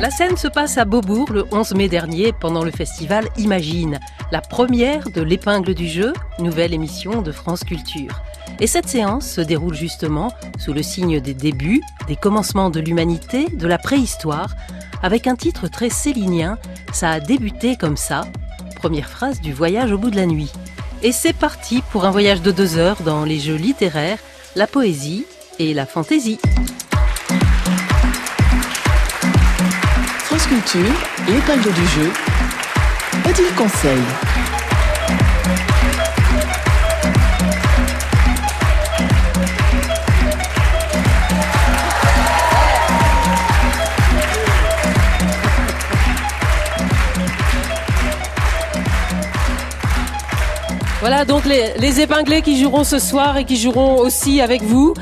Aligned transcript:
La 0.00 0.10
scène 0.10 0.36
se 0.36 0.46
passe 0.46 0.78
à 0.78 0.84
Beaubourg 0.84 1.32
le 1.32 1.44
11 1.50 1.74
mai 1.74 1.88
dernier 1.88 2.32
pendant 2.32 2.62
le 2.62 2.70
festival 2.70 3.28
Imagine, 3.36 3.98
la 4.30 4.40
première 4.40 5.10
de 5.10 5.22
l'épingle 5.22 5.74
du 5.74 5.88
jeu, 5.88 6.12
nouvelle 6.38 6.72
émission 6.72 7.20
de 7.20 7.32
France 7.32 7.64
Culture. 7.64 8.22
Et 8.60 8.68
cette 8.68 8.86
séance 8.88 9.28
se 9.28 9.40
déroule 9.40 9.74
justement 9.74 10.32
sous 10.56 10.72
le 10.72 10.84
signe 10.84 11.20
des 11.20 11.34
débuts, 11.34 11.82
des 12.06 12.14
commencements 12.14 12.70
de 12.70 12.78
l'humanité, 12.78 13.46
de 13.48 13.66
la 13.66 13.76
préhistoire, 13.76 14.54
avec 15.02 15.26
un 15.26 15.34
titre 15.34 15.66
très 15.66 15.90
célinien, 15.90 16.58
ça 16.92 17.10
a 17.10 17.18
débuté 17.18 17.74
comme 17.74 17.96
ça, 17.96 18.20
première 18.76 19.08
phrase 19.08 19.40
du 19.40 19.52
voyage 19.52 19.90
au 19.90 19.98
bout 19.98 20.10
de 20.10 20.16
la 20.16 20.26
nuit. 20.26 20.52
Et 21.02 21.10
c'est 21.10 21.32
parti 21.32 21.82
pour 21.90 22.04
un 22.04 22.12
voyage 22.12 22.40
de 22.40 22.52
deux 22.52 22.78
heures 22.78 23.02
dans 23.04 23.24
les 23.24 23.40
jeux 23.40 23.56
littéraires, 23.56 24.18
la 24.54 24.68
poésie 24.68 25.26
et 25.58 25.74
la 25.74 25.86
fantaisie. 25.86 26.38
Culture, 30.48 30.80
du 31.26 31.86
jeu, 31.88 32.10
Odile 33.28 33.54
Conseil. 33.54 33.98
Voilà 51.00 51.24
donc 51.26 51.44
les, 51.44 52.00
épinglés 52.00 52.40
qui 52.40 52.60
joueront 52.60 52.84
ce 52.84 52.98
soir 52.98 53.36
et 53.36 53.44
qui 53.44 53.56
joueront 53.56 53.98
aussi 53.98 54.40
avec 54.40 54.62
vous. 54.62 54.94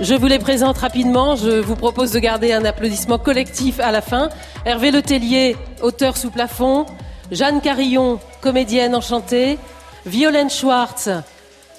Je 0.00 0.14
vous 0.14 0.26
les 0.26 0.38
présente 0.38 0.78
rapidement. 0.78 1.36
Je 1.36 1.60
vous 1.60 1.76
propose 1.76 2.12
de 2.12 2.18
garder 2.18 2.52
un 2.52 2.64
applaudissement 2.64 3.18
collectif 3.18 3.80
à 3.80 3.92
la 3.92 4.02
fin. 4.02 4.28
Hervé 4.64 4.90
Letellier, 4.90 5.56
auteur 5.82 6.16
sous 6.16 6.30
plafond. 6.30 6.86
Jeanne 7.30 7.60
Carillon, 7.60 8.20
comédienne 8.40 8.94
enchantée. 8.94 9.58
Violaine 10.04 10.50
Schwartz, 10.50 11.08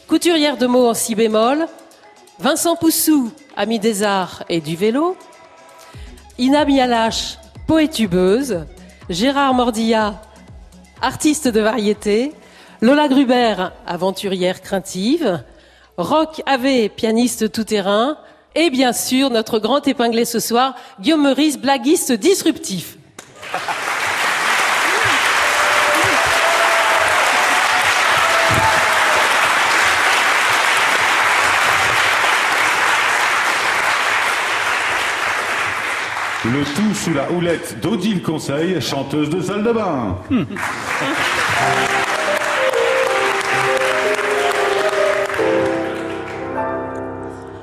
couturière 0.08 0.58
de 0.58 0.68
mots 0.68 0.90
en 0.90 0.94
si 0.94 1.16
bémol. 1.16 1.68
Vincent 2.40 2.76
Poussou, 2.76 3.32
ami 3.56 3.80
des 3.80 4.04
arts 4.04 4.44
et 4.50 4.62
du 4.62 4.76
vélo. 4.76 5.16
Ina 6.38 6.66
Mialache, 6.66 7.38
poétubeuse. 7.68 8.66
Gérard 9.10 9.54
Mordilla, 9.54 10.22
artiste 11.02 11.48
de 11.48 11.62
variété. 11.62 12.34
Lola 12.82 13.08
Gruber, 13.08 13.70
aventurière 13.86 14.62
craintive. 14.62 15.42
Rock 15.98 16.44
Ave, 16.46 16.90
pianiste 16.90 17.52
tout-terrain, 17.52 18.18
et 18.54 18.70
bien 18.70 18.94
sûr 18.94 19.32
notre 19.32 19.58
grand 19.58 19.88
épinglé 19.88 20.26
ce 20.26 20.40
soir, 20.40 20.76
Guillaume 21.02 21.24
Meurice, 21.24 21.58
blaguiste 21.58 22.12
disruptif. 22.12 22.98
Le 36.46 36.64
tout 36.76 36.94
sous 36.94 37.14
la 37.16 37.32
houlette 37.32 37.80
d'Odile 37.82 38.22
Conseil, 38.22 38.80
chanteuse 38.82 39.32
de 39.32 39.42
salle 39.42 39.64
de 39.64 39.72
bain. 39.72 40.20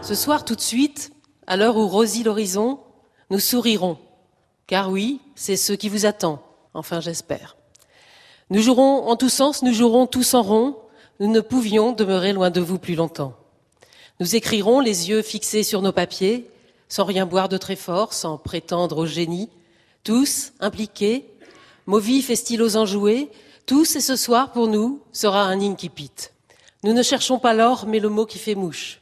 Ce 0.05 0.15
soir, 0.15 0.45
tout 0.45 0.55
de 0.55 0.61
suite, 0.61 1.13
à 1.47 1.57
l'heure 1.57 1.79
où 1.79 1.89
rosit 1.89 2.27
l'horizon, 2.27 2.79
nous 3.31 3.39
sourirons. 3.39 3.97
Car 4.67 4.91
oui, 4.91 5.23
c'est 5.35 5.57
ce 5.57 5.73
qui 5.73 5.89
vous 5.89 6.05
attend. 6.05 6.43
Enfin, 6.75 7.01
j'espère. 7.01 7.57
Nous 8.51 8.61
jouerons 8.61 9.09
en 9.09 9.17
tous 9.17 9.31
sens, 9.31 9.63
nous 9.63 9.73
jouerons 9.73 10.07
tous 10.07 10.35
en 10.35 10.43
rond. 10.43 10.77
Nous 11.21 11.33
ne 11.33 11.41
pouvions 11.41 11.93
demeurer 11.93 12.35
loin 12.35 12.51
de 12.51 12.61
vous 12.61 12.79
plus 12.79 12.97
longtemps. 12.97 13.33
Nous 14.21 14.37
écrirons 14.37 14.81
les 14.81 15.09
yeux 15.09 15.23
fixés 15.23 15.63
sur 15.63 15.81
nos 15.81 15.93
papiers, 15.93 16.51
sans 16.91 17.05
rien 17.05 17.25
boire 17.25 17.49
de 17.49 17.57
très 17.57 17.75
fort, 17.75 18.13
sans 18.13 18.37
prétendre 18.37 18.99
au 18.99 19.07
génie. 19.07 19.49
Tous 20.03 20.53
impliqués, 20.61 21.25
mots 21.87 21.99
vifs 21.99 22.29
et 22.29 22.37
stylos 22.37 22.77
enjoués, 22.77 23.31
tous 23.65 23.97
et 23.97 24.03
ce 24.03 24.17
soir 24.17 24.53
pour 24.53 24.69
nous 24.69 25.01
sera 25.13 25.45
un 25.45 25.63
incipit. 25.63 26.29
Nous 26.83 26.93
ne 26.93 27.03
cherchons 27.03 27.39
pas 27.39 27.55
l'or, 27.55 27.87
mais 27.89 28.01
le 28.01 28.11
mot 28.11 28.27
qui 28.27 28.39
fait 28.39 28.55
mouche. 28.55 29.01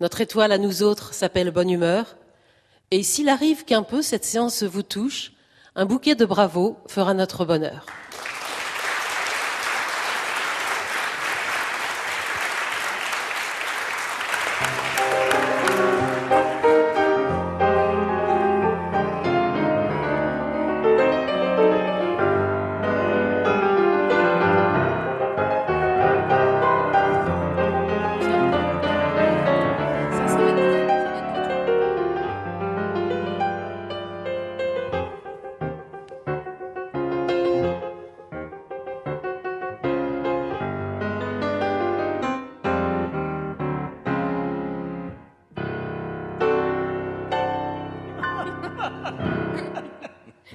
Notre 0.00 0.20
étoile 0.20 0.52
à 0.52 0.58
nous 0.58 0.82
autres 0.82 1.14
s'appelle 1.14 1.50
bonne 1.50 1.70
humeur. 1.70 2.16
Et 2.90 3.02
s'il 3.02 3.28
arrive 3.28 3.64
qu'un 3.64 3.82
peu 3.82 4.02
cette 4.02 4.24
séance 4.24 4.62
vous 4.62 4.82
touche, 4.82 5.32
un 5.76 5.86
bouquet 5.86 6.14
de 6.14 6.24
bravos 6.24 6.76
fera 6.88 7.14
notre 7.14 7.44
bonheur. 7.44 7.86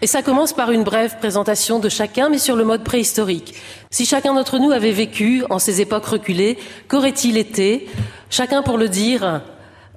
Et 0.02 0.08
ça 0.08 0.22
commence 0.22 0.54
par 0.54 0.72
une 0.72 0.84
brève 0.84 1.18
présentation 1.20 1.80
de 1.80 1.90
chacun, 1.90 2.30
mais 2.30 2.38
sur 2.38 2.56
le 2.56 2.64
mode 2.64 2.84
préhistorique. 2.84 3.56
Si 3.92 4.06
chacun 4.06 4.34
d'entre 4.34 4.58
nous 4.58 4.72
avait 4.72 4.92
vécu 4.92 5.44
en 5.50 5.60
ces 5.60 5.82
époques 5.82 6.06
reculées, 6.06 6.58
qu'aurait-il 6.88 7.38
été? 7.38 7.90
Chacun, 8.30 8.62
pour 8.62 8.78
le 8.78 8.88
dire, 8.88 9.42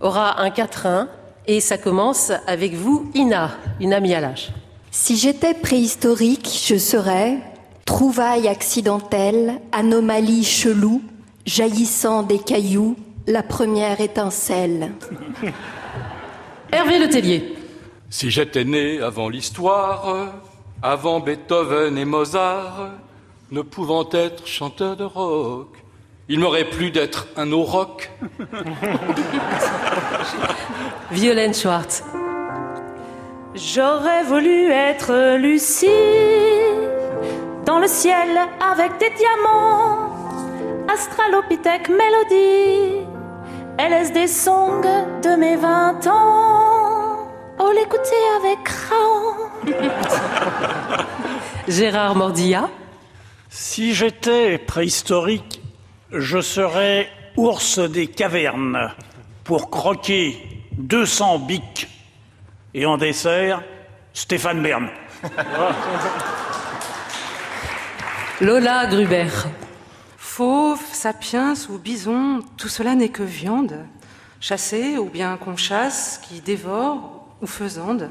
aura 0.01 0.41
un 0.43 0.51
quatrain. 0.51 1.09
Et 1.47 1.61
ça 1.61 1.79
commence 1.79 2.33
avec 2.47 2.75
vous, 2.75 3.11
Ina, 3.15 3.51
Ina 3.81 4.01
Mialache. 4.01 4.51
Si 4.91 5.17
j'étais 5.17 5.55
préhistorique, 5.55 6.49
je 6.67 6.77
serais 6.77 7.39
trouvaille 7.85 8.49
accidentelle, 8.49 9.61
anomalie 9.73 10.45
chelou, 10.45 11.03
jaillissant 11.47 12.23
des 12.23 12.39
cailloux, 12.39 12.97
la 13.27 13.43
première 13.43 14.01
étincelle. 14.01 14.93
Hervé 16.73 16.99
Letellier. 16.99 17.62
Si 18.13 18.31
j'étais 18.31 18.65
né 18.65 19.01
avant 19.01 19.31
l'histoire, 19.31 20.35
avant 20.83 21.19
Beethoven 21.19 21.97
et 21.97 22.05
Mozart, 22.05 22.91
ne 23.51 23.63
pouvant 23.63 24.07
être 24.13 24.47
chanteur 24.47 24.97
de 24.97 25.05
rock, 25.05 25.75
il 26.29 26.39
m'aurait 26.39 26.69
plu 26.69 26.91
d'être 26.91 27.29
un 27.39 27.51
rock. 27.55 28.11
Violaine 31.11 31.55
Schwartz. 31.55 32.05
J'aurais 33.55 34.25
voulu 34.25 34.71
être 34.71 35.39
Lucie 35.39 35.87
dans 37.65 37.79
le 37.79 37.89
ciel 37.89 38.29
avec 38.61 38.99
des 38.99 39.11
diamants, 39.17 40.11
Astralopithèque 40.87 41.89
mélodie, 41.89 43.07
LSD 43.79 44.27
song 44.27 44.83
de 45.23 45.35
mes 45.37 45.57
vingt 45.57 46.07
ans? 46.07 46.52
Oh, 47.65 47.71
l'écouter 47.73 48.17
avec 48.39 48.65
craon. 48.65 49.35
Gérard 51.69 52.17
Mordilla. 52.17 52.69
Si 53.51 53.95
j'étais 53.95 54.59
préhistorique, 54.59 55.63
je 56.11 56.41
serais 56.41 57.09
ours 57.37 57.79
des 57.79 58.09
cavernes 58.09 58.93
pour 59.45 59.71
croquer 59.71 60.67
200 60.73 61.39
bics. 61.39 61.87
Et 62.75 62.85
en 62.85 62.97
dessert, 62.97 63.63
Stéphane 64.13 64.61
Bern. 64.61 64.89
Lola 68.41 68.87
Gruber. 68.87 69.29
Fauve, 70.17 70.83
sapiens 70.91 71.55
ou 71.71 71.79
bison, 71.79 72.41
tout 72.57 72.69
cela 72.69 72.97
n'est 72.97 73.11
que 73.11 73.23
viande, 73.23 73.87
chassée 74.41 74.99
ou 74.99 75.05
bien 75.05 75.37
qu'on 75.37 75.57
chasse, 75.57 76.21
qui 76.27 76.41
dévore 76.41 77.22
ou 77.43 77.47
faisande. 77.47 78.11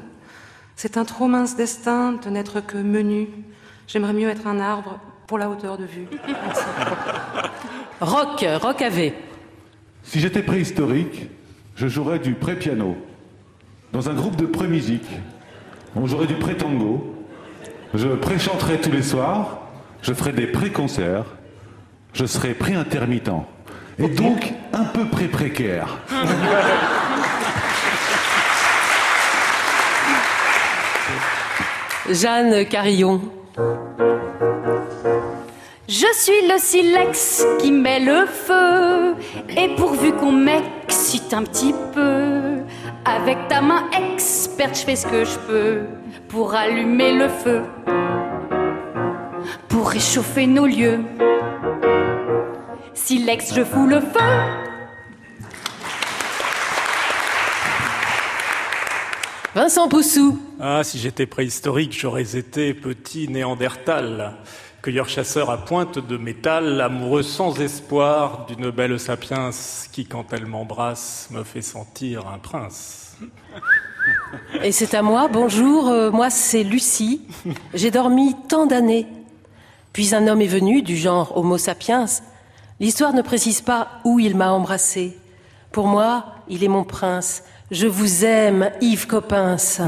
C'est 0.75 0.97
un 0.97 1.05
trop 1.05 1.27
mince 1.27 1.55
destin 1.55 2.13
de 2.13 2.29
n'être 2.29 2.59
que 2.61 2.77
menu. 2.77 3.29
J'aimerais 3.87 4.13
mieux 4.13 4.29
être 4.29 4.47
un 4.47 4.59
arbre 4.59 4.99
pour 5.27 5.37
la 5.37 5.49
hauteur 5.49 5.77
de 5.77 5.85
vue. 5.85 6.07
Rock, 8.01 8.45
Rock 8.61 8.81
AV. 8.81 9.13
Si 10.03 10.19
j'étais 10.19 10.43
préhistorique, 10.43 11.29
je 11.75 11.87
jouerais 11.87 12.19
du 12.19 12.33
pré-piano 12.33 12.97
dans 13.93 14.09
un 14.09 14.13
groupe 14.13 14.35
de 14.35 14.45
pré-musique 14.45 15.07
Bon, 15.95 16.07
J'aurai 16.07 16.25
du 16.25 16.35
pré-tango. 16.35 17.15
Je 17.93 18.07
pré-chanterai 18.07 18.79
tous 18.79 18.91
les 18.91 19.03
soirs. 19.03 19.59
Je 20.01 20.13
ferai 20.13 20.31
des 20.31 20.47
pré-concerts. 20.47 21.25
Je 22.13 22.25
serai 22.25 22.53
pré-intermittent. 22.53 23.29
Et 23.99 24.07
donc 24.07 24.53
un 24.73 24.85
peu 24.85 25.05
pré-précaire. 25.05 25.97
Jeanne 32.13 32.65
Carillon. 32.65 33.21
Je 35.87 36.07
suis 36.13 36.47
le 36.47 36.57
silex 36.57 37.45
qui 37.59 37.71
met 37.71 37.99
le 37.99 38.25
feu. 38.25 39.15
Et 39.49 39.75
pourvu 39.75 40.13
qu'on 40.13 40.31
m'excite 40.31 41.33
un 41.33 41.43
petit 41.43 41.73
peu, 41.93 42.63
avec 43.05 43.47
ta 43.47 43.61
main 43.61 43.89
experte, 43.91 44.77
je 44.77 44.85
fais 44.85 44.95
ce 44.95 45.07
que 45.07 45.25
je 45.25 45.37
peux 45.39 45.81
pour 46.27 46.55
allumer 46.55 47.13
le 47.13 47.29
feu, 47.29 47.61
pour 49.67 49.89
réchauffer 49.89 50.47
nos 50.47 50.65
lieux. 50.65 50.99
Silex, 52.93 53.53
je 53.53 53.63
fous 53.63 53.87
le 53.87 53.99
feu. 53.99 54.19
Vincent 59.53 59.89
Poussou. 59.89 60.39
Ah, 60.63 60.83
si 60.83 60.99
j'étais 60.99 61.25
préhistorique, 61.25 61.91
j'aurais 61.99 62.37
été 62.37 62.75
petit 62.75 63.27
néandertal, 63.27 64.35
cueilleur-chasseur 64.83 65.49
à 65.49 65.65
pointe 65.65 65.97
de 65.97 66.17
métal, 66.17 66.79
amoureux 66.81 67.23
sans 67.23 67.59
espoir 67.59 68.45
d'une 68.45 68.69
belle 68.69 68.99
sapiens 68.99 69.49
qui, 69.91 70.05
quand 70.05 70.31
elle 70.33 70.45
m'embrasse, 70.45 71.29
me 71.31 71.43
fait 71.43 71.63
sentir 71.63 72.27
un 72.27 72.37
prince. 72.37 73.17
Et 74.63 74.71
c'est 74.71 74.93
à 74.93 75.01
moi, 75.01 75.27
bonjour, 75.29 75.87
euh, 75.87 76.11
moi 76.11 76.29
c'est 76.29 76.61
Lucie. 76.61 77.23
J'ai 77.73 77.89
dormi 77.89 78.35
tant 78.47 78.67
d'années. 78.67 79.07
Puis 79.93 80.13
un 80.13 80.27
homme 80.27 80.41
est 80.41 80.47
venu, 80.47 80.83
du 80.83 80.95
genre 80.95 81.35
Homo 81.35 81.57
sapiens. 81.57 82.05
L'histoire 82.79 83.13
ne 83.15 83.23
précise 83.23 83.61
pas 83.61 83.87
où 84.05 84.19
il 84.19 84.37
m'a 84.37 84.51
embrassé. 84.51 85.17
Pour 85.71 85.87
moi, 85.87 86.35
il 86.47 86.63
est 86.63 86.67
mon 86.67 86.83
prince. 86.83 87.45
Je 87.71 87.87
vous 87.87 88.25
aime, 88.25 88.69
Yves 88.81 89.07
Coppens. 89.07 89.79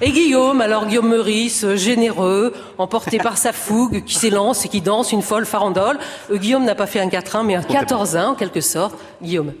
Et 0.00 0.12
Guillaume, 0.12 0.60
alors 0.60 0.86
Guillaume 0.86 1.08
Meurice, 1.08 1.64
euh, 1.64 1.74
généreux, 1.74 2.54
emporté 2.78 3.18
par 3.18 3.36
sa 3.36 3.52
fougue, 3.52 4.04
qui 4.04 4.14
s'élance 4.14 4.64
et 4.64 4.68
qui 4.68 4.80
danse 4.80 5.10
une 5.10 5.22
folle 5.22 5.44
farandole. 5.44 5.98
Euh, 6.30 6.36
Guillaume 6.36 6.64
n'a 6.64 6.76
pas 6.76 6.86
fait 6.86 7.00
un 7.00 7.08
4-1, 7.08 7.44
mais 7.44 7.56
un 7.56 7.62
14-1 7.62 8.26
en 8.26 8.34
quelque 8.36 8.60
sorte. 8.60 8.96
Guillaume. 9.20 9.54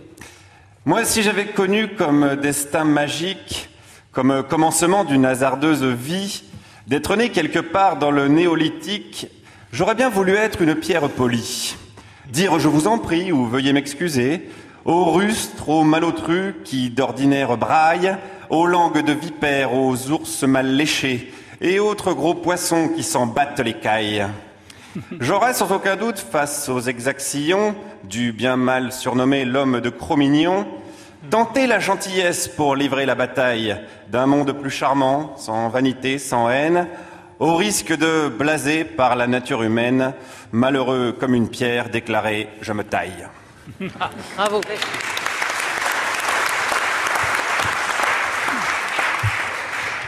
Moi, 0.84 1.04
si 1.04 1.24
j'avais 1.24 1.46
connu 1.46 1.88
comme 1.88 2.36
destin 2.36 2.84
magique, 2.84 3.68
comme 4.12 4.44
commencement 4.48 5.02
d'une 5.02 5.26
hasardeuse 5.26 5.82
vie, 5.82 6.44
d'être 6.86 7.16
né 7.16 7.30
quelque 7.30 7.58
part 7.58 7.96
dans 7.96 8.12
le 8.12 8.28
néolithique, 8.28 9.26
j'aurais 9.72 9.96
bien 9.96 10.08
voulu 10.08 10.34
être 10.34 10.62
une 10.62 10.76
pierre 10.76 11.08
polie. 11.08 11.74
Dire 12.30 12.60
je 12.60 12.68
vous 12.68 12.86
en 12.86 12.98
prie 12.98 13.32
ou 13.32 13.46
veuillez 13.46 13.72
m'excuser, 13.72 14.48
aux 14.84 15.12
rustres, 15.12 15.68
aux 15.68 15.84
malotrus 15.84 16.54
qui 16.64 16.90
d'ordinaire 16.90 17.56
braillent, 17.56 18.16
aux 18.50 18.66
langues 18.66 19.04
de 19.04 19.12
vipères, 19.12 19.74
aux 19.74 20.10
ours 20.10 20.42
mal 20.42 20.74
léchés 20.74 21.32
et 21.60 21.78
autres 21.78 22.12
gros 22.12 22.34
poissons 22.34 22.88
qui 22.88 23.02
s'en 23.02 23.26
battent 23.26 23.60
les 23.60 23.74
cailles. 23.74 24.26
J'aurais 25.20 25.54
sans 25.54 25.70
aucun 25.72 25.96
doute, 25.96 26.18
face 26.18 26.68
aux 26.68 26.80
exactions 26.80 27.74
du 28.04 28.32
bien 28.32 28.56
mal 28.56 28.92
surnommé 28.92 29.44
l'homme 29.44 29.80
de 29.80 29.88
Cro-Mignon, 29.88 30.66
tenté 31.30 31.66
la 31.66 31.78
gentillesse 31.78 32.48
pour 32.48 32.76
livrer 32.76 33.06
la 33.06 33.14
bataille 33.14 33.76
d'un 34.10 34.26
monde 34.26 34.52
plus 34.52 34.70
charmant, 34.70 35.34
sans 35.38 35.68
vanité, 35.68 36.18
sans 36.18 36.50
haine, 36.50 36.88
au 37.38 37.56
risque 37.56 37.96
de 37.96 38.28
blaser 38.28 38.84
par 38.84 39.16
la 39.16 39.26
nature 39.26 39.62
humaine, 39.62 40.12
malheureux 40.50 41.16
comme 41.18 41.34
une 41.34 41.48
pierre, 41.48 41.88
déclaré 41.88 42.48
je 42.60 42.72
me 42.72 42.84
taille. 42.84 43.28
Bravo. 44.36 44.60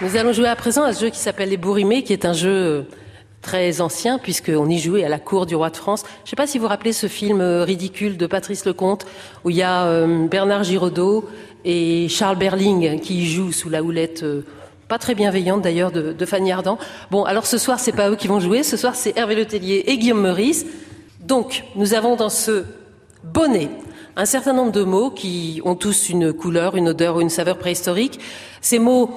Nous 0.00 0.16
allons 0.16 0.32
jouer 0.32 0.48
à 0.48 0.56
présent 0.56 0.82
à 0.82 0.92
ce 0.92 1.02
jeu 1.02 1.10
qui 1.10 1.18
s'appelle 1.18 1.48
Les 1.48 1.56
Bourrimés, 1.56 2.02
qui 2.02 2.12
est 2.12 2.24
un 2.24 2.32
jeu 2.32 2.50
euh, 2.50 2.82
très 3.42 3.80
ancien, 3.80 4.18
puisqu'on 4.18 4.68
y 4.68 4.78
jouait 4.78 5.04
à 5.04 5.08
la 5.08 5.18
cour 5.18 5.46
du 5.46 5.54
roi 5.54 5.70
de 5.70 5.76
France. 5.76 6.02
Je 6.02 6.26
ne 6.26 6.30
sais 6.30 6.36
pas 6.36 6.46
si 6.46 6.58
vous 6.58 6.62
vous 6.62 6.68
rappelez 6.68 6.92
ce 6.92 7.06
film 7.06 7.40
euh, 7.40 7.64
ridicule 7.64 8.16
de 8.16 8.26
Patrice 8.26 8.64
Lecomte, 8.64 9.06
où 9.44 9.50
il 9.50 9.56
y 9.56 9.62
a 9.62 9.84
euh, 9.84 10.26
Bernard 10.26 10.64
Giraudot 10.64 11.28
et 11.64 12.08
Charles 12.08 12.36
Berling 12.36 13.00
qui 13.00 13.22
y 13.22 13.26
jouent 13.26 13.52
sous 13.52 13.70
la 13.70 13.82
houlette 13.82 14.24
pas 14.88 14.98
très 14.98 15.14
bienveillante 15.14 15.62
d'ailleurs 15.62 15.90
de, 15.90 16.12
de 16.12 16.26
Fanny 16.26 16.52
Ardant. 16.52 16.78
Bon, 17.10 17.24
alors 17.24 17.46
ce 17.46 17.56
soir, 17.56 17.80
c'est 17.80 17.92
pas 17.92 18.10
eux 18.10 18.16
qui 18.16 18.28
vont 18.28 18.40
jouer, 18.40 18.62
ce 18.62 18.76
soir, 18.76 18.94
c'est 18.94 19.16
Hervé 19.16 19.34
Letellier 19.34 19.84
et 19.86 19.96
Guillaume 19.96 20.20
Meurice. 20.20 20.66
Donc, 21.20 21.64
nous 21.74 21.94
avons 21.94 22.16
dans 22.16 22.28
ce 22.28 22.64
bonnet 23.24 23.70
un 24.16 24.26
certain 24.26 24.52
nombre 24.52 24.70
de 24.70 24.84
mots 24.84 25.10
qui 25.10 25.60
ont 25.64 25.74
tous 25.74 26.08
une 26.08 26.32
couleur, 26.32 26.76
une 26.76 26.88
odeur 26.90 27.16
ou 27.16 27.20
une 27.20 27.30
saveur 27.30 27.58
préhistorique. 27.58 28.20
Ces 28.60 28.78
mots 28.78 29.10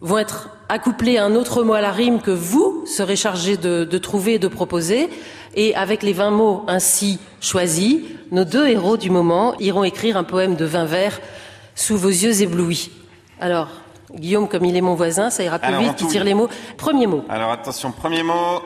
vont 0.00 0.18
être 0.18 0.50
accouplés 0.68 1.18
à 1.18 1.24
un 1.24 1.34
autre 1.34 1.64
mot 1.64 1.72
à 1.72 1.80
la 1.80 1.90
rime 1.90 2.20
que 2.20 2.30
vous 2.30 2.84
serez 2.86 3.16
chargé 3.16 3.56
de, 3.56 3.84
de 3.84 3.98
trouver 3.98 4.34
et 4.34 4.38
de 4.38 4.46
proposer. 4.46 5.08
Et 5.56 5.74
avec 5.74 6.02
les 6.04 6.12
20 6.12 6.30
mots 6.30 6.64
ainsi 6.68 7.18
choisis, 7.40 7.96
nos 8.30 8.44
deux 8.44 8.68
héros 8.68 8.96
du 8.96 9.10
moment 9.10 9.54
iront 9.58 9.82
écrire 9.82 10.16
un 10.16 10.24
poème 10.24 10.54
de 10.54 10.64
20 10.64 10.84
vers 10.84 11.20
sous 11.74 11.96
vos 11.96 12.08
yeux 12.08 12.42
éblouis. 12.42 12.90
Alors, 13.40 13.68
Guillaume, 14.14 14.48
comme 14.48 14.64
il 14.64 14.76
est 14.76 14.80
mon 14.80 14.94
voisin, 14.94 15.30
ça 15.30 15.42
ira 15.42 15.58
plus 15.58 15.66
Alors, 15.68 15.80
vite, 15.82 15.96
tout- 15.96 16.06
tire 16.06 16.22
les 16.22 16.34
mots. 16.34 16.48
Premier 16.76 17.08
mot. 17.08 17.24
Alors 17.28 17.50
attention, 17.50 17.90
premier 17.90 18.22
mot. 18.22 18.62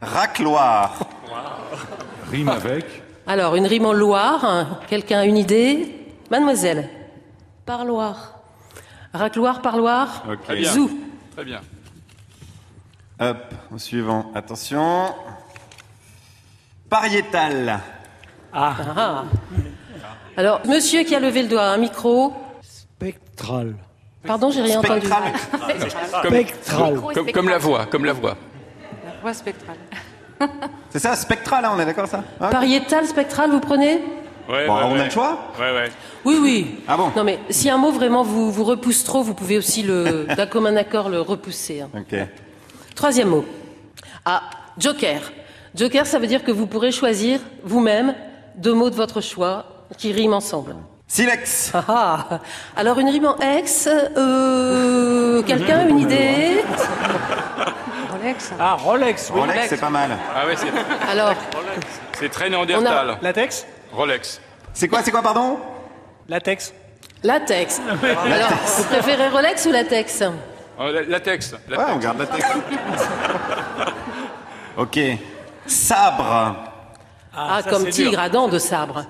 Racloir. 0.00 0.98
Rime 2.30 2.48
avec. 2.50 2.84
Alors, 3.28 3.54
une 3.56 3.66
rime 3.66 3.84
en 3.84 3.92
Loire. 3.92 4.42
hein. 4.44 4.78
Quelqu'un 4.88 5.20
a 5.20 5.24
une 5.26 5.36
idée 5.36 5.94
Mademoiselle. 6.30 6.88
Parloir. 7.66 8.38
Racloir, 9.12 9.60
parloir. 9.62 10.24
Très 10.44 10.56
bien. 10.56 10.72
Zou. 10.72 10.90
Très 11.36 11.44
bien. 11.44 11.60
Hop, 13.20 13.36
au 13.74 13.78
suivant. 13.78 14.30
Attention. 14.34 15.14
Pariétal. 16.88 17.80
Ah. 18.52 19.24
Alors, 20.36 20.60
monsieur 20.66 21.02
qui 21.04 21.14
a 21.14 21.20
levé 21.20 21.42
le 21.42 21.48
doigt, 21.48 21.64
un 21.64 21.76
micro. 21.76 22.32
Spectral. 22.62 23.74
Pardon, 24.26 24.50
j'ai 24.50 24.62
rien 24.62 24.78
entendu. 24.78 25.06
Spectral. 25.06 25.32
Comme, 26.22 26.30
Spectral. 26.32 27.00
comme, 27.14 27.32
comme 27.32 27.48
la 27.50 27.58
voix, 27.58 27.86
comme 27.86 28.04
la 28.06 28.12
voix. 28.14 28.36
La 29.04 29.12
voix 29.20 29.34
spectrale. 29.34 29.76
C'est 30.90 30.98
ça, 30.98 31.14
spectral, 31.16 31.64
hein, 31.64 31.72
on 31.76 31.80
est 31.80 31.84
d'accord 31.86 32.06
ça 32.06 32.22
Ok. 32.40 32.50
Pariétal, 32.50 33.06
spectral, 33.06 33.50
vous 33.50 33.60
prenez 33.60 34.02
Ouais, 34.48 34.66
Bon, 34.66 34.74
on 34.74 34.98
a 34.98 35.04
le 35.04 35.10
choix 35.10 35.38
Ouais, 35.60 35.72
ouais. 35.74 35.90
Oui, 36.24 36.38
oui. 36.40 36.80
Ah 36.88 36.96
bon 36.96 37.10
Non, 37.14 37.22
mais 37.24 37.38
si 37.50 37.68
un 37.68 37.76
mot 37.76 37.90
vraiment 37.92 38.22
vous, 38.22 38.50
vous 38.50 38.64
repousse 38.64 39.04
trop, 39.04 39.22
vous 39.22 39.34
pouvez 39.34 39.58
aussi, 39.58 39.82
le, 39.82 40.26
d'un 40.36 40.46
commun 40.46 40.74
accord, 40.76 41.10
le 41.10 41.20
repousser. 41.20 41.82
hein. 41.82 41.90
Ok. 41.94 42.18
Troisième 42.94 43.28
mot. 43.28 43.44
Ah, 44.24 44.42
joker. 44.78 45.20
Joker, 45.74 46.06
ça 46.06 46.18
veut 46.18 46.26
dire 46.26 46.42
que 46.44 46.50
vous 46.50 46.66
pourrez 46.66 46.92
choisir 46.92 47.40
vous-même 47.62 48.14
deux 48.56 48.72
mots 48.72 48.88
de 48.90 48.94
votre 48.96 49.20
choix 49.20 49.66
qui 49.98 50.12
riment 50.12 50.34
ensemble. 50.34 50.74
Silex. 51.06 51.70
Ah 51.74 51.84
ah. 51.88 52.40
Alors, 52.76 52.98
une 52.98 53.08
rime 53.08 53.26
en 53.26 53.36
ex, 53.38 53.86
euh, 53.88 55.42
quelqu'un, 55.42 55.88
une 55.88 56.00
idée? 56.00 56.62
Rolex. 58.28 58.52
Ah, 58.60 58.74
Rolex, 58.74 59.30
oui. 59.32 59.40
Rolex, 59.40 59.68
c'est 59.68 59.80
pas 59.80 59.90
mal. 59.90 60.10
Ah 60.34 60.46
ouais, 60.46 60.54
c'est, 60.56 60.68
Alors, 61.10 61.34
c'est 62.18 62.28
très 62.28 62.50
néandertal. 62.50 63.18
Latex 63.22 63.66
Rolex. 63.92 64.40
C'est 64.74 64.88
quoi, 64.88 65.02
c'est 65.02 65.10
quoi, 65.10 65.22
pardon? 65.22 65.58
Latex. 66.28 66.72
latex. 67.22 67.80
Alors, 68.02 68.50
vous 68.76 68.84
préférez 68.84 69.28
Rolex 69.28 69.66
ou 69.66 69.72
latex 69.72 70.22
Oh, 70.80 70.84
la- 70.92 71.02
latex. 71.02 71.52
Ouais, 71.52 71.58
latex. 71.68 71.90
on 71.94 71.98
garde 71.98 72.18
la 72.18 72.26
tête. 72.26 72.44
ok. 74.76 74.98
Sabre. 75.66 76.56
Ah, 77.34 77.60
ça, 77.62 77.70
comme 77.70 77.86
tigre 77.88 78.10
dur. 78.12 78.20
à 78.20 78.28
dents 78.28 78.48
de 78.48 78.58
sabre. 78.58 79.04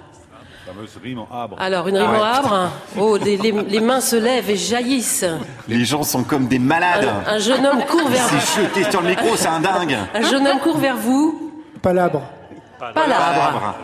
Fameuse 0.69 0.99
rime 1.03 1.21
en 1.21 1.29
arbre. 1.33 1.57
Alors, 1.59 1.89
une 1.89 1.97
rime 1.97 2.11
en 2.11 2.23
arbre. 2.23 2.71
Oh, 2.99 3.17
les, 3.17 3.37
les- 3.39 3.53
les 3.53 3.81
mains 3.81 4.01
se 4.01 4.17
lèvent 4.17 4.51
et 4.51 4.57
jaillissent. 4.57 5.25
Les 5.67 5.85
gens 5.85 6.03
sont 6.03 6.25
comme 6.25 6.47
des 6.47 6.59
malades. 6.59 7.09
Un, 7.27 7.35
un 7.35 7.39
jeune 7.39 7.65
homme 7.67 7.83
court 7.87 8.09
vers 8.09 8.27
vous. 8.27 8.39
s'est 8.41 8.63
jeté 8.65 8.91
sur 8.91 9.01
le 9.01 9.09
micro, 9.09 9.35
c'est 9.37 9.49
un 9.49 9.61
dingue. 9.61 9.97
Un 10.15 10.23
jeune 10.23 10.47
homme 10.47 10.59
court 10.61 10.77
vers 10.79 10.97
vous. 10.97 11.53
Palabre. 11.81 12.23
Palabre. 12.79 12.99
Palabre. 13.07 13.75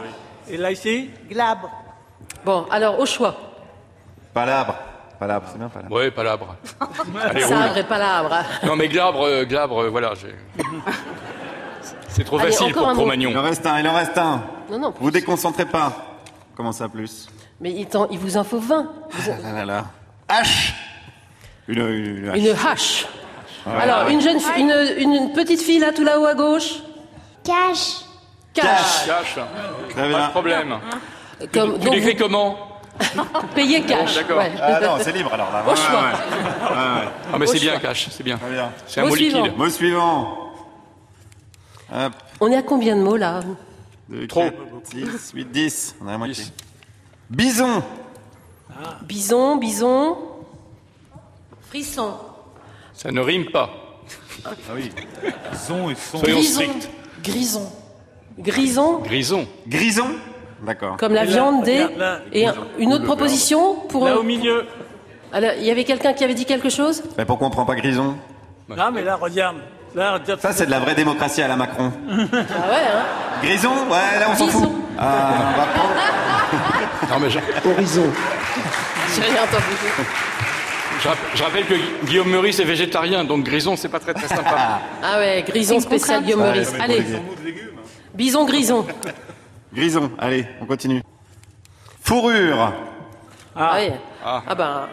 Et 0.49 0.57
là, 0.59 0.71
ici 0.73 1.11
Glabre. 1.31 1.71
Bon, 2.45 2.67
alors, 2.71 2.99
au 3.01 3.07
choix. 3.07 3.35
Palabre. 4.35 4.75
Palabre, 5.19 5.47
c'est 5.51 5.59
bien 5.59 5.69
palabre. 5.69 5.95
Ouais, 5.95 6.11
palabre. 6.11 6.57
Allez. 7.23 7.41
Sabre 7.43 7.79
et 7.79 7.85
palabre. 7.85 8.37
Non, 8.67 8.77
mais 8.77 8.89
glabre, 8.89 9.23
euh, 9.27 9.45
glabre, 9.45 9.85
euh, 9.85 9.89
voilà. 9.89 10.13
j'ai- 10.21 10.35
C'est 12.09 12.25
trop 12.25 12.39
Allez, 12.39 12.53
facile 12.53 12.73
pour 12.75 12.87
un 12.89 12.95
mot. 12.95 13.01
Il 13.01 13.27
en 13.27 13.31
Cro-Magnon. 13.33 13.43
reste 13.43 13.65
un, 13.67 13.79
il 13.81 13.89
en 13.89 13.95
reste 13.95 14.19
un. 14.19 14.43
Non, 14.71 14.79
non. 14.79 14.95
Vous 15.01 15.11
déconcentrez 15.11 15.65
pas. 15.65 15.93
Comment 16.57 16.73
ça, 16.73 16.89
plus? 16.89 17.29
Mais 17.61 17.73
il, 17.73 17.87
t'en- 17.87 18.09
il 18.11 18.19
vous 18.19 18.37
en 18.37 18.45
faut 18.45 18.59
20. 18.61 18.87
Vous- 19.11 19.33
Ah 19.45 19.53
là 19.53 19.65
là. 19.65 19.85
H. 20.29 20.73
Une, 21.69 21.79
une 21.81 22.29
hache. 22.29 22.39
Une 22.39 22.51
hache. 22.67 23.07
Alors, 23.67 24.09
une 24.09 24.21
jeune 24.21 24.39
une, 24.59 24.71
une 24.99 25.33
petite 25.33 25.61
fille 25.61 25.79
là, 25.81 25.93
tout 25.93 26.05
là-haut 26.05 26.27
à 26.27 26.35
gauche? 26.35 26.75
Cache. 27.43 28.03
Cash. 28.53 29.07
Cash. 29.07 29.39
Très 29.91 30.13
Pas 30.13 30.27
de 30.27 30.31
problème. 30.31 30.79
Comme, 31.53 31.79
Tu 31.81 31.91
l'écris 31.91 32.17
comment? 32.17 32.57
Payer 33.57 33.83
cash. 33.83 34.15
Bon, 34.15 34.21
d'accord. 34.21 34.39
ouais. 34.39 34.53
Ah 34.63 34.81
non, 34.81 34.97
c'est 35.01 35.13
libre 35.13 35.33
alors 35.35 35.51
là. 35.53 35.65
Au 35.67 35.75
choix. 35.75 36.01
Ouais, 36.01 36.07
ouais. 36.07 37.09
Ah, 37.33 37.39
mais 37.39 37.47
c'est 37.47 37.59
bien, 37.59 37.73
choix. 37.73 37.81
cash, 37.81 38.09
c'est 38.11 38.23
bien. 38.23 38.39
Très 38.39 38.51
bien. 38.53 38.71
C'est 38.87 39.01
un 39.01 39.05
Mot 39.05 39.09
mot 39.09 39.15
liquide. 39.17 39.57
Mot 39.57 39.69
suivant. 39.69 40.39
Hop. 41.93 42.13
On 42.41 42.53
est 42.53 42.57
à 42.57 42.63
combien 42.63 42.97
de 42.97 43.03
mots 43.03 43.17
là? 43.17 43.41
2, 44.11 44.27
Trop. 44.29 44.45
6, 44.85 45.33
8, 45.35 45.51
10. 45.51 45.97
On 46.03 46.09
a 46.09 46.13
la 46.13 46.19
moitié. 46.19 46.45
Bison. 47.31 47.83
Bison, 49.03 49.57
bison. 49.57 50.17
Frisson. 51.69 52.15
Ça 52.93 53.11
ne 53.11 53.21
rime 53.21 53.47
pas. 53.51 53.71
Ah 54.47 54.51
oui. 54.75 54.91
Son 55.67 55.91
et 55.91 55.95
son. 55.95 56.19
Soyons 56.19 56.37
Grison. 56.39 56.61
stricts. 56.61 56.91
Grison. 57.23 57.73
Grison, 58.39 58.99
Grison. 59.01 59.47
Grison. 59.67 60.07
D'accord. 60.65 60.97
comme 60.97 61.13
la 61.15 61.25
Et 61.25 61.27
là, 61.27 61.33
viande 61.33 61.65
des. 61.65 61.75
regarde 61.85 61.99
là. 61.99 62.21
Et 62.33 62.47
un- 62.47 62.55
une 62.79 62.93
autre 62.95 63.05
proposition 63.05 63.77
pour. 63.89 64.05
Là 64.07 64.19
au 64.19 64.23
milieu. 64.23 64.65
Alors, 65.33 65.51
il 65.59 65.65
y 65.65 65.71
avait 65.71 65.85
quelqu'un 65.85 66.13
qui 66.13 66.25
avait 66.25 66.35
dit 66.35 66.45
quelque 66.45 66.69
chose? 66.69 67.03
Mais 67.19 67.25
pourquoi 67.25 67.49
on 67.49 67.51
prend 67.51 67.65
pas 67.67 67.75
Grison? 67.75 68.17
Non, 68.69 68.91
mais 68.93 69.03
là, 69.03 69.17
regarde. 69.17 69.57
Ça, 69.95 70.53
c'est 70.53 70.67
de 70.67 70.71
la 70.71 70.81
vraie 70.81 70.95
démocratie 70.95 71.41
à 71.43 71.49
la 71.49 71.57
Macron. 71.57 71.93
Ah 72.09 72.13
ouais, 72.13 72.27
hein 72.33 73.05
Grison 73.43 73.71
Ouais, 73.91 74.19
là, 74.19 74.27
on 74.31 74.35
s'en 74.37 74.49
fout. 74.49 74.69
Ah, 74.99 75.33
on 75.55 75.59
va 75.59 75.67
prendre. 75.67 75.95
Non, 77.11 77.21
mais 77.21 77.31
je, 77.31 77.39
Horizon. 77.69 78.07
J'ai 79.15 79.23
rien 79.23 79.43
entendu. 79.43 79.65
je 81.03 81.09
rapp- 81.09 81.19
je 81.35 81.43
rappelle 81.43 81.67
que 81.67 81.75
Gu- 81.75 82.07
Guillaume 82.07 82.29
Meurice 82.31 82.59
est 82.61 82.65
végétarien, 82.65 83.25
donc 83.25 83.45
grison, 83.45 83.77
c'est 83.77 83.89
pas 83.89 84.01
très 84.01 84.15
très 84.15 84.27
sympa. 84.29 84.81
Ah 85.03 85.19
ouais, 85.19 85.45
grison 85.47 85.79
spécial. 85.81 86.23
Guillaume 86.23 86.41
Meurice. 86.43 86.73
Allez, 86.81 87.05
bison 88.15 88.45
grison. 88.47 88.87
Grison. 89.73 90.11
Allez, 90.19 90.47
on 90.61 90.67
continue. 90.67 91.03
Fourrure. 92.03 92.73
Ah, 93.55 93.75
ouais. 93.75 93.93
Ah. 94.25 94.43
ah 94.49 94.55
ben. 94.55 94.89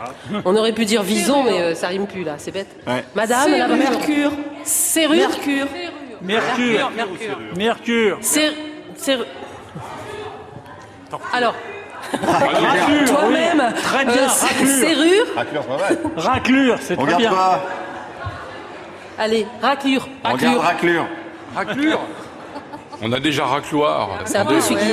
On 0.44 0.56
aurait 0.56 0.72
pu 0.72 0.84
dire 0.84 1.02
vison, 1.02 1.42
mais 1.44 1.60
euh, 1.60 1.74
ça 1.74 1.88
rime 1.88 2.06
plus 2.06 2.22
là, 2.24 2.34
c'est 2.38 2.50
bête. 2.50 2.68
Ouais. 2.86 3.04
Madame, 3.14 3.50
la 3.56 3.68
Mercure. 3.68 4.32
Serrure. 4.64 5.28
Mercure. 5.28 5.66
Mercure. 6.22 6.90
Mercure. 7.56 8.18
Ser- 8.20 8.52
ser- 8.96 9.18
Alors, 11.32 11.54
Raclure. 12.12 13.08
toi-même. 13.08 13.72
Très 13.82 14.04
bien. 14.04 14.14
euh, 14.24 14.28
serrure. 14.66 15.26
Raclure, 15.36 15.64
pas 15.64 15.76
mal. 15.78 15.98
Raclure, 16.16 16.78
c'est 16.80 16.96
très 16.96 17.14
bien. 17.16 17.32
Allez, 19.18 19.46
raclure. 19.60 20.08
Raclure. 20.24 20.60
raclure. 20.62 21.06
Raclure. 21.54 22.00
On 23.02 23.12
a 23.12 23.20
déjà 23.20 23.44
racloir. 23.46 24.10
C'est 24.24 24.38
un 24.38 24.44
peu 24.44 24.60
celui 24.60 24.80
qui. 24.80 24.92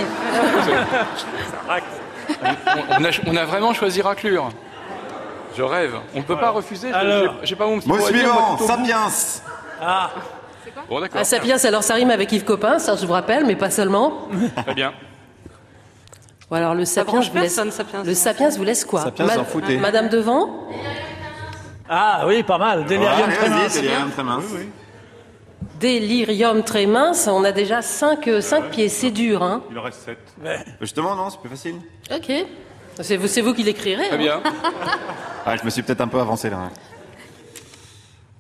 On, 2.42 3.00
on 3.00 3.04
a, 3.06 3.10
on 3.28 3.36
a 3.36 3.46
vraiment 3.46 3.74
choisi 3.74 4.02
raclure. 4.02 4.50
Je 5.58 5.64
rêve. 5.64 5.96
On 6.14 6.20
ne 6.20 6.24
peut 6.24 6.38
pas 6.38 6.52
refuser. 6.52 6.90
je- 6.90 6.94
Alors. 6.94 7.36
j'ai- 7.42 7.56
pas 7.56 7.66
mon 7.66 7.80
petit 7.80 7.88
Mot 7.88 8.00
suivant. 8.00 8.58
Sapiens. 8.60 9.08
Ah, 9.82 10.12
Bon, 10.90 11.02
d'accord. 11.02 11.20
Ah, 11.22 11.24
Sapiens, 11.24 11.58
alors 11.66 11.84
ça 11.84 11.96
rime 11.96 12.12
avec 12.12 12.32
Yves 12.32 12.44
Copin, 12.44 12.78
ça 12.78 12.96
je 12.96 13.06
vous 13.06 13.14
rappelle, 13.14 13.46
mais 13.46 13.56
pas 13.56 13.72
seulement. 13.72 14.28
Très 14.66 14.76
bien. 14.76 14.94
Bon, 16.50 16.56
alors 16.56 16.76
le 16.76 16.86
Sapiens, 16.86 17.22
je 17.22 17.32
vous 17.32 17.38
laisse. 17.38 17.56
personne, 17.56 17.72
Sapiens. 17.72 18.04
Le 18.04 18.14
Sapiens 18.14 18.50
vous 18.50 18.64
laisse 18.64 18.86
quoi 18.86 19.02
Sapiens, 19.02 19.28
s'en 19.28 19.44
foutait. 19.44 19.78
Madame 19.78 20.10
Devant 20.10 20.68
ah 21.90 22.26
oui, 22.28 22.44
pas 22.44 22.58
mal. 22.58 22.86
Délirium 22.86 23.14
Allez, 23.24 23.36
très 23.36 23.50
mince. 23.50 23.74
Délirium 23.76 24.12
très 24.12 24.24
mince. 24.24 24.44
Délirium 25.80 26.64
très 26.64 26.86
mince, 26.86 27.28
on 27.32 27.44
a 27.46 27.52
déjà 27.52 27.82
5 27.82 28.20
pieds, 28.72 28.90
c'est 28.90 29.12
dur, 29.12 29.42
hein 29.42 29.62
Il 29.72 29.78
en 29.80 29.84
reste 29.84 30.02
7. 30.02 30.18
Justement, 30.82 31.16
non, 31.16 31.30
c'est 31.30 31.40
plus 31.40 31.50
facile. 31.50 31.76
Ok. 32.14 32.32
C'est 33.02 33.18
vous, 33.18 33.28
c'est 33.28 33.42
vous 33.42 33.54
qui 33.54 33.64
l'écrirez. 33.64 34.08
Très 34.08 34.16
hein. 34.16 34.18
bien. 34.18 34.42
Ah, 35.46 35.56
je 35.56 35.64
me 35.64 35.70
suis 35.70 35.82
peut-être 35.84 36.02
un 36.02 36.08
peu 36.08 36.20
avancé 36.20 36.50
là. 36.50 36.70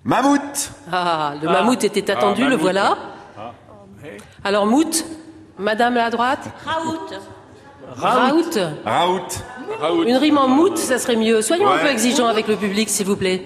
Mammouth. 0.03 0.71
Ah, 0.91 1.33
le 1.41 1.47
mammouth 1.49 1.83
était 1.83 2.09
attendu, 2.11 2.41
Ah, 2.41 2.49
le 2.49 2.57
mammouth. 2.57 2.61
voilà. 2.61 2.97
Alors, 4.43 4.65
mout, 4.65 5.05
Madame 5.57 5.97
à 5.97 6.09
droite 6.09 6.49
Raoult. 6.65 7.09
Raout. 7.95 8.43
Raoult. 8.85 9.27
Raoult. 9.79 10.03
Une 10.03 10.17
rime 10.17 10.37
en 10.37 10.47
mout, 10.47 10.77
ça 10.77 10.99
serait 10.99 11.15
mieux. 11.15 11.41
Soyons 11.41 11.69
un 11.69 11.79
peu 11.79 11.87
exigeants 11.87 12.27
avec 12.27 12.47
le 12.47 12.55
public, 12.55 12.89
s'il 12.89 13.05
vous 13.05 13.15
plaît. 13.15 13.43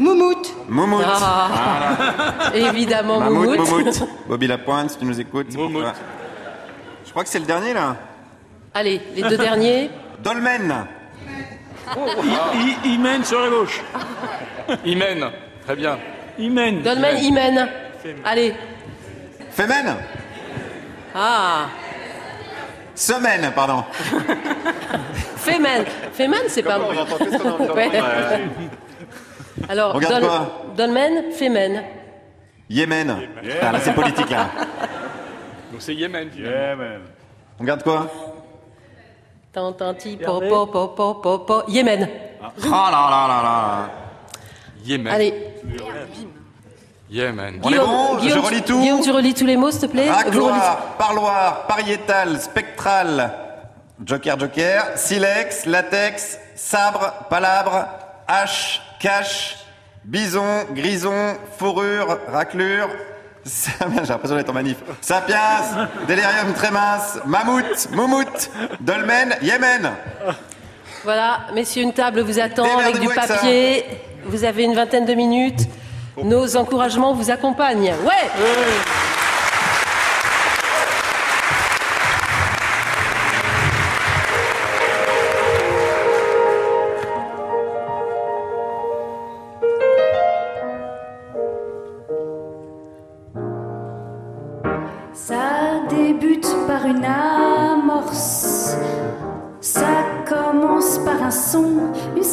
Ah, 0.00 0.12
Voilà. 0.68 1.18
évidemment, 2.54 3.20
moumout. 3.20 3.56
Moumoute. 3.58 4.02
Bobby 4.28 4.46
Lapointe, 4.46 4.90
si 4.90 4.98
tu 4.98 5.04
nous 5.04 5.18
écoutes. 5.20 5.52
toi. 5.54 5.92
Je 7.04 7.10
crois 7.10 7.24
que 7.24 7.28
c'est 7.30 7.38
le 7.40 7.46
dernier 7.46 7.72
là. 7.74 7.96
Allez, 8.74 9.00
les 9.16 9.22
deux 9.22 9.36
derniers. 9.38 9.90
Dolmen. 10.22 10.86
Il, 11.96 12.60
il- 12.84 12.92
il 12.92 13.00
mène 13.00 13.24
sur 13.24 13.40
la 13.40 13.48
gauche. 13.48 13.80
Hymen. 14.84 15.30
Très 15.64 15.76
bien. 15.76 15.98
Il 16.38 16.52
mène. 16.52 16.82
Dolmen, 16.82 17.16
Imen. 17.18 17.68
Allez. 18.24 18.54
Fémène. 19.50 19.94
Ah, 21.14 21.66
Semaine, 22.94 23.52
pardon. 23.54 23.84
Femen. 25.36 25.84
Femen, 26.12 26.40
c'est 26.48 26.62
pas 26.62 26.78
bon. 26.78 26.88
Ouais. 27.74 27.90
Alors, 29.68 29.94
On 29.94 29.98
garde 29.98 30.14
Dol- 30.14 30.22
quoi? 30.28 30.64
Dolmen, 30.76 31.32
Femen. 31.32 31.82
Yémen. 32.68 33.16
Ah, 33.62 33.72
là, 33.72 33.78
c'est 33.80 33.92
politique 33.94 34.30
là. 34.30 34.50
Donc 35.72 35.80
c'est 35.80 35.94
Yémen. 35.94 36.28
finalement. 36.30 36.84
On 37.60 37.64
garde 37.64 37.82
quoi? 37.82 38.10
Tantanti, 39.52 40.16
po, 40.16 40.40
po, 40.40 40.66
po, 40.66 40.88
po, 40.88 41.14
po, 41.14 41.38
po. 41.38 41.62
Yémen. 41.68 42.08
Oh 42.42 42.70
là 42.70 42.90
là 43.10 43.26
là 43.28 43.42
là. 43.42 43.90
Yémen. 44.84 45.12
Allez. 45.12 45.34
Yémen. 47.10 47.60
On 47.62 47.72
est 47.72 47.78
bon 47.78 48.18
Je 48.20 48.38
relis 48.38 48.62
tout 48.62 48.78
Guillaume, 48.78 49.00
tu 49.00 49.10
relis 49.10 49.32
tous 49.34 49.46
les 49.46 49.56
mots, 49.56 49.70
s'il 49.70 49.80
te 49.80 49.86
plaît 49.86 50.10
Racloir, 50.10 50.96
parloir, 50.98 51.66
pariétal, 51.66 52.38
spectral, 52.38 53.32
joker, 54.04 54.38
joker, 54.38 54.84
silex, 54.96 55.64
latex, 55.64 56.38
sabre, 56.54 57.14
palabre, 57.30 57.86
hache, 58.26 58.82
cache, 59.00 59.56
bison, 60.04 60.64
grison, 60.72 61.36
fourrure, 61.56 62.18
raclure. 62.28 62.88
J'ai 63.44 64.08
l'impression 64.08 64.36
d'être 64.36 64.50
en 64.50 64.54
manif. 64.54 64.76
Sapiens, 65.00 65.88
délirium 66.06 66.52
très 66.54 66.70
mince, 66.70 67.18
mammouth, 67.24 67.88
moumoute, 67.92 68.50
dolmen, 68.80 69.36
yémen. 69.42 69.90
Voilà, 71.04 71.40
messieurs, 71.54 71.82
une 71.82 71.92
table 71.92 72.20
vous 72.20 72.38
attend 72.38 72.78
avec 72.78 73.00
du 73.00 73.06
avec 73.06 73.14
papier. 73.14 73.84
Vous 74.24 74.44
avez 74.44 74.64
une 74.64 74.74
vingtaine 74.74 75.06
de 75.06 75.14
minutes. 75.14 75.60
Nos 76.22 76.56
encouragements 76.56 77.14
vous 77.14 77.30
accompagnent. 77.30 77.94
Ouais 78.04 78.30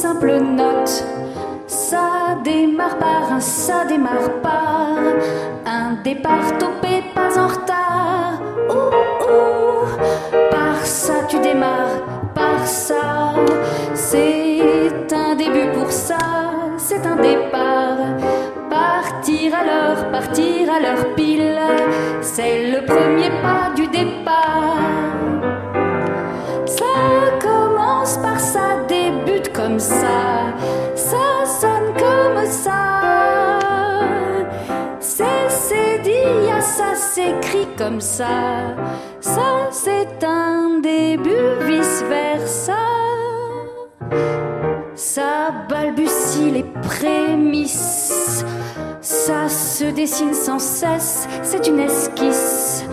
simple 0.05 0.33
note. 0.62 0.93
Ça 1.65 2.38
démarre 2.43 2.97
par 3.00 3.24
un 3.38 3.39
ça 3.39 3.85
démarre 3.85 4.29
par 4.47 5.00
un 5.65 5.93
départ 6.03 6.47
topé, 6.59 6.93
pas 7.15 7.31
en 7.43 7.47
retard. 7.55 8.33
Ouh, 8.75 8.91
ouh. 9.31 9.88
Par 10.51 10.79
ça 10.85 11.15
tu 11.29 11.38
démarres, 11.39 11.97
par 12.35 12.62
ça. 12.67 13.05
C'est 13.95 15.12
un 15.12 15.33
début 15.43 15.69
pour 15.77 15.91
ça, 15.91 16.24
c'est 16.77 17.03
un 17.13 17.17
départ. 17.29 18.01
Partir 18.69 19.47
à 19.59 19.63
l'heure, 19.69 20.01
partir 20.12 20.62
à 20.75 20.79
l'heure 20.83 21.05
pile, 21.15 21.59
c'est 22.21 22.57
le 22.74 22.79
premier 22.85 23.31
pas 23.45 23.65
du 23.75 23.88
départ. 23.88 25.34
Ça, 29.79 30.53
ça 30.96 31.46
sonne 31.46 31.94
comme 31.98 32.46
ça. 32.46 33.60
C'est 35.00 35.50
c'est 35.50 36.00
dit, 36.03 36.51
à 36.51 36.62
ça 36.62 36.96
s'écrit 36.96 37.67
comme 37.77 38.01
ça, 38.01 38.75
ça 39.20 39.70
c'est 39.72 40.24
un 40.24 40.79
début, 40.82 41.60
vice 41.62 42.03
versa. 42.08 42.74
Ça 44.96 45.51
balbutie 45.70 46.51
les 46.51 46.65
prémices. 46.82 48.46
Ça 49.01 49.50
se 49.50 49.86
dessine 49.86 50.34
sans 50.34 50.60
cesse, 50.60 51.27
c'est 51.44 51.67
une 51.67 51.79
esquisse. 51.79 52.84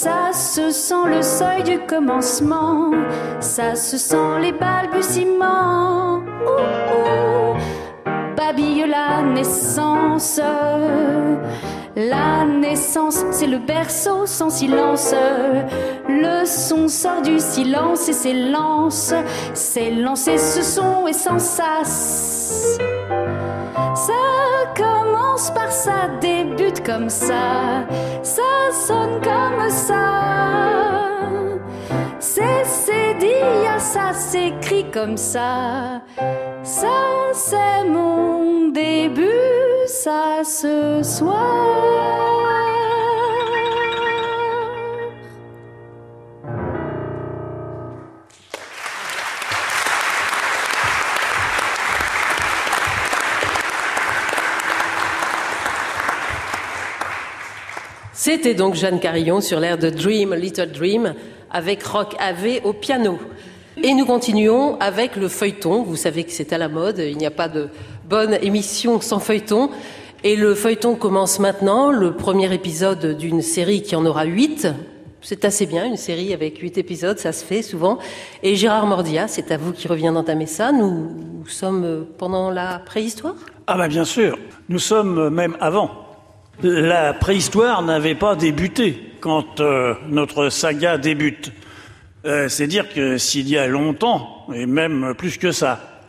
Ça 0.00 0.32
se 0.32 0.70
sent 0.70 1.06
le 1.06 1.22
seuil 1.22 1.64
du 1.64 1.80
commencement, 1.80 2.92
ça 3.40 3.74
se 3.74 3.98
sent 3.98 4.40
les 4.40 4.52
balbutiements. 4.52 6.18
Ouh, 6.46 6.94
ouh, 6.94 7.56
babille 8.36 8.86
la 8.86 9.22
naissance. 9.22 10.40
La 11.96 12.44
naissance, 12.44 13.24
c'est 13.32 13.48
le 13.48 13.58
berceau 13.58 14.24
sans 14.24 14.50
silence. 14.50 15.12
Le 16.08 16.46
son 16.46 16.86
sort 16.86 17.22
du 17.22 17.40
silence 17.40 18.08
et 18.08 18.12
s'élance. 18.12 19.12
S'élance 19.52 20.28
et 20.28 20.38
ce 20.38 20.62
son 20.62 21.08
est 21.08 21.12
sans 21.12 21.40
sas. 21.40 22.78
Ça 23.96 24.12
commence 24.76 25.50
par 25.50 25.72
débute 26.20 26.27
comme 26.88 27.10
ça. 27.10 27.84
Ça 28.22 28.72
sonne 28.72 29.20
comme 29.20 29.68
ça. 29.68 31.20
C'est 32.18 32.64
c'est 32.64 33.14
dit, 33.20 33.66
à 33.74 33.78
ça 33.78 34.14
s'écrit 34.14 34.90
comme 34.90 35.18
ça. 35.18 36.00
Ça 36.62 36.98
c'est 37.34 37.84
mon 37.84 38.68
début, 38.68 39.86
ça 39.86 40.40
ce 40.44 41.02
soir. 41.02 42.77
C'était 58.20 58.54
donc 58.54 58.74
Jeanne 58.74 58.98
Carillon 58.98 59.40
sur 59.40 59.60
l'air 59.60 59.78
de 59.78 59.90
Dream, 59.90 60.34
Little 60.34 60.72
Dream, 60.72 61.14
avec 61.52 61.84
Rock 61.84 62.16
AV 62.18 62.60
au 62.64 62.72
piano. 62.72 63.16
Et 63.80 63.94
nous 63.94 64.06
continuons 64.06 64.76
avec 64.80 65.14
le 65.14 65.28
feuilleton. 65.28 65.84
Vous 65.84 65.94
savez 65.94 66.24
que 66.24 66.32
c'est 66.32 66.52
à 66.52 66.58
la 66.58 66.68
mode, 66.68 66.98
il 66.98 67.16
n'y 67.16 67.26
a 67.26 67.30
pas 67.30 67.46
de 67.46 67.68
bonne 68.08 68.36
émission 68.42 69.00
sans 69.00 69.20
feuilleton. 69.20 69.70
Et 70.24 70.34
le 70.34 70.56
feuilleton 70.56 70.96
commence 70.96 71.38
maintenant, 71.38 71.92
le 71.92 72.16
premier 72.16 72.52
épisode 72.52 73.16
d'une 73.16 73.40
série 73.40 73.82
qui 73.82 73.94
en 73.94 74.04
aura 74.04 74.24
huit. 74.24 74.66
C'est 75.22 75.44
assez 75.44 75.66
bien, 75.66 75.84
une 75.84 75.96
série 75.96 76.34
avec 76.34 76.58
huit 76.58 76.76
épisodes, 76.76 77.20
ça 77.20 77.30
se 77.30 77.44
fait 77.44 77.62
souvent. 77.62 77.98
Et 78.42 78.56
Gérard 78.56 78.86
Mordia, 78.86 79.28
c'est 79.28 79.52
à 79.52 79.56
vous 79.56 79.70
qui 79.70 79.86
revient 79.86 80.10
d'entamer 80.12 80.46
ça. 80.46 80.72
Nous 80.72 81.46
sommes 81.46 82.04
pendant 82.18 82.50
la 82.50 82.80
préhistoire? 82.80 83.36
Ah 83.68 83.78
bah 83.78 83.86
bien 83.86 84.04
sûr, 84.04 84.36
nous 84.68 84.80
sommes 84.80 85.28
même 85.28 85.56
avant. 85.60 86.07
La 86.60 87.14
préhistoire 87.14 87.82
n'avait 87.82 88.16
pas 88.16 88.34
débuté 88.34 89.12
quand 89.20 89.60
euh, 89.60 89.94
notre 90.08 90.48
saga 90.48 90.98
débute. 90.98 91.52
Euh, 92.24 92.48
c'est 92.48 92.66
dire 92.66 92.92
que 92.92 93.16
s'il 93.16 93.48
y 93.48 93.56
a 93.56 93.68
longtemps, 93.68 94.44
et 94.52 94.66
même 94.66 95.14
plus 95.16 95.38
que 95.38 95.52
ça, 95.52 96.02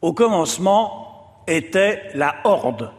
au 0.00 0.14
commencement 0.14 1.42
était 1.46 2.00
la 2.14 2.36
Horde. 2.44 2.92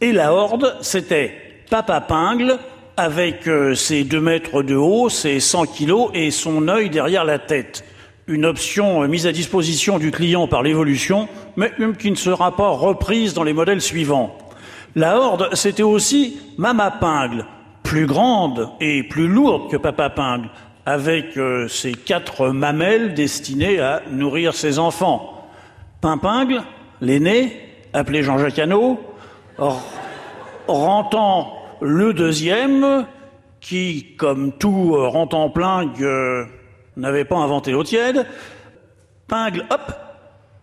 Et 0.00 0.12
la 0.12 0.32
Horde, 0.32 0.76
c'était 0.80 1.34
Papa 1.70 2.00
Pingle 2.00 2.60
avec 2.96 3.48
euh, 3.48 3.74
ses 3.74 4.04
deux 4.04 4.20
mètres 4.20 4.62
de 4.62 4.76
haut, 4.76 5.08
ses 5.08 5.40
100 5.40 5.66
kilos 5.66 6.10
et 6.14 6.30
son 6.30 6.68
œil 6.68 6.88
derrière 6.88 7.24
la 7.24 7.40
tête. 7.40 7.84
Une 8.28 8.46
option 8.46 9.08
mise 9.08 9.26
à 9.26 9.32
disposition 9.32 9.98
du 9.98 10.12
client 10.12 10.46
par 10.46 10.62
l'évolution, 10.62 11.28
mais 11.56 11.72
même 11.78 11.96
qui 11.96 12.12
ne 12.12 12.16
sera 12.16 12.54
pas 12.54 12.68
reprise 12.68 13.34
dans 13.34 13.42
les 13.42 13.52
modèles 13.52 13.82
suivants. 13.82 14.38
La 14.94 15.18
Horde, 15.18 15.50
c'était 15.54 15.82
aussi 15.82 16.40
Mama 16.56 16.90
Pingle, 16.90 17.44
plus 17.82 18.06
grande 18.06 18.70
et 18.80 19.02
plus 19.02 19.28
lourde 19.28 19.70
que 19.70 19.76
Papa 19.76 20.10
Pingle, 20.10 20.48
avec 20.86 21.36
euh, 21.36 21.68
ses 21.68 21.92
quatre 21.92 22.48
mamelles 22.48 23.14
destinées 23.14 23.80
à 23.80 24.02
nourrir 24.10 24.54
ses 24.54 24.78
enfants. 24.78 25.46
Pimpingle, 26.00 26.62
l'aîné, 27.00 27.60
appelé 27.92 28.22
Jean-Jacques 28.22 28.58
Hano, 28.58 28.98
rentant 30.66 31.52
le 31.80 32.12
deuxième, 32.14 33.06
qui, 33.60 34.14
comme 34.16 34.52
tout 34.52 34.94
euh, 34.94 35.08
rentant 35.08 35.50
plingue, 35.50 36.02
euh, 36.02 36.44
n'avait 36.96 37.24
pas 37.24 37.36
inventé 37.36 37.72
l'eau 37.72 37.84
tiède. 37.84 38.26
Pingle, 39.26 39.66
hop, 39.70 39.92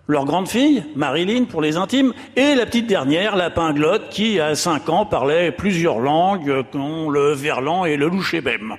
leur 0.07 0.25
grande 0.25 0.47
fille, 0.47 0.83
Marilyn 0.95 1.45
pour 1.45 1.61
les 1.61 1.77
intimes, 1.77 2.13
et 2.35 2.55
la 2.55 2.65
petite 2.65 2.87
dernière, 2.87 3.35
la 3.35 3.49
pinglotte, 3.49 4.09
qui 4.09 4.39
à 4.39 4.55
cinq 4.55 4.89
ans 4.89 5.05
parlait 5.05 5.51
plusieurs 5.51 5.99
langues, 5.99 6.63
dont 6.71 7.09
le 7.09 7.33
verlan 7.33 7.85
et 7.85 7.97
le 7.97 8.07
louchébem. 8.07 8.75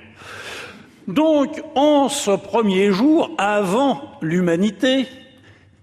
Donc, 1.07 1.61
en 1.75 2.09
ce 2.09 2.31
premier 2.31 2.91
jour, 2.91 3.31
avant 3.37 4.01
l'humanité, 4.21 5.07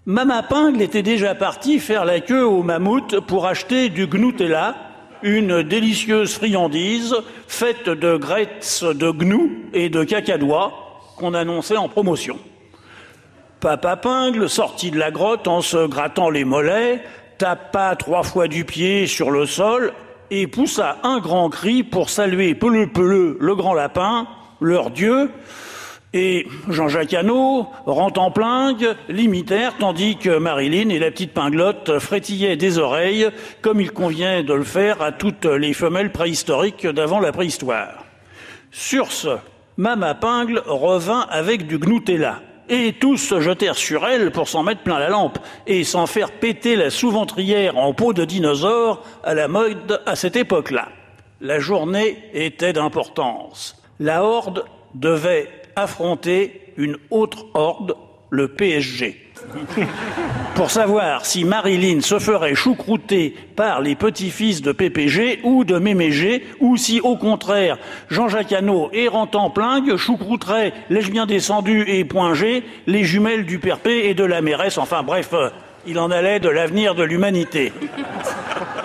Mama 0.05 0.43
Pingle 0.43 0.83
était 0.83 1.01
déjà 1.01 1.33
partie 1.33 1.79
faire 1.79 2.05
la 2.05 2.19
queue 2.19 2.45
au 2.45 2.61
mammouth 2.61 3.19
pour 3.21 3.47
acheter 3.47 3.89
du 3.89 4.05
gnutella, 4.05 4.75
une 5.23 5.63
délicieuse 5.63 6.35
friandise 6.35 7.15
faite 7.47 7.89
de 7.89 8.15
graisse 8.17 8.83
de 8.83 9.09
gnou 9.09 9.51
et 9.73 9.89
de 9.89 10.03
cacadois 10.03 10.73
qu'on 11.17 11.33
annonçait 11.33 11.77
en 11.77 11.89
promotion. 11.89 12.37
Papa 13.65 13.95
Pingle 13.95 14.47
sortit 14.47 14.91
de 14.91 14.99
la 14.99 15.09
grotte 15.09 15.47
en 15.47 15.61
se 15.61 15.87
grattant 15.87 16.29
les 16.29 16.45
mollets, 16.45 17.01
tapa 17.39 17.95
trois 17.95 18.21
fois 18.21 18.47
du 18.47 18.63
pied 18.63 19.07
sur 19.07 19.31
le 19.31 19.47
sol 19.47 19.91
et 20.29 20.45
poussa 20.45 20.97
un 21.01 21.17
grand 21.17 21.49
cri 21.49 21.81
pour 21.81 22.11
saluer 22.11 22.53
Peleu 22.53 22.85
Peleu, 22.85 23.37
le 23.39 23.55
grand 23.55 23.73
lapin, 23.73 24.27
leur 24.61 24.91
dieu, 24.91 25.31
et 26.13 26.45
Jean-Jacques 26.69 27.15
Hano, 27.15 27.65
rentrant 27.87 28.29
plingue, 28.29 28.95
l'imitèrent, 29.09 29.77
tandis 29.79 30.17
que 30.17 30.37
Marilyn 30.37 30.89
et 30.89 30.99
la 30.99 31.09
petite 31.09 31.33
pinglotte 31.33 31.97
frétillaient 31.97 32.57
des 32.57 32.77
oreilles, 32.77 33.29
comme 33.63 33.81
il 33.81 33.89
convient 33.89 34.43
de 34.43 34.53
le 34.53 34.63
faire 34.63 35.01
à 35.01 35.11
toutes 35.11 35.45
les 35.45 35.73
femelles 35.73 36.11
préhistoriques 36.11 36.85
d'avant 36.85 37.19
la 37.19 37.31
préhistoire. 37.31 38.05
Sur 38.69 39.11
ce, 39.11 39.37
Mama 39.77 40.13
Pingle 40.13 40.61
revint 40.67 41.25
avec 41.31 41.65
du 41.65 41.79
gnutella, 41.79 42.41
et 42.69 42.93
tous 42.93 43.17
se 43.17 43.39
jetèrent 43.39 43.75
sur 43.75 44.07
elle 44.07 44.31
pour 44.31 44.47
s'en 44.47 44.63
mettre 44.63 44.81
plein 44.81 44.99
la 44.99 45.09
lampe, 45.09 45.39
et 45.67 45.83
s'en 45.83 46.07
faire 46.07 46.31
péter 46.31 46.75
la 46.75 46.89
sous-ventrière 46.89 47.77
en 47.77 47.93
peau 47.93 48.13
de 48.13 48.25
dinosaure 48.25 49.03
à 49.23 49.33
la 49.33 49.47
mode 49.47 50.01
à 50.05 50.15
cette 50.15 50.35
époque-là. 50.35 50.89
La 51.41 51.59
journée 51.59 52.23
était 52.33 52.73
d'importance. 52.73 53.81
La 53.99 54.23
horde 54.23 54.65
devait 54.93 55.49
affronter 55.75 56.73
une 56.77 56.97
autre 57.09 57.45
horde, 57.53 57.95
le 58.29 58.47
PSG. 58.47 59.24
Pour 60.55 60.71
savoir 60.71 61.25
si 61.25 61.43
Marilyn 61.43 62.01
se 62.01 62.19
ferait 62.19 62.55
choucrouter 62.55 63.35
par 63.55 63.81
les 63.81 63.95
petits-fils 63.95 64.61
de 64.61 64.71
PPG 64.71 65.41
ou 65.43 65.63
de 65.63 65.77
Mémégé, 65.77 66.45
ou 66.59 66.77
si 66.77 67.01
au 67.01 67.17
contraire 67.17 67.77
Jean-Jacques 68.09 68.53
Hano, 68.53 68.89
errant 68.93 69.29
en 69.33 69.49
plingue, 69.49 69.95
choucrouterait 69.97 70.73
les 70.89 71.01
bien 71.01 71.25
descendus 71.25 71.85
et 71.87 72.05
point 72.05 72.33
les 72.87 73.03
jumelles 73.03 73.45
du 73.45 73.59
Perpé 73.59 74.09
et 74.09 74.13
de 74.13 74.23
la 74.23 74.41
mairesse, 74.41 74.77
enfin 74.77 75.03
bref, 75.03 75.29
euh, 75.33 75.49
il 75.85 75.99
en 75.99 76.11
allait 76.11 76.39
de 76.39 76.49
l'avenir 76.49 76.95
de 76.95 77.03
l'humanité. 77.03 77.71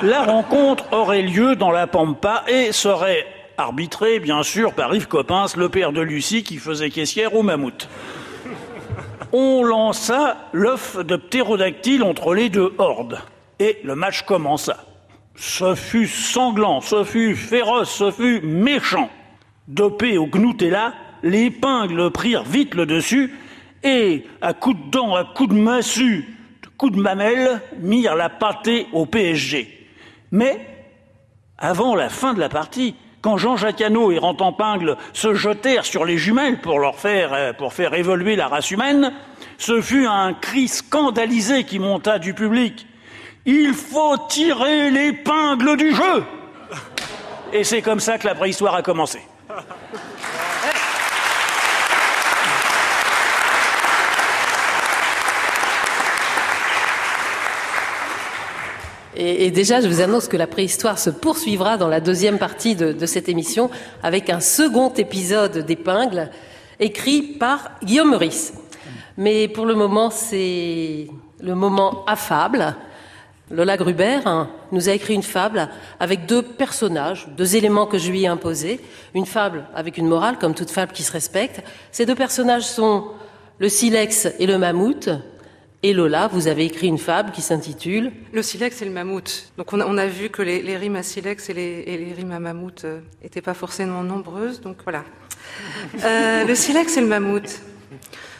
La 0.03 0.23
rencontre 0.23 0.85
aurait 0.93 1.23
lieu 1.23 1.57
dans 1.57 1.71
la 1.71 1.87
Pampa 1.87 2.45
et 2.49 2.73
serait 2.73 3.27
arbitrée, 3.57 4.21
bien 4.21 4.43
sûr, 4.43 4.73
par 4.73 4.95
Yves 4.95 5.09
Coppens, 5.09 5.57
le 5.57 5.69
père 5.69 5.93
de 5.93 6.01
Lucie, 6.01 6.43
qui 6.43 6.57
faisait 6.57 6.91
caissière 6.91 7.35
au 7.35 7.43
mammouth 7.43 7.89
on 9.33 9.63
lança 9.65 10.49
l'œuf 10.53 10.97
de 10.99 11.17
ptérodactyle 11.17 12.03
entre 12.03 12.35
les 12.35 12.49
deux 12.49 12.75
hordes. 12.79 13.21
Et 13.59 13.79
le 13.85 13.95
match 13.95 14.23
commença. 14.23 14.85
Ce 15.37 15.75
fut 15.75 16.07
sanglant, 16.07 16.81
ce 16.81 17.05
fut 17.05 17.37
féroce, 17.37 17.91
ce 17.91 18.11
fut 18.11 18.41
méchant. 18.43 19.11
Dopé 19.69 20.19
au 20.19 20.27
gnutella, 20.27 20.95
les 21.23 21.51
prirent 21.51 22.45
vite 22.45 22.75
le 22.75 22.87
dessus 22.87 23.35
et, 23.83 24.27
à 24.41 24.53
coups 24.53 24.77
de 24.77 24.91
dents, 24.91 25.15
à 25.15 25.25
coups 25.25 25.55
de 25.55 25.61
massue, 25.61 26.37
coups 26.77 26.97
de 26.97 27.01
mamelle, 27.01 27.61
mirent 27.79 28.17
la 28.17 28.29
pâtée 28.29 28.87
au 28.93 29.07
PSG. 29.07 29.87
Mais, 30.31 30.67
avant 31.59 31.95
la 31.95 32.09
fin 32.09 32.35
de 32.35 32.41
la 32.41 32.49
partie, 32.49 32.95
quand 33.23 33.37
Jean-Jacques 33.37 33.81
Hano 33.81 34.11
et 34.11 34.19
Rantampingle 34.19 34.97
se 35.13 35.35
jetèrent 35.35 35.85
sur 35.85 36.05
les 36.05 36.17
jumelles 36.17 36.61
pour 36.61 36.79
leur 36.79 36.97
faire, 36.97 37.33
euh, 37.35 37.53
pour 37.53 37.75
faire 37.75 37.95
évoluer 37.95 38.37
la 38.37 38.49
race 38.49 38.71
humaine, 38.71 39.13
ce 39.59 39.81
fut 39.81 40.07
un 40.07 40.33
cri 40.33 40.69
scandalisé 40.69 41.65
qui 41.65 41.79
monta 41.79 42.19
du 42.19 42.35
public. 42.35 42.87
Il 43.45 43.75
faut 43.75 44.17
tirer 44.29 44.91
l'épingle 44.91 45.77
du 45.77 45.95
jeu 45.95 46.25
Et 47.53 47.65
c'est 47.65 47.83
comme 47.83 48.01
ça 48.01 48.19
que 48.19 48.27
la 48.27 48.35
préhistoire 48.35 48.75
a 48.75 48.83
commencé. 48.83 49.21
Et, 59.23 59.51
déjà, 59.51 59.83
je 59.83 59.87
vous 59.87 60.01
annonce 60.01 60.29
que 60.29 60.39
la 60.39 60.47
préhistoire 60.47 60.99
se 60.99 61.11
poursuivra 61.11 61.77
dans 61.77 61.89
la 61.89 62.01
deuxième 62.01 62.39
partie 62.39 62.75
de, 62.75 62.93
de 62.93 63.05
cette 63.05 63.29
émission 63.29 63.69
avec 64.03 64.31
un 64.31 64.41
second 64.41 64.91
épisode 64.95 65.59
d'épingle 65.59 66.31
écrit 66.79 67.21
par 67.21 67.73
Guillaume 67.85 68.13
Meurice. 68.13 68.55
Mais 69.19 69.47
pour 69.47 69.67
le 69.67 69.75
moment, 69.75 70.09
c'est 70.09 71.09
le 71.39 71.55
moment 71.55 72.03
affable. 72.07 72.75
Lola 73.51 73.77
Gruber 73.77 74.21
hein, 74.25 74.49
nous 74.73 74.89
a 74.89 74.93
écrit 74.93 75.13
une 75.13 75.23
fable 75.23 75.69
avec 75.99 76.25
deux 76.25 76.41
personnages, 76.41 77.29
deux 77.37 77.57
éléments 77.57 77.85
que 77.85 77.99
je 77.99 78.11
lui 78.11 78.23
ai 78.23 78.27
imposés. 78.27 78.81
Une 79.15 79.27
fable 79.27 79.67
avec 79.75 79.99
une 79.99 80.09
morale, 80.09 80.39
comme 80.39 80.55
toute 80.55 80.71
fable 80.71 80.93
qui 80.93 81.03
se 81.03 81.13
respecte. 81.13 81.63
Ces 81.93 82.07
deux 82.07 82.15
personnages 82.15 82.65
sont 82.65 83.09
le 83.59 83.69
silex 83.69 84.29
et 84.39 84.47
le 84.47 84.57
mammouth. 84.57 85.11
Et 85.83 85.95
Lola, 85.95 86.29
vous 86.29 86.47
avez 86.47 86.67
écrit 86.67 86.89
une 86.89 86.99
fable 86.99 87.33
qui 87.33 87.41
s'intitule 87.41 88.13
Le 88.35 88.43
silex 88.43 88.83
et 88.83 88.85
le 88.85 88.91
mammouth. 88.91 89.51
Donc 89.57 89.73
on 89.73 89.99
a, 89.99 90.07
vu 90.07 90.29
que 90.29 90.43
les, 90.43 90.77
rimes 90.77 90.97
à 90.97 91.03
silex 91.03 91.49
et 91.49 91.55
les, 91.55 92.13
rimes 92.15 92.33
à 92.33 92.39
mammouth 92.39 92.85
n'étaient 93.23 93.41
pas 93.41 93.55
forcément 93.55 94.03
nombreuses, 94.03 94.61
donc 94.61 94.77
voilà. 94.85 95.05
Euh, 96.05 96.45
le 96.45 96.55
silex 96.55 96.99
et 96.99 97.01
le 97.01 97.07
mammouth. 97.07 97.63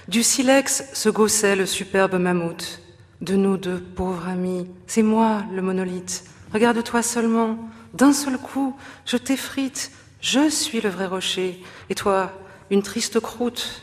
Du 0.07 0.23
silex 0.23 0.85
se 0.93 1.09
gaussait 1.09 1.57
le 1.57 1.65
superbe 1.65 2.19
mammouth. 2.19 2.83
De 3.23 3.37
nous 3.37 3.57
deux 3.57 3.81
pauvres 3.81 4.29
amis, 4.29 4.67
c'est 4.87 5.03
moi 5.03 5.45
le 5.51 5.63
monolithe. 5.63 6.25
Regarde-toi 6.53 7.03
seulement, 7.03 7.59
d'un 7.95 8.13
seul 8.13 8.37
coup, 8.37 8.77
je 9.07 9.17
t'effrite, 9.17 9.93
je 10.21 10.51
suis 10.51 10.83
le 10.83 10.91
vrai 10.91 11.07
rocher, 11.07 11.63
et 11.89 11.95
toi, 11.95 12.33
une 12.71 12.83
triste 12.83 13.19
croûte. 13.19 13.83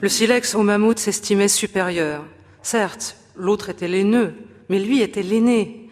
Le 0.00 0.08
silex 0.08 0.56
au 0.56 0.62
mammouth 0.62 0.98
s'estimait 0.98 1.48
supérieur. 1.48 2.24
Certes, 2.70 3.16
l'autre 3.34 3.70
était 3.70 3.88
l'aîneux, 3.88 4.34
mais 4.68 4.78
lui 4.78 5.00
était 5.00 5.22
l'aîné. 5.22 5.88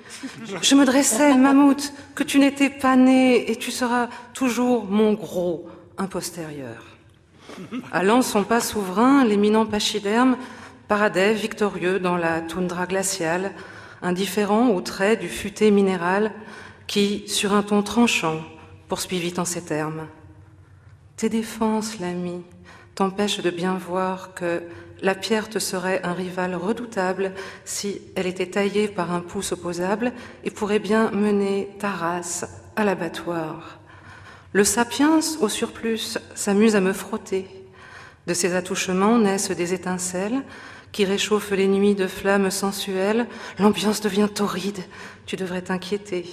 Je 0.60 0.74
me 0.74 0.84
dressais, 0.84 1.34
mammouth, 1.34 1.90
que 2.14 2.22
tu 2.22 2.38
n'étais 2.38 2.68
pas 2.68 2.96
né, 2.96 3.50
et 3.50 3.56
tu 3.56 3.70
seras 3.70 4.10
toujours 4.34 4.84
mon 4.84 5.14
gros 5.14 5.66
impostérieur. 5.96 6.84
Allant 7.92 8.20
son 8.20 8.44
pas 8.44 8.60
souverain, 8.60 9.24
l'éminent 9.24 9.64
pachyderme 9.64 10.36
paradait 10.86 11.32
victorieux 11.32 11.98
dans 11.98 12.18
la 12.18 12.42
toundra 12.42 12.84
glaciale, 12.84 13.52
indifférent 14.02 14.68
aux 14.68 14.82
traits 14.82 15.18
du 15.18 15.30
futé 15.30 15.70
minéral 15.70 16.30
qui, 16.86 17.26
sur 17.26 17.54
un 17.54 17.62
ton 17.62 17.82
tranchant, 17.82 18.42
poursuivit 18.88 19.32
en 19.38 19.46
ces 19.46 19.64
termes. 19.64 20.08
Tes 21.16 21.30
défenses, 21.30 21.98
l'ami, 22.00 22.42
t'empêchent 22.94 23.40
de 23.40 23.48
bien 23.48 23.78
voir 23.78 24.34
que 24.34 24.62
la 25.02 25.14
pierre 25.14 25.48
te 25.48 25.58
serait 25.58 26.00
un 26.04 26.12
rival 26.12 26.54
redoutable 26.54 27.32
si 27.64 28.00
elle 28.14 28.26
était 28.26 28.50
taillée 28.50 28.88
par 28.88 29.12
un 29.12 29.20
pouce 29.20 29.52
opposable 29.52 30.12
et 30.44 30.50
pourrait 30.50 30.78
bien 30.78 31.10
mener 31.10 31.68
ta 31.78 31.90
race 31.90 32.46
à 32.76 32.84
l'abattoir. 32.84 33.78
Le 34.52 34.64
sapiens, 34.64 35.20
au 35.40 35.48
surplus, 35.48 36.18
s'amuse 36.34 36.76
à 36.76 36.80
me 36.80 36.92
frotter. 36.92 37.46
De 38.26 38.34
ses 38.34 38.54
attouchements 38.54 39.18
naissent 39.18 39.50
des 39.50 39.74
étincelles 39.74 40.42
qui 40.92 41.04
réchauffent 41.04 41.52
les 41.52 41.68
nuits 41.68 41.94
de 41.94 42.06
flammes 42.06 42.50
sensuelles. 42.50 43.26
L'ambiance 43.58 44.00
devient 44.00 44.28
torride. 44.32 44.78
Tu 45.26 45.36
devrais 45.36 45.62
t'inquiéter. 45.62 46.24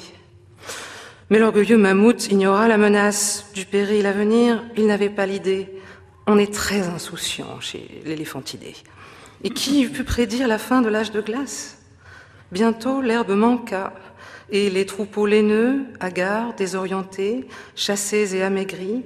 Mais 1.30 1.38
l'orgueilleux 1.38 1.78
mammouth 1.78 2.32
ignora 2.32 2.68
la 2.68 2.78
menace 2.78 3.48
du 3.54 3.66
péril 3.66 4.06
à 4.06 4.14
venir. 4.14 4.64
Il 4.78 4.88
n'avait 4.88 5.10
pas 5.10 5.26
l'idée. 5.26 5.83
On 6.26 6.38
est 6.38 6.54
très 6.54 6.88
insouciant 6.88 7.60
chez 7.60 8.02
l'éléphantidé. 8.06 8.76
Et 9.44 9.50
qui 9.50 9.84
eût 9.84 9.90
pu 9.90 10.06
prédire 10.06 10.48
la 10.48 10.58
fin 10.58 10.82
de 10.82 10.88
l'âge 10.88 11.12
de 11.12 11.20
glace? 11.20 11.78
Bientôt, 12.52 13.02
l'herbe 13.02 13.32
manqua, 13.32 13.94
et 14.50 14.70
les 14.70 14.86
troupeaux 14.86 15.26
laineux, 15.26 15.84
hagards, 16.00 16.54
désorientés, 16.54 17.48
chassés 17.76 18.36
et 18.36 18.44
amaigris, 18.44 19.04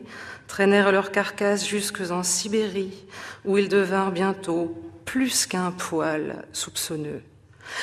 traînèrent 0.47 0.91
leurs 0.91 1.11
carcasses 1.11 1.67
jusque 1.67 2.01
en 2.11 2.21
Sibérie, 2.21 3.05
où 3.45 3.57
ils 3.57 3.69
devinrent 3.69 4.11
bientôt 4.11 4.77
plus 5.05 5.47
qu'un 5.47 5.71
poil 5.71 6.45
soupçonneux. 6.53 7.21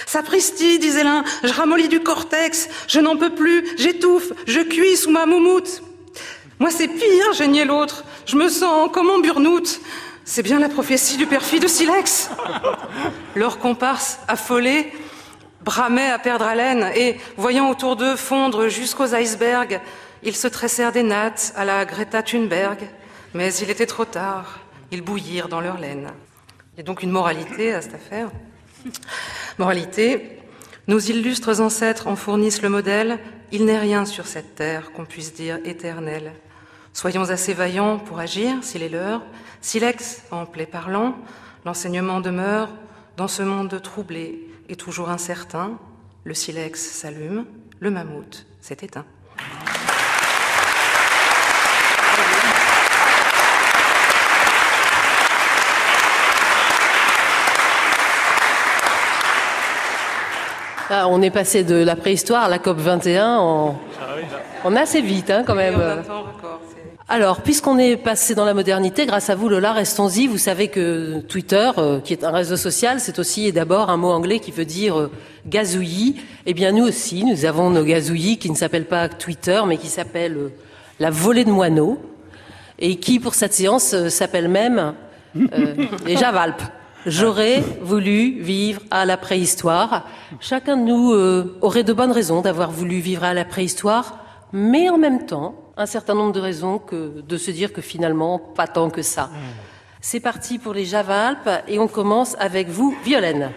Sapristi, 0.07 0.79
disait 0.79 1.05
l'un, 1.05 1.25
je 1.42 1.53
ramollis 1.53 1.88
du 1.88 2.01
cortex, 2.01 2.68
je 2.88 3.01
n'en 3.01 3.16
peux 3.16 3.35
plus, 3.35 3.66
j'étouffe, 3.79 4.33
je 4.47 4.61
cuis 4.61 4.97
sous 4.97 5.11
ma 5.11 5.27
moumoute. 5.27 5.83
Moi 6.64 6.70
c'est 6.70 6.88
pire, 6.88 7.35
geignait 7.37 7.66
l'autre, 7.66 8.05
je 8.24 8.37
me 8.37 8.48
sens 8.48 8.88
comme 8.90 9.11
en 9.11 9.18
burnout. 9.18 9.83
C'est 10.24 10.42
bien 10.42 10.59
la 10.59 10.70
prophétie 10.70 11.18
du 11.18 11.27
perfide 11.27 11.68
Silex. 11.68 12.31
Leur 13.35 13.59
comparse, 13.59 14.18
affolé, 14.29 14.90
bramait 15.62 16.09
à 16.09 16.18
perdre 16.18 16.46
haleine 16.46 16.90
et, 16.96 17.18
voyant 17.37 17.68
autour 17.68 17.96
d'eux 17.96 18.16
fondre 18.16 18.68
jusqu'aux 18.68 19.14
icebergs, 19.14 19.79
ils 20.22 20.35
se 20.35 20.48
tressèrent 20.48 20.92
des 20.92 21.03
nattes 21.03 21.53
à 21.55 21.66
la 21.66 21.85
Greta 21.85 22.22
Thunberg. 22.22 22.88
Mais 23.35 23.53
il 23.57 23.68
était 23.68 23.85
trop 23.85 24.07
tard, 24.07 24.61
ils 24.90 25.03
bouillirent 25.03 25.48
dans 25.48 25.61
leur 25.61 25.77
laine. 25.77 26.12
Il 26.72 26.79
y 26.79 26.81
a 26.81 26.85
donc 26.85 27.03
une 27.03 27.11
moralité 27.11 27.74
à 27.74 27.83
cette 27.83 27.96
affaire. 27.96 28.31
Moralité, 29.59 30.38
nos 30.88 30.98
illustres 30.98 31.61
ancêtres 31.61 32.07
en 32.07 32.16
fournissent 32.16 32.62
le 32.62 32.70
modèle, 32.70 33.18
il 33.53 33.66
n'est 33.66 33.79
rien 33.79 34.07
sur 34.07 34.27
cette 34.27 34.55
terre 34.55 34.92
qu'on 34.92 35.05
puisse 35.05 35.35
dire 35.35 35.59
éternel. 35.66 36.33
Soyons 36.95 37.29
assez 37.31 37.55
vaillants 37.55 37.99
pour 37.99 38.21
agir, 38.21 38.55
s'il 38.63 38.85
est 38.85 38.89
l'heure. 38.89 39.21
Silex, 39.61 40.23
en 40.31 40.47
plaît 40.47 40.65
parlant, 40.65 41.17
l'enseignement 41.65 42.21
demeure 42.21 42.69
dans 43.17 43.27
ce 43.27 43.43
monde 43.43 43.83
troublé 43.83 44.49
et 44.69 44.77
toujours 44.77 45.11
incertain. 45.11 45.73
Le 46.23 46.35
silex 46.35 46.81
s'allume, 46.81 47.47
le 47.81 47.91
mammouth 47.91 48.47
s'est 48.61 48.79
éteint. 48.81 49.05
Ah, 60.91 61.09
on 61.09 61.21
est 61.23 61.31
passé 61.31 61.65
de 61.65 61.75
la 61.75 61.97
préhistoire 61.97 62.45
à 62.45 62.49
la 62.49 62.61
COP 62.61 62.79
21 62.79 63.37
en, 63.39 63.81
en 64.63 64.77
assez 64.77 65.01
vite, 65.01 65.31
hein, 65.31 65.43
quand 65.45 65.57
même. 65.57 65.75
Alors, 67.09 67.43
puisqu'on 67.43 67.77
est 67.79 67.97
passé 67.97 68.35
dans 68.35 68.47
la 68.47 68.55
modernité, 68.55 69.05
grâce 69.05 69.29
à 69.29 69.35
vous, 69.35 69.49
Lola, 69.51 69.73
restons-y. 69.73 70.27
Vous 70.27 70.38
savez 70.38 70.69
que 70.69 71.21
Twitter, 71.21 71.71
euh, 71.77 72.01
qui 72.01 72.14
est 72.14 72.25
un 72.25 72.31
réseau 72.31 72.57
social, 72.57 72.99
c'est 72.99 73.19
aussi 73.19 73.47
et 73.47 73.53
d'abord 73.53 73.90
un 73.90 73.99
mot 73.99 74.11
anglais 74.11 74.40
qui 74.40 74.51
veut 74.51 74.64
dire 74.64 74.99
euh, 74.99 75.11
gazouillis. 75.47 76.17
Eh 76.47 76.55
bien, 76.55 76.73
nous 76.73 76.85
aussi, 76.85 77.25
nous 77.25 77.45
avons 77.45 77.69
nos 77.69 77.85
gazouillis 77.85 78.38
qui 78.38 78.51
ne 78.51 78.57
s'appellent 78.57 78.87
pas 78.87 79.11
Twitter, 79.11 79.61
mais 79.67 79.77
qui 79.77 79.88
s'appellent 79.88 80.37
euh, 80.37 80.53
la 80.99 81.11
volée 81.11 81.45
de 81.45 81.51
moineaux, 81.51 81.99
et 82.79 82.97
qui, 82.97 83.21
pour 83.21 83.35
cette 83.35 83.53
séance, 83.53 84.09
s'appelle 84.09 84.49
même 84.49 84.95
euh, 85.37 85.75
les 86.07 86.17
Javalpes. 86.17 86.62
J'aurais 87.07 87.62
voulu 87.83 88.40
vivre 88.40 88.81
à 88.90 89.05
la 89.05 89.17
préhistoire. 89.17 90.07
Chacun 90.40 90.77
de 90.77 90.85
nous 90.85 91.12
euh, 91.12 91.59
aurait 91.61 91.85
de 91.85 91.93
bonnes 91.93 92.12
raisons 92.12 92.40
d'avoir 92.40 92.71
voulu 92.71 92.99
vivre 92.99 93.25
à 93.25 93.35
la 93.35 93.45
préhistoire, 93.45 94.25
mais 94.53 94.88
en 94.88 94.97
même 94.97 95.27
temps, 95.27 95.55
un 95.77 95.87
certain 95.87 96.15
nombre 96.15 96.33
de 96.33 96.41
raisons 96.41 96.79
que 96.79 97.21
de 97.21 97.37
se 97.37 97.51
dire 97.51 97.73
que 97.73 97.81
finalement, 97.81 98.39
pas 98.39 98.67
tant 98.67 98.91
que 98.91 99.03
ça. 99.03 99.31
C'est 100.01 100.21
parti 100.21 100.59
pour 100.59 100.75
les 100.75 100.85
Javalpes 100.85 101.49
et 101.67 101.79
on 101.79 101.89
commence 101.89 102.37
avec 102.39 102.69
vous, 102.69 102.97
Violaine. 103.05 103.51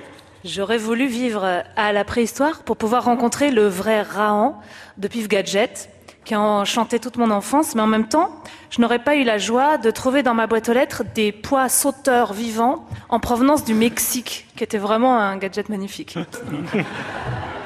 J'aurais 0.45 0.77
voulu 0.77 1.08
vivre 1.08 1.63
à 1.75 1.91
la 1.91 2.06
préhistoire 2.06 2.63
pour 2.63 2.77
pouvoir 2.77 3.03
rencontrer 3.03 3.51
le 3.51 3.67
vrai 3.67 4.01
Rahan 4.01 4.60
de 4.97 5.08
Pif 5.08 5.27
Gadget, 5.27 5.89
qui 6.23 6.36
a 6.36 6.39
enchanté 6.39 6.99
toute 6.99 7.17
mon 7.17 7.32
enfance, 7.32 7.75
mais 7.75 7.82
en 7.82 7.88
même 7.88 8.08
temps, 8.08 8.30
je 8.69 8.82
n'aurais 8.82 8.99
pas 8.99 9.15
eu 9.15 9.23
la 9.23 9.38
joie 9.38 9.77
de 9.77 9.91
trouver 9.91 10.23
dans 10.23 10.34
ma 10.34 10.47
boîte 10.47 10.69
aux 10.69 10.73
lettres 10.73 11.03
des 11.15 11.32
pois 11.32 11.69
sauteurs 11.69 12.34
vivants 12.34 12.86
en 13.10 13.19
provenance 13.19 13.63
du 13.63 13.73
Mexique, 13.73 14.47
qui 14.56 14.63
était 14.63 14.77
vraiment 14.77 15.17
un 15.17 15.38
gadget 15.38 15.69
magnifique. 15.69 16.17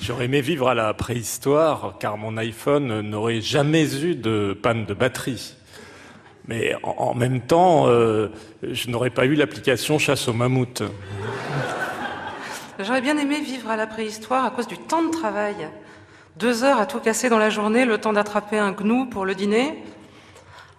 J'aurais 0.00 0.26
aimé 0.26 0.40
vivre 0.40 0.68
à 0.68 0.74
la 0.74 0.92
préhistoire, 0.94 1.94
car 1.98 2.16
mon 2.16 2.36
iPhone 2.36 3.00
n'aurait 3.00 3.40
jamais 3.40 4.02
eu 4.04 4.14
de 4.14 4.56
panne 4.60 4.84
de 4.84 4.94
batterie. 4.94 5.54
Mais 6.46 6.74
en, 6.82 7.14
même 7.14 7.40
temps, 7.40 7.86
euh, 7.86 8.28
je 8.62 8.90
n'aurais 8.90 9.10
pas 9.10 9.24
eu 9.24 9.34
l'application 9.34 9.98
chasse 9.98 10.28
au 10.28 10.32
mammouth. 10.32 10.82
J'aurais 12.78 13.00
bien 13.00 13.18
aimé 13.18 13.40
vivre 13.40 13.70
à 13.70 13.76
la 13.76 13.86
préhistoire 13.86 14.44
à 14.44 14.50
cause 14.50 14.66
du 14.66 14.78
temps 14.78 15.02
de 15.02 15.10
travail. 15.10 15.68
Deux 16.36 16.64
heures 16.64 16.80
à 16.80 16.86
tout 16.86 16.98
casser 16.98 17.28
dans 17.28 17.38
la 17.38 17.50
journée, 17.50 17.84
le 17.84 17.98
temps 17.98 18.12
d'attraper 18.12 18.58
un 18.58 18.72
gnou 18.72 19.06
pour 19.06 19.24
le 19.24 19.34
dîner. 19.34 19.82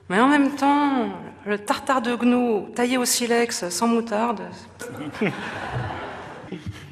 Mais 0.10 0.20
en 0.20 0.28
même 0.28 0.56
temps, 0.56 1.10
le 1.46 1.60
tartare 1.60 2.02
de 2.02 2.16
gnou 2.16 2.68
taillé 2.76 2.98
au 2.98 3.06
silex 3.06 3.70
sans 3.70 3.88
moutarde. 3.88 4.42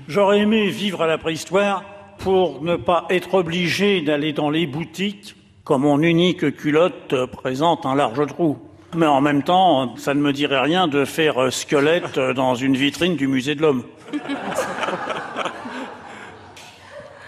J'aurais 0.07 0.39
aimé 0.39 0.69
vivre 0.69 1.01
à 1.01 1.07
la 1.07 1.17
préhistoire 1.17 1.83
pour 2.19 2.61
ne 2.61 2.75
pas 2.75 3.05
être 3.09 3.33
obligé 3.33 4.01
d'aller 4.01 4.33
dans 4.33 4.49
les 4.49 4.67
boutiques 4.67 5.35
quand 5.63 5.79
mon 5.79 6.01
unique 6.01 6.55
culotte 6.55 7.25
présente 7.25 7.85
un 7.85 7.95
large 7.95 8.27
trou. 8.27 8.57
Mais 8.95 9.05
en 9.05 9.21
même 9.21 9.43
temps, 9.43 9.95
ça 9.97 10.13
ne 10.13 10.21
me 10.21 10.33
dirait 10.33 10.61
rien 10.61 10.87
de 10.87 11.05
faire 11.05 11.53
squelette 11.53 12.19
dans 12.19 12.55
une 12.55 12.75
vitrine 12.75 13.15
du 13.15 13.27
musée 13.27 13.55
de 13.55 13.61
l'homme. 13.61 13.83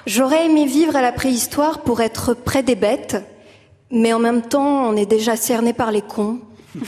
J'aurais 0.07 0.47
aimé 0.47 0.65
vivre 0.65 0.95
à 0.95 1.01
la 1.01 1.11
préhistoire 1.11 1.81
pour 1.81 2.01
être 2.01 2.33
près 2.33 2.63
des 2.63 2.75
bêtes, 2.75 3.23
mais 3.91 4.13
en 4.13 4.19
même 4.19 4.41
temps, 4.41 4.89
on 4.89 4.95
est 4.95 5.05
déjà 5.05 5.35
cerné 5.35 5.73
par 5.73 5.91
les 5.91 6.01
cons. 6.01 6.39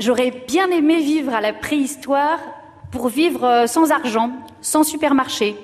J'aurais 0.00 0.32
bien 0.48 0.70
aimé 0.70 1.02
vivre 1.02 1.34
à 1.34 1.42
la 1.42 1.52
préhistoire 1.52 2.38
pour 2.90 3.08
vivre 3.08 3.44
euh, 3.44 3.66
sans 3.66 3.90
argent, 3.90 4.30
sans 4.62 4.82
supermarché, 4.82 5.56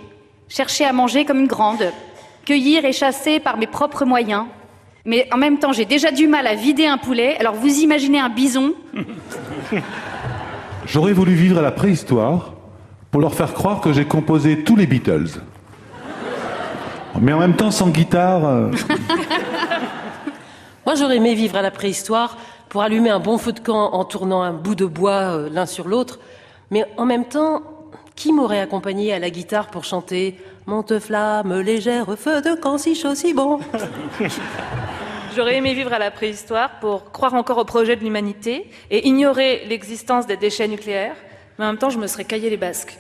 chercher 0.47 0.85
à 0.85 0.93
manger 0.93 1.25
comme 1.25 1.41
une 1.41 1.47
grande, 1.47 1.91
cueillir 2.45 2.85
et 2.85 2.93
chasser 2.93 3.41
par 3.41 3.57
mes 3.57 3.67
propres 3.67 4.05
moyens. 4.05 4.45
Mais 5.07 5.27
en 5.33 5.39
même 5.39 5.59
temps, 5.59 5.73
j'ai 5.73 5.87
déjà 5.87 6.11
du 6.11 6.27
mal 6.27 6.47
à 6.47 6.55
vider 6.55 6.87
un 6.87 6.99
poulet, 6.99 7.39
alors 7.39 7.55
vous 7.55 7.79
imaginez 7.79 8.21
un 8.21 8.29
bison 8.29 8.75
J'aurais 10.87 11.15
voulu 11.15 11.33
vivre 11.33 11.59
à 11.59 11.63
la 11.63 11.73
préhistoire 11.73 12.53
pour 13.11 13.23
leur 13.23 13.35
faire 13.35 13.55
croire 13.55 13.81
que 13.81 13.95
j'ai 13.95 14.05
composé 14.05 14.65
tous 14.65 14.77
les 14.77 14.87
Beatles. 14.87 15.31
Mais 17.23 17.33
en 17.33 17.39
même 17.39 17.57
temps, 17.57 17.71
sans 17.71 17.89
guitare. 17.89 18.45
euh, 18.45 18.71
Moi, 20.85 20.95
j'aurais 20.95 21.17
aimé 21.17 21.35
vivre 21.35 21.57
à 21.57 21.63
la 21.63 21.71
préhistoire 21.71 22.37
pour 22.69 22.83
allumer 22.83 23.11
un 23.11 23.21
bon 23.21 23.39
feu 23.39 23.53
de 23.53 23.61
camp 23.61 23.93
en 23.93 24.05
tournant 24.05 24.43
un 24.43 24.53
bout 24.53 24.75
de 24.75 24.87
bois 24.87 25.37
euh, 25.37 25.49
l'un 25.51 25.67
sur 25.67 25.89
l'autre. 25.89 26.19
Mais 26.71 26.85
en 26.97 27.05
même 27.05 27.25
temps, 27.27 27.63
qui 28.17 28.33
m'aurait 28.33 28.61
accompagné 28.61 29.13
à 29.13 29.19
la 29.19 29.31
guitare 29.31 29.69
pour 29.69 29.85
chanter 29.85 30.39
Monte 30.67 30.99
flamme 30.99 31.61
légère, 31.61 32.07
feu 32.19 32.43
de 32.43 32.61
camp 32.61 32.77
si 32.77 32.97
chaud, 32.97 33.15
si 33.15 33.33
bon 33.33 33.61
J'aurais 35.37 35.59
aimé 35.59 35.75
vivre 35.75 35.93
à 35.93 36.01
la 36.01 36.11
préhistoire 36.11 36.81
pour 36.81 37.13
croire 37.13 37.35
encore 37.35 37.59
au 37.59 37.65
projet 37.65 37.95
de 37.95 38.01
l'humanité 38.01 38.69
et 38.91 39.07
ignorer 39.07 39.65
l'existence 39.69 40.27
des 40.27 40.37
déchets 40.37 40.67
nucléaires, 40.67 41.15
mais 41.59 41.67
en 41.67 41.69
même 41.69 41.79
temps, 41.79 41.91
je 41.91 41.99
me 41.99 42.07
serais 42.07 42.25
caillé 42.25 42.51
les 42.51 42.57
basques. 42.57 42.99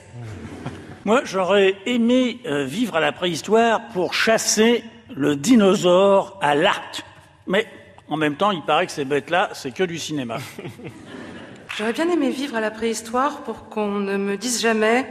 Moi, 1.04 1.22
j'aurais 1.24 1.74
aimé 1.86 2.38
euh, 2.46 2.64
vivre 2.64 2.94
à 2.96 3.00
la 3.00 3.10
préhistoire 3.10 3.88
pour 3.94 4.14
chasser 4.14 4.84
le 5.14 5.34
dinosaure 5.34 6.38
à 6.40 6.54
l'arc. 6.54 7.02
Mais 7.46 7.66
en 8.08 8.16
même 8.16 8.36
temps, 8.36 8.50
il 8.50 8.62
paraît 8.62 8.86
que 8.86 8.92
ces 8.92 9.04
bêtes-là, 9.04 9.50
c'est 9.52 9.72
que 9.72 9.84
du 9.84 9.98
cinéma. 9.98 10.38
J'aurais 11.76 11.92
bien 11.92 12.08
aimé 12.08 12.30
vivre 12.30 12.56
à 12.56 12.60
la 12.60 12.70
préhistoire 12.70 13.38
pour 13.42 13.68
qu'on 13.68 13.88
ne 13.88 14.16
me 14.16 14.36
dise 14.36 14.60
jamais 14.62 15.06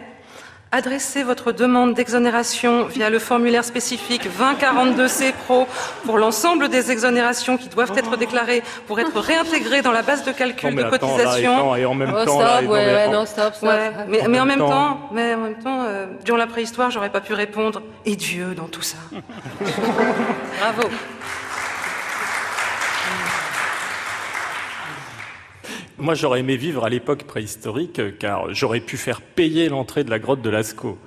adressez 0.72 1.24
votre 1.24 1.54
demande 1.54 1.94
d'exonération 1.94 2.86
via 2.86 3.10
le 3.10 3.18
formulaire 3.20 3.64
spécifique 3.64 4.28
2042C 4.28 5.32
Pro 5.46 5.68
pour 6.06 6.18
l'ensemble 6.18 6.68
des 6.68 6.92
exonérations 6.92 7.56
qui 7.58 7.70
doivent 7.70 7.94
être 7.96 8.18
déclarées 8.18 8.62
pour 8.88 9.00
être 9.00 9.18
réintégrées 9.22 9.82
dans 9.82 9.94
la 9.94 10.02
base 10.02 10.26
de 10.26 10.32
calcul 10.34 10.72
Non, 10.72 10.76
mais 10.76 10.84
de 10.84 10.88
attends, 10.94 11.16
là, 11.18 11.24
cotisation. 11.24 11.76
et 11.78 11.86
en 11.86 11.94
même 11.94 12.12
Oh, 12.14 12.26
temps, 12.26 12.40
stop, 12.40 12.42
là, 12.42 12.62
et 12.62 12.66
non, 12.66 12.72
ouais, 12.72 12.86
mais 12.88 12.94
ouais, 12.94 13.06
en- 13.06 13.12
non, 13.14 13.26
stop, 13.26 13.54
stop. 13.56 13.70
Ouais, 13.70 13.92
mais, 14.10 14.22
mais 14.28 14.40
en 14.40 14.46
même 14.46 14.60
temps- 14.60 14.70
temps, 14.70 15.10
mais 15.14 15.34
en 15.36 15.40
même 15.42 15.60
temps, 15.60 15.84
euh, 15.86 16.08
durant 16.26 16.38
la 16.40 16.48
préhistoire, 16.48 16.92
j'aurais 16.92 17.12
pas 17.12 17.22
pu 17.22 17.34
répondre 17.34 17.82
et 18.06 18.18
Dieu 18.18 18.54
dans 18.56 18.68
tout 18.68 18.82
ça. 18.82 18.98
Bravo. 20.60 20.90
Moi, 26.06 26.14
j'aurais 26.14 26.42
aimé 26.42 26.56
vivre 26.56 26.86
à 26.86 26.90
l'époque 26.90 27.24
préhistorique, 27.24 27.98
euh, 27.98 28.12
car 28.12 28.54
j'aurais 28.54 28.80
pu 28.80 28.96
faire 28.96 29.22
payer 29.22 29.70
l'entrée 29.70 30.04
de 30.04 30.12
la 30.12 30.20
grotte 30.20 30.40
de 30.40 30.52
Lascaux. 30.52 31.00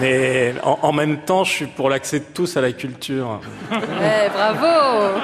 Mais 0.00 0.54
en, 0.62 0.92
même 0.92 1.18
temps, 1.18 1.44
je 1.44 1.50
suis 1.50 1.66
pour 1.66 1.90
l'accès 1.90 2.20
de 2.20 2.24
tous 2.32 2.56
à 2.56 2.62
la 2.62 2.72
culture. 2.72 3.38
Ouais, 3.70 4.30
bravo 4.32 5.20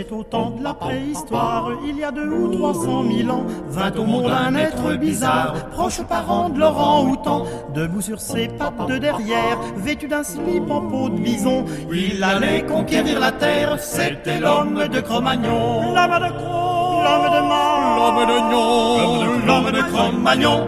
C'était 0.00 0.14
au 0.14 0.24
temps 0.24 0.50
de 0.58 0.64
la 0.64 0.72
préhistoire, 0.72 1.72
il 1.86 1.98
y 1.98 2.04
a 2.04 2.10
deux 2.10 2.26
ou 2.26 2.48
trois 2.56 2.72
cent 2.72 3.02
mille 3.02 3.30
ans, 3.30 3.44
vint 3.68 3.92
au 3.98 4.04
monde 4.04 4.32
un 4.32 4.54
être 4.54 4.96
bizarre, 4.96 5.52
proche 5.72 6.00
parent 6.04 6.48
de 6.48 6.58
Laurent 6.58 7.04
Houtan, 7.04 7.44
debout 7.74 8.00
sur 8.00 8.18
ses 8.18 8.48
pattes 8.48 8.88
de 8.88 8.96
derrière, 8.96 9.58
vêtu 9.76 10.08
d'un 10.08 10.22
slip 10.22 10.70
en 10.70 10.80
peau 10.80 11.10
de 11.10 11.18
bison, 11.18 11.66
il 11.92 12.24
allait 12.24 12.64
conquérir 12.64 13.20
la 13.20 13.30
terre, 13.30 13.78
c'était 13.78 14.40
l'homme 14.40 14.88
de 14.88 15.00
Cro-Magnon. 15.00 15.92
L'homme 15.94 16.18
de 16.18 16.32
Cro, 16.32 17.02
l'homme 17.04 17.28
de 17.34 17.40
Man, 17.50 17.98
l'homme 17.98 18.26
de 18.26 19.46
l'homme 19.46 19.70
de 19.70 19.82
Cro-Magnon. 19.82 20.66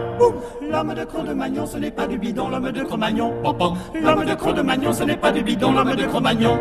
L'homme 0.71 0.93
de 0.93 1.03
Cro-de-Magnon, 1.05 1.65
ce 1.65 1.77
n'est 1.79 1.91
pas 1.91 2.05
du 2.05 2.19
bidon, 2.19 2.49
l'homme 2.49 2.71
de 2.71 2.83
Cro-Magnon. 2.83 3.33
L'homme 3.99 4.25
de 4.25 4.33
Cro-de-Magnon, 4.35 4.93
ce 4.93 5.03
n'est 5.03 5.17
pas 5.17 5.31
du 5.31 5.41
bidon, 5.41 5.71
l'homme 5.71 5.95
de 5.95 6.05
Cro-Magnon. 6.05 6.59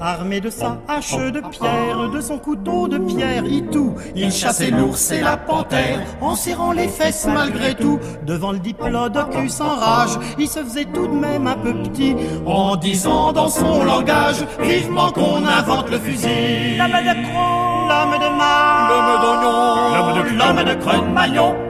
Armé 0.00 0.40
de 0.40 0.48
sa 0.50 0.78
hache 0.86 1.16
de 1.16 1.40
pierre, 1.40 2.08
de 2.10 2.20
son 2.20 2.38
couteau 2.38 2.86
de 2.86 2.98
pierre, 2.98 3.44
Itou, 3.44 3.94
il 4.14 4.30
chassait 4.30 4.70
l'ours 4.70 5.10
et 5.10 5.20
la 5.20 5.36
panthère, 5.36 6.00
en 6.20 6.34
serrant 6.36 6.72
les 6.72 6.88
fesses 6.88 7.26
malgré 7.26 7.74
tout. 7.74 7.98
Devant 8.24 8.52
le 8.52 8.58
diplodocus 8.60 9.60
en 9.60 9.74
rage, 9.74 10.18
il 10.38 10.48
se 10.48 10.60
faisait 10.60 10.84
tout 10.84 11.08
de 11.08 11.14
même 11.14 11.46
un 11.46 11.56
peu 11.56 11.74
petit, 11.74 12.14
en 12.46 12.76
disant 12.76 13.32
dans 13.32 13.48
son 13.48 13.84
langage, 13.84 14.44
vivement 14.60 15.10
qu'on 15.10 15.44
invente 15.44 15.90
le 15.90 15.98
fusil. 15.98 16.76
L'homme 16.78 16.90
de 16.90 17.28
Cro, 17.28 17.88
l'homme 17.88 18.18
de 18.20 18.36
Mar, 18.36 18.90
l'homme 18.90 19.20
d'Oignon, 19.22 19.94
l'homme 19.94 20.24
de 20.24 20.38
l'homme 20.38 20.64
de 20.64 20.74
Cro-Magnon. 20.80 21.67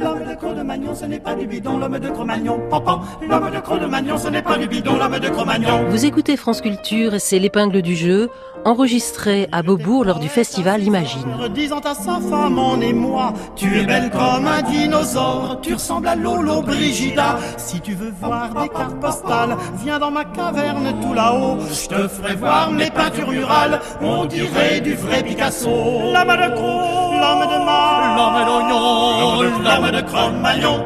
L'homme 0.00 0.24
de 0.28 0.34
Cro-de-Magnon, 0.34 0.94
ce 0.94 1.04
n'est 1.04 1.20
pas 1.20 1.34
du 1.34 1.46
bidon, 1.46 1.78
l'homme 1.78 1.98
de 1.98 2.08
Cro-Magnon. 2.08 2.60
Papa, 2.70 3.00
l'homme 3.28 3.50
de 3.50 3.60
Cro-de-Magnon, 3.60 4.18
ce 4.18 4.28
n'est 4.28 4.42
pas 4.42 4.58
du 4.58 4.66
bidon, 4.66 4.96
l'homme 4.96 5.18
de 5.18 5.28
Cro-Magnon. 5.28 5.88
Vous 5.88 6.04
écoutez 6.04 6.36
France 6.36 6.60
Culture 6.60 7.12
c'est 7.18 7.38
l'épingle 7.38 7.82
du 7.82 7.94
jeu, 7.94 8.28
enregistré 8.64 9.48
à 9.52 9.62
Beaubourg 9.62 10.04
lors 10.04 10.18
du 10.18 10.28
festival 10.28 10.82
Imagine. 10.82 11.24
Disant 11.54 11.80
à 11.80 11.94
sa 11.94 12.18
femme 12.20 12.58
en 12.58 12.80
émoi, 12.80 13.32
tu 13.56 13.78
es 13.78 13.84
belle 13.84 14.10
comme 14.10 14.46
un 14.46 14.62
dinosaure, 14.62 15.58
tu 15.62 15.74
ressembles 15.74 16.08
à 16.08 16.16
Lolo 16.16 16.62
Brigida. 16.62 17.38
Si 17.56 17.80
tu 17.80 17.94
veux 17.94 18.12
voir 18.20 18.54
des 18.62 18.68
cartes 18.68 19.00
postales, 19.00 19.56
viens 19.82 19.98
dans 19.98 20.10
ma 20.10 20.24
caverne 20.24 20.94
tout 21.02 21.14
là-haut. 21.14 21.58
Je 21.60 21.88
te 21.88 22.08
ferai 22.08 22.34
voir 22.34 22.70
mes 22.70 22.90
peintures 22.90 23.30
murales, 23.30 23.80
on 24.00 24.24
dirait 24.24 24.80
du 24.80 24.94
vrai 24.94 25.22
Picasso. 25.22 25.68
L'homme 25.68 26.36
de 26.36 26.54
Cro, 26.54 27.12
l'homme 27.20 27.46
de 27.48 27.64
Mar, 27.64 28.16
l'homme 28.16 28.44
d'Oignon, 28.46 29.42
l'homme 29.62 29.90
de 29.90 30.00
Cro-Magnon. 30.00 30.84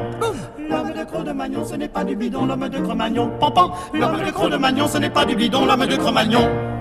L'homme 0.70 0.92
de 0.92 1.04
Cro-de-Magnon, 1.04 1.64
ce 1.64 1.76
n'est 1.76 1.88
pas 1.88 2.04
du 2.04 2.14
bidon, 2.14 2.44
l'homme 2.44 2.68
de 2.68 2.78
Cro-Magnon. 2.78 3.30
Pampan, 3.40 3.72
l'homme 3.94 4.18
de 4.24 4.30
Cro-de-Magnon, 4.30 4.86
ce 4.86 4.98
n'est 4.98 5.08
pas 5.10 5.24
du 5.24 5.34
bidon, 5.34 5.64
l'homme 5.64 5.86
de 5.86 5.96
Cro-Magnon. 5.96 6.77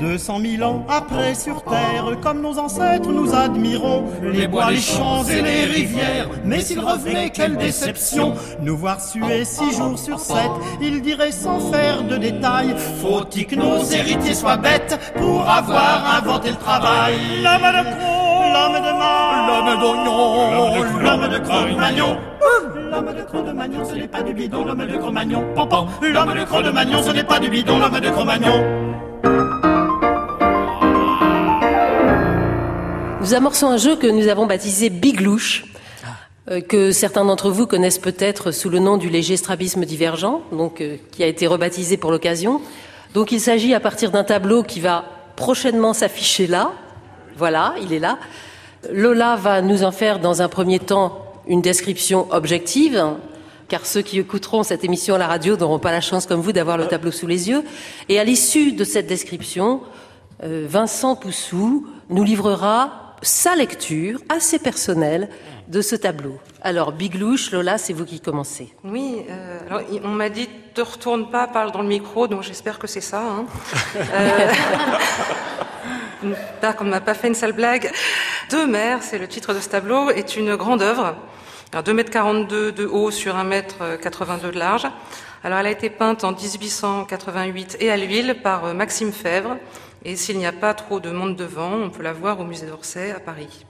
200 0.00 0.40
000 0.58 0.70
ans 0.70 0.86
après 0.88 1.34
sur 1.34 1.62
terre, 1.64 2.06
comme 2.22 2.40
nos 2.40 2.58
ancêtres 2.58 3.10
nous 3.10 3.34
admirons 3.34 4.04
les 4.22 4.46
bois, 4.46 4.70
les 4.70 4.78
champs 4.78 5.24
et 5.24 5.42
les 5.42 5.64
rivières. 5.64 6.28
Mais 6.44 6.60
s'ils 6.60 6.80
revenaient, 6.80 7.30
quelle 7.30 7.56
déception. 7.56 8.34
Nous 8.62 8.76
voir 8.76 9.00
suer 9.00 9.44
six 9.44 9.76
jours 9.76 9.98
sur 9.98 10.20
sept, 10.20 10.50
ils 10.80 11.02
diraient 11.02 11.32
sans 11.32 11.60
faire 11.72 12.02
de 12.02 12.16
détails. 12.16 12.74
Faut-il 13.02 13.46
que 13.46 13.56
nos 13.56 13.82
héritiers 13.84 14.34
soient 14.34 14.56
bêtes 14.56 14.98
pour 15.16 15.48
avoir 15.48 16.16
inventé 16.16 16.50
le 16.50 16.56
travail? 16.56 17.14
L'homme 17.42 17.62
de 17.62 17.82
Cro, 17.90 18.52
l'homme 18.52 18.82
de 18.82 18.92
Mar, 18.98 19.46
l'homme 19.48 19.80
d'Oignon, 19.80 21.00
l'homme 21.02 21.28
de 21.28 21.38
Cro-Magnon. 21.38 22.16
L'homme 22.90 23.14
de 23.14 23.22
Cro-de-Magnon, 23.22 23.84
ce 23.84 23.94
n'est 23.94 24.08
pas 24.08 24.22
du 24.22 24.32
bidon, 24.32 24.64
l'homme 24.64 24.86
de 24.86 24.96
Cro-Magnon. 24.96 25.44
L'homme 26.00 26.34
de 26.34 26.44
Cro-de-Magnon, 26.44 27.02
ce 27.02 27.10
n'est 27.10 27.24
pas 27.24 27.38
du 27.38 27.50
bidon, 27.50 27.78
l'homme 27.78 28.00
de 28.00 28.08
Cro-Magnon. 28.08 29.07
Nous 33.28 33.34
amorçons 33.34 33.66
un 33.66 33.76
jeu 33.76 33.94
que 33.94 34.06
nous 34.06 34.28
avons 34.28 34.46
baptisé 34.46 34.88
Big 34.88 35.20
Louche, 35.20 35.66
euh, 36.50 36.62
que 36.62 36.92
certains 36.92 37.26
d'entre 37.26 37.50
vous 37.50 37.66
connaissent 37.66 37.98
peut-être 37.98 38.52
sous 38.52 38.70
le 38.70 38.78
nom 38.78 38.96
du 38.96 39.10
léger 39.10 39.36
strabisme 39.36 39.84
divergent, 39.84 40.40
donc 40.50 40.80
euh, 40.80 40.96
qui 41.12 41.22
a 41.22 41.26
été 41.26 41.46
rebaptisé 41.46 41.98
pour 41.98 42.10
l'occasion. 42.10 42.62
Donc 43.12 43.30
il 43.30 43.38
s'agit 43.38 43.74
à 43.74 43.80
partir 43.80 44.12
d'un 44.12 44.24
tableau 44.24 44.62
qui 44.62 44.80
va 44.80 45.04
prochainement 45.36 45.92
s'afficher 45.92 46.46
là. 46.46 46.72
Voilà, 47.36 47.74
il 47.82 47.92
est 47.92 47.98
là. 47.98 48.16
Lola 48.90 49.36
va 49.36 49.60
nous 49.60 49.84
en 49.84 49.92
faire 49.92 50.20
dans 50.20 50.40
un 50.40 50.48
premier 50.48 50.78
temps 50.78 51.22
une 51.46 51.60
description 51.60 52.28
objective, 52.30 53.08
car 53.68 53.84
ceux 53.84 54.00
qui 54.00 54.18
écouteront 54.18 54.62
cette 54.62 54.84
émission 54.84 55.16
à 55.16 55.18
la 55.18 55.26
radio 55.26 55.54
n'auront 55.58 55.78
pas 55.78 55.92
la 55.92 56.00
chance 56.00 56.24
comme 56.24 56.40
vous 56.40 56.52
d'avoir 56.52 56.78
le 56.78 56.86
tableau 56.86 57.10
sous 57.10 57.26
les 57.26 57.50
yeux. 57.50 57.62
Et 58.08 58.18
à 58.18 58.24
l'issue 58.24 58.72
de 58.72 58.84
cette 58.84 59.06
description, 59.06 59.82
euh, 60.44 60.64
Vincent 60.66 61.14
Poussou 61.14 61.86
nous 62.08 62.24
livrera 62.24 63.04
sa 63.22 63.54
lecture 63.56 64.20
assez 64.28 64.58
personnelle 64.58 65.28
de 65.68 65.82
ce 65.82 65.96
tableau. 65.96 66.38
Alors, 66.62 66.92
Big 66.92 67.14
Louche, 67.14 67.52
Lola, 67.52 67.78
c'est 67.78 67.92
vous 67.92 68.04
qui 68.04 68.20
commencez. 68.20 68.72
Oui, 68.84 69.22
euh, 69.28 69.58
alors, 69.68 69.82
on 70.04 70.08
m'a 70.08 70.28
dit 70.28 70.48
te 70.74 70.80
retourne 70.80 71.30
pas, 71.30 71.46
parle 71.46 71.72
dans 71.72 71.82
le 71.82 71.88
micro, 71.88 72.26
donc 72.26 72.42
j'espère 72.42 72.78
que 72.78 72.86
c'est 72.86 73.00
ça. 73.00 73.22
Hein. 73.22 73.46
Euh, 73.98 74.52
J'espère 76.22 76.74
qu'on 76.74 76.84
ne 76.84 76.90
m'a 76.90 77.00
pas 77.00 77.14
fait 77.14 77.28
une 77.28 77.34
sale 77.34 77.52
blague. 77.52 77.92
Deux 78.50 78.66
mers, 78.66 79.02
c'est 79.02 79.18
le 79.18 79.28
titre 79.28 79.54
de 79.54 79.60
ce 79.60 79.68
tableau, 79.68 80.10
est 80.10 80.36
une 80.36 80.56
grande 80.56 80.82
œuvre 80.82 81.14
Alors 81.72 81.84
2,42 81.84 82.68
m 82.68 82.72
de 82.72 82.86
haut 82.86 83.12
sur 83.12 83.36
1,82 83.36 84.28
m 84.28 84.52
de 84.52 84.58
large. 84.58 84.88
Alors 85.44 85.58
elle 85.60 85.66
a 85.66 85.70
été 85.70 85.90
peinte 85.90 86.24
en 86.24 86.32
1888 86.32 87.76
et 87.78 87.92
à 87.92 87.96
l'huile 87.96 88.36
par 88.42 88.64
euh, 88.64 88.74
Maxime 88.74 89.12
Fèvre. 89.12 89.56
Et 90.08 90.16
s'il 90.16 90.38
n'y 90.38 90.46
a 90.46 90.52
pas 90.52 90.72
trop 90.72 91.00
de 91.00 91.10
monde 91.10 91.36
devant, 91.36 91.74
on 91.74 91.90
peut 91.90 92.02
la 92.02 92.14
voir 92.14 92.40
au 92.40 92.44
musée 92.44 92.64
d'Orsay 92.64 93.10
à 93.10 93.20
Paris. 93.20 93.66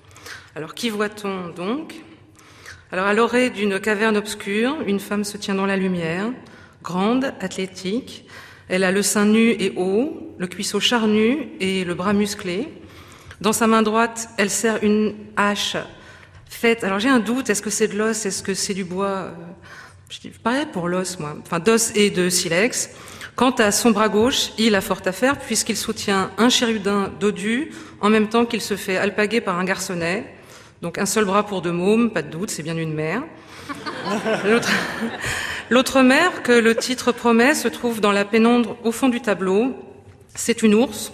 Alors 0.54 0.72
qui 0.72 0.88
voit-on 0.88 1.48
donc? 1.48 1.96
Alors 2.92 3.06
à 3.06 3.12
l'orée 3.12 3.50
d'une 3.50 3.80
caverne 3.80 4.16
obscure, 4.16 4.76
une 4.86 5.00
femme 5.00 5.24
se 5.24 5.36
tient 5.36 5.56
dans 5.56 5.66
la 5.66 5.76
lumière, 5.76 6.30
grande, 6.80 7.34
athlétique. 7.40 8.24
Elle 8.68 8.84
a 8.84 8.92
le 8.92 9.02
sein 9.02 9.24
nu 9.24 9.50
et 9.50 9.72
haut, 9.76 10.32
le 10.38 10.46
cuisseau 10.46 10.78
charnu 10.78 11.48
et 11.58 11.82
le 11.82 11.94
bras 11.96 12.12
musclé. 12.12 12.68
Dans 13.40 13.52
sa 13.52 13.66
main 13.66 13.82
droite, 13.82 14.28
elle 14.38 14.48
serre 14.48 14.78
une 14.84 15.16
hache 15.36 15.76
faite. 16.48 16.84
Alors 16.84 17.00
j'ai 17.00 17.08
un 17.08 17.18
doute, 17.18 17.50
est-ce 17.50 17.62
que 17.62 17.70
c'est 17.70 17.88
de 17.88 17.98
l'os, 17.98 18.26
est-ce 18.26 18.44
que 18.44 18.54
c'est 18.54 18.74
du 18.74 18.84
bois? 18.84 19.32
Je 20.08 20.20
dis 20.20 20.28
pareil 20.28 20.66
pour 20.72 20.86
l'os, 20.86 21.18
moi. 21.18 21.34
Enfin, 21.40 21.58
d'os 21.58 21.90
et 21.96 22.10
de 22.10 22.28
silex. 22.28 22.90
Quant 23.38 23.52
à 23.52 23.70
son 23.70 23.92
bras 23.92 24.08
gauche, 24.08 24.50
il 24.58 24.74
a 24.74 24.80
fort 24.80 25.00
à 25.04 25.12
faire 25.12 25.38
puisqu'il 25.38 25.76
soutient 25.76 26.32
un 26.38 26.48
chérudin 26.48 27.08
dodu 27.20 27.70
en 28.00 28.10
même 28.10 28.28
temps 28.28 28.44
qu'il 28.44 28.60
se 28.60 28.74
fait 28.74 28.96
alpaguer 28.96 29.40
par 29.40 29.60
un 29.60 29.64
garçonnet. 29.64 30.24
Donc 30.82 30.98
un 30.98 31.06
seul 31.06 31.24
bras 31.24 31.46
pour 31.46 31.62
deux 31.62 31.70
mômes, 31.70 32.10
pas 32.10 32.22
de 32.22 32.30
doute, 32.30 32.50
c'est 32.50 32.64
bien 32.64 32.76
une 32.76 32.92
mère. 32.92 33.22
L'autre 35.70 36.02
mère 36.02 36.42
que 36.42 36.50
le 36.50 36.74
titre 36.74 37.12
promet 37.12 37.54
se 37.54 37.68
trouve 37.68 38.00
dans 38.00 38.10
la 38.10 38.24
pénombre 38.24 38.76
au 38.82 38.90
fond 38.90 39.08
du 39.08 39.20
tableau. 39.20 39.72
C'est 40.34 40.64
une 40.64 40.74
ours 40.74 41.12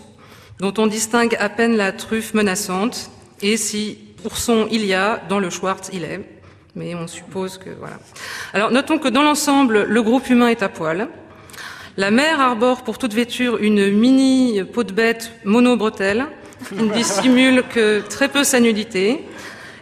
dont 0.61 0.73
on 0.79 0.87
distingue 0.87 1.37
à 1.39 1.51
peine 1.51 1.77
la 1.77 1.93
truffe 1.93 2.33
menaçante 2.33 3.11
et 3.43 3.59
si 3.59 3.99
ourson 4.25 4.67
il 4.71 4.87
y 4.87 4.95
a, 4.95 5.21
dans 5.29 5.41
le 5.41 5.51
Schwartz 5.51 5.91
il 5.93 6.05
est. 6.05 6.23
Mais 6.75 6.95
on 6.95 7.07
suppose 7.07 7.59
que 7.59 7.69
voilà. 7.79 7.99
Alors 8.55 8.71
notons 8.71 8.97
que 8.97 9.09
dans 9.09 9.23
l'ensemble, 9.23 9.83
le 9.83 10.03
groupe 10.03 10.31
humain 10.31 10.49
est 10.49 10.63
à 10.63 10.71
poil. 10.71 11.11
La 11.97 12.11
mère 12.11 12.41
arbore 12.41 12.83
pour 12.83 12.99
toute 12.99 13.15
vêture 13.15 13.59
une 13.59 13.89
mini 13.93 14.65
peau 14.65 14.83
de 14.83 14.93
bête 14.93 15.31
mono-bretelle 15.45 16.27
qui 16.69 16.75
ne 16.75 16.93
dissimule 16.93 17.63
que 17.73 18.01
très 18.01 18.27
peu 18.27 18.43
sa 18.43 18.59
nudité. 18.59 19.21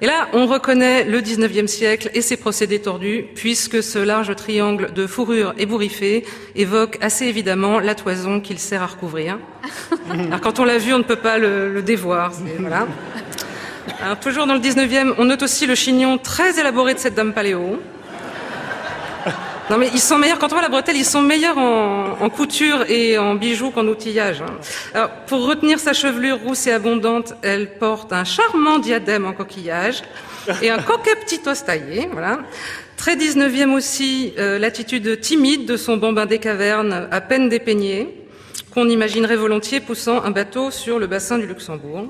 Et 0.02 0.06
là, 0.06 0.28
on 0.34 0.46
reconnaît 0.46 1.04
le 1.04 1.22
19e 1.22 1.68
siècle 1.68 2.10
et 2.12 2.20
ses 2.20 2.36
procédés 2.36 2.80
tordus, 2.80 3.24
puisque 3.34 3.82
ce 3.82 3.98
large 3.98 4.36
triangle 4.36 4.92
de 4.92 5.06
fourrure 5.06 5.54
ébouriffée 5.56 6.26
évoque 6.54 6.98
assez 7.00 7.24
évidemment 7.24 7.80
la 7.80 7.94
toison 7.94 8.40
qu'il 8.40 8.58
sert 8.58 8.82
à 8.82 8.88
recouvrir. 8.88 9.38
Alors 10.10 10.42
quand 10.42 10.60
on 10.60 10.64
l'a 10.66 10.76
vu, 10.76 10.92
on 10.92 10.98
ne 10.98 11.04
peut 11.04 11.16
pas 11.16 11.38
le, 11.38 11.80
dévoir. 11.80 12.32
Voilà. 12.58 12.88
Toujours 14.20 14.46
dans 14.46 14.54
le 14.54 14.60
19e, 14.60 15.14
on 15.16 15.24
note 15.24 15.42
aussi 15.42 15.66
le 15.66 15.74
chignon 15.74 16.18
très 16.18 16.60
élaboré 16.60 16.92
de 16.92 16.98
cette 16.98 17.14
dame 17.14 17.32
paléo. 17.32 17.80
Non 19.70 19.78
mais 19.78 19.88
ils 19.92 20.00
sont 20.00 20.18
meilleurs, 20.18 20.38
quand 20.38 20.48
on 20.48 20.56
voit 20.56 20.62
la 20.62 20.68
bretelle, 20.68 20.96
ils 20.96 21.04
sont 21.04 21.22
meilleurs 21.22 21.56
en, 21.56 22.28
couture 22.30 22.84
et 22.88 23.16
en 23.18 23.34
bijoux 23.34 23.70
qu'en 23.70 23.86
outillage. 23.86 24.42
Hein. 24.42 24.58
Alors, 24.92 25.10
pour 25.26 25.46
retenir 25.46 25.78
sa 25.78 25.92
chevelure 25.92 26.40
rousse 26.40 26.66
et 26.66 26.72
abondante, 26.72 27.34
elle 27.42 27.78
porte 27.78 28.12
un 28.12 28.24
charmant 28.24 28.78
diadème 28.78 29.24
en 29.24 29.32
coquillage 29.32 30.02
et 30.62 30.70
un 30.70 30.78
coquet 30.78 31.14
petit 31.16 31.40
os 31.46 31.64
taillé, 31.64 32.08
voilà. 32.12 32.40
Très 32.96 33.16
19e 33.16 33.72
aussi, 33.72 34.34
euh, 34.38 34.58
l'attitude 34.58 35.20
timide 35.20 35.66
de 35.66 35.76
son 35.76 35.96
bambin 35.96 36.26
des 36.26 36.38
cavernes, 36.38 37.08
à 37.10 37.20
peine 37.20 37.48
dépeigné, 37.48 38.22
qu'on 38.72 38.88
imaginerait 38.88 39.36
volontiers 39.36 39.80
poussant 39.80 40.22
un 40.22 40.30
bateau 40.30 40.70
sur 40.70 40.98
le 40.98 41.06
bassin 41.06 41.38
du 41.38 41.46
Luxembourg. 41.46 42.06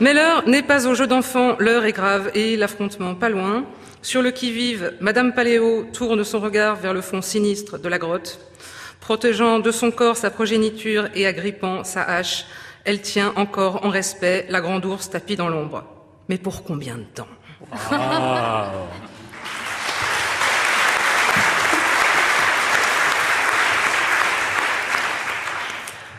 Mais 0.00 0.14
l'heure 0.14 0.46
n'est 0.46 0.62
pas 0.62 0.86
au 0.86 0.94
jeu 0.94 1.06
d'enfant, 1.06 1.56
l'heure 1.58 1.84
est 1.84 1.92
grave 1.92 2.30
et 2.34 2.56
l'affrontement 2.56 3.14
pas 3.14 3.28
loin. 3.28 3.64
Sur 4.00 4.22
le 4.22 4.30
qui-vive, 4.30 4.94
Madame 5.00 5.34
Paléo 5.34 5.84
tourne 5.92 6.22
son 6.22 6.40
regard 6.40 6.76
vers 6.76 6.94
le 6.94 7.00
fond 7.00 7.20
sinistre 7.20 7.78
de 7.78 7.88
la 7.88 7.98
grotte. 7.98 8.38
Protégeant 9.00 9.58
de 9.58 9.70
son 9.70 9.90
corps 9.90 10.16
sa 10.16 10.30
progéniture 10.30 11.08
et 11.14 11.26
agrippant 11.26 11.82
sa 11.82 12.02
hache, 12.02 12.46
elle 12.84 13.00
tient 13.02 13.32
encore 13.36 13.84
en 13.84 13.90
respect 13.90 14.46
la 14.48 14.60
grande 14.60 14.84
ours 14.84 15.10
tapie 15.10 15.36
dans 15.36 15.48
l'ombre. 15.48 15.84
Mais 16.28 16.38
pour 16.38 16.62
combien 16.62 16.96
de 16.96 17.02
temps? 17.02 17.26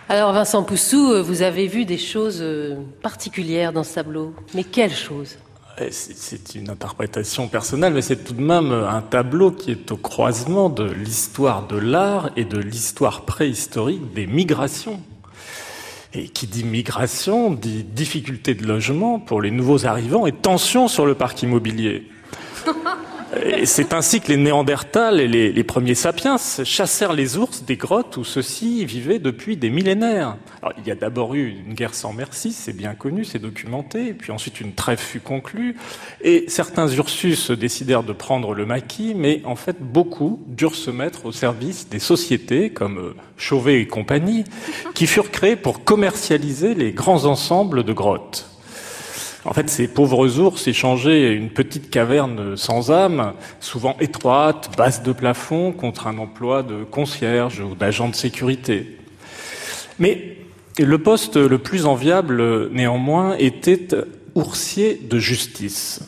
Alors 0.09 0.33
Vincent 0.33 0.63
Poussou, 0.63 1.23
vous 1.23 1.43
avez 1.43 1.67
vu 1.67 1.85
des 1.85 1.99
choses 1.99 2.39
euh, 2.41 2.75
particulières 3.01 3.71
dans 3.71 3.83
ce 3.83 3.95
tableau. 3.95 4.33
Mais 4.55 4.63
quelles 4.63 4.95
choses? 4.95 5.37
C'est 5.91 6.55
une 6.55 6.69
interprétation 6.69 7.47
personnelle, 7.47 7.93
mais 7.93 8.01
c'est 8.01 8.23
tout 8.23 8.33
de 8.33 8.41
même 8.41 8.71
un 8.71 9.01
tableau 9.01 9.51
qui 9.51 9.71
est 9.71 9.91
au 9.91 9.97
croisement 9.97 10.69
de 10.69 10.83
l'histoire 10.83 11.67
de 11.67 11.77
l'art 11.77 12.29
et 12.35 12.45
de 12.45 12.57
l'histoire 12.57 13.21
préhistorique 13.21 14.13
des 14.13 14.27
migrations. 14.27 15.01
Et 16.13 16.27
qui 16.27 16.47
dit 16.47 16.63
migration 16.63 17.51
dit 17.51 17.83
difficulté 17.83 18.55
de 18.55 18.65
logement 18.65 19.19
pour 19.19 19.41
les 19.41 19.51
nouveaux 19.51 19.85
arrivants 19.85 20.25
et 20.25 20.31
tension 20.31 20.87
sur 20.87 21.05
le 21.05 21.13
parc 21.15 21.43
immobilier. 21.43 22.07
c'est 23.65 23.93
ainsi 23.93 24.21
que 24.21 24.29
les 24.29 24.37
Néandertals 24.37 25.19
et 25.19 25.27
les, 25.27 25.63
premiers 25.63 25.95
sapiens 25.95 26.37
chassèrent 26.37 27.13
les 27.13 27.37
ours 27.37 27.63
des 27.63 27.77
grottes 27.77 28.17
où 28.17 28.23
ceux-ci 28.23 28.85
vivaient 28.85 29.19
depuis 29.19 29.55
des 29.57 29.69
millénaires. 29.69 30.37
il 30.77 30.87
y 30.87 30.91
a 30.91 30.95
d'abord 30.95 31.35
eu 31.35 31.49
une 31.49 31.73
guerre 31.73 31.93
sans 31.93 32.11
merci, 32.11 32.51
c'est 32.51 32.73
bien 32.73 32.95
connu, 32.95 33.25
c'est 33.25 33.39
documenté, 33.39 34.13
puis 34.13 34.31
ensuite 34.31 34.59
une 34.61 34.73
trêve 34.73 34.99
fut 34.99 35.19
conclue, 35.19 35.75
et 36.21 36.45
certains 36.47 36.87
Ursus 36.87 37.51
décidèrent 37.51 38.03
de 38.03 38.13
prendre 38.13 38.53
le 38.53 38.65
maquis, 38.65 39.13
mais 39.15 39.41
en 39.45 39.55
fait 39.55 39.77
beaucoup 39.79 40.43
durent 40.47 40.75
se 40.75 40.91
mettre 40.91 41.25
au 41.25 41.31
service 41.31 41.87
des 41.89 41.99
sociétés 41.99 42.71
comme 42.71 42.97
euh, 42.97 43.15
Chauvet 43.37 43.81
et 43.81 43.87
compagnie, 43.87 44.43
qui 44.93 45.07
furent 45.07 45.31
créées 45.31 45.55
pour 45.55 45.83
commercialiser 45.83 46.73
les 46.73 46.91
grands 46.91 47.25
ensembles 47.25 47.83
de 47.83 47.93
grottes. 47.93 48.48
En 49.49 49.53
fait, 49.53 49.67
ces 49.67 49.87
pauvres 49.87 50.37
ours 50.37 50.67
échangeaient 50.67 51.33
une 51.33 51.49
petite 51.49 51.89
caverne 51.89 52.55
sans 52.55 52.91
âme, 52.91 53.33
souvent 53.59 53.97
étroite, 53.99 54.69
basse 54.77 55.01
de 55.01 55.11
plafond, 55.11 55.71
contre 55.71 56.05
un 56.05 56.19
emploi 56.19 56.61
de 56.61 56.83
concierge 56.83 57.59
ou 57.59 57.73
d'agent 57.73 58.09
de 58.09 58.15
sécurité. 58.15 58.99
Mais 59.97 60.37
le 60.77 60.97
poste 60.99 61.35
le 61.35 61.57
plus 61.57 61.87
enviable, 61.87 62.69
néanmoins, 62.69 63.37
était 63.39 63.87
oursier 64.35 65.01
de 65.09 65.17
justice. 65.17 66.01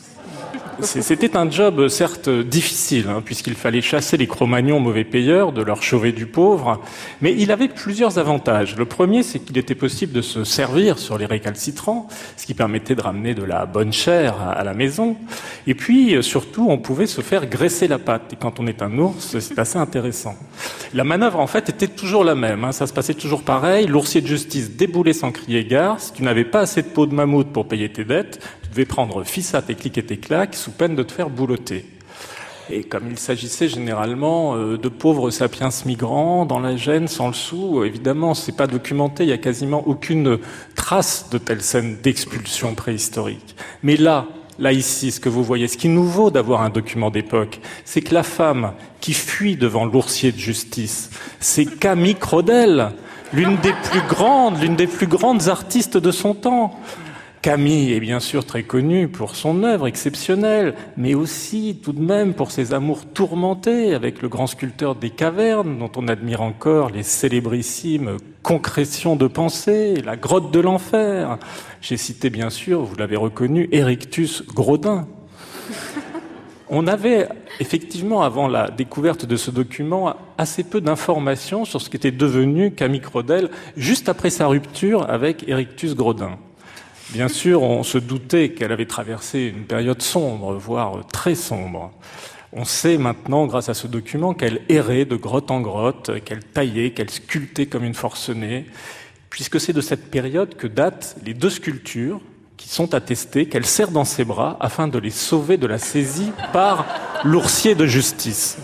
C'était 0.82 1.36
un 1.36 1.48
job 1.48 1.86
certes 1.88 2.28
difficile, 2.28 3.06
hein, 3.08 3.22
puisqu'il 3.24 3.54
fallait 3.54 3.80
chasser 3.80 4.16
les 4.16 4.26
Cro-Magnons 4.26 4.80
mauvais 4.80 5.04
payeurs 5.04 5.52
de 5.52 5.62
leur 5.62 5.82
chauvet 5.82 6.10
du 6.10 6.26
pauvre, 6.26 6.80
mais 7.20 7.34
il 7.38 7.52
avait 7.52 7.68
plusieurs 7.68 8.18
avantages. 8.18 8.76
Le 8.76 8.84
premier, 8.84 9.22
c'est 9.22 9.38
qu'il 9.38 9.56
était 9.58 9.76
possible 9.76 10.12
de 10.12 10.22
se 10.22 10.44
servir 10.44 10.98
sur 10.98 11.18
les 11.18 11.26
récalcitrants, 11.26 12.08
ce 12.36 12.46
qui 12.46 12.54
permettait 12.54 12.96
de 12.96 13.00
ramener 13.00 13.34
de 13.34 13.44
la 13.44 13.64
bonne 13.64 13.92
chair 13.92 14.34
à 14.40 14.64
la 14.64 14.74
maison. 14.74 15.16
Et 15.66 15.74
puis, 15.74 16.22
surtout, 16.22 16.66
on 16.68 16.78
pouvait 16.78 17.06
se 17.06 17.20
faire 17.20 17.46
graisser 17.46 17.86
la 17.86 17.98
patte. 17.98 18.32
Et 18.32 18.36
quand 18.36 18.58
on 18.58 18.66
est 18.66 18.82
un 18.82 18.98
ours, 18.98 19.38
c'est 19.38 19.58
assez 19.58 19.78
intéressant. 19.78 20.34
La 20.94 21.04
manœuvre, 21.04 21.38
en 21.38 21.46
fait, 21.46 21.68
était 21.68 21.88
toujours 21.88 22.24
la 22.24 22.34
même. 22.34 22.64
Hein. 22.64 22.72
Ça 22.72 22.86
se 22.86 22.92
passait 22.92 23.14
toujours 23.14 23.42
pareil. 23.42 23.86
L'oursier 23.86 24.20
de 24.20 24.26
justice 24.26 24.72
déboulait 24.72 25.12
sans 25.12 25.30
crier 25.30 25.64
gare. 25.64 26.00
Si 26.00 26.12
tu 26.12 26.22
n'avais 26.22 26.44
pas 26.44 26.60
assez 26.60 26.82
de 26.82 26.88
peau 26.88 27.06
de 27.06 27.14
mammouth 27.14 27.52
pour 27.52 27.68
payer 27.68 27.90
tes 27.90 28.04
dettes, 28.04 28.40
devais 28.72 28.86
prendre 28.86 29.22
fils 29.24 29.54
à 29.54 29.62
tes 29.62 29.74
clics 29.74 29.98
et 29.98 30.04
tes 30.04 30.16
claques 30.16 30.54
sous 30.54 30.72
peine 30.72 30.96
de 30.96 31.02
te 31.02 31.12
faire 31.12 31.30
boulotter. 31.30 31.86
Et 32.70 32.84
comme 32.84 33.10
il 33.10 33.18
s'agissait 33.18 33.68
généralement 33.68 34.56
euh, 34.56 34.78
de 34.78 34.88
pauvres 34.88 35.30
sapiens 35.30 35.68
migrants 35.84 36.46
dans 36.46 36.58
la 36.58 36.76
gêne, 36.76 37.06
sans 37.06 37.26
le 37.26 37.34
sou, 37.34 37.84
évidemment, 37.84 38.34
c'est 38.34 38.56
pas 38.56 38.66
documenté, 38.66 39.24
il 39.24 39.30
y 39.30 39.32
a 39.32 39.38
quasiment 39.38 39.86
aucune 39.86 40.38
trace 40.74 41.28
de 41.30 41.38
telle 41.38 41.60
scène 41.60 41.98
d'expulsion 42.02 42.74
préhistorique. 42.74 43.56
Mais 43.82 43.96
là, 43.96 44.26
là 44.58 44.72
ici, 44.72 45.10
ce 45.10 45.20
que 45.20 45.28
vous 45.28 45.44
voyez, 45.44 45.68
ce 45.68 45.76
qui 45.76 45.88
nous 45.88 46.04
vaut 46.04 46.30
d'avoir 46.30 46.62
un 46.62 46.70
document 46.70 47.10
d'époque, 47.10 47.60
c'est 47.84 48.00
que 48.00 48.14
la 48.14 48.22
femme 48.22 48.72
qui 49.00 49.12
fuit 49.12 49.56
devant 49.56 49.84
l'oursier 49.84 50.32
de 50.32 50.38
justice, 50.38 51.10
c'est 51.40 51.66
Camille 51.66 52.14
Crodel, 52.14 52.92
l'une 53.32 53.56
des 53.56 53.72
plus 53.90 54.02
grandes, 54.08 54.60
l'une 54.62 54.76
des 54.76 54.86
plus 54.86 55.06
grandes 55.06 55.48
artistes 55.48 55.96
de 55.96 56.10
son 56.10 56.34
temps. 56.34 56.78
Camille 57.42 57.92
est 57.92 57.98
bien 57.98 58.20
sûr 58.20 58.46
très 58.46 58.62
connu 58.62 59.08
pour 59.08 59.34
son 59.34 59.64
œuvre 59.64 59.88
exceptionnelle, 59.88 60.74
mais 60.96 61.14
aussi 61.14 61.80
tout 61.82 61.92
de 61.92 62.00
même 62.00 62.34
pour 62.34 62.52
ses 62.52 62.72
amours 62.72 63.04
tourmentés 63.04 63.94
avec 63.94 64.22
le 64.22 64.28
grand 64.28 64.46
sculpteur 64.46 64.94
des 64.94 65.10
cavernes, 65.10 65.76
dont 65.76 65.90
on 65.96 66.06
admire 66.06 66.40
encore 66.40 66.90
les 66.90 67.02
célébrissimes 67.02 68.18
concrétions 68.44 69.16
de 69.16 69.26
pensée, 69.26 69.96
la 70.04 70.16
grotte 70.16 70.52
de 70.52 70.60
l'enfer. 70.60 71.40
J'ai 71.80 71.96
cité 71.96 72.30
bien 72.30 72.48
sûr, 72.48 72.82
vous 72.82 72.94
l'avez 72.94 73.16
reconnu, 73.16 73.68
Erectus 73.72 74.44
Grodin. 74.46 75.08
On 76.68 76.86
avait 76.86 77.28
effectivement, 77.58 78.22
avant 78.22 78.46
la 78.46 78.70
découverte 78.70 79.26
de 79.26 79.36
ce 79.36 79.50
document, 79.50 80.14
assez 80.38 80.62
peu 80.62 80.80
d'informations 80.80 81.64
sur 81.64 81.82
ce 81.82 81.90
qu'était 81.90 82.12
devenu 82.12 82.70
Camille 82.70 83.00
Crodel 83.00 83.50
juste 83.76 84.08
après 84.08 84.30
sa 84.30 84.46
rupture 84.46 85.10
avec 85.10 85.48
Erectus 85.48 85.96
Grodin. 85.96 86.38
Bien 87.12 87.28
sûr, 87.28 87.62
on 87.62 87.82
se 87.82 87.98
doutait 87.98 88.52
qu'elle 88.52 88.72
avait 88.72 88.86
traversé 88.86 89.40
une 89.40 89.64
période 89.64 90.00
sombre, 90.00 90.54
voire 90.54 91.06
très 91.12 91.34
sombre. 91.34 91.92
On 92.54 92.64
sait 92.64 92.96
maintenant, 92.96 93.44
grâce 93.44 93.68
à 93.68 93.74
ce 93.74 93.86
document, 93.86 94.32
qu'elle 94.32 94.62
errait 94.70 95.04
de 95.04 95.16
grotte 95.16 95.50
en 95.50 95.60
grotte, 95.60 96.24
qu'elle 96.24 96.42
taillait, 96.42 96.92
qu'elle 96.92 97.10
sculptait 97.10 97.66
comme 97.66 97.84
une 97.84 97.92
forcenée, 97.92 98.64
puisque 99.28 99.60
c'est 99.60 99.74
de 99.74 99.82
cette 99.82 100.10
période 100.10 100.54
que 100.54 100.66
datent 100.66 101.16
les 101.22 101.34
deux 101.34 101.50
sculptures 101.50 102.18
qui 102.56 102.70
sont 102.70 102.94
attestées 102.94 103.44
qu'elle 103.44 103.66
serre 103.66 103.90
dans 103.90 104.06
ses 104.06 104.24
bras 104.24 104.56
afin 104.60 104.88
de 104.88 104.98
les 104.98 105.10
sauver 105.10 105.58
de 105.58 105.66
la 105.66 105.78
saisie 105.78 106.32
par 106.54 106.86
l'oursier 107.24 107.74
de 107.74 107.84
justice. 107.84 108.56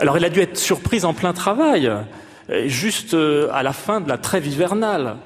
Alors 0.00 0.16
elle 0.16 0.24
a 0.24 0.30
dû 0.30 0.40
être 0.40 0.58
surprise 0.58 1.04
en 1.04 1.14
plein 1.14 1.32
travail, 1.32 1.88
juste 2.66 3.14
à 3.52 3.62
la 3.62 3.72
fin 3.72 4.00
de 4.00 4.08
la 4.08 4.18
trêve 4.18 4.48
hivernale 4.48 5.18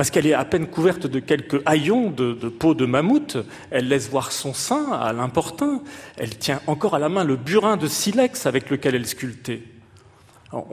parce 0.00 0.10
qu'elle 0.10 0.26
est 0.26 0.32
à 0.32 0.46
peine 0.46 0.66
couverte 0.66 1.06
de 1.06 1.20
quelques 1.20 1.60
haillons 1.66 2.10
de, 2.10 2.32
peau 2.32 2.72
de 2.72 2.86
mammouth, 2.86 3.36
elle 3.70 3.88
laisse 3.88 4.08
voir 4.08 4.32
son 4.32 4.54
sein 4.54 4.90
à 4.92 5.12
l'importun, 5.12 5.82
elle 6.16 6.38
tient 6.38 6.62
encore 6.66 6.94
à 6.94 6.98
la 6.98 7.10
main 7.10 7.22
le 7.22 7.36
burin 7.36 7.76
de 7.76 7.86
silex 7.86 8.46
avec 8.46 8.70
lequel 8.70 8.94
elle 8.94 9.06
sculptait. 9.06 9.60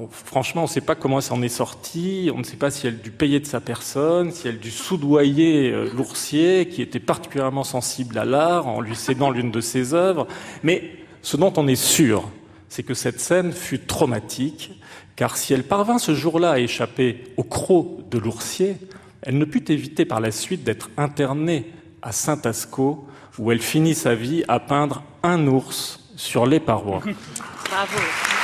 franchement, 0.09 0.61
on 0.61 0.67
ne 0.67 0.69
sait 0.69 0.80
pas 0.80 0.95
comment 0.95 1.17
elle 1.17 1.23
s'en 1.23 1.41
est 1.41 1.49
sortie, 1.49 2.32
on 2.34 2.38
ne 2.38 2.43
sait 2.45 2.55
pas 2.55 2.71
si 2.71 2.88
elle 2.88 3.01
dû 3.01 3.11
payer 3.11 3.41
de 3.41 3.45
sa 3.45 3.59
personne, 3.59 4.32
si 4.32 4.47
elle 4.47 4.59
dû 4.59 4.71
soudoyer 4.71 5.73
euh, 5.73 5.89
l'oursier, 5.93 6.69
qui 6.69 6.82
était 6.82 7.01
particulièrement 7.01 7.65
sensible 7.65 8.17
à 8.17 8.23
l'art, 8.23 8.67
en 8.67 8.80
lui 8.80 8.95
cédant 8.95 9.30
l'une 9.30 9.51
de 9.51 9.59
ses 9.59 9.93
œuvres. 9.93 10.25
Mais 10.63 10.89
ce 11.21 11.36
dont 11.36 11.51
on 11.57 11.67
est 11.67 11.75
sûr, 11.75 12.30
c'est 12.69 12.84
que 12.84 12.93
cette 12.93 13.19
scène 13.19 13.51
fut 13.51 13.80
traumatique, 13.80 14.71
car 15.17 15.36
si 15.36 15.53
elle 15.53 15.63
parvint 15.63 15.97
ce 15.97 16.15
jour-là 16.15 16.51
à 16.51 16.59
échapper 16.59 17.25
au 17.36 17.43
croc 17.43 18.07
de 18.09 18.19
l'oursier, 18.19 18.78
elle 19.22 19.38
ne 19.38 19.45
put 19.45 19.72
éviter 19.72 20.05
par 20.05 20.20
la 20.20 20.32
suite 20.32 20.63
d'être 20.63 20.89
internée 20.97 21.72
à 22.01 22.11
Saint-Asco, 22.11 23.07
où 23.39 23.51
elle 23.51 23.61
finit 23.61 23.95
sa 23.95 24.15
vie 24.15 24.43
à 24.47 24.59
peindre 24.59 25.03
un 25.24 25.47
ours 25.47 25.99
sur 26.15 26.45
les 26.45 26.59
parois. 26.59 27.01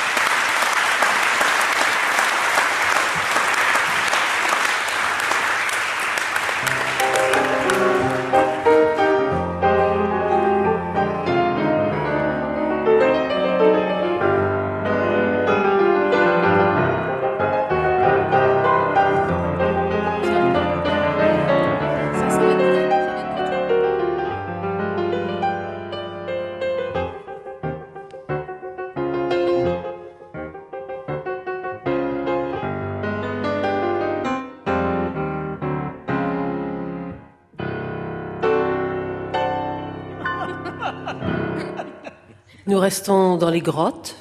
restons 42.93 43.37
dans 43.37 43.49
les 43.49 43.61
grottes, 43.61 44.15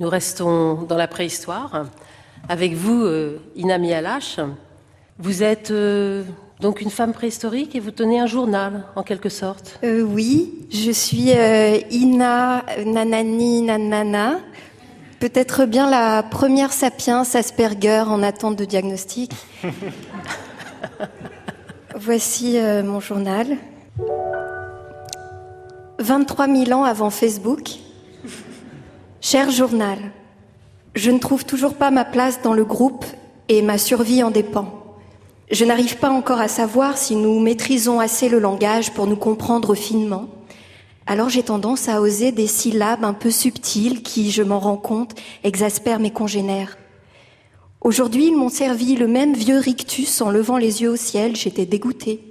nous 0.00 0.10
restons 0.10 0.82
dans 0.82 0.98
la 0.98 1.08
préhistoire. 1.08 1.86
Avec 2.46 2.74
vous, 2.74 3.02
euh, 3.04 3.38
Inami 3.56 3.94
Alash, 3.94 4.38
vous 5.18 5.42
êtes 5.42 5.70
euh, 5.70 6.24
donc 6.60 6.82
une 6.82 6.90
femme 6.90 7.14
préhistorique 7.14 7.74
et 7.74 7.80
vous 7.80 7.90
tenez 7.90 8.20
un 8.20 8.26
journal, 8.26 8.84
en 8.96 9.02
quelque 9.02 9.30
sorte. 9.30 9.80
Euh, 9.82 10.02
oui, 10.02 10.66
je 10.68 10.90
suis 10.90 11.30
Ina 11.90 12.66
Nanani 12.84 13.62
Nanana, 13.62 14.40
peut-être 15.20 15.64
bien 15.64 15.88
la 15.88 16.22
première 16.22 16.74
sapiens 16.74 17.22
Asperger 17.22 18.04
en 18.06 18.22
attente 18.22 18.56
de 18.56 18.66
diagnostic. 18.66 19.32
Voici 21.98 22.58
mon 22.84 23.00
journal. 23.00 23.56
23 25.98 26.46
000 26.46 26.78
ans 26.78 26.84
avant 26.84 27.08
Facebook, 27.08 27.78
Cher 29.20 29.50
journal, 29.50 29.98
je 30.94 31.10
ne 31.10 31.18
trouve 31.18 31.44
toujours 31.44 31.74
pas 31.74 31.90
ma 31.90 32.04
place 32.04 32.40
dans 32.40 32.52
le 32.52 32.64
groupe 32.64 33.04
et 33.48 33.62
ma 33.62 33.76
survie 33.76 34.22
en 34.22 34.30
dépend. 34.30 34.72
Je 35.50 35.64
n'arrive 35.64 35.96
pas 35.96 36.10
encore 36.10 36.38
à 36.38 36.46
savoir 36.46 36.96
si 36.96 37.16
nous 37.16 37.40
maîtrisons 37.40 37.98
assez 37.98 38.28
le 38.28 38.38
langage 38.38 38.92
pour 38.92 39.08
nous 39.08 39.16
comprendre 39.16 39.74
finement. 39.74 40.28
Alors 41.06 41.30
j'ai 41.30 41.42
tendance 41.42 41.88
à 41.88 42.00
oser 42.00 42.30
des 42.30 42.46
syllabes 42.46 43.04
un 43.04 43.12
peu 43.12 43.32
subtiles 43.32 44.04
qui, 44.04 44.30
je 44.30 44.44
m'en 44.44 44.60
rends 44.60 44.76
compte, 44.76 45.16
exaspèrent 45.42 45.98
mes 45.98 46.12
congénères. 46.12 46.78
Aujourd'hui, 47.80 48.28
ils 48.28 48.36
m'ont 48.36 48.50
servi 48.50 48.94
le 48.94 49.08
même 49.08 49.34
vieux 49.34 49.58
rictus 49.58 50.20
en 50.20 50.30
levant 50.30 50.58
les 50.58 50.82
yeux 50.82 50.90
au 50.90 50.96
ciel, 50.96 51.34
j'étais 51.34 51.66
dégoûtée. 51.66 52.22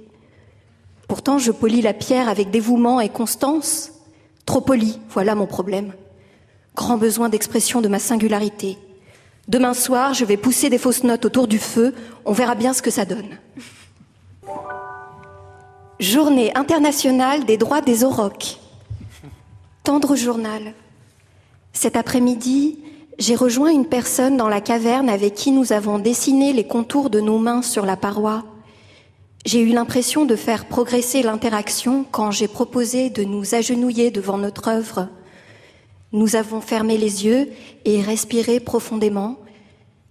Pourtant, 1.06 1.36
je 1.36 1.52
polis 1.52 1.84
la 1.84 1.92
pierre 1.92 2.30
avec 2.30 2.50
dévouement 2.50 2.98
et 2.98 3.10
constance. 3.10 3.90
Trop 4.46 4.62
poli, 4.62 4.98
voilà 5.10 5.34
mon 5.34 5.46
problème 5.46 5.92
grand 6.78 6.96
besoin 6.96 7.28
d'expression 7.28 7.80
de 7.82 7.88
ma 7.88 7.98
singularité. 7.98 8.78
Demain 9.48 9.74
soir, 9.74 10.14
je 10.14 10.24
vais 10.24 10.36
pousser 10.36 10.70
des 10.70 10.78
fausses 10.78 11.02
notes 11.02 11.24
autour 11.24 11.48
du 11.48 11.58
feu, 11.58 11.92
on 12.24 12.32
verra 12.32 12.54
bien 12.54 12.72
ce 12.72 12.82
que 12.82 12.90
ça 12.90 13.04
donne. 13.04 13.38
Journée 15.98 16.52
internationale 16.54 17.44
des 17.44 17.56
droits 17.56 17.80
des 17.80 18.04
aurochs. 18.04 18.58
Tendre 19.82 20.14
journal. 20.14 20.72
Cet 21.72 21.96
après-midi, 21.96 22.78
j'ai 23.18 23.34
rejoint 23.34 23.70
une 23.70 23.86
personne 23.86 24.36
dans 24.36 24.48
la 24.48 24.60
caverne 24.60 25.10
avec 25.10 25.34
qui 25.34 25.50
nous 25.50 25.72
avons 25.72 25.98
dessiné 25.98 26.52
les 26.52 26.66
contours 26.66 27.10
de 27.10 27.20
nos 27.20 27.38
mains 27.38 27.62
sur 27.62 27.84
la 27.84 27.96
paroi. 27.96 28.44
J'ai 29.44 29.60
eu 29.60 29.72
l'impression 29.72 30.26
de 30.26 30.36
faire 30.36 30.66
progresser 30.66 31.22
l'interaction 31.22 32.04
quand 32.10 32.30
j'ai 32.30 32.48
proposé 32.48 33.10
de 33.10 33.24
nous 33.24 33.56
agenouiller 33.56 34.12
devant 34.12 34.38
notre 34.38 34.68
œuvre. 34.68 35.08
Nous 36.12 36.36
avons 36.36 36.60
fermé 36.60 36.96
les 36.96 37.26
yeux 37.26 37.50
et 37.84 38.00
respiré 38.00 38.60
profondément. 38.60 39.36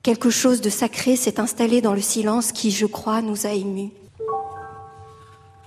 Quelque 0.03 0.29
chose 0.29 0.61
de 0.61 0.69
sacré 0.69 1.15
s'est 1.15 1.39
installé 1.39 1.81
dans 1.81 1.93
le 1.93 2.01
silence 2.01 2.51
qui, 2.51 2.69
je 2.69 2.85
crois, 2.85 3.21
nous 3.21 3.47
a 3.47 3.51
émus. 3.51 3.89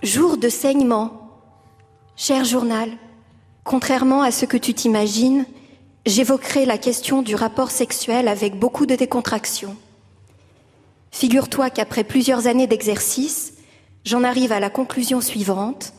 Jour 0.03 0.37
de 0.39 0.49
saignement. 0.49 1.31
Cher 2.17 2.45
journal, 2.45 2.91
contrairement 3.65 4.23
à 4.23 4.31
ce 4.31 4.45
que 4.45 4.57
tu 4.57 4.73
t'imagines, 4.73 5.47
j'évoquerai 6.07 6.65
la 6.65 6.79
question 6.79 7.23
du 7.23 7.35
rapport 7.35 7.71
sexuel 7.71 8.29
avec 8.29 8.59
beaucoup 8.59 8.87
de 8.87 8.95
décontraction. 8.95 9.77
Figure-toi 11.11 11.71
qu'après 11.71 12.05
plusieurs 12.05 12.47
années 12.47 12.69
d'exercice, 12.69 13.55
j'en 14.05 14.23
arrive 14.23 14.53
à 14.53 14.61
la 14.61 14.71
conclusion 14.71 15.21
suivante. 15.21 15.93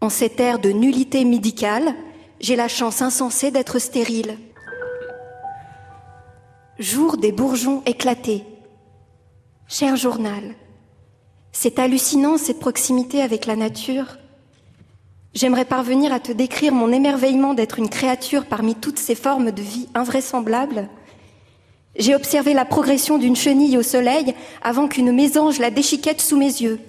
En 0.00 0.08
cette 0.08 0.40
ère 0.40 0.58
de 0.58 0.70
nullité 0.70 1.24
médicale, 1.24 1.94
j'ai 2.42 2.56
la 2.56 2.68
chance 2.68 3.00
insensée 3.00 3.52
d'être 3.52 3.78
stérile. 3.78 4.36
Jour 6.78 7.16
des 7.16 7.30
bourgeons 7.30 7.82
éclatés. 7.86 8.42
Cher 9.68 9.96
journal, 9.96 10.56
c'est 11.52 11.78
hallucinant 11.78 12.36
cette 12.36 12.58
proximité 12.58 13.22
avec 13.22 13.46
la 13.46 13.54
nature. 13.54 14.18
J'aimerais 15.34 15.64
parvenir 15.64 16.12
à 16.12 16.18
te 16.18 16.32
décrire 16.32 16.74
mon 16.74 16.92
émerveillement 16.92 17.54
d'être 17.54 17.78
une 17.78 17.88
créature 17.88 18.44
parmi 18.46 18.74
toutes 18.74 18.98
ces 18.98 19.14
formes 19.14 19.52
de 19.52 19.62
vie 19.62 19.88
invraisemblables. 19.94 20.88
J'ai 21.94 22.14
observé 22.14 22.54
la 22.54 22.64
progression 22.64 23.18
d'une 23.18 23.36
chenille 23.36 23.78
au 23.78 23.82
soleil 23.82 24.34
avant 24.62 24.88
qu'une 24.88 25.12
mésange 25.12 25.60
la 25.60 25.70
déchiquette 25.70 26.20
sous 26.20 26.36
mes 26.36 26.46
yeux. 26.46 26.80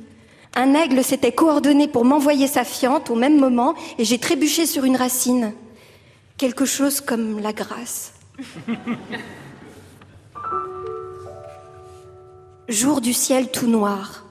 Un 0.56 0.76
aigle 0.76 1.04
s'était 1.04 1.32
coordonné 1.32 1.88
pour 1.88 2.06
m'envoyer 2.06 2.48
sa 2.48 2.64
fiente 2.64 3.10
au 3.10 3.16
même 3.16 3.40
moment 3.40 3.74
et 3.98 4.06
j'ai 4.06 4.20
trébuché 4.20 4.68
sur 4.68 4.84
une 4.86 4.96
racine. 4.96 5.54
Quelque 6.38 6.66
chose 6.66 7.02
comme 7.02 7.40
la 7.40 7.54
grâce. 7.54 8.14
Jour 12.70 13.02
du 13.02 13.14
ciel 13.14 13.52
tout 13.52 13.68
noir. 13.68 14.26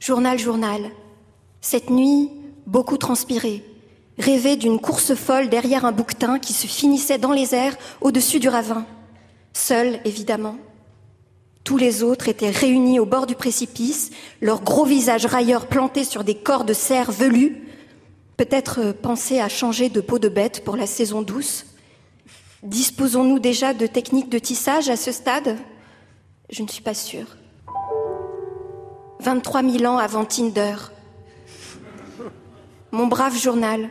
Journal, 0.00 0.38
journal. 0.38 0.90
Cette 1.60 1.90
nuit, 1.90 2.30
beaucoup 2.66 2.96
transpiré. 2.96 3.64
Rêvé 4.18 4.56
d'une 4.56 4.80
course 4.80 5.14
folle 5.14 5.48
derrière 5.48 5.84
un 5.84 5.92
bouquetin 5.92 6.38
qui 6.38 6.52
se 6.52 6.66
finissait 6.66 7.18
dans 7.18 7.32
les 7.32 7.54
airs 7.54 7.76
au-dessus 8.00 8.40
du 8.40 8.48
ravin. 8.48 8.84
Seul, 9.52 10.00
évidemment. 10.04 10.56
Tous 11.64 11.76
les 11.76 12.02
autres 12.02 12.28
étaient 12.28 12.50
réunis 12.50 12.98
au 12.98 13.06
bord 13.06 13.26
du 13.26 13.36
précipice, 13.36 14.10
leurs 14.40 14.62
gros 14.62 14.84
visages 14.84 15.26
railleurs 15.26 15.66
plantés 15.66 16.04
sur 16.04 16.24
des 16.24 16.34
corps 16.34 16.64
de 16.64 16.72
cerf 16.72 17.12
velus, 17.12 17.62
peut-être 18.36 18.92
penser 18.92 19.40
à 19.40 19.48
changer 19.48 19.88
de 19.88 20.00
peau 20.00 20.18
de 20.18 20.28
bête 20.28 20.64
pour 20.64 20.76
la 20.76 20.86
saison 20.86 21.22
douce. 21.22 21.66
Disposons-nous 22.64 23.38
déjà 23.38 23.74
de 23.74 23.86
techniques 23.86 24.28
de 24.28 24.38
tissage 24.38 24.88
à 24.88 24.96
ce 24.96 25.12
stade? 25.12 25.56
Je 26.50 26.62
ne 26.62 26.68
suis 26.68 26.82
pas 26.82 26.94
sûre. 26.94 27.36
23 29.20 29.62
000 29.62 29.84
ans 29.84 29.98
avant 29.98 30.24
Tinder. 30.24 30.74
Mon 32.90 33.06
brave 33.06 33.38
journal, 33.38 33.88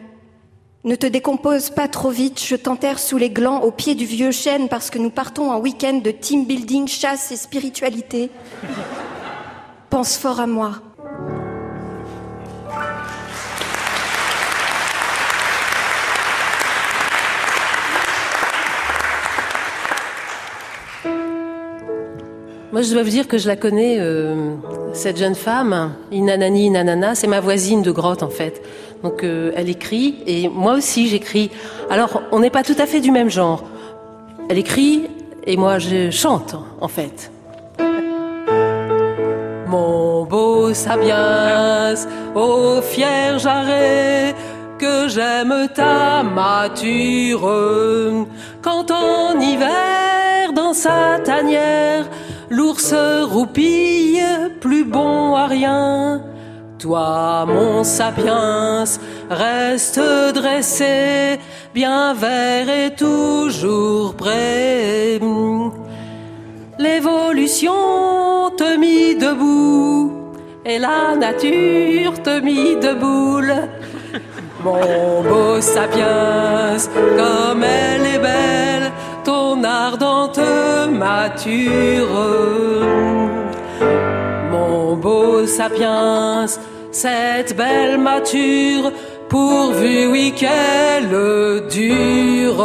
ne 0.84 0.96
te 0.96 1.06
décompose 1.06 1.70
pas 1.70 1.88
trop 1.88 2.10
vite, 2.10 2.44
je 2.44 2.56
t'enterre 2.56 2.98
sous 2.98 3.18
les 3.18 3.30
glands 3.30 3.62
au 3.62 3.72
pied 3.72 3.94
du 3.94 4.06
vieux 4.06 4.32
chêne 4.32 4.68
parce 4.68 4.90
que 4.90 4.98
nous 4.98 5.12
partons 5.12 5.52
en 5.52 5.60
week-end 5.60 6.00
de 6.04 6.10
team 6.10 6.46
building, 6.46 6.88
chasse 6.88 7.32
et 7.32 7.36
spiritualité. 7.36 8.32
Pense 9.90 10.18
fort 10.18 10.40
à 10.40 10.48
moi. 10.48 10.82
Moi, 22.72 22.82
je 22.84 22.94
dois 22.94 23.04
vous 23.04 23.10
dire 23.10 23.28
que 23.28 23.38
je 23.38 23.50
la 23.50 23.58
connais, 23.58 23.98
euh, 24.00 24.56
cette 24.94 25.18
jeune 25.18 25.36
femme, 25.36 25.94
Inanani 26.12 26.68
Inanana, 26.68 27.16
c'est 27.16 27.28
ma 27.28 27.40
voisine 27.40 27.82
de 27.82 27.92
grotte 27.92 28.24
en 28.24 28.30
fait. 28.30 28.62
Donc 29.04 29.24
euh, 29.24 29.52
elle 29.56 29.70
écrit 29.70 30.18
et 30.28 30.50
moi 30.50 30.74
aussi 30.74 31.08
j'écris. 31.08 31.50
Alors 31.90 32.22
on 32.32 32.40
n'est 32.40 32.50
pas 32.50 32.64
tout 32.64 32.76
à 32.78 32.86
fait 32.86 33.00
du 33.00 33.12
même 33.12 33.30
genre. 33.30 33.64
Elle 34.50 34.58
écrit 34.58 35.08
et 35.46 35.58
moi 35.58 35.80
je 35.80 36.12
chante 36.12 36.56
en 36.80 36.88
fait. 36.88 37.32
Mon 39.68 40.26
beau 40.26 40.74
Sabiens, 40.74 41.96
ô 42.36 42.82
fier 42.82 43.40
jarret, 43.40 44.36
que 44.78 45.08
j'aime 45.08 45.70
ta 45.74 46.24
mature. 46.24 47.50
Quand 48.62 48.92
en 48.92 49.40
hiver, 49.40 50.54
dans 50.54 50.74
sa 50.74 51.20
tanière, 51.24 52.06
l'ours 52.52 52.94
roupille, 53.24 54.22
plus 54.60 54.84
bon 54.84 55.36
à 55.36 55.48
rien. 55.48 56.22
Toi, 56.78 57.46
mon 57.48 57.84
sapiens, 57.84 58.84
reste 59.30 60.02
dressé, 60.34 61.40
bien 61.74 62.14
vert 62.14 62.70
et 62.70 62.94
toujours 62.96 64.16
prêt. 64.16 65.20
L'évolution 66.78 68.52
te 68.58 68.78
mit 68.78 69.16
debout 69.16 70.12
et 70.66 70.80
la 70.80 71.16
nature 71.16 72.22
te 72.22 72.40
mit 72.42 72.76
debout. 72.76 73.42
Mon 74.64 75.24
beau 75.24 75.62
sapiens, 75.62 76.78
comme 77.18 77.64
elle 77.64 78.06
est 78.16 78.20
mature. 81.02 82.18
Mon 84.52 84.96
beau 84.96 85.46
sapiens, 85.48 86.46
cette 86.92 87.56
belle 87.58 87.98
mature, 87.98 88.92
pourvu 89.28 90.08
oui 90.14 90.34
qu'elle 90.40 91.14
dure. 91.70 92.64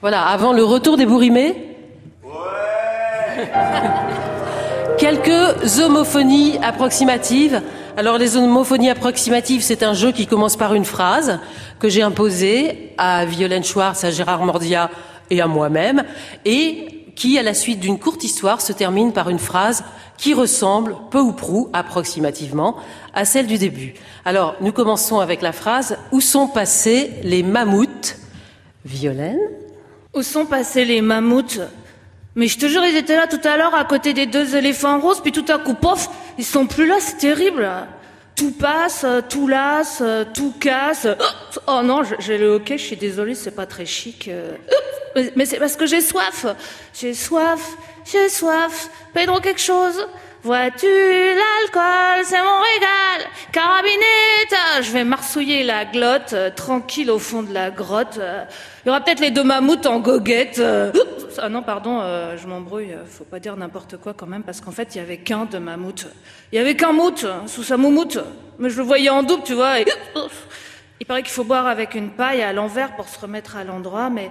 Voilà, 0.00 0.22
avant 0.26 0.52
le 0.52 0.62
retour 0.62 0.96
des 0.96 1.06
bourrimés. 1.06 1.56
Quelques 4.98 5.78
homophonies 5.78 6.58
approximatives. 6.60 7.62
Alors 7.96 8.18
les 8.18 8.36
homophonies 8.36 8.90
approximatives, 8.90 9.62
c'est 9.62 9.84
un 9.84 9.94
jeu 9.94 10.10
qui 10.10 10.26
commence 10.26 10.56
par 10.56 10.74
une 10.74 10.84
phrase 10.84 11.38
que 11.78 11.88
j'ai 11.88 12.02
imposée 12.02 12.94
à 12.98 13.24
Violaine 13.24 13.62
Schwartz, 13.62 14.02
à 14.02 14.10
Gérard 14.10 14.44
Mordia 14.44 14.90
et 15.30 15.40
à 15.40 15.46
moi-même, 15.46 16.02
et 16.44 17.04
qui, 17.14 17.38
à 17.38 17.44
la 17.44 17.54
suite 17.54 17.78
d'une 17.78 18.00
courte 18.00 18.24
histoire, 18.24 18.60
se 18.60 18.72
termine 18.72 19.12
par 19.12 19.30
une 19.30 19.38
phrase 19.38 19.84
qui 20.16 20.34
ressemble, 20.34 20.96
peu 21.12 21.20
ou 21.20 21.32
prou, 21.32 21.70
approximativement, 21.72 22.76
à 23.14 23.24
celle 23.24 23.46
du 23.46 23.56
début. 23.56 23.94
Alors, 24.24 24.56
nous 24.60 24.72
commençons 24.72 25.20
avec 25.20 25.42
la 25.42 25.52
phrase 25.52 25.96
Où 26.10 26.20
sont 26.20 26.48
passés 26.48 27.12
les 27.22 27.44
mammouths? 27.44 28.16
Violaine? 28.84 29.38
Où 30.12 30.22
sont 30.22 30.44
passés 30.44 30.84
les 30.84 31.02
mammouths? 31.02 31.60
Mais 32.38 32.46
je 32.46 32.56
te 32.56 32.66
jure, 32.66 32.84
ils 32.84 32.94
étaient 32.94 33.16
là 33.16 33.26
tout 33.26 33.40
à 33.42 33.56
l'heure 33.56 33.74
à 33.74 33.84
côté 33.84 34.12
des 34.12 34.26
deux 34.26 34.54
éléphants 34.54 35.00
roses, 35.00 35.20
puis 35.20 35.32
tout 35.32 35.44
à 35.48 35.58
coup, 35.58 35.74
pof, 35.74 36.08
ils 36.38 36.44
sont 36.44 36.68
plus 36.68 36.86
là, 36.86 36.94
c'est 37.00 37.16
terrible. 37.16 37.68
Tout 38.36 38.52
passe, 38.52 39.04
tout 39.28 39.48
lasse, 39.48 40.04
tout 40.34 40.54
casse. 40.60 41.08
Oh 41.66 41.80
non, 41.82 42.02
j'ai 42.20 42.38
le 42.38 42.50
hockey, 42.50 42.78
je 42.78 42.84
suis 42.84 42.96
désolée, 42.96 43.34
c'est 43.34 43.50
pas 43.50 43.66
très 43.66 43.86
chic. 43.86 44.30
Mais 45.34 45.46
c'est 45.46 45.58
parce 45.58 45.74
que 45.74 45.84
j'ai 45.84 46.00
soif. 46.00 46.46
J'ai 46.94 47.12
soif, 47.12 47.76
j'ai 48.04 48.28
soif. 48.28 48.88
Pedro 49.12 49.40
quelque 49.40 49.60
chose 49.60 50.06
Vois-tu 50.44 50.86
l'alcool, 50.86 52.24
c'est 52.24 52.38
mon 52.40 52.60
régal. 52.60 53.28
Carabinette, 53.50 54.82
je 54.82 54.92
vais 54.92 55.02
marsouiller 55.02 55.64
la 55.64 55.84
glotte, 55.84 56.32
euh, 56.32 56.50
tranquille 56.54 57.10
au 57.10 57.18
fond 57.18 57.42
de 57.42 57.52
la 57.52 57.70
grotte. 57.70 58.18
Euh, 58.20 58.44
Il 58.84 58.88
y 58.88 58.90
aura 58.90 59.00
peut-être 59.00 59.18
les 59.20 59.32
deux 59.32 59.42
mammouths 59.42 59.86
en 59.86 59.98
goguette. 59.98 60.60
euh. 60.60 60.92
Ah 61.38 61.48
non, 61.48 61.62
pardon, 61.62 62.00
euh, 62.02 62.36
je 62.36 62.46
m'embrouille. 62.46 62.92
euh, 62.92 63.04
Faut 63.04 63.24
pas 63.24 63.40
dire 63.40 63.56
n'importe 63.56 63.96
quoi 63.96 64.14
quand 64.14 64.26
même, 64.28 64.44
parce 64.44 64.60
qu'en 64.60 64.70
fait, 64.70 64.94
il 64.94 64.98
y 64.98 65.00
avait 65.00 65.18
qu'un 65.18 65.44
de 65.44 65.58
mammouth. 65.58 66.06
Il 66.52 66.56
y 66.56 66.58
avait 66.60 66.76
qu'un 66.76 66.92
mout 66.92 67.24
euh, 67.24 67.38
sous 67.46 67.64
sa 67.64 67.76
moumoute. 67.76 68.18
Mais 68.60 68.70
je 68.70 68.78
le 68.78 68.84
voyais 68.84 69.10
en 69.10 69.24
double, 69.24 69.42
tu 69.44 69.54
vois. 69.54 69.74
Il 71.00 71.06
paraît 71.06 71.22
qu'il 71.22 71.32
faut 71.32 71.44
boire 71.44 71.66
avec 71.66 71.94
une 71.94 72.10
paille 72.10 72.42
à 72.42 72.52
l'envers 72.52 72.94
pour 72.94 73.08
se 73.08 73.18
remettre 73.18 73.56
à 73.56 73.64
l'endroit, 73.64 74.08
mais 74.08 74.30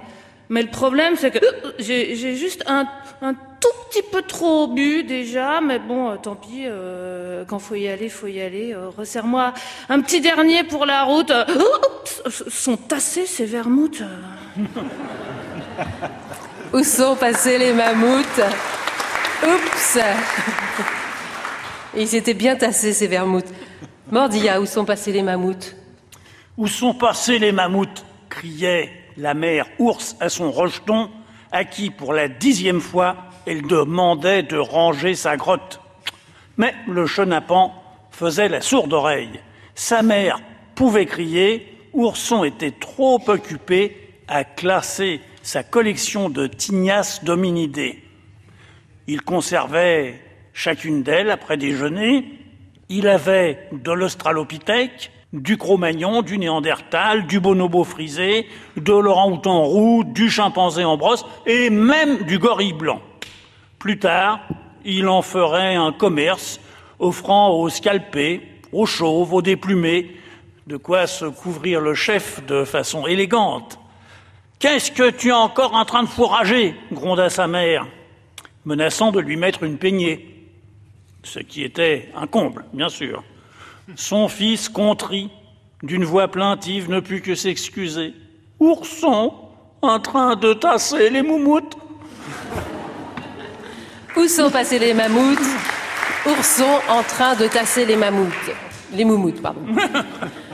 mais 0.49 0.61
le 0.61 0.69
problème, 0.69 1.15
c'est 1.17 1.31
que 1.31 1.39
j'ai 1.79 2.15
j'ai 2.15 2.35
juste 2.35 2.63
un, 2.67 2.87
un 3.21 3.33
tout 3.33 3.67
petit 3.89 4.01
peu 4.11 4.21
trop 4.21 4.67
bu 4.67 5.03
déjà, 5.03 5.61
mais 5.61 5.79
bon, 5.79 6.11
euh, 6.11 6.15
tant 6.15 6.35
pis, 6.35 6.63
euh, 6.65 7.43
quand 7.45 7.59
faut 7.59 7.75
y 7.75 7.87
aller, 7.87 8.09
faut 8.09 8.27
y 8.27 8.41
aller. 8.41 8.73
Euh, 8.73 8.89
Resserre-moi 8.89 9.53
un 9.89 10.01
petit 10.01 10.21
dernier 10.21 10.63
pour 10.63 10.85
la 10.85 11.03
route. 11.03 11.31
Euh, 11.31 11.45
oh, 11.59 12.29
sont 12.49 12.77
tassés 12.77 13.25
ces 13.25 13.45
vermouths. 13.45 14.03
Où 16.73 16.83
sont 16.83 17.15
passés 17.15 17.57
les 17.57 17.73
mammouths 17.73 18.41
Oups 19.43 19.99
Ils 21.95 22.15
étaient 22.15 22.33
bien 22.33 22.55
tassés, 22.55 22.93
ces 22.93 23.07
vermouths. 23.07 23.51
Mordia, 24.11 24.61
où 24.61 24.65
sont 24.65 24.85
passés 24.85 25.11
les 25.11 25.21
mammouths 25.21 25.75
Où 26.57 26.67
sont 26.67 26.93
passés 26.93 27.39
les 27.39 27.51
mammouths 27.51 28.05
criait 28.29 29.06
la 29.17 29.33
mère 29.33 29.65
ours 29.79 30.15
à 30.19 30.29
son 30.29 30.51
rejeton, 30.51 31.09
à 31.51 31.65
qui, 31.65 31.89
pour 31.89 32.13
la 32.13 32.27
dixième 32.27 32.81
fois, 32.81 33.17
elle 33.45 33.63
demandait 33.63 34.43
de 34.43 34.57
ranger 34.57 35.15
sa 35.15 35.37
grotte. 35.37 35.81
Mais 36.57 36.73
le 36.87 37.05
chenapan 37.05 37.73
faisait 38.11 38.49
la 38.49 38.61
sourde 38.61 38.93
oreille. 38.93 39.39
Sa 39.75 40.01
mère 40.01 40.39
pouvait 40.75 41.05
crier, 41.05 41.73
Ourson 41.93 42.43
était 42.43 42.71
trop 42.71 43.21
occupé 43.27 43.97
à 44.27 44.43
classer 44.43 45.21
sa 45.41 45.63
collection 45.63 46.29
de 46.29 46.47
tignasses 46.47 47.23
dominidées. 47.23 48.03
Il 49.07 49.21
conservait 49.21 50.19
chacune 50.53 51.03
d'elles 51.03 51.31
après 51.31 51.57
déjeuner. 51.57 52.25
Il 52.89 53.07
avait 53.07 53.69
de 53.71 53.91
l'australopithèque, 53.91 55.11
du 55.33 55.57
cro-magnon, 55.57 56.21
du 56.21 56.37
néandertal, 56.37 57.27
du 57.27 57.39
bonobo 57.39 57.83
frisé, 57.83 58.47
de 58.77 58.93
l'orang-outan 58.93 59.63
roux, 59.63 60.03
du 60.03 60.29
chimpanzé 60.29 60.85
en 60.85 60.97
brosse 60.97 61.25
et 61.45 61.69
même 61.69 62.23
du 62.23 62.39
gorille 62.39 62.73
blanc. 62.73 63.01
Plus 63.79 63.99
tard, 63.99 64.39
il 64.85 65.07
en 65.07 65.21
ferait 65.21 65.75
un 65.75 65.91
commerce, 65.91 66.59
offrant 66.99 67.49
aux 67.49 67.69
scalpés, 67.69 68.41
aux 68.71 68.85
chauves, 68.85 69.33
aux 69.33 69.41
déplumés, 69.41 70.15
de 70.65 70.77
quoi 70.77 71.07
se 71.07 71.25
couvrir 71.25 71.81
le 71.81 71.93
chef 71.93 72.45
de 72.45 72.63
façon 72.63 73.05
élégante. 73.05 73.79
Qu'est-ce 74.59 74.91
que 74.91 75.09
tu 75.09 75.29
es 75.29 75.33
encore 75.33 75.75
en 75.75 75.85
train 75.85 76.03
de 76.03 76.07
fourrager? 76.07 76.73
gronda 76.91 77.29
sa 77.29 77.47
mère, 77.47 77.85
menaçant 78.65 79.11
de 79.11 79.19
lui 79.19 79.37
mettre 79.37 79.63
une 79.63 79.77
peignée, 79.77 80.49
ce 81.23 81.39
qui 81.39 81.63
était 81.63 82.09
un 82.15 82.27
comble, 82.27 82.65
bien 82.73 82.89
sûr. 82.89 83.23
Son 83.95 84.27
fils, 84.27 84.67
contrit, 84.69 85.29
d'une 85.81 86.03
voix 86.03 86.27
plaintive, 86.27 86.89
ne 86.89 86.99
put 86.99 87.21
que 87.21 87.35
s'excuser. 87.35 88.13
Ourson, 88.59 89.33
en 89.81 89.99
train 89.99 90.35
de 90.35 90.53
tasser 90.53 91.09
les 91.09 91.21
moumoutes. 91.21 91.77
Où 94.15 94.27
sont 94.27 94.49
passés 94.49 94.79
les 94.79 94.93
mammouths? 94.93 95.39
Ourson 96.25 96.79
en 96.89 97.03
train 97.03 97.35
de 97.35 97.47
tasser 97.47 97.85
les 97.85 97.95
mammouths. 97.95 98.51
Les 98.91 99.05
moumoutes, 99.05 99.41
pardon. 99.41 99.61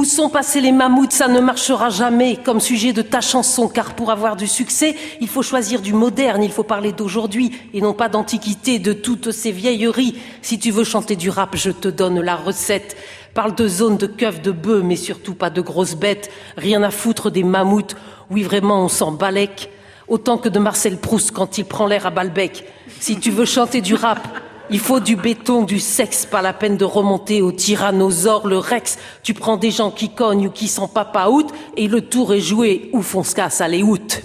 Où 0.00 0.04
sont 0.06 0.30
passés 0.30 0.62
les 0.62 0.72
mammouths 0.72 1.12
Ça 1.12 1.28
ne 1.28 1.40
marchera 1.40 1.90
jamais 1.90 2.38
comme 2.38 2.58
sujet 2.58 2.94
de 2.94 3.02
ta 3.02 3.20
chanson, 3.20 3.68
car 3.68 3.92
pour 3.92 4.10
avoir 4.10 4.34
du 4.34 4.46
succès, 4.46 4.96
il 5.20 5.28
faut 5.28 5.42
choisir 5.42 5.82
du 5.82 5.92
moderne, 5.92 6.42
il 6.42 6.50
faut 6.50 6.62
parler 6.62 6.92
d'aujourd'hui 6.92 7.52
et 7.74 7.82
non 7.82 7.92
pas 7.92 8.08
d'antiquité, 8.08 8.78
de 8.78 8.94
toutes 8.94 9.30
ces 9.30 9.52
vieilleries. 9.52 10.18
Si 10.40 10.58
tu 10.58 10.70
veux 10.70 10.84
chanter 10.84 11.16
du 11.16 11.28
rap, 11.28 11.54
je 11.54 11.70
te 11.70 11.88
donne 11.88 12.18
la 12.18 12.34
recette. 12.34 12.96
Parle 13.34 13.54
de 13.54 13.68
zones 13.68 13.98
de 13.98 14.06
keufs 14.06 14.40
de 14.40 14.52
bœufs, 14.52 14.80
mais 14.82 14.96
surtout 14.96 15.34
pas 15.34 15.50
de 15.50 15.60
grosses 15.60 15.96
bêtes. 15.96 16.30
Rien 16.56 16.82
à 16.82 16.90
foutre 16.90 17.30
des 17.30 17.44
mammouths. 17.44 17.94
Oui, 18.30 18.42
vraiment, 18.42 18.82
on 18.82 18.88
s'en 18.88 19.12
balèque. 19.12 19.68
Autant 20.08 20.38
que 20.38 20.48
de 20.48 20.58
Marcel 20.58 20.96
Proust 20.96 21.30
quand 21.30 21.58
il 21.58 21.66
prend 21.66 21.86
l'air 21.86 22.06
à 22.06 22.10
Balbec. 22.10 22.64
Si 23.00 23.20
tu 23.20 23.30
veux 23.30 23.44
chanter 23.44 23.82
du 23.82 23.96
rap, 23.96 24.26
il 24.70 24.78
faut 24.78 25.00
du 25.00 25.16
béton, 25.16 25.62
du 25.62 25.80
sexe, 25.80 26.26
pas 26.26 26.42
la 26.42 26.52
peine 26.52 26.76
de 26.76 26.84
remonter 26.84 27.42
au 27.42 27.50
tyrannosaure, 27.50 28.46
le 28.46 28.58
rex. 28.58 28.98
Tu 29.22 29.34
prends 29.34 29.56
des 29.56 29.70
gens 29.70 29.90
qui 29.90 30.10
cognent 30.10 30.46
ou 30.46 30.50
qui 30.50 30.68
sont 30.68 30.86
papa 30.86 31.26
out 31.28 31.48
et 31.76 31.88
le 31.88 32.02
tour 32.02 32.32
est 32.32 32.40
joué. 32.40 32.90
Ou 32.92 33.04
on 33.14 33.24
se 33.24 33.34
casse, 33.34 33.60
allez, 33.60 33.82
out? 33.82 34.22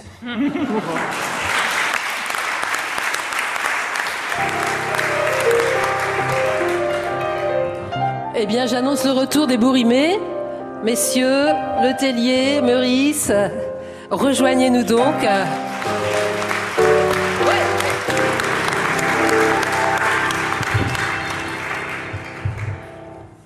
Eh 8.38 8.46
bien, 8.46 8.66
j'annonce 8.66 9.04
le 9.04 9.12
retour 9.12 9.46
des 9.46 9.56
bourrimés. 9.56 10.20
Messieurs, 10.84 11.46
Letellier, 11.82 12.60
Meurice, 12.60 13.32
rejoignez-nous 14.10 14.84
donc. 14.84 15.14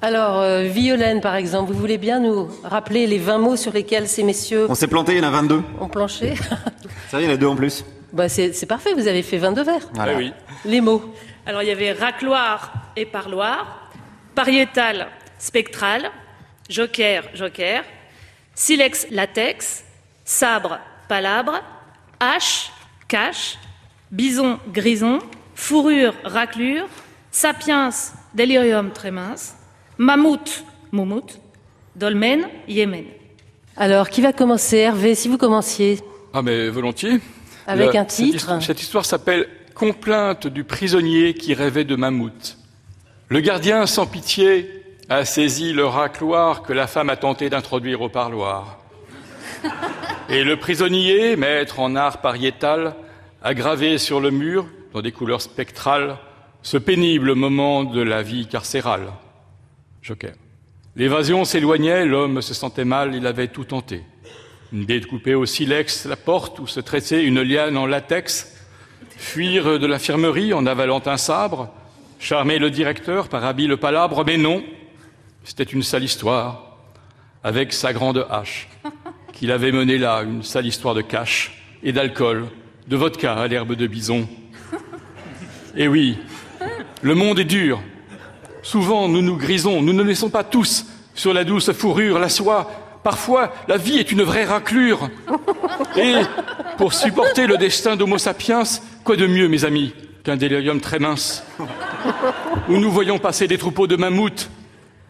Alors, 0.02 0.38
euh, 0.40 0.62
Violaine, 0.62 1.20
par 1.20 1.34
exemple, 1.36 1.72
vous 1.72 1.78
voulez 1.78 1.98
bien 1.98 2.20
nous 2.20 2.48
rappeler 2.64 3.06
les 3.06 3.18
20 3.18 3.38
mots 3.38 3.56
sur 3.56 3.72
lesquels 3.72 4.08
ces 4.08 4.22
messieurs 4.22 4.66
On 4.70 4.74
s'est 4.74 4.86
planté, 4.86 5.12
il 5.12 5.18
y 5.18 5.20
en 5.20 5.28
a 5.28 5.30
22. 5.30 5.62
ont 5.78 5.88
planché 5.88 6.34
Ça 7.10 7.20
y 7.20 7.24
est, 7.24 7.26
il 7.26 7.28
y 7.28 7.30
en 7.30 7.34
a 7.34 7.36
deux 7.36 7.46
en 7.46 7.56
plus. 7.56 7.84
bah, 8.12 8.28
C'est 8.30 8.66
parfait, 8.66 8.94
vous 8.94 9.06
avez 9.08 9.22
fait 9.22 9.36
22 9.36 9.62
vers. 9.62 9.88
Voilà. 9.94 10.12
Eh 10.14 10.16
oui. 10.16 10.32
Les 10.64 10.80
mots. 10.80 11.14
Alors 11.46 11.62
il 11.62 11.68
y 11.68 11.72
avait 11.72 11.92
racloir 11.92 12.72
et 12.96 13.04
parloir, 13.04 13.90
pariétal, 14.34 15.08
spectral, 15.38 16.10
joker, 16.68 17.24
joker, 17.34 17.82
silex, 18.54 19.06
latex, 19.10 19.84
sabre, 20.24 20.78
palabre, 21.08 21.60
hache, 22.20 22.70
cache, 23.08 23.58
bison, 24.10 24.58
grison, 24.72 25.18
fourrure, 25.54 26.14
raclure, 26.24 26.86
sapiens, 27.30 27.90
délirium, 28.34 28.90
très 28.92 29.10
mince, 29.10 29.56
mammouth, 30.00 30.64
moumout, 30.92 31.38
dolmen, 31.94 32.48
yémen. 32.66 33.04
Alors, 33.76 34.08
qui 34.08 34.22
va 34.22 34.32
commencer 34.32 34.78
Hervé, 34.78 35.14
si 35.14 35.28
vous 35.28 35.36
commenciez. 35.36 36.00
Ah 36.32 36.40
mais 36.40 36.70
volontiers. 36.70 37.20
Avec 37.66 37.92
La- 37.92 38.00
un 38.00 38.04
titre. 38.06 38.62
Cette, 38.62 38.80
histoire 38.80 39.04
s'appelle 39.04 39.46
Complainte 39.74 40.46
du 40.46 40.64
prisonnier 40.64 41.34
qui 41.34 41.52
rêvait 41.52 41.84
de 41.84 41.96
mammouth. 41.96 42.56
Le 43.28 43.40
gardien, 43.40 43.86
sans 43.86 44.06
pitié, 44.06 44.70
a 45.10 45.26
saisi 45.26 45.74
le 45.74 45.84
racloir 45.84 46.62
que 46.62 46.72
la 46.72 46.86
femme 46.86 47.10
a 47.10 47.16
tenté 47.16 47.50
d'introduire 47.50 48.00
au 48.00 48.08
parloir. 48.08 48.78
Et 50.30 50.44
le 50.44 50.56
prisonnier, 50.56 51.36
maître 51.36 51.78
en 51.78 51.94
art 51.94 52.22
pariétal, 52.22 52.94
a 53.42 53.52
gravé 53.52 53.98
sur 53.98 54.20
le 54.20 54.30
mur, 54.30 54.66
dans 54.94 55.02
des 55.02 55.12
couleurs 55.12 55.42
spectrales, 55.42 56.16
ce 56.62 56.78
pénible 56.78 57.34
moment 57.34 57.84
de 57.84 58.00
la 58.00 58.22
vie 58.22 58.46
carcérale. 58.46 59.08
Joker. 60.02 60.34
L'évasion 60.96 61.44
s'éloignait, 61.44 62.04
l'homme 62.04 62.42
se 62.42 62.54
sentait 62.54 62.84
mal, 62.84 63.14
il 63.14 63.26
avait 63.26 63.48
tout 63.48 63.64
tenté. 63.64 64.02
Découper 64.72 65.34
au 65.34 65.46
silex 65.46 66.04
la 66.04 66.16
porte 66.16 66.58
où 66.58 66.66
se 66.66 66.80
tressait 66.80 67.24
une 67.24 67.42
liane 67.42 67.76
en 67.76 67.86
latex, 67.86 68.56
fuir 69.16 69.78
de 69.78 69.86
l'infirmerie 69.86 70.52
en 70.52 70.66
avalant 70.66 71.02
un 71.06 71.16
sabre, 71.16 71.72
charmer 72.18 72.58
le 72.58 72.70
directeur 72.70 73.28
par 73.28 73.44
habile 73.44 73.76
palabre, 73.76 74.24
mais 74.24 74.36
non, 74.36 74.62
c'était 75.44 75.64
une 75.64 75.82
sale 75.82 76.04
histoire, 76.04 76.76
avec 77.42 77.72
sa 77.72 77.92
grande 77.92 78.26
hache, 78.30 78.68
qu'il 79.32 79.50
avait 79.50 79.72
menée 79.72 79.98
là, 79.98 80.22
une 80.22 80.42
sale 80.42 80.66
histoire 80.66 80.94
de 80.94 81.02
cash 81.02 81.62
et 81.82 81.92
d'alcool, 81.92 82.46
de 82.88 82.96
vodka 82.96 83.34
à 83.34 83.48
l'herbe 83.48 83.74
de 83.74 83.86
bison. 83.86 84.28
Et 85.76 85.88
oui, 85.88 86.18
le 87.02 87.14
monde 87.14 87.38
est 87.38 87.44
dur. 87.44 87.80
Souvent, 88.62 89.08
nous 89.08 89.22
nous 89.22 89.36
grisons, 89.36 89.82
nous 89.82 89.92
ne 89.92 90.02
laissons 90.02 90.30
pas 90.30 90.44
tous 90.44 90.86
sur 91.14 91.32
la 91.32 91.44
douce 91.44 91.72
fourrure, 91.72 92.18
la 92.18 92.28
soie. 92.28 92.70
Parfois, 93.02 93.52
la 93.68 93.76
vie 93.76 93.98
est 93.98 94.12
une 94.12 94.22
vraie 94.22 94.44
raclure. 94.44 95.08
Et 95.96 96.14
pour 96.76 96.92
supporter 96.92 97.46
le 97.46 97.56
destin 97.56 97.96
d'Homo 97.96 98.18
sapiens, 98.18 98.62
quoi 99.04 99.16
de 99.16 99.26
mieux, 99.26 99.48
mes 99.48 99.64
amis, 99.64 99.94
qu'un 100.22 100.36
délirium 100.36 100.80
très 100.80 100.98
mince, 100.98 101.44
où 102.68 102.76
nous 102.76 102.90
voyons 102.90 103.18
passer 103.18 103.48
des 103.48 103.58
troupeaux 103.58 103.86
de 103.86 103.96
mammouths 103.96 104.50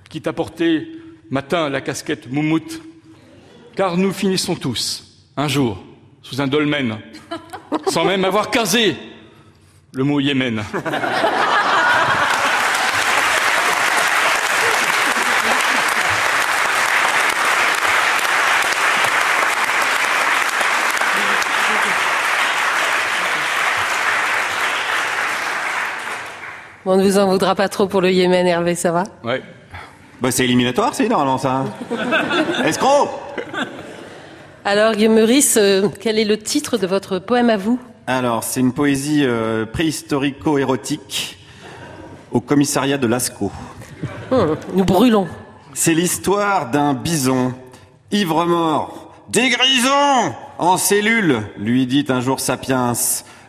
qui 0.08 0.20
t'a 0.20 0.32
porté 0.32 0.88
matin 1.30 1.68
la 1.68 1.80
casquette 1.80 2.30
moumoute. 2.30 2.80
Car 3.76 3.96
nous 3.96 4.12
finissons 4.12 4.54
tous, 4.54 5.26
un 5.36 5.48
jour, 5.48 5.82
sous 6.22 6.40
un 6.40 6.46
dolmen, 6.46 6.98
sans 7.88 8.04
même 8.04 8.24
avoir 8.24 8.50
casé 8.50 8.96
le 9.92 10.04
mot 10.04 10.20
Yémen. 10.20 10.62
On 26.86 26.96
ne 26.96 27.02
vous 27.02 27.18
en 27.18 27.28
voudra 27.28 27.54
pas 27.54 27.68
trop 27.68 27.86
pour 27.86 28.00
le 28.00 28.10
Yémen, 28.10 28.46
Hervé, 28.46 28.74
ça 28.74 28.92
va? 28.92 29.04
Ouais. 29.24 29.42
Bah, 30.20 30.30
c'est 30.30 30.44
éliminatoire, 30.44 30.94
c'est 30.94 31.08
normalement 31.08 31.38
ça. 31.38 31.64
Escroc 32.64 33.08
Alors, 34.64 34.92
Guillaume 34.92 35.14
Meurice, 35.14 35.56
euh, 35.56 35.88
quel 36.00 36.18
est 36.18 36.24
le 36.24 36.38
titre 36.38 36.76
de 36.76 36.86
votre 36.86 37.18
poème 37.18 37.50
à 37.50 37.56
vous? 37.56 37.78
Alors, 38.06 38.44
c'est 38.44 38.60
une 38.60 38.72
poésie 38.72 39.22
euh, 39.24 39.64
préhistorico-érotique 39.66 41.38
au 42.32 42.40
commissariat 42.40 42.98
de 42.98 43.06
Lascaux. 43.06 43.52
Hum, 44.30 44.56
Nous 44.74 44.84
brûlons. 44.84 45.26
C'est 45.74 45.94
l'histoire 45.94 46.70
d'un 46.70 46.94
bison, 46.94 47.54
ivre-mort, 48.10 49.14
des 49.28 49.48
grisons 49.48 50.34
en 50.58 50.76
cellule, 50.76 51.42
lui 51.56 51.86
dit 51.86 52.04
un 52.08 52.20
jour 52.20 52.40
Sapiens. 52.40 52.92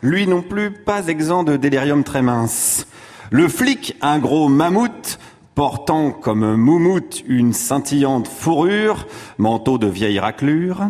Lui 0.04 0.28
non 0.28 0.42
plus, 0.42 0.72
pas 0.72 1.08
exempt 1.08 1.44
de 1.44 1.58
délirium 1.58 2.04
très 2.04 2.22
mince. 2.22 2.86
Le 3.34 3.48
flic, 3.48 3.96
un 4.02 4.20
gros 4.20 4.50
mammouth, 4.50 5.18
portant 5.56 6.12
comme 6.12 6.58
moumoute 6.58 7.24
une 7.26 7.54
scintillante 7.54 8.28
fourrure, 8.28 9.08
manteau 9.38 9.78
de 9.78 9.88
vieille 9.88 10.20
raclure, 10.20 10.90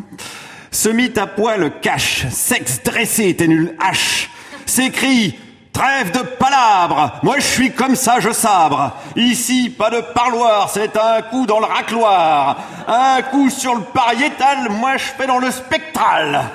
se 0.72 0.90
mit 0.90 1.14
à 1.18 1.28
poil 1.28 1.72
cache, 1.82 2.26
sexe 2.32 2.82
dressé, 2.82 3.38
une 3.42 3.76
hache, 3.80 4.32
s'écrie 4.66 5.38
Trêve 5.72 6.12
de 6.12 6.24
palabres 6.24 7.20
Moi 7.22 7.36
je 7.38 7.46
suis 7.46 7.72
comme 7.72 7.96
ça, 7.96 8.20
je 8.20 8.32
sabre. 8.32 8.92
Ici, 9.16 9.70
pas 9.70 9.92
de 9.92 10.02
parloir, 10.02 10.70
c'est 10.70 10.98
un 10.98 11.22
coup 11.22 11.46
dans 11.46 11.60
le 11.60 11.66
racloir. 11.66 12.58
Un 12.88 13.22
coup 13.22 13.52
sur 13.52 13.76
le 13.76 13.84
pariétal, 13.84 14.70
moi 14.72 14.98
je 14.98 15.04
fais 15.04 15.28
dans 15.28 15.38
le 15.38 15.52
spectral. 15.52 16.50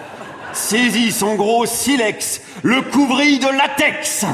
Saisis 0.53 1.13
son 1.13 1.37
gros 1.37 1.65
silex, 1.65 2.41
le 2.63 2.83
couvrit 2.83 3.39
de 3.39 3.49
latex 3.49 4.27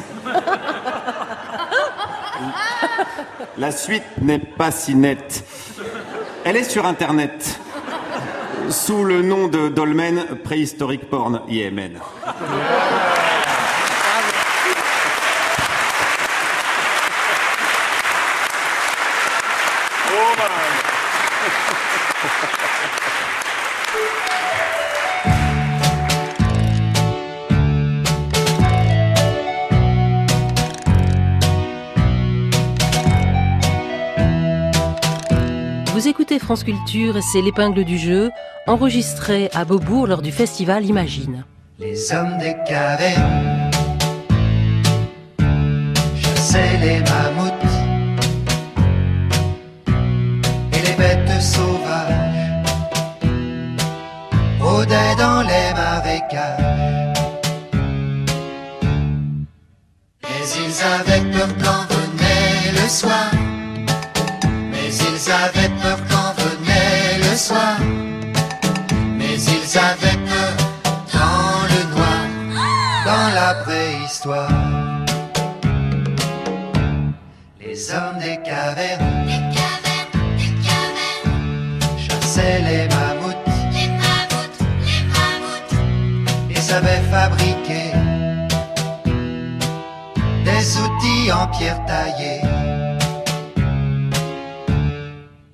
La 3.58 3.70
suite 3.70 4.02
n'est 4.20 4.38
pas 4.38 4.70
si 4.70 4.94
nette. 4.94 5.44
Elle 6.44 6.56
est 6.56 6.64
sur 6.64 6.86
Internet, 6.86 7.60
sous 8.70 9.04
le 9.04 9.22
nom 9.22 9.48
de 9.48 9.68
Dolmen 9.68 10.24
Préhistorique 10.42 11.08
Porn 11.10 11.42
Yémen. 11.48 12.00
France 36.52 36.64
Culture 36.64 37.16
et 37.16 37.22
c'est 37.22 37.40
l'épingle 37.40 37.82
du 37.82 37.96
jeu, 37.96 38.30
enregistré 38.66 39.48
à 39.54 39.64
Beaubourg 39.64 40.06
lors 40.06 40.20
du 40.20 40.30
festival 40.30 40.84
Imagine. 40.84 41.46
Les 41.78 42.12
hommes 42.12 42.36
des 42.36 42.54
cavernes 42.68 43.70
chassaient 46.14 46.76
les 46.82 46.98
mammouths 46.98 47.52
et 50.74 50.86
les 50.86 50.94
bêtes 50.98 51.40
sauvages 51.40 52.66
rôdaient 54.60 55.16
dans 55.16 55.40
les 55.40 55.72
marécages. 55.74 57.16
Mais 60.22 60.44
ils 60.66 60.82
avaient 61.00 61.30
peur 61.30 61.48
quand 61.64 61.94
venait 61.94 62.72
le 62.78 62.88
soir, 62.90 63.30
mais 64.70 64.90
ils 64.90 65.32
avaient 65.32 65.61
le 67.32 67.38
soir. 67.38 67.76
Mais 69.18 69.36
ils 69.56 69.78
avaient 69.90 70.20
peur 70.30 70.54
dans 71.16 71.54
le 71.72 71.80
noir, 71.94 72.24
dans 73.08 73.28
la 73.40 73.50
préhistoire. 73.64 74.50
Les 77.60 77.90
hommes 77.90 78.18
des 78.26 78.38
cavernes, 78.50 79.28
chassaient 82.04 82.60
les 82.68 82.84
mammouths, 82.94 83.50
et 86.50 86.60
savaient 86.70 87.04
fabriquer 87.10 87.88
des 90.48 90.64
outils 90.82 91.32
en 91.32 91.46
pierre 91.48 91.80
taillée. 91.86 92.42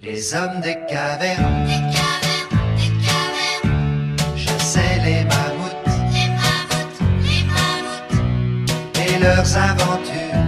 Les 0.02 0.34
hommes 0.34 0.60
des 0.60 0.78
cavernes, 0.88 1.67
leurs 9.28 9.56
aventures 9.56 10.44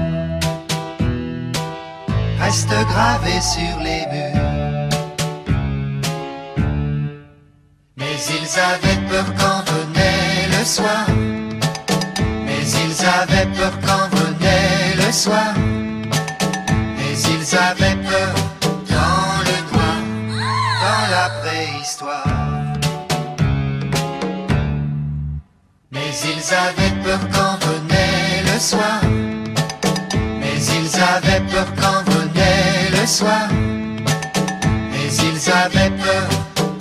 restent 2.41 2.85
gravées 2.93 3.45
sur 3.55 3.75
les 3.87 4.03
murs. 4.13 4.89
Mais 7.99 8.17
ils 8.37 8.53
avaient 8.73 9.03
peur 9.11 9.27
quand 9.41 9.61
venait 9.73 10.49
le 10.57 10.65
soir. 10.65 11.05
Mais 12.47 12.63
ils 12.85 13.01
avaient 13.21 13.51
peur 13.59 13.75
quand 13.87 14.07
venait 14.19 14.95
le 15.03 15.13
soir. 15.13 15.53
Mais 16.97 17.15
ils 17.35 17.51
avaient 17.69 18.01
peur 18.11 18.33
dans 18.95 19.33
le 19.49 19.57
noir, 19.71 19.99
dans 20.85 21.07
la 21.17 21.27
préhistoire. 21.41 22.41
Mais 25.93 26.11
ils 26.33 26.47
avaient 26.67 26.97
peur 27.05 27.21
quand 27.35 27.50
Mais 28.63 30.59
ils 30.59 31.01
avaient 31.01 31.41
peur 31.51 31.67
quand 31.81 32.13
venait 32.13 32.91
le 32.91 33.07
soir. 33.07 33.49
Mais 34.91 35.09
ils 35.09 35.51
avaient 35.51 35.91
peur 35.97 36.29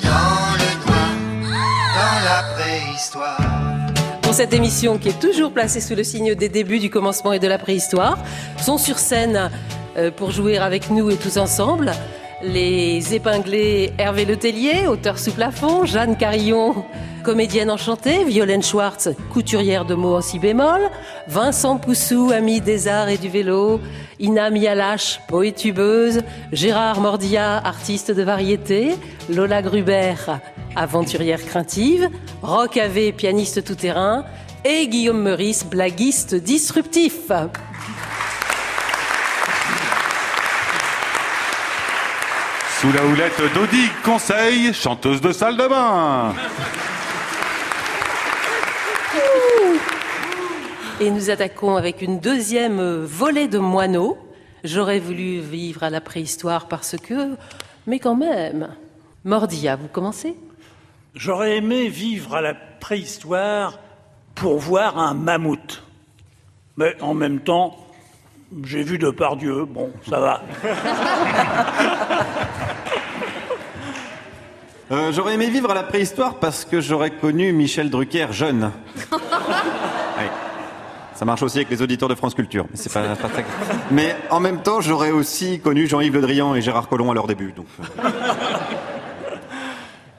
dans 0.04 0.58
le 0.60 0.72
noir, 0.86 1.10
dans 1.96 2.26
la 2.26 2.44
préhistoire. 2.54 3.38
Pour 4.22 4.34
cette 4.34 4.52
émission 4.52 4.98
qui 4.98 5.08
est 5.08 5.20
toujours 5.22 5.54
placée 5.54 5.80
sous 5.80 5.96
le 5.96 6.04
signe 6.04 6.36
des 6.36 6.50
débuts, 6.50 6.80
du 6.80 6.90
commencement 6.90 7.32
et 7.32 7.40
de 7.40 7.48
la 7.48 7.58
préhistoire, 7.58 8.18
sont 8.62 8.78
sur 8.78 9.00
scène 9.00 9.50
euh, 9.96 10.12
pour 10.12 10.32
jouer 10.32 10.58
avec 10.58 10.90
nous 10.90 11.10
et 11.10 11.16
tous 11.16 11.38
ensemble 11.38 11.94
les 12.42 13.14
épinglés 13.14 13.92
Hervé 13.98 14.26
Letellier, 14.26 14.88
auteur 14.88 15.20
sous 15.20 15.32
plafond, 15.32 15.86
Jeanne 15.86 16.16
Carillon, 16.18 16.86
comédienne 17.24 17.70
enchantée, 17.70 18.24
Violaine 18.24 18.64
Schwartz, 18.64 19.10
couturière 19.32 19.86
de 19.86 19.96
mots 19.96 20.16
en 20.16 20.22
si 20.22 20.40
bémol, 20.40 20.90
Vincent 21.28 21.78
Poussou, 21.78 22.32
ami 22.32 22.62
des 22.62 22.88
arts 22.88 23.10
et 23.10 23.18
du 23.18 23.30
vélo, 23.30 23.80
Ina 24.20 24.50
Mialache, 24.50 25.20
poétubeuse, 25.28 26.22
Gérard 26.52 27.02
Mordia, 27.02 27.58
artiste 27.58 28.12
de 28.12 28.24
variété, 28.24 28.96
Lola 29.30 29.62
Gruber, 29.62 30.16
aventurière 30.76 31.44
craintive, 31.44 32.10
Roch 32.42 32.78
Ave, 32.78 33.12
pianiste 33.12 33.64
tout-terrain, 33.64 34.26
et 34.66 34.88
Guillaume 34.88 35.22
Meurice, 35.22 35.66
blaguiste 35.66 36.36
disruptif. 36.36 37.32
Sous 42.80 42.94
la 42.94 43.06
houlette 43.06 43.42
d'Audi 43.54 43.90
Conseil, 44.06 44.74
chanteuse 44.74 45.20
de 45.20 45.34
salle 45.34 45.58
de 45.58 45.68
bain. 45.68 46.34
Et 51.02 51.12
nous 51.12 51.30
attaquons 51.30 51.76
avec 51.76 52.02
une 52.02 52.22
deuxième 52.22 53.04
volée 53.04 53.50
de 53.50 53.58
moineaux. 53.58 54.18
J'aurais 54.64 55.00
voulu 55.00 55.42
vivre 55.42 55.84
à 55.84 55.90
la 55.90 56.00
préhistoire 56.00 56.70
parce 56.70 56.96
que, 56.96 57.36
mais 57.86 58.00
quand 58.00 58.16
même. 58.16 58.70
Mordia, 59.26 59.76
vous 59.76 59.90
commencez? 59.90 60.38
J'aurais 61.16 61.58
aimé 61.58 61.90
vivre 61.90 62.34
à 62.34 62.42
la 62.42 62.54
préhistoire 62.54 63.78
pour 64.36 64.58
voir 64.58 64.98
un 64.98 65.14
mammouth. 65.16 65.84
Mais 66.78 66.96
en 67.02 67.14
même 67.14 67.42
temps, 67.42 67.76
j'ai 68.64 68.84
vu 68.84 68.98
de 68.98 69.10
par 69.10 69.36
Dieu, 69.36 69.66
bon, 69.66 69.92
ça 70.10 70.22
va. 70.22 70.44
Euh, 74.92 75.12
j'aurais 75.12 75.36
aimé 75.36 75.50
vivre 75.50 75.70
à 75.70 75.76
la 75.76 75.84
préhistoire 75.84 76.36
parce 76.40 76.66
que 76.66 76.82
j'aurais 76.82 77.12
connu 77.12 77.52
Michel 77.54 77.90
Drucker 77.90 78.28
jeune. 78.32 78.72
Oui. 79.12 80.26
Ça 81.14 81.26
marche 81.26 81.44
aussi 81.44 81.58
avec 81.60 81.70
les 81.70 81.82
auditeurs 81.82 82.10
de 82.10 82.16
France 82.16 82.34
Culture. 82.34 82.66
Mais, 82.72 82.76
c'est 82.78 82.92
pas, 82.92 83.16
pas 83.16 83.28
très- 83.30 83.46
mais 83.92 84.16
en 84.32 84.40
même 84.40 84.62
temps, 84.62 84.82
j'aurais 84.82 85.12
aussi 85.12 85.60
connu 85.60 85.86
Jean-Yves 85.88 86.14
Le 86.16 86.22
Drian 86.22 86.56
et 86.56 86.62
Gérard 86.62 86.88
Collomb 86.90 87.12
à 87.12 87.14
leur 87.14 87.28
début. 87.28 87.52
Donc, 87.54 87.68
euh. 87.80 88.10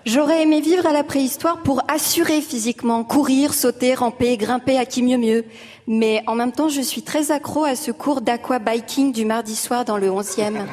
J'aurais 0.06 0.42
aimé 0.42 0.60
vivre 0.60 0.86
à 0.86 0.92
la 0.92 1.02
préhistoire 1.04 1.58
pour 1.58 1.82
assurer 1.88 2.40
physiquement, 2.40 3.02
courir, 3.04 3.52
sauter, 3.54 3.94
ramper, 3.94 4.36
grimper 4.36 4.78
à 4.78 4.84
qui 4.86 5.02
mieux 5.02 5.18
mieux. 5.18 5.44
Mais 5.86 6.22
en 6.26 6.34
même 6.34 6.52
temps, 6.52 6.68
je 6.68 6.80
suis 6.80 7.02
très 7.02 7.30
accro 7.32 7.64
à 7.64 7.76
ce 7.76 7.90
cours 7.90 8.20
d'aquabiking 8.20 9.12
du 9.12 9.24
mardi 9.24 9.56
soir 9.56 9.84
dans 9.84 9.98
le 9.98 10.08
11e. 10.08 10.64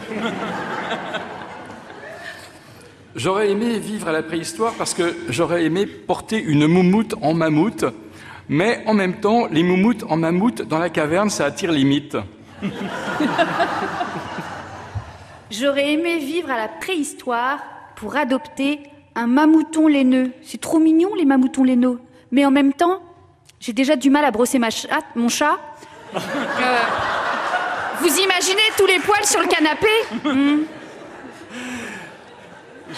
J'aurais 3.16 3.50
aimé 3.50 3.80
vivre 3.80 4.08
à 4.08 4.12
la 4.12 4.22
préhistoire 4.22 4.74
parce 4.74 4.94
que 4.94 5.16
j'aurais 5.30 5.64
aimé 5.66 5.88
porter 5.88 6.40
une 6.40 6.68
moumoute 6.68 7.16
en 7.24 7.34
mammouth, 7.34 7.86
mais 8.48 8.84
en 8.86 8.94
même 8.94 9.20
temps, 9.20 9.48
les 9.52 9.64
moumoutes 9.64 10.04
en 10.08 10.18
mammouth 10.18 10.62
dans 10.62 10.78
la 10.78 10.90
caverne, 10.90 11.32
ça 11.32 11.46
attire 11.46 11.72
limite. 11.72 12.16
J'aurais 15.50 15.94
aimé 15.94 16.20
vivre 16.20 16.52
à 16.52 16.58
la 16.58 16.68
préhistoire 16.68 17.60
pour 17.96 18.16
adopter 18.16 18.82
un 19.16 19.26
mammouton 19.26 19.88
laineux. 19.88 20.32
C'est 20.44 20.62
trop 20.62 20.78
mignon, 20.78 21.16
les 21.16 21.26
mamoutons 21.26 21.64
laineux. 21.64 22.00
Mais 22.32 22.46
en 22.46 22.52
même 22.52 22.74
temps, 22.74 23.02
j'ai 23.60 23.74
déjà 23.74 23.96
du 23.96 24.12
mal 24.12 24.26
à 24.26 24.32
brosser 24.32 24.60
ma 24.60 24.70
chatte, 24.70 25.06
mon 25.16 25.30
chat. 25.30 25.58
Euh, 26.16 26.20
vous 28.00 28.20
imaginez 28.20 28.62
tous 28.78 28.86
les 28.86 29.00
poils 29.00 29.26
sur 29.26 29.42
le 29.42 29.48
canapé? 29.48 29.88
Hmm. 30.24 30.66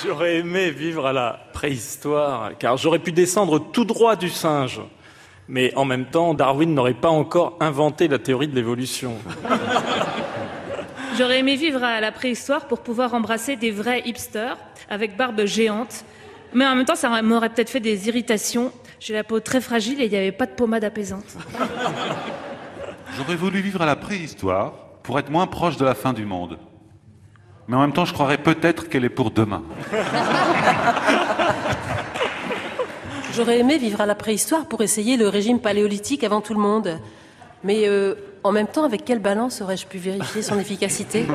J'aurais 0.05 0.37
aimé 0.37 0.71
vivre 0.71 1.05
à 1.05 1.13
la 1.13 1.39
préhistoire, 1.53 2.51
car 2.57 2.77
j'aurais 2.77 2.99
pu 2.99 3.11
descendre 3.11 3.59
tout 3.59 3.85
droit 3.85 4.15
du 4.15 4.29
singe. 4.29 4.81
Mais 5.47 5.73
en 5.75 5.83
même 5.83 6.05
temps, 6.05 6.33
Darwin 6.33 6.73
n'aurait 6.73 6.93
pas 6.93 7.09
encore 7.09 7.57
inventé 7.59 8.07
la 8.07 8.19
théorie 8.19 8.47
de 8.47 8.55
l'évolution. 8.55 9.15
J'aurais 11.17 11.39
aimé 11.39 11.55
vivre 11.55 11.83
à 11.83 11.99
la 11.99 12.11
préhistoire 12.11 12.67
pour 12.67 12.79
pouvoir 12.79 13.13
embrasser 13.13 13.55
des 13.55 13.71
vrais 13.71 14.01
hipsters 14.05 14.57
avec 14.89 15.17
barbe 15.17 15.43
géante. 15.45 16.05
Mais 16.53 16.65
en 16.65 16.75
même 16.75 16.85
temps, 16.85 16.95
ça 16.95 17.21
m'aurait 17.21 17.49
peut-être 17.49 17.69
fait 17.69 17.79
des 17.79 18.07
irritations. 18.07 18.71
J'ai 18.99 19.13
la 19.13 19.23
peau 19.23 19.39
très 19.39 19.59
fragile 19.59 20.01
et 20.01 20.05
il 20.05 20.11
n'y 20.11 20.17
avait 20.17 20.31
pas 20.31 20.45
de 20.45 20.51
pommade 20.51 20.83
apaisante. 20.83 21.35
J'aurais 23.17 23.35
voulu 23.35 23.59
vivre 23.59 23.81
à 23.81 23.85
la 23.85 23.95
préhistoire 23.95 24.73
pour 25.03 25.19
être 25.19 25.29
moins 25.29 25.47
proche 25.47 25.77
de 25.77 25.85
la 25.85 25.95
fin 25.95 26.13
du 26.13 26.25
monde. 26.25 26.57
Mais 27.69 27.75
en 27.75 27.81
même 27.81 27.93
temps, 27.93 28.03
je 28.03 28.13
croirais 28.13 28.39
peut-être 28.39 28.89
qu'elle 28.89 29.05
est 29.05 29.09
pour 29.09 29.29
demain. 29.29 29.61
J'aurais 33.35 33.59
aimé 33.59 33.77
vivre 33.77 34.01
à 34.01 34.07
la 34.07 34.15
préhistoire 34.15 34.65
pour 34.65 34.81
essayer 34.81 35.17
le 35.17 35.27
régime 35.27 35.59
paléolithique 35.59 36.23
avant 36.23 36.41
tout 36.41 36.55
le 36.55 36.59
monde. 36.59 36.99
Mais 37.63 37.87
euh, 37.87 38.15
en 38.43 38.51
même 38.51 38.65
temps, 38.65 38.85
avec 38.85 39.05
quelle 39.05 39.19
balance 39.19 39.61
aurais-je 39.61 39.85
pu 39.85 39.99
vérifier 39.99 40.41
son 40.41 40.57
efficacité 40.57 41.27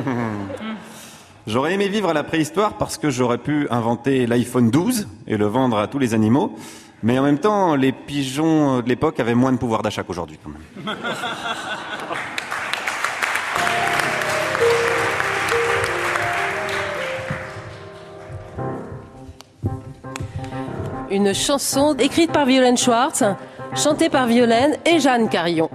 J'aurais 1.46 1.74
aimé 1.74 1.88
vivre 1.88 2.08
à 2.08 2.14
la 2.14 2.24
préhistoire 2.24 2.78
parce 2.78 2.98
que 2.98 3.10
j'aurais 3.10 3.38
pu 3.38 3.68
inventer 3.70 4.26
l'iPhone 4.26 4.72
12 4.72 5.06
et 5.28 5.36
le 5.36 5.46
vendre 5.46 5.78
à 5.78 5.86
tous 5.86 6.00
les 6.00 6.14
animaux. 6.14 6.56
Mais 7.04 7.16
en 7.16 7.22
même 7.22 7.38
temps, 7.38 7.76
les 7.76 7.92
pigeons 7.92 8.80
de 8.80 8.88
l'époque 8.88 9.20
avaient 9.20 9.34
moins 9.34 9.52
de 9.52 9.58
pouvoir 9.58 9.82
d'achat 9.82 10.02
qu'aujourd'hui. 10.02 10.40
quand 10.42 10.50
même. 10.50 10.96
Une 21.14 21.32
chanson 21.32 21.94
écrite 21.96 22.32
par 22.32 22.44
Violaine 22.44 22.76
Schwartz, 22.76 23.22
chantée 23.76 24.08
par 24.08 24.26
Violaine 24.26 24.76
et 24.84 24.98
Jeanne 24.98 25.28
Carillon. 25.28 25.70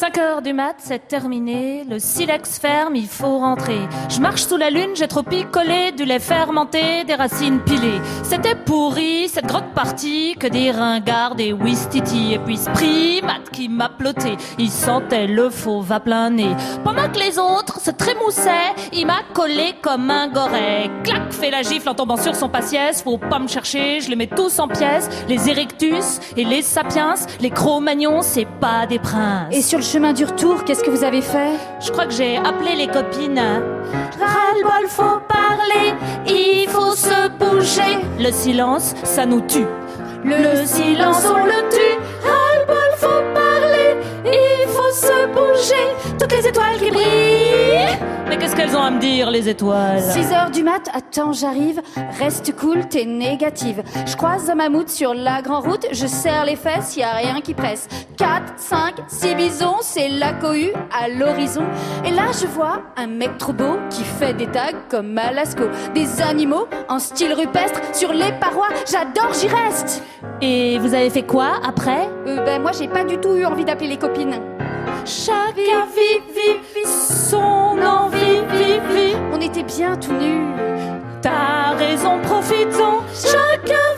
5 0.00 0.16
heures 0.16 0.40
du 0.40 0.54
mat, 0.54 0.76
c'est 0.78 1.08
terminé. 1.08 1.84
Le 1.86 1.98
silex 1.98 2.58
ferme, 2.58 2.96
il 2.96 3.06
faut 3.06 3.36
rentrer. 3.36 3.80
Je 4.08 4.18
marche 4.18 4.44
sous 4.44 4.56
la 4.56 4.70
lune, 4.70 4.92
j'ai 4.94 5.08
trop 5.08 5.22
picolé 5.22 5.92
du 5.92 6.06
lait 6.06 6.18
fermenté, 6.18 7.04
des 7.04 7.16
racines 7.16 7.60
pilées. 7.60 8.00
C'était 8.22 8.54
pourri, 8.54 9.28
cette 9.28 9.44
grotte 9.44 9.74
partie, 9.74 10.36
que 10.40 10.46
des 10.46 10.70
ringards, 10.70 11.34
des 11.34 11.52
wistiti. 11.52 12.32
Et 12.32 12.38
puis 12.38 12.56
ce 12.56 12.70
primat 12.70 13.40
qui 13.52 13.68
m'a 13.68 13.90
ploté, 13.90 14.38
il 14.56 14.70
sentait 14.70 15.26
le 15.26 15.50
faux 15.50 15.82
va 15.82 16.00
plein. 16.00 16.34
Pendant 16.82 17.10
que 17.12 17.18
les 17.18 17.38
autres 17.38 17.78
se 17.78 17.90
trémoussaient, 17.90 18.72
il 18.94 19.06
m'a 19.06 19.20
collé 19.34 19.74
comme 19.82 20.10
un 20.10 20.28
goret. 20.28 20.90
Clac, 21.04 21.30
fait 21.30 21.50
la 21.50 21.60
gifle 21.60 21.90
en 21.90 21.94
tombant 21.94 22.16
sur 22.16 22.34
son 22.34 22.48
patiès. 22.48 23.02
Faut 23.02 23.18
pas 23.18 23.38
me 23.38 23.48
chercher, 23.48 24.00
je 24.00 24.08
les 24.08 24.16
mets 24.16 24.28
tous 24.28 24.60
en 24.60 24.68
pièces. 24.68 25.10
Les 25.28 25.50
Erectus 25.50 26.20
et 26.38 26.44
les 26.44 26.62
Sapiens, 26.62 27.16
les 27.38 27.50
Cro-Magnons, 27.50 28.22
c'est 28.22 28.48
pas 28.60 28.86
des 28.86 28.98
princes. 28.98 29.54
Chemin 29.90 30.12
du 30.12 30.24
retour, 30.24 30.62
qu'est-ce 30.64 30.84
que 30.84 30.90
vous 30.90 31.02
avez 31.02 31.20
fait? 31.20 31.58
Je 31.80 31.90
crois 31.90 32.06
que 32.06 32.12
j'ai 32.12 32.36
appelé 32.36 32.76
les 32.76 32.86
copines. 32.86 33.40
Ras-le-bol, 33.40 34.88
faut 34.88 35.18
parler, 35.26 35.94
il 36.28 36.68
faut 36.68 36.94
se 36.94 37.28
bouger. 37.30 37.98
Le 38.20 38.30
silence, 38.30 38.94
ça 39.02 39.26
nous 39.26 39.40
tue. 39.40 39.66
Le, 40.24 40.64
silence, 40.64 41.24
on 41.26 41.44
le 41.44 41.68
tue. 41.70 41.98
Ras-le-bol, 42.22 42.92
faut 42.98 43.34
parler, 43.34 43.39
se 45.00 45.26
bouger. 45.28 46.16
Toutes 46.18 46.32
les 46.32 46.46
étoiles 46.46 46.78
qui 46.78 46.90
brillent. 46.90 47.98
Mais 48.28 48.36
qu'est-ce 48.38 48.54
qu'elles 48.54 48.76
ont 48.76 48.82
à 48.82 48.90
me 48.92 49.00
dire, 49.00 49.28
les 49.28 49.48
étoiles? 49.48 50.00
6 50.00 50.32
heures 50.32 50.50
du 50.50 50.62
mat, 50.62 50.88
attends, 50.94 51.32
j'arrive. 51.32 51.80
Reste 52.20 52.54
cool, 52.56 52.86
t'es 52.86 53.04
négative. 53.04 53.82
Je 54.06 54.14
croise 54.14 54.48
un 54.48 54.54
mammouth 54.54 54.88
sur 54.88 55.14
la 55.14 55.42
grande 55.42 55.64
route, 55.66 55.86
je 55.90 56.06
serre 56.06 56.44
les 56.44 56.54
fesses, 56.54 56.96
y 56.96 57.02
a 57.02 57.14
rien 57.14 57.40
qui 57.40 57.54
presse. 57.54 57.88
4, 58.18 58.52
5, 58.56 58.94
6 59.08 59.34
bisons, 59.34 59.76
c'est 59.80 60.08
la 60.08 60.32
cohue 60.34 60.72
à 60.92 61.08
l'horizon. 61.08 61.64
Et 62.04 62.12
là, 62.12 62.26
je 62.40 62.46
vois 62.46 62.82
un 62.96 63.08
mec 63.08 63.36
trop 63.38 63.52
beau 63.52 63.78
qui 63.90 64.04
fait 64.04 64.34
des 64.34 64.46
tags 64.46 64.78
comme 64.88 65.18
à 65.18 65.32
Lascaux. 65.32 65.70
Des 65.94 66.22
animaux 66.22 66.68
en 66.88 67.00
style 67.00 67.32
rupestre 67.32 67.80
sur 67.92 68.12
les 68.12 68.30
parois, 68.40 68.68
j'adore, 68.88 69.32
j'y 69.34 69.48
reste. 69.48 70.04
Et 70.40 70.78
vous 70.78 70.94
avez 70.94 71.10
fait 71.10 71.24
quoi 71.24 71.54
après? 71.66 72.08
Euh, 72.28 72.44
ben, 72.44 72.62
moi, 72.62 72.70
j'ai 72.78 72.86
pas 72.86 73.02
du 73.02 73.18
tout 73.18 73.34
eu 73.34 73.44
envie 73.44 73.64
d'appeler 73.64 73.88
les 73.88 73.98
copines. 73.98 74.40
Chacun 75.04 75.86
vit, 75.94 76.20
vit, 76.34 76.60
vit 76.74 76.86
son 76.86 77.78
envie, 77.82 78.40
vit, 78.52 78.80
vit. 78.94 79.16
On 79.32 79.40
était 79.40 79.62
bien 79.62 79.96
tout 79.96 80.12
nus. 80.12 80.46
T'as 81.22 81.74
raison, 81.76 82.20
profitons. 82.22 83.00
Chacun 83.14 83.89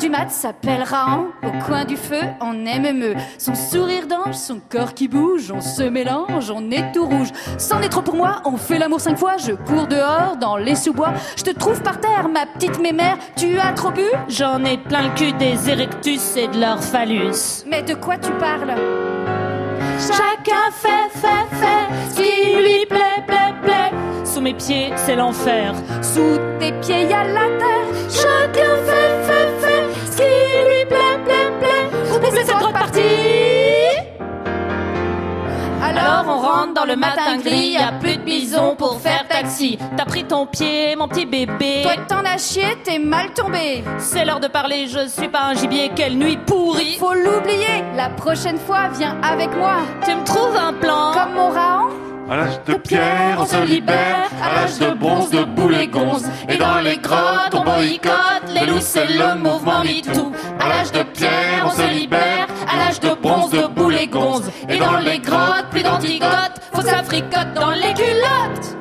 du 0.00 0.08
mat 0.08 0.30
s'appelle 0.30 0.82
Rahan, 0.82 1.26
au 1.42 1.64
coin 1.66 1.84
du 1.84 1.96
feu, 1.96 2.22
en 2.40 2.54
MME. 2.54 3.14
Son 3.38 3.54
sourire 3.54 4.06
d'ange, 4.06 4.34
son 4.34 4.58
corps 4.58 4.94
qui 4.94 5.08
bouge, 5.08 5.52
on 5.54 5.60
se 5.60 5.82
mélange, 5.82 6.50
on 6.50 6.70
est 6.70 6.92
tout 6.92 7.04
rouge. 7.04 7.28
C'en 7.58 7.82
est 7.82 7.90
trop 7.90 8.00
pour 8.00 8.14
moi, 8.14 8.40
on 8.46 8.56
fait 8.56 8.78
l'amour 8.78 9.00
cinq 9.00 9.18
fois, 9.18 9.36
je 9.36 9.52
cours 9.52 9.86
dehors 9.86 10.36
dans 10.40 10.56
les 10.56 10.74
sous-bois. 10.74 11.12
Je 11.36 11.42
te 11.42 11.50
trouve 11.50 11.82
par 11.82 12.00
terre, 12.00 12.28
ma 12.32 12.46
petite 12.46 12.80
mémère, 12.80 13.18
tu 13.36 13.58
as 13.58 13.72
trop 13.72 13.90
bu? 13.90 14.06
J'en 14.28 14.64
ai 14.64 14.78
plein 14.78 15.02
le 15.02 15.14
cul 15.14 15.32
des 15.34 15.68
Erectus 15.68 16.34
et 16.36 16.48
de 16.48 16.58
leur 16.58 16.82
phallus. 16.82 17.64
Mais 17.66 17.82
de 17.82 17.94
quoi 17.94 18.16
tu 18.16 18.30
parles? 18.32 18.74
Chacun 19.98 20.70
fait, 20.72 21.10
fait, 21.12 21.56
fait 21.56 22.10
ce 22.10 22.16
qui 22.16 22.56
lui 22.56 22.86
plaît, 22.86 23.22
plaît, 23.26 23.54
plaît. 23.62 23.92
Sous 24.24 24.40
mes 24.40 24.54
pieds, 24.54 24.92
c'est 24.96 25.16
l'enfer. 25.16 25.74
Sous 26.00 26.38
tes 26.58 26.72
pieds, 26.80 27.02
y 27.02 27.12
a 27.12 27.24
la 27.24 27.48
terre. 27.58 27.90
Chacun 28.08 28.76
fait, 28.86 29.26
fait, 29.26 29.66
fait 29.66 29.89
lui 30.20 30.84
plaît, 30.86 31.18
plaît, 31.24 31.52
plaît. 31.60 32.30
C'est 32.32 32.44
cette 32.44 32.72
partie. 32.72 33.00
Alors 35.82 36.24
on 36.28 36.38
rentre 36.38 36.74
dans 36.74 36.84
le 36.84 36.94
matin 36.94 37.38
gris, 37.38 37.70
y 37.70 37.76
a 37.76 37.92
plus 37.92 38.16
de 38.16 38.22
bisons 38.22 38.76
pour 38.76 39.00
faire 39.00 39.26
taxi. 39.26 39.78
T'as 39.96 40.04
pris 40.04 40.24
ton 40.24 40.46
pied, 40.46 40.94
mon 40.94 41.08
petit 41.08 41.26
bébé. 41.26 41.82
Toi 41.82 41.92
t'en 42.08 42.24
as 42.24 42.38
chié, 42.38 42.64
t'es 42.84 42.98
mal 42.98 43.32
tombé. 43.34 43.82
C'est 43.98 44.24
l'heure 44.24 44.40
de 44.40 44.46
parler, 44.46 44.86
je 44.86 45.08
suis 45.08 45.28
pas 45.28 45.46
un 45.46 45.54
gibier, 45.54 45.90
quelle 45.96 46.16
nuit 46.16 46.38
pourrie. 46.46 46.96
Faut 46.98 47.14
l'oublier, 47.14 47.82
la 47.96 48.10
prochaine 48.10 48.58
fois, 48.58 48.88
viens 48.96 49.16
avec 49.22 49.56
moi. 49.56 49.78
Tu 50.04 50.14
me 50.14 50.24
trouves 50.24 50.56
un 50.56 50.74
plan 50.74 51.12
Comme 51.12 51.34
mon 51.34 51.50
À 52.30 52.36
l'âge 52.36 52.60
de 52.64 52.74
pierre, 52.74 53.38
on 53.40 53.44
se 53.44 53.60
libère. 53.66 54.30
À 54.40 54.54
l'âge 54.54 54.78
de 54.78 54.94
bronze, 54.94 55.30
de 55.30 55.42
boules 55.42 55.74
et 55.74 55.88
gonzes. 55.88 56.30
Et 56.48 56.56
dans 56.56 56.78
les 56.78 56.96
grottes, 56.96 57.52
on 57.54 57.64
boycotte. 57.64 58.54
Les 58.54 58.66
loups, 58.66 58.78
c'est 58.78 59.06
le 59.06 59.34
mouvement 59.34 59.82
MeToo. 59.82 60.30
À 60.60 60.68
l'âge 60.68 60.92
de 60.92 61.02
pierre, 61.02 61.66
on 61.66 61.70
se 61.70 61.92
libère. 61.92 62.46
À 62.72 62.76
l'âge 62.76 63.00
de 63.00 63.20
bronze, 63.20 63.50
de 63.50 63.66
boules 63.66 63.96
et 63.96 64.06
gonzes. 64.06 64.48
Et 64.68 64.78
dans 64.78 64.98
les 64.98 65.18
grottes, 65.18 65.66
plus 65.72 65.82
d'antigotes. 65.82 66.60
faut 66.72 66.82
s'africote 66.82 67.52
dans 67.56 67.70
les 67.70 67.94
culottes. 67.94 68.79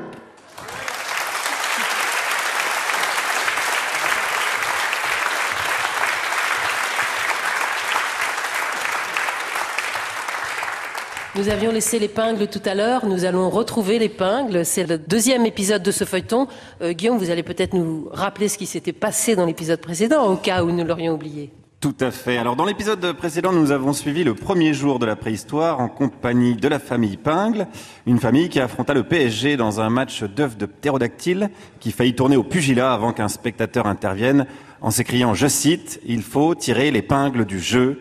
Nous 11.36 11.47
avions 11.47 11.71
laissé 11.71 11.99
l'épingle 11.99 12.47
tout 12.47 12.61
à 12.65 12.73
l'heure, 12.73 13.05
nous 13.05 13.23
allons 13.23 13.51
retrouver 13.51 13.99
l'épingle. 13.99 14.65
C'est 14.65 14.88
le 14.88 14.97
deuxième 14.97 15.45
épisode 15.45 15.84
de 15.84 15.91
ce 15.91 16.03
feuilleton. 16.03 16.47
Euh, 16.82 16.91
Guillaume, 16.93 17.19
vous 17.19 17.30
allez 17.30 17.43
peut-être 17.43 17.75
nous 17.75 18.09
rappeler 18.11 18.47
ce 18.47 18.57
qui 18.57 18.65
s'était 18.65 18.93
passé 18.93 19.36
dans 19.36 19.45
l'épisode 19.45 19.80
précédent, 19.80 20.25
au 20.25 20.38
cas 20.38 20.63
où 20.63 20.71
nous 20.71 20.84
l'aurions 20.84 21.13
oublié. 21.13 21.51
Tout 21.82 21.95
à 21.99 22.09
fait. 22.09 22.38
Alors 22.38 22.55
dans 22.55 22.65
l'épisode 22.65 23.13
précédent, 23.13 23.53
nous 23.53 23.71
avons 23.71 23.93
suivi 23.93 24.23
le 24.23 24.34
premier 24.34 24.73
jour 24.73 24.97
de 24.97 25.05
la 25.05 25.15
préhistoire 25.15 25.80
en 25.80 25.88
compagnie 25.88 26.55
de 26.55 26.67
la 26.67 26.80
famille 26.80 27.15
Pingle, 27.15 27.67
une 28.07 28.19
famille 28.19 28.49
qui 28.49 28.59
affronta 28.59 28.95
le 28.95 29.03
PSG 29.03 29.55
dans 29.55 29.80
un 29.80 29.89
match 29.89 30.23
d'œufs 30.23 30.57
de 30.57 30.65
ptérodactyle 30.65 31.51
qui 31.80 31.91
faillit 31.91 32.15
tourner 32.15 32.38
au 32.38 32.43
pugilat 32.43 32.91
avant 32.91 33.13
qu'un 33.13 33.30
spectateur 33.30 33.86
intervienne 33.86 34.47
en 34.82 34.91
s'écriant, 34.91 35.34
je 35.34 35.47
cite, 35.47 35.99
il 36.05 36.21
faut 36.21 36.55
tirer 36.55 36.89
l'épingle 36.89 37.45
du 37.45 37.59
jeu 37.59 37.99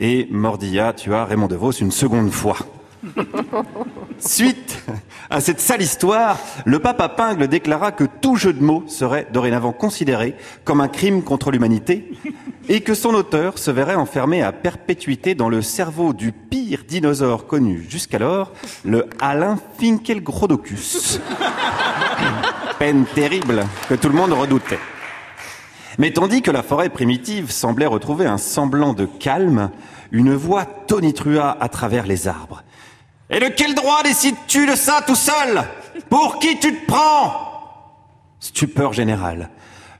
et 0.00 0.28
Mordilla 0.30 0.92
tua 0.92 1.24
Raymond 1.24 1.48
DeVos 1.48 1.72
une 1.72 1.90
seconde 1.90 2.30
fois. 2.30 2.56
Suite 4.18 4.82
à 5.30 5.40
cette 5.40 5.60
sale 5.60 5.82
histoire, 5.82 6.38
le 6.64 6.78
papa 6.80 7.08
Pingle 7.08 7.46
déclara 7.46 7.92
que 7.92 8.04
tout 8.04 8.36
jeu 8.36 8.52
de 8.52 8.62
mots 8.62 8.84
serait 8.88 9.26
dorénavant 9.32 9.72
considéré 9.72 10.34
comme 10.64 10.80
un 10.80 10.88
crime 10.88 11.22
contre 11.22 11.50
l'humanité 11.50 12.12
et 12.68 12.80
que 12.80 12.94
son 12.94 13.14
auteur 13.14 13.58
se 13.58 13.70
verrait 13.70 13.94
enfermé 13.94 14.42
à 14.42 14.52
perpétuité 14.52 15.34
dans 15.34 15.48
le 15.48 15.62
cerveau 15.62 16.12
du 16.12 16.32
pire 16.32 16.82
dinosaure 16.86 17.46
connu 17.46 17.86
jusqu'alors, 17.88 18.52
le 18.84 19.06
Alain 19.20 19.58
Finkielgrodocus. 19.78 21.20
Peine 22.78 23.04
terrible 23.14 23.64
que 23.88 23.94
tout 23.94 24.08
le 24.08 24.14
monde 24.14 24.32
redoutait. 24.32 24.78
Mais 25.98 26.12
tandis 26.12 26.42
que 26.42 26.52
la 26.52 26.62
forêt 26.62 26.88
primitive 26.88 27.50
semblait 27.50 27.86
retrouver 27.86 28.26
un 28.26 28.38
semblant 28.38 28.94
de 28.94 29.04
calme, 29.04 29.70
une 30.12 30.32
voix 30.34 30.64
tonitruait 30.64 31.40
à 31.60 31.68
travers 31.68 32.06
les 32.06 32.28
arbres. 32.28 32.62
Et 33.30 33.40
de 33.40 33.48
quel 33.48 33.74
droit 33.74 34.02
décides-tu 34.04 34.66
de 34.66 34.76
ça 34.76 35.02
tout 35.06 35.16
seul? 35.16 35.64
Pour 36.08 36.38
qui 36.38 36.58
tu 36.58 36.72
te 36.72 36.86
prends? 36.86 37.48
Stupeur 38.40 38.92
générale. 38.92 39.50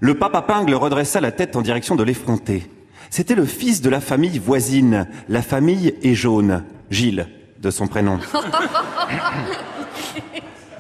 Le 0.01 0.15
papa 0.15 0.43
Pingle 0.43 0.75
redressa 0.75 1.21
la 1.21 1.33
tête 1.33 1.57
en 1.57 1.63
direction 1.63 1.97
de 1.97 2.05
l'effronté. 2.05 2.71
C'était 3.11 3.35
le 3.35 3.45
fils 3.45 3.83
de 3.83 3.91
la 3.91 4.01
famille 4.01 4.39
voisine, 4.39 5.09
la 5.29 5.43
famille 5.43 5.95
est 6.03 6.15
jaune, 6.15 6.63
Gilles, 6.91 7.27
de 7.59 7.71
son 7.71 7.89
prénom. 7.89 8.21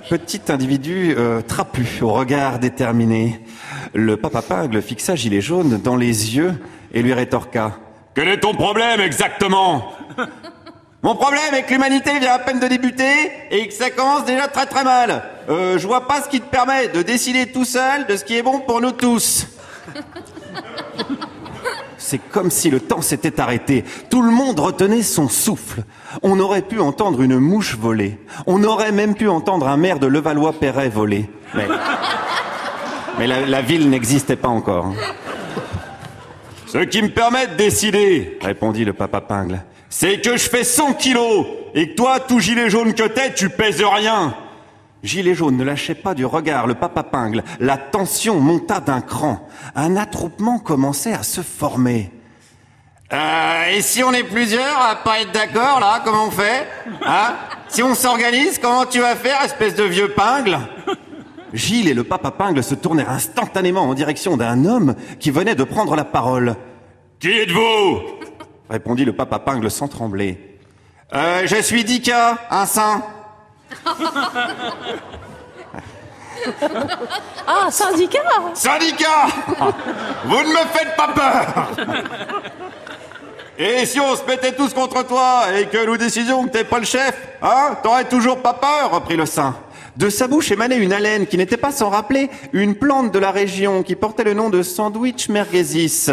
Petit 0.08 0.40
individu 0.48 1.14
euh, 1.18 1.42
trapu, 1.42 1.86
au 2.00 2.12
regard 2.12 2.58
déterminé. 2.58 3.40
Le 3.94 4.16
papa 4.16 4.42
Pingle 4.42 4.82
fixa 4.82 5.14
Gilet 5.14 5.40
jaune 5.40 5.80
dans 5.82 5.96
les 5.96 6.36
yeux 6.36 6.54
et 6.92 7.02
lui 7.02 7.12
rétorqua. 7.12 7.78
Quel 8.14 8.28
est 8.28 8.40
ton 8.40 8.54
problème 8.54 9.00
exactement? 9.00 9.92
Mon 11.02 11.14
problème 11.14 11.54
est 11.54 11.62
que 11.62 11.72
l'humanité 11.72 12.18
vient 12.18 12.32
à 12.32 12.38
peine 12.40 12.58
de 12.58 12.66
débuter 12.66 13.30
et 13.50 13.68
que 13.68 13.74
ça 13.74 13.90
commence 13.90 14.24
déjà 14.24 14.48
très 14.48 14.66
très 14.66 14.82
mal. 14.82 15.22
Euh, 15.48 15.78
je 15.78 15.86
vois 15.86 16.08
pas 16.08 16.20
ce 16.22 16.28
qui 16.28 16.40
te 16.40 16.50
permet 16.50 16.88
de 16.88 17.02
décider 17.02 17.46
tout 17.46 17.64
seul 17.64 18.06
de 18.06 18.16
ce 18.16 18.24
qui 18.24 18.36
est 18.36 18.42
bon 18.42 18.58
pour 18.60 18.80
nous 18.80 18.90
tous. 18.90 19.46
C'est 21.96 22.18
comme 22.18 22.50
si 22.50 22.70
le 22.70 22.80
temps 22.80 23.02
s'était 23.02 23.40
arrêté. 23.40 23.84
Tout 24.10 24.22
le 24.22 24.30
monde 24.30 24.58
retenait 24.58 25.02
son 25.02 25.28
souffle. 25.28 25.82
On 26.22 26.40
aurait 26.40 26.62
pu 26.62 26.80
entendre 26.80 27.22
une 27.22 27.38
mouche 27.38 27.76
voler. 27.76 28.18
On 28.46 28.64
aurait 28.64 28.92
même 28.92 29.14
pu 29.14 29.28
entendre 29.28 29.68
un 29.68 29.76
maire 29.76 29.98
de 29.98 30.06
Levallois-Perret 30.06 30.88
voler. 30.88 31.30
Mais, 31.54 31.68
mais 33.18 33.26
la, 33.26 33.62
ville 33.62 33.90
n'existait 33.90 34.36
pas 34.36 34.48
encore. 34.48 34.94
Ce 36.66 36.78
qui 36.78 37.02
me 37.02 37.08
permet 37.08 37.46
de 37.46 37.54
décider, 37.54 38.38
répondit 38.42 38.84
le 38.84 38.92
papa 38.92 39.20
Pingle, 39.20 39.62
c'est 39.88 40.20
que 40.20 40.36
je 40.36 40.48
fais 40.48 40.64
100 40.64 40.94
kilos 40.94 41.46
et 41.74 41.90
que 41.90 41.94
toi, 41.94 42.20
tout 42.20 42.40
gilet 42.40 42.68
jaune 42.70 42.94
que 42.94 43.04
t'es, 43.04 43.32
tu 43.32 43.48
pèses 43.48 43.82
rien. 43.82 44.34
Gilet 45.02 45.34
jaune 45.34 45.56
ne 45.56 45.64
lâchait 45.64 45.94
pas 45.94 46.14
du 46.14 46.26
regard 46.26 46.66
le 46.66 46.74
papa 46.74 47.02
Pingle. 47.02 47.42
La 47.60 47.76
tension 47.76 48.40
monta 48.40 48.80
d'un 48.80 49.00
cran. 49.00 49.48
Un 49.74 49.96
attroupement 49.96 50.58
commençait 50.58 51.12
à 51.12 51.22
se 51.22 51.40
former. 51.40 52.10
Euh, 53.12 53.70
et 53.70 53.80
si 53.80 54.02
on 54.04 54.12
est 54.12 54.24
plusieurs 54.24 54.78
à 54.78 54.96
pas 54.96 55.20
être 55.20 55.32
d'accord, 55.32 55.80
là, 55.80 56.02
comment 56.04 56.26
on 56.26 56.30
fait 56.30 56.66
Hein? 57.06 57.36
Si 57.68 57.82
on 57.82 57.94
s'organise, 57.94 58.58
comment 58.58 58.84
tu 58.84 59.00
vas 59.00 59.16
faire, 59.16 59.42
espèce 59.42 59.74
de 59.74 59.84
vieux 59.84 60.10
Pingle? 60.10 60.58
Gilles 61.52 61.88
et 61.88 61.94
le 61.94 62.04
papa 62.04 62.30
Pingle 62.30 62.62
se 62.62 62.74
tournèrent 62.74 63.10
instantanément 63.10 63.82
en 63.82 63.94
direction 63.94 64.36
d'un 64.36 64.64
homme 64.64 64.94
qui 65.18 65.30
venait 65.30 65.54
de 65.54 65.64
prendre 65.64 65.96
la 65.96 66.04
parole. 66.04 66.56
Qui 67.20 67.30
êtes-vous 67.30 68.00
répondit 68.70 69.04
le 69.04 69.12
papa 69.12 69.38
Pingle 69.38 69.70
sans 69.70 69.88
trembler. 69.88 70.58
Euh, 71.14 71.42
je 71.46 71.62
suis 71.62 71.84
Dika, 71.84 72.38
un 72.50 72.66
saint. 72.66 73.02
Ah, 77.46 77.70
syndicat 77.70 78.20
Syndicat 78.54 79.26
Vous 80.24 80.36
ne 80.42 80.48
me 80.48 80.66
faites 80.72 80.96
pas 80.96 81.08
peur 81.08 81.68
Et 83.58 83.86
si 83.86 83.98
on 83.98 84.14
se 84.14 84.24
mettait 84.24 84.52
tous 84.52 84.72
contre 84.72 85.02
toi 85.06 85.46
et 85.58 85.66
que 85.66 85.84
nous 85.84 85.96
décidions 85.96 86.44
que 86.44 86.50
t'es 86.50 86.64
pas 86.64 86.78
le 86.78 86.84
chef, 86.84 87.14
hein 87.42 87.76
T'aurais 87.82 88.04
toujours 88.04 88.40
pas 88.40 88.54
peur, 88.54 88.92
reprit 88.92 89.16
le 89.16 89.26
saint. 89.26 89.56
De 89.98 90.10
sa 90.10 90.28
bouche 90.28 90.52
émanait 90.52 90.78
une 90.78 90.92
haleine 90.92 91.26
qui 91.26 91.36
n'était 91.36 91.56
pas 91.56 91.72
sans 91.72 91.88
rappeler 91.88 92.30
une 92.52 92.76
plante 92.76 93.12
de 93.12 93.18
la 93.18 93.32
région 93.32 93.82
qui 93.82 93.96
portait 93.96 94.22
le 94.22 94.32
nom 94.32 94.48
de 94.48 94.62
sandwich 94.62 95.28
merguezis. 95.28 96.06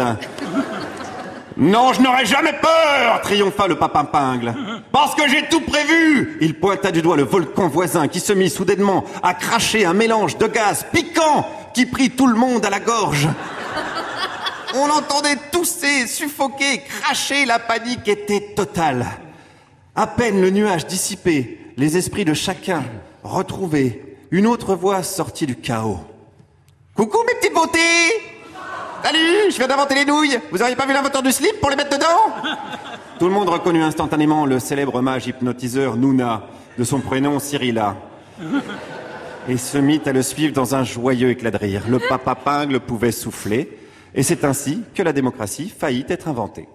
Non, 1.56 1.92
je 1.92 2.02
n'aurais 2.02 2.26
jamais 2.26 2.52
peur 2.54 3.20
triompha 3.22 3.68
le 3.68 3.78
papa 3.78 4.02
Pingle. 4.02 4.56
Parce 4.90 5.14
que 5.14 5.28
j'ai 5.28 5.46
tout 5.48 5.60
prévu 5.60 6.36
Il 6.40 6.54
pointa 6.54 6.90
du 6.90 7.00
doigt 7.00 7.16
le 7.16 7.22
volcan 7.22 7.68
voisin 7.68 8.08
qui 8.08 8.18
se 8.18 8.32
mit 8.32 8.50
soudainement 8.50 9.04
à 9.22 9.34
cracher 9.34 9.84
un 9.84 9.94
mélange 9.94 10.36
de 10.36 10.48
gaz 10.48 10.84
piquant 10.92 11.46
qui 11.72 11.86
prit 11.86 12.10
tout 12.10 12.26
le 12.26 12.34
monde 12.34 12.66
à 12.66 12.70
la 12.70 12.80
gorge. 12.80 13.28
On 14.74 14.90
entendait 14.90 15.38
tousser, 15.52 16.08
suffoquer, 16.08 16.80
cracher, 16.80 17.44
la 17.44 17.60
panique 17.60 18.08
était 18.08 18.52
totale. 18.56 19.06
À 19.94 20.08
peine 20.08 20.40
le 20.40 20.50
nuage 20.50 20.86
dissipé, 20.86 21.60
les 21.76 21.96
esprits 21.96 22.24
de 22.24 22.34
chacun 22.34 22.82
retrouvés, 23.26 24.16
une 24.30 24.46
autre 24.46 24.74
voix 24.74 25.02
sortit 25.02 25.46
du 25.46 25.56
chaos. 25.56 26.00
Coucou 26.94 27.18
mes 27.26 27.34
petites 27.34 27.54
beautés 27.54 28.32
Salut, 29.02 29.52
je 29.52 29.56
viens 29.56 29.68
d'inventer 29.68 29.94
les 29.94 30.04
nouilles. 30.04 30.38
Vous 30.50 30.60
auriez 30.60 30.74
pas 30.74 30.84
vu 30.84 30.92
l'inventeur 30.92 31.22
du 31.22 31.30
slip 31.30 31.60
pour 31.60 31.70
les 31.70 31.76
mettre 31.76 31.96
dedans? 31.96 32.56
Tout 33.20 33.26
le 33.26 33.30
monde 33.30 33.48
reconnut 33.48 33.82
instantanément 33.82 34.46
le 34.46 34.58
célèbre 34.58 35.00
mage 35.00 35.28
hypnotiseur 35.28 35.96
Nouna, 35.96 36.46
de 36.76 36.82
son 36.82 37.00
prénom 37.00 37.38
Cyrilla. 37.38 37.96
Et 39.48 39.58
se 39.58 39.78
mit 39.78 40.00
à 40.06 40.12
le 40.12 40.22
suivre 40.22 40.52
dans 40.52 40.74
un 40.74 40.82
joyeux 40.82 41.30
éclat 41.30 41.52
de 41.52 41.56
rire. 41.56 41.82
Le 41.88 42.00
papa 42.00 42.34
Pingle 42.34 42.80
pouvait 42.80 43.12
souffler, 43.12 43.78
et 44.12 44.24
c'est 44.24 44.44
ainsi 44.44 44.82
que 44.92 45.04
la 45.04 45.12
démocratie 45.12 45.68
faillit 45.68 46.06
être 46.08 46.26
inventée. 46.26 46.68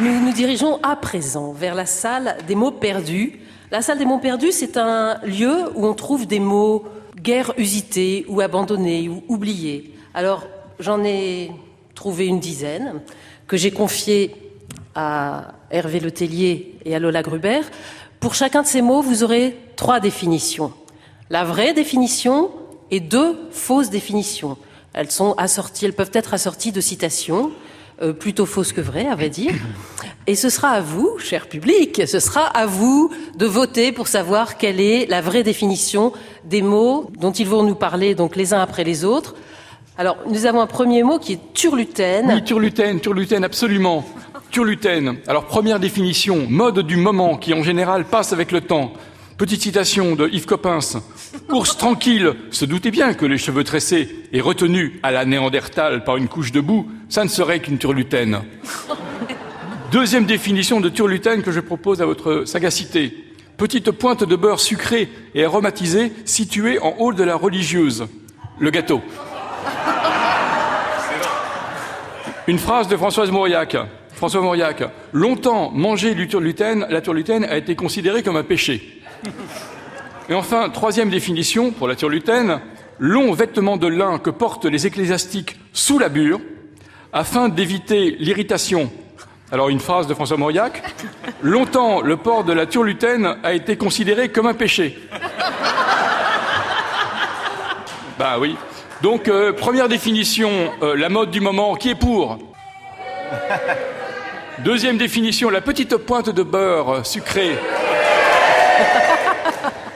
Nous 0.00 0.20
nous 0.20 0.32
dirigeons 0.32 0.80
à 0.82 0.96
présent 0.96 1.52
vers 1.52 1.74
la 1.74 1.84
salle 1.84 2.38
des 2.46 2.54
mots 2.54 2.70
perdus. 2.70 3.40
La 3.70 3.82
salle 3.82 3.98
des 3.98 4.06
mots 4.06 4.18
perdus, 4.18 4.50
c'est 4.50 4.78
un 4.78 5.18
lieu 5.22 5.70
où 5.74 5.86
on 5.86 5.92
trouve 5.92 6.26
des 6.26 6.40
mots 6.40 6.84
guère 7.20 7.52
usités 7.58 8.24
ou 8.26 8.40
abandonnés 8.40 9.10
ou 9.10 9.22
oubliés. 9.28 9.94
Alors, 10.14 10.46
j'en 10.80 11.04
ai 11.04 11.52
trouvé 11.94 12.26
une 12.26 12.40
dizaine 12.40 13.02
que 13.46 13.58
j'ai 13.58 13.70
confiés 13.70 14.34
à 14.94 15.52
Hervé 15.70 16.00
Letellier 16.00 16.78
et 16.86 16.94
à 16.94 16.98
Lola 16.98 17.22
Gruber. 17.22 17.60
Pour 18.18 18.34
chacun 18.34 18.62
de 18.62 18.66
ces 18.66 18.80
mots, 18.80 19.02
vous 19.02 19.24
aurez 19.24 19.58
trois 19.76 20.00
définitions. 20.00 20.72
La 21.28 21.44
vraie 21.44 21.74
définition 21.74 22.50
et 22.90 23.00
deux 23.00 23.36
fausses 23.50 23.90
définitions. 23.90 24.56
Elles 24.94 25.10
sont 25.10 25.34
assorties, 25.34 25.84
elles 25.84 25.92
peuvent 25.92 26.10
être 26.14 26.32
assorties 26.32 26.72
de 26.72 26.80
citations, 26.80 27.52
euh, 28.00 28.12
plutôt 28.12 28.46
fausses 28.46 28.72
que 28.72 28.80
vraies, 28.80 29.06
à 29.06 29.14
vrai 29.14 29.28
dire. 29.28 29.54
Et 30.26 30.34
ce 30.34 30.48
sera 30.48 30.68
à 30.68 30.80
vous, 30.80 31.18
cher 31.18 31.48
public, 31.48 32.02
ce 32.06 32.20
sera 32.20 32.42
à 32.42 32.66
vous 32.66 33.10
de 33.36 33.46
voter 33.46 33.92
pour 33.92 34.08
savoir 34.08 34.56
quelle 34.56 34.80
est 34.80 35.06
la 35.06 35.20
vraie 35.20 35.42
définition 35.42 36.12
des 36.44 36.62
mots 36.62 37.10
dont 37.18 37.32
ils 37.32 37.46
vont 37.46 37.62
nous 37.62 37.74
parler, 37.74 38.14
donc 38.14 38.36
les 38.36 38.54
uns 38.54 38.60
après 38.60 38.84
les 38.84 39.04
autres. 39.04 39.34
Alors, 39.98 40.16
nous 40.28 40.46
avons 40.46 40.60
un 40.60 40.66
premier 40.66 41.02
mot 41.02 41.18
qui 41.18 41.34
est 41.34 41.52
turlutaine. 41.52 42.30
Oui, 42.34 42.42
turlutaine, 42.44 43.00
turlutaine, 43.00 43.44
absolument. 43.44 44.04
Turlutaine. 44.50 45.18
Alors, 45.26 45.46
première 45.46 45.80
définition, 45.80 46.46
mode 46.48 46.80
du 46.80 46.96
moment 46.96 47.36
qui 47.36 47.52
en 47.52 47.62
général 47.62 48.04
passe 48.04 48.32
avec 48.32 48.52
le 48.52 48.62
temps. 48.62 48.92
Petite 49.38 49.62
citation 49.62 50.14
de 50.14 50.28
Yves 50.28 50.46
Coppens. 50.46 51.00
Ours 51.50 51.76
tranquille, 51.76 52.34
se 52.50 52.64
doutait 52.64 52.90
bien 52.90 53.14
que 53.14 53.26
les 53.26 53.38
cheveux 53.38 53.64
tressés 53.64 54.08
et 54.32 54.40
retenus 54.40 54.92
à 55.02 55.10
la 55.10 55.24
néandertale 55.24 56.04
par 56.04 56.16
une 56.16 56.28
couche 56.28 56.52
de 56.52 56.60
boue, 56.60 56.88
ça 57.08 57.24
ne 57.24 57.28
serait 57.28 57.60
qu'une 57.60 57.78
turlutaine. 57.78 58.42
Deuxième 59.90 60.26
définition 60.26 60.80
de 60.80 60.88
turlutaine 60.88 61.42
que 61.42 61.50
je 61.50 61.60
propose 61.60 62.02
à 62.02 62.06
votre 62.06 62.44
sagacité. 62.44 63.14
Petite 63.56 63.90
pointe 63.90 64.24
de 64.24 64.36
beurre 64.36 64.60
sucré 64.60 65.08
et 65.34 65.44
aromatisé 65.44 66.12
située 66.24 66.78
en 66.78 66.94
haut 66.98 67.12
de 67.12 67.24
la 67.24 67.34
religieuse. 67.34 68.06
Le 68.58 68.70
gâteau. 68.70 69.00
Une 72.46 72.58
phrase 72.58 72.88
de 72.88 72.96
Françoise 72.96 73.30
Mauriac. 73.30 73.76
François 74.14 74.40
Mauriac. 74.40 74.84
Longtemps, 75.12 75.70
manger 75.72 76.14
du 76.14 76.28
turlutaine, 76.28 76.86
la 76.90 77.00
turlutaine 77.00 77.44
a 77.44 77.56
été 77.56 77.74
considérée 77.74 78.22
comme 78.22 78.36
un 78.36 78.44
péché. 78.44 79.01
Et 80.28 80.34
enfin, 80.34 80.70
troisième 80.70 81.10
définition 81.10 81.70
pour 81.70 81.88
la 81.88 81.96
turlutaine, 81.96 82.60
long 82.98 83.32
vêtement 83.32 83.76
de 83.76 83.86
lin 83.86 84.18
que 84.18 84.30
portent 84.30 84.64
les 84.64 84.86
ecclésiastiques 84.86 85.58
sous 85.72 85.98
la 85.98 86.08
bure, 86.08 86.40
afin 87.12 87.48
d'éviter 87.48 88.16
l'irritation. 88.18 88.90
Alors 89.50 89.68
une 89.68 89.80
phrase 89.80 90.06
de 90.06 90.14
François 90.14 90.38
Mauriac, 90.38 90.82
longtemps 91.42 92.00
le 92.00 92.16
port 92.16 92.44
de 92.44 92.52
la 92.52 92.64
turlutaine 92.64 93.36
a 93.42 93.52
été 93.52 93.76
considéré 93.76 94.30
comme 94.30 94.46
un 94.46 94.54
péché. 94.54 94.98
Bah 98.18 98.36
oui. 98.38 98.56
Donc 99.02 99.28
euh, 99.28 99.52
première 99.52 99.88
définition, 99.88 100.72
euh, 100.82 100.96
la 100.96 101.08
mode 101.08 101.30
du 101.30 101.40
moment, 101.40 101.74
qui 101.74 101.90
est 101.90 101.94
pour? 101.94 102.38
Deuxième 104.60 104.96
définition, 104.96 105.50
la 105.50 105.60
petite 105.60 105.96
pointe 105.96 106.30
de 106.30 106.42
beurre 106.42 107.04
sucré. 107.04 107.58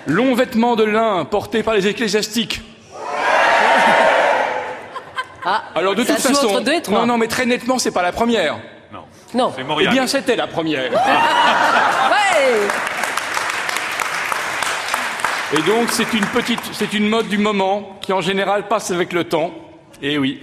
Long 0.07 0.35
vêtement 0.35 0.77
de 0.77 0.85
lin 0.85 1.25
porté 1.25 1.63
par 1.63 1.75
les 1.75 1.87
ecclésiastiques. 1.87 2.63
Ah, 5.45 5.63
Alors 5.77 5.95
de 5.95 6.03
ça 6.05 6.15
toute 6.15 6.23
façon, 6.23 6.47
entre 6.49 6.61
deux 6.63 6.75
et 6.75 6.83
trois. 6.83 7.01
non, 7.01 7.07
non, 7.07 7.19
mais 7.19 7.29
très 7.29 7.47
nettement, 7.47 7.79
c'est 7.79 7.93
pas 7.93 8.03
la 8.03 8.13
première. 8.13 8.59
Non. 9.35 9.53
Eh 9.81 9.89
bien, 9.89 10.07
c'était 10.07 10.37
la 10.37 10.47
première. 10.47 10.91
Ouais 10.91 10.99
Et 15.55 15.63
donc, 15.63 15.91
c'est 15.91 16.13
une 16.13 16.27
petite, 16.27 16.61
c'est 16.73 16.93
une 16.93 17.09
mode 17.09 17.29
du 17.29 17.39
moment 17.39 17.99
qui 18.01 18.13
en 18.13 18.21
général 18.21 18.67
passe 18.69 18.91
avec 18.91 19.13
le 19.13 19.25
temps. 19.25 19.53
Et 20.03 20.19
oui. 20.19 20.41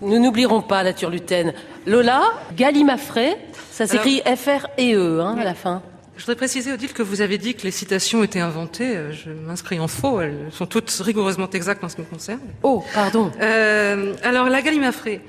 Nous 0.00 0.18
n'oublierons 0.18 0.60
pas 0.60 0.82
la 0.82 0.92
turlutaine. 0.92 1.54
Lola, 1.86 2.22
Galimafré, 2.54 3.36
ça 3.70 3.86
s'écrit 3.86 4.22
F-R-E-E 4.24 5.20
hein, 5.20 5.36
à 5.40 5.44
la 5.44 5.54
fin. 5.54 5.82
Je 6.16 6.22
voudrais 6.22 6.36
préciser, 6.36 6.72
Odile, 6.72 6.92
que 6.94 7.02
vous 7.02 7.20
avez 7.20 7.36
dit 7.38 7.54
que 7.54 7.62
les 7.64 7.70
citations 7.70 8.24
étaient 8.24 8.40
inventées. 8.40 8.96
Euh, 8.96 9.12
Je 9.12 9.30
m'inscris 9.30 9.78
en 9.78 9.86
faux. 9.88 10.20
Elles 10.20 10.48
sont 10.50 10.66
toutes 10.66 10.90
rigoureusement 11.04 11.48
exactes 11.50 11.84
en 11.84 11.88
ce 11.88 11.96
qui 11.96 12.00
me 12.02 12.06
concerne. 12.06 12.40
Oh, 12.62 12.82
pardon. 12.94 13.30
Euh, 13.40 14.14
alors, 14.22 14.48
la 14.48 14.62
galimafrée. 14.62 15.20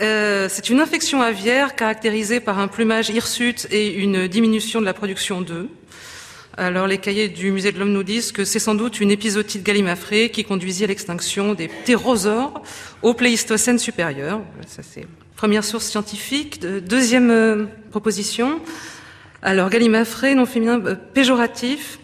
Euh, 0.00 0.48
c'est 0.50 0.70
une 0.70 0.80
infection 0.80 1.22
aviaire 1.22 1.76
caractérisée 1.76 2.40
par 2.40 2.58
un 2.58 2.66
plumage 2.66 3.10
hirsute 3.10 3.68
et 3.70 3.94
une 3.94 4.26
diminution 4.26 4.80
de 4.80 4.86
la 4.86 4.92
production 4.94 5.40
d'œufs. 5.40 5.66
Alors, 6.56 6.88
les 6.88 6.98
cahiers 6.98 7.28
du 7.28 7.52
musée 7.52 7.70
de 7.70 7.78
l'homme 7.78 7.92
nous 7.92 8.02
disent 8.02 8.32
que 8.32 8.44
c'est 8.44 8.58
sans 8.58 8.74
doute 8.74 9.00
une 9.00 9.12
épisotite 9.12 9.62
galimafrée 9.62 10.30
qui 10.30 10.44
conduisit 10.44 10.82
à 10.84 10.86
l'extinction 10.88 11.54
des 11.54 11.68
ptérosaures 11.68 12.60
au 13.02 13.14
Pléistocène 13.14 13.78
supérieur. 13.78 14.40
Ça, 14.66 14.82
c'est 14.82 15.06
première 15.36 15.64
source 15.64 15.86
scientifique. 15.86 16.60
De- 16.60 16.80
deuxième 16.80 17.30
euh, 17.30 17.64
proposition. 17.92 18.60
Alors, 19.46 19.68
galimafré, 19.68 20.34
nom 20.34 20.46
féminin 20.46 20.80
euh, 20.86 20.94
péjoratif. 20.94 21.98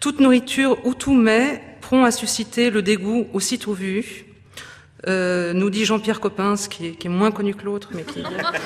Toute 0.00 0.18
nourriture 0.18 0.84
ou 0.84 0.94
tout 0.94 1.14
mets 1.14 1.62
prompt 1.80 2.04
à 2.04 2.10
susciter 2.10 2.70
le 2.70 2.82
dégoût 2.82 3.28
aussitôt 3.32 3.72
vu. 3.72 4.24
Euh, 5.06 5.52
nous 5.52 5.70
dit 5.70 5.84
Jean-Pierre 5.84 6.20
qui 6.68 6.86
est, 6.86 6.90
qui 6.90 7.06
est 7.06 7.10
moins 7.10 7.30
connu 7.30 7.54
que 7.54 7.64
l'autre, 7.64 7.90
mais 7.94 8.02
qui 8.02 8.24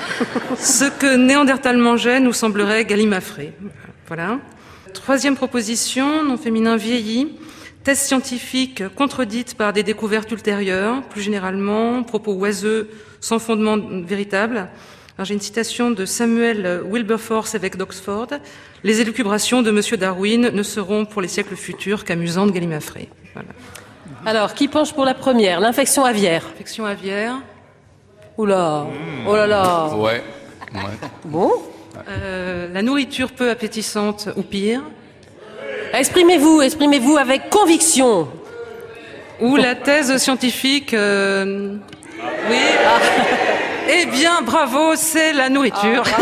ce 0.57 0.85
que 0.85 1.15
Néandertal 1.15 1.77
mangeait 1.77 2.19
nous 2.19 2.33
semblerait 2.33 2.85
galimafré. 2.85 3.53
Voilà. 4.07 4.39
Troisième 4.95 5.35
proposition, 5.35 6.23
nom 6.23 6.37
féminin 6.37 6.75
vieilli. 6.75 7.37
Thèse 7.83 7.99
scientifique 7.99 8.83
contredite 8.95 9.53
par 9.53 9.73
des 9.73 9.83
découvertes 9.83 10.31
ultérieures, 10.31 11.03
plus 11.03 11.21
généralement, 11.21 12.01
propos 12.01 12.33
oiseux 12.33 12.89
sans 13.19 13.37
fondement 13.37 13.77
véritable. 13.77 14.69
J'ai 15.23 15.33
une 15.33 15.41
citation 15.41 15.89
de 15.91 16.05
Samuel 16.05 16.81
Wilberforce, 16.85 17.55
évêque 17.55 17.75
d'Oxford. 17.75 18.27
Les 18.83 19.01
élucubrations 19.01 19.63
de 19.63 19.71
Monsieur 19.71 19.97
Darwin 19.97 20.49
ne 20.53 20.63
seront 20.63 21.05
pour 21.05 21.21
les 21.23 21.27
siècles 21.27 21.55
futurs 21.55 22.03
qu'amusantes 22.05 22.51
galimafrées. 22.51 23.09
Voilà. 23.33 23.49
Alors, 24.25 24.53
qui 24.53 24.67
penche 24.67 24.93
pour 24.93 25.05
la 25.05 25.15
première? 25.15 25.59
L'infection 25.59 26.05
aviaire. 26.05 26.43
Infection 26.53 26.85
aviaire. 26.85 27.35
Oula, 28.37 28.85
oh 29.27 29.35
là 29.35 29.47
là. 29.47 29.87
Ouais. 29.95 30.21
ouais. 30.75 30.81
Bon, 31.25 31.51
Euh, 32.07 32.67
la 32.71 32.83
nourriture 32.83 33.31
peu 33.31 33.49
appétissante 33.49 34.29
ou 34.35 34.43
pire? 34.43 34.81
exprimez-vous, 35.93 36.61
exprimez-vous 36.61 37.17
avec 37.17 37.49
conviction. 37.49 38.27
Ou 39.41 39.55
la 39.55 39.73
thèse 39.73 40.15
scientifique. 40.17 40.93
euh, 40.93 41.75
Oui. 42.49 42.57
Eh 43.89 44.05
bien, 44.07 44.41
bravo, 44.41 44.95
c'est 44.95 45.33
la 45.33 45.49
nourriture. 45.49 46.03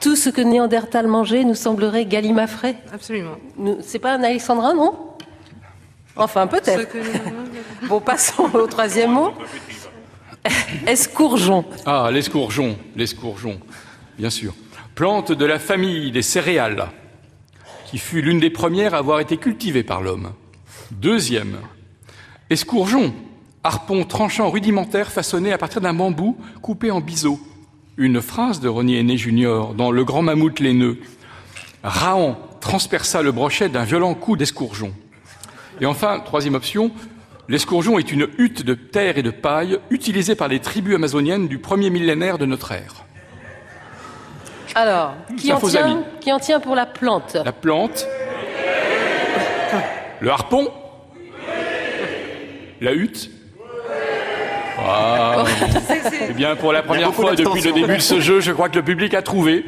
Tout 0.00 0.14
ce 0.14 0.30
que 0.30 0.40
Néandertal 0.40 1.08
mangeait 1.08 1.42
nous 1.44 1.54
semblerait 1.56 2.04
galimafré. 2.04 2.76
Absolument. 2.92 3.36
C'est 3.80 3.98
pas 3.98 4.12
un 4.12 4.22
alexandrin, 4.22 4.74
non? 4.74 4.94
Enfin, 6.14 6.46
peut-être. 6.46 6.88
que 6.88 6.98
Bon, 7.88 8.00
passons 8.00 8.48
au 8.54 8.66
troisième 8.66 9.12
mot. 9.12 9.32
Escourgeon. 10.86 11.64
Ah, 11.84 12.08
l'escourgeon, 12.12 12.76
l'escourgeon, 12.94 13.60
bien 14.16 14.30
sûr. 14.30 14.54
Plante 14.94 15.32
de 15.32 15.44
la 15.44 15.58
famille 15.58 16.12
des 16.12 16.22
céréales, 16.22 16.86
qui 17.86 17.98
fut 17.98 18.22
l'une 18.22 18.38
des 18.38 18.50
premières 18.50 18.94
à 18.94 18.98
avoir 18.98 19.20
été 19.20 19.36
cultivée 19.36 19.82
par 19.82 20.00
l'homme. 20.00 20.32
Deuxième, 20.92 21.56
escourgeon, 22.48 23.12
harpon 23.64 24.04
tranchant 24.04 24.50
rudimentaire 24.50 25.10
façonné 25.10 25.52
à 25.52 25.58
partir 25.58 25.80
d'un 25.80 25.94
bambou 25.94 26.36
coupé 26.62 26.90
en 26.90 27.00
biseau. 27.00 27.40
Une 27.96 28.20
phrase 28.20 28.60
de 28.60 28.68
René 28.68 29.00
Aîné 29.00 29.16
Junior 29.16 29.74
dans 29.74 29.90
Le 29.90 30.04
Grand 30.04 30.22
Mammouth 30.22 30.60
laineux. 30.60 30.98
Raon 31.82 32.36
transperça 32.60 33.22
le 33.22 33.32
brochet 33.32 33.68
d'un 33.68 33.84
violent 33.84 34.14
coup 34.14 34.36
d'escourgeon. 34.36 34.92
Et 35.80 35.86
enfin, 35.86 36.20
troisième 36.20 36.54
option, 36.54 36.92
l'escourgeon 37.48 37.98
est 37.98 38.12
une 38.12 38.28
hutte 38.38 38.62
de 38.64 38.74
terre 38.74 39.18
et 39.18 39.22
de 39.22 39.30
paille 39.30 39.78
utilisée 39.90 40.36
par 40.36 40.48
les 40.48 40.60
tribus 40.60 40.94
amazoniennes 40.94 41.48
du 41.48 41.58
premier 41.58 41.90
millénaire 41.90 42.38
de 42.38 42.46
notre 42.46 42.72
ère. 42.72 43.04
Alors, 44.74 45.14
en, 45.30 45.58
tient, 45.58 46.04
qui 46.20 46.32
en 46.32 46.38
tient 46.38 46.60
pour 46.60 46.74
la 46.74 46.86
plante? 46.86 47.36
La 47.44 47.52
plante, 47.52 48.06
le 50.26 50.32
harpon, 50.32 50.68
la 52.80 52.92
hutte. 52.92 53.30
Ah. 54.76 55.44
Eh 56.28 56.32
bien, 56.32 56.56
pour 56.56 56.72
la 56.72 56.82
première 56.82 57.14
fois 57.14 57.36
depuis 57.36 57.62
le 57.62 57.72
début 57.72 57.96
de 57.96 58.02
ce 58.02 58.20
jeu, 58.20 58.40
je 58.40 58.50
crois 58.50 58.68
que 58.68 58.74
le 58.74 58.82
public 58.82 59.14
a 59.14 59.22
trouvé. 59.22 59.64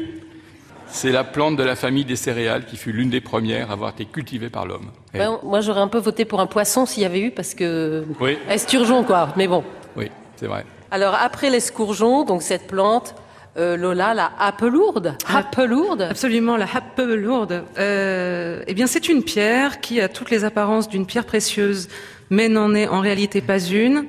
C'est 0.89 1.13
la 1.13 1.23
plante 1.23 1.57
de 1.57 1.63
la 1.63 1.77
famille 1.77 2.05
des 2.05 2.17
céréales 2.17 2.65
qui 2.65 2.77
fut 2.77 2.91
l'une 2.91 3.09
des 3.11 3.21
premières 3.21 3.71
à 3.71 3.75
avoir 3.75 3.91
été 3.91 4.05
cultivée 4.05 4.49
par 4.51 4.67
l'homme. 4.67 4.91
Eh, 5.15 5.19
Ben, 5.19 5.39
Moi, 5.45 5.61
j'aurais 5.61 5.81
un 5.81 5.89
peu 5.89 5.99
voté 5.99 6.25
pour 6.25 6.41
un 6.41 6.47
poisson 6.47 6.87
s'il 6.87 7.05
y 7.05 7.07
avait 7.07 7.21
eu, 7.21 7.31
parce 7.31 7.55
que... 7.55 8.05
Oui, 8.19 8.37
Esturgeon, 8.49 9.05
quoi. 9.05 9.29
Mais 9.37 9.47
bon. 9.47 9.63
oui, 9.97 10.11
c'est 10.37 10.47
vrai. 10.47 10.65
Alors, 10.91 11.15
après 11.15 11.51
l'escourgeon, 11.51 12.25
donc 12.25 12.43
cette 12.43 12.67
plante, 12.67 13.15
euh, 13.59 13.77
Lola, 13.77 14.15
la 14.15 14.33
hapelourde. 14.39 15.15
Hapelourde 15.27 16.03
Absolument, 16.03 16.57
la 16.57 16.67
happe 16.73 17.01
lourde. 17.05 17.65
Euh, 17.79 18.63
eh 18.67 18.75
bien, 18.75 18.87
c'est 18.87 19.09
une 19.09 19.23
pierre 19.23 19.81
qui 19.81 20.01
a 20.01 20.09
toutes 20.09 20.31
les 20.31 20.45
apparences 20.45 20.89
d'une 20.89 21.07
pierre 21.07 21.25
précieuse, 21.25 21.89
mais 22.31 22.49
n'en 22.49 22.75
est 22.75 22.87
en 22.87 23.01
réalité 23.01 23.41
pas 23.41 23.59
une. 23.59 24.07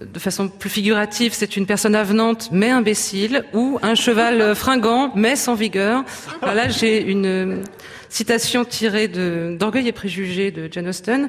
De 0.00 0.18
façon 0.18 0.48
plus 0.48 0.70
figurative, 0.70 1.32
c'est 1.34 1.56
une 1.56 1.66
personne 1.66 1.94
avenante 1.94 2.50
mais 2.52 2.70
imbécile, 2.70 3.44
ou 3.54 3.78
un 3.82 3.94
cheval 3.94 4.54
fringant 4.54 5.10
mais 5.14 5.36
sans 5.36 5.54
vigueur. 5.54 6.04
Alors 6.42 6.54
là, 6.54 6.68
j'ai 6.68 7.02
une 7.02 7.26
euh, 7.26 7.62
citation 8.08 8.64
tirée 8.64 9.08
de 9.08 9.56
d'Orgueil 9.58 9.88
et 9.88 9.92
préjugés 9.92 10.50
de 10.50 10.68
Jane 10.70 10.88
Austen. 10.88 11.28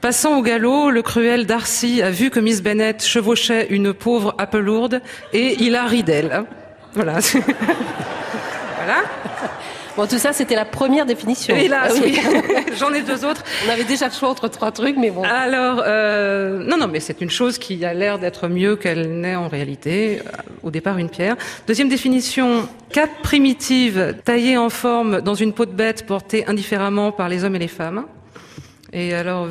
Passant 0.00 0.38
au 0.38 0.42
galop, 0.42 0.90
le 0.90 1.00
cruel 1.00 1.46
Darcy 1.46 2.02
a 2.02 2.10
vu 2.10 2.28
que 2.28 2.38
Miss 2.38 2.62
Bennet 2.62 2.98
chevauchait 3.00 3.68
une 3.70 3.94
pauvre 3.94 4.36
lourde 4.52 5.00
et 5.32 5.56
il 5.60 5.74
a 5.74 5.86
ri 5.86 6.02
d'elle. 6.02 6.44
Voilà. 6.94 7.18
voilà. 8.76 9.02
Bon, 9.96 10.06
tout 10.08 10.18
ça, 10.18 10.32
c'était 10.32 10.56
la 10.56 10.64
première 10.64 11.06
définition. 11.06 11.54
Hélas, 11.54 11.92
Ah 11.96 12.00
oui. 12.02 12.18
J'en 12.78 12.92
ai 12.92 13.02
deux 13.02 13.24
autres. 13.24 13.44
On 13.64 13.70
avait 13.70 13.84
déjà 13.84 14.06
le 14.06 14.12
choix 14.12 14.28
entre 14.28 14.48
trois 14.48 14.72
trucs, 14.72 14.96
mais 14.96 15.10
bon. 15.10 15.22
Alors, 15.22 15.82
euh, 15.86 16.64
non, 16.64 16.76
non, 16.76 16.88
mais 16.88 16.98
c'est 16.98 17.20
une 17.20 17.30
chose 17.30 17.58
qui 17.58 17.84
a 17.84 17.94
l'air 17.94 18.18
d'être 18.18 18.48
mieux 18.48 18.74
qu'elle 18.74 19.20
n'est 19.20 19.36
en 19.36 19.46
réalité. 19.46 20.20
Euh, 20.26 20.30
Au 20.64 20.70
départ, 20.72 20.98
une 20.98 21.10
pierre. 21.10 21.36
Deuxième 21.68 21.88
définition, 21.88 22.68
cape 22.90 23.22
primitive 23.22 24.16
taillée 24.24 24.58
en 24.58 24.68
forme 24.68 25.20
dans 25.20 25.34
une 25.34 25.52
peau 25.52 25.64
de 25.64 25.72
bête 25.72 26.06
portée 26.06 26.44
indifféremment 26.48 27.12
par 27.12 27.28
les 27.28 27.44
hommes 27.44 27.54
et 27.54 27.60
les 27.60 27.68
femmes. 27.68 28.04
Et 28.92 29.12
alors, 29.14 29.48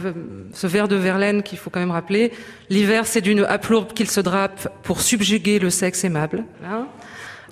ce 0.53 0.67
vers 0.67 0.87
de 0.87 0.95
Verlaine 0.95 1.43
qu'il 1.43 1.57
faut 1.57 1.69
quand 1.69 1.81
même 1.81 1.91
rappeler, 1.91 2.31
l'hiver 2.69 3.05
c'est 3.05 3.19
d'une 3.19 3.43
haplourde 3.43 3.93
qu'il 3.93 4.09
se 4.09 4.21
drape 4.21 4.69
pour 4.83 5.01
subjuguer 5.01 5.59
le 5.59 5.69
sexe 5.69 6.05
aimable. 6.05 6.45
Hein. 6.65 6.87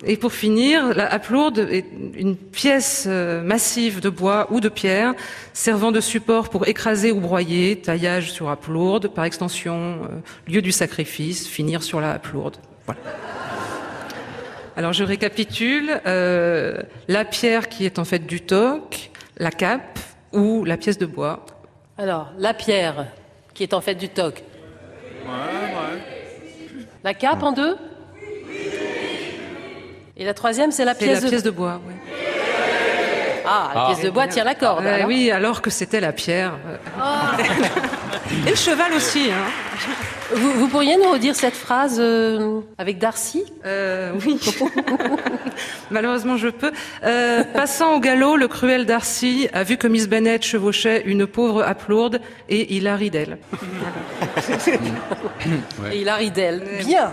Et 0.04 0.16
pour 0.16 0.32
finir, 0.32 0.94
la 0.94 1.06
haplourde 1.12 1.60
est 1.70 1.86
une 2.16 2.36
pièce 2.36 3.04
euh, 3.06 3.40
massive 3.42 4.00
de 4.00 4.08
bois 4.08 4.48
ou 4.50 4.58
de 4.60 4.68
pierre 4.68 5.14
servant 5.52 5.92
de 5.92 6.00
support 6.00 6.48
pour 6.48 6.66
écraser 6.66 7.12
ou 7.12 7.20
broyer, 7.20 7.76
taillage 7.76 8.32
sur 8.32 8.50
haplourde, 8.50 9.08
par 9.08 9.24
extension, 9.24 10.00
euh, 10.02 10.50
lieu 10.50 10.60
du 10.60 10.72
sacrifice, 10.72 11.46
finir 11.46 11.82
sur 11.84 12.00
la 12.00 12.12
haplourde. 12.12 12.56
Voilà. 12.86 13.00
Alors 14.76 14.92
je 14.92 15.04
récapitule, 15.04 16.00
euh, 16.06 16.82
la 17.06 17.24
pierre 17.24 17.68
qui 17.68 17.84
est 17.84 17.98
en 17.98 18.04
fait 18.04 18.26
du 18.26 18.40
toc, 18.40 19.10
la 19.36 19.50
cape 19.50 20.00
ou 20.32 20.64
la 20.64 20.76
pièce 20.76 20.98
de 20.98 21.06
bois. 21.06 21.44
Alors, 21.98 22.32
la 22.38 22.54
pierre, 22.54 23.06
qui 23.54 23.62
est 23.62 23.74
en 23.74 23.80
fait 23.80 23.94
du 23.94 24.08
toc. 24.08 24.42
La 27.04 27.14
cape 27.14 27.42
en 27.42 27.52
deux? 27.52 27.76
Et 30.22 30.24
la 30.24 30.34
troisième, 30.34 30.70
c'est 30.70 30.84
la 30.84 30.94
pièce, 30.94 31.20
la 31.20 31.30
pièce 31.30 31.42
de 31.42 31.50
bois, 31.50 31.80
oui. 31.84 31.94
Ah, 33.44 33.72
la 33.74 33.86
pièce 33.86 34.04
de 34.04 34.10
bois 34.10 34.28
tient 34.28 34.44
la 34.44 34.54
corde. 34.54 34.84
Euh, 34.84 34.94
alors. 34.94 35.08
oui, 35.08 35.32
alors 35.32 35.60
que 35.60 35.68
c'était 35.68 35.98
la 35.98 36.12
pierre. 36.12 36.52
Et 38.46 38.50
le 38.50 38.54
cheval 38.54 38.92
aussi. 38.94 39.32
Hein. 39.32 39.50
Vous, 40.32 40.52
vous 40.52 40.68
pourriez 40.68 40.96
nous 40.96 41.10
redire 41.10 41.34
cette 41.34 41.56
phrase 41.56 41.96
euh, 41.98 42.60
avec 42.78 42.98
Darcy? 42.98 43.42
Euh, 43.66 44.12
oui. 44.24 44.38
Malheureusement, 45.90 46.36
je 46.36 46.50
peux. 46.50 46.70
Euh, 47.02 47.42
passant 47.42 47.96
au 47.96 47.98
galop, 47.98 48.36
le 48.36 48.46
cruel 48.46 48.86
Darcy 48.86 49.48
a 49.52 49.64
vu 49.64 49.76
que 49.76 49.88
Miss 49.88 50.08
Bennet 50.08 50.40
chevauchait 50.40 51.02
une 51.04 51.26
pauvre 51.26 51.64
haplourde 51.64 52.20
et 52.48 52.76
il 52.76 52.86
a 52.86 52.94
ri 52.94 53.10
d'elle. 53.10 53.38
Et 55.90 56.00
il 56.00 56.08
a 56.08 56.14
ri 56.14 56.30
d'elle. 56.30 56.62
Bien. 56.86 57.12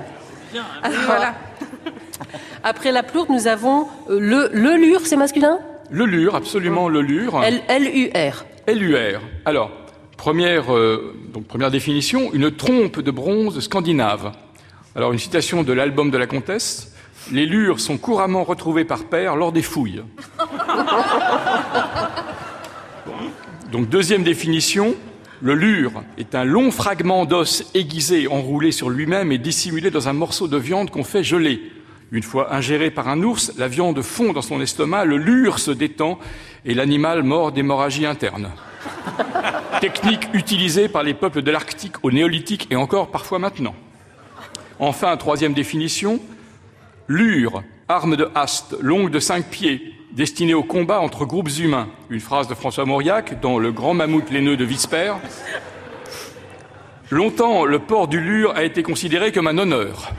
Ah, 0.84 0.90
voilà. 1.06 1.36
Après 2.64 2.92
la 2.92 3.04
plourde, 3.04 3.30
nous 3.30 3.48
avons 3.48 3.88
euh, 4.10 4.20
le, 4.20 4.50
le 4.54 4.76
lure, 4.78 5.02
c'est 5.06 5.16
masculin? 5.16 5.60
Le 5.90 6.06
lure, 6.06 6.36
absolument 6.36 6.90
le 6.90 7.02
lure. 7.02 7.42
L- 7.44 7.62
L-U-R. 7.68 8.46
LUR. 8.68 9.22
Alors, 9.46 9.72
première, 10.18 10.74
euh, 10.74 11.16
donc 11.34 11.46
première 11.48 11.72
définition, 11.72 12.32
une 12.34 12.52
trompe 12.52 13.00
de 13.00 13.12
bronze 13.12 13.60
scandinave. 13.62 14.32
Alors, 14.96 15.14
une 15.14 15.20
citation 15.20 15.64
de 15.64 15.74
l'album 15.74 16.12
de 16.12 16.18
la 16.18 16.28
comtesse. 16.28 16.94
Les 17.32 17.46
lures 17.46 17.80
sont 17.80 17.98
couramment 17.98 18.44
retrouvées 18.44 18.86
par 18.86 19.06
paire 19.06 19.36
lors 19.36 19.52
des 19.52 19.62
fouilles. 19.62 20.02
Donc, 23.72 23.88
deuxième 23.90 24.24
définition, 24.24 24.96
le 25.42 25.54
lure 25.54 26.04
est 26.18 26.36
un 26.36 26.44
long 26.44 26.72
fragment 26.72 27.26
d'os 27.26 27.64
aiguisé, 27.74 28.28
enroulé 28.28 28.72
sur 28.72 28.90
lui-même 28.90 29.32
et 29.32 29.38
dissimulé 29.38 29.90
dans 29.90 30.10
un 30.10 30.14
morceau 30.14 30.48
de 30.48 30.58
viande 30.58 30.90
qu'on 30.90 31.04
fait 31.04 31.24
geler. 31.24 31.62
Une 32.12 32.24
fois 32.24 32.54
ingéré 32.54 32.92
par 32.92 33.08
un 33.08 33.22
ours, 33.22 33.54
la 33.58 33.68
viande 33.68 34.02
fond 34.02 34.34
dans 34.34 34.42
son 34.42 34.60
estomac, 34.60 35.06
le 35.06 35.18
lure 35.18 35.60
se 35.60 35.72
détend 35.72 36.20
et 36.66 36.74
l'animal 36.74 37.24
mord 37.24 37.52
d'hémorragie 37.52 38.06
interne. 38.06 38.50
Technique 39.82 40.28
utilisée 40.34 40.90
par 40.90 41.04
les 41.04 41.14
peuples 41.14 41.42
de 41.42 41.52
l'Arctique 41.52 42.04
au 42.04 42.12
néolithique 42.12 42.68
et 42.72 42.76
encore 42.76 43.12
parfois 43.12 43.40
maintenant. 43.40 43.76
Enfin, 44.80 45.16
troisième 45.18 45.54
définition, 45.54 46.20
lure, 47.08 47.64
arme 47.88 48.16
de 48.16 48.30
haste, 48.36 48.76
longue 48.82 49.12
de 49.12 49.20
cinq 49.20 49.46
pieds, 49.46 49.94
destinée 50.12 50.54
au 50.54 50.64
combat 50.64 51.00
entre 51.00 51.26
groupes 51.26 51.50
humains. 51.60 51.88
Une 52.10 52.20
phrase 52.20 52.48
de 52.48 52.56
François 52.56 52.86
Mauriac 52.86 53.40
dans 53.42 53.60
Le 53.60 53.72
grand 53.72 53.94
mammouth 53.94 54.30
laineux 54.32 54.58
de 54.58 54.66
Visper. 54.66 55.14
Longtemps, 57.10 57.66
le 57.66 57.80
port 57.80 58.08
du 58.08 58.20
lure 58.20 58.54
a 58.56 58.64
été 58.64 58.84
considéré 58.84 59.32
comme 59.32 59.48
un 59.48 59.58
honneur. 59.58 60.12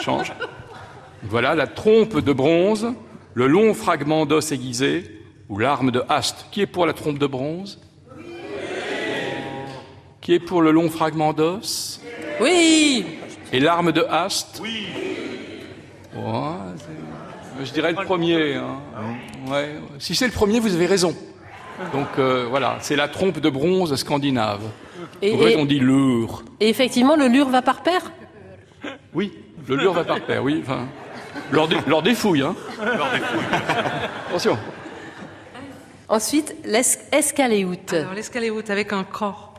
Change. 0.00 0.32
Voilà 1.24 1.54
la 1.54 1.66
trompe 1.66 2.18
de 2.18 2.32
bronze, 2.32 2.88
le 3.34 3.46
long 3.46 3.74
fragment 3.74 4.26
d'os 4.26 4.52
aiguisé, 4.52 5.20
ou 5.48 5.58
l'arme 5.58 5.90
de 5.90 6.02
haste. 6.08 6.46
Qui 6.50 6.62
est 6.62 6.66
pour 6.66 6.86
la 6.86 6.92
trompe 6.92 7.18
de 7.18 7.26
bronze? 7.26 7.80
Qui 10.20 10.34
est 10.34 10.40
pour 10.40 10.62
le 10.62 10.70
long 10.70 10.88
fragment 10.88 11.32
d'os? 11.32 12.00
Oui 12.40 13.04
Et 13.52 13.60
l'arme 13.60 13.92
de 13.92 14.02
haste? 14.08 14.60
Oui 14.62 14.86
Je 17.64 17.72
dirais 17.72 17.92
le 17.92 18.04
premier. 18.04 18.54
hein. 18.54 18.78
Ouais. 19.50 19.74
Si 19.98 20.14
c'est 20.14 20.26
le 20.26 20.32
premier, 20.32 20.60
vous 20.60 20.74
avez 20.74 20.86
raison. 20.86 21.14
Donc 21.92 22.06
euh, 22.18 22.46
voilà, 22.48 22.76
c'est 22.80 22.96
la 22.96 23.08
trompe 23.08 23.38
de 23.40 23.50
bronze 23.50 23.94
scandinave. 23.96 24.60
Et- 25.20 25.34
En 25.34 25.38
fait, 25.38 25.52
et- 25.52 25.56
on 25.56 25.64
dit 25.64 25.78
lure. 25.80 26.42
Et 26.60 26.68
effectivement, 26.68 27.16
le 27.16 27.26
lure 27.28 27.48
va 27.48 27.62
par 27.62 27.82
paire? 27.82 28.12
Oui, 29.14 29.32
le 29.68 29.76
lure 29.76 29.92
va 29.92 30.04
par 30.04 30.24
terre, 30.24 30.42
oui. 30.44 30.60
Enfin, 30.62 30.86
lors, 31.50 31.68
des, 31.68 31.76
lors 31.86 32.02
des 32.02 32.14
fouilles, 32.14 32.42
hein. 32.42 32.54
Attention. 34.28 34.58
Ensuite, 36.08 36.54
l'escaléoute. 36.64 37.92
Alors, 37.94 38.14
l'escaléoute 38.14 38.70
avec 38.70 38.92
un 38.92 39.04
corps. 39.04 39.51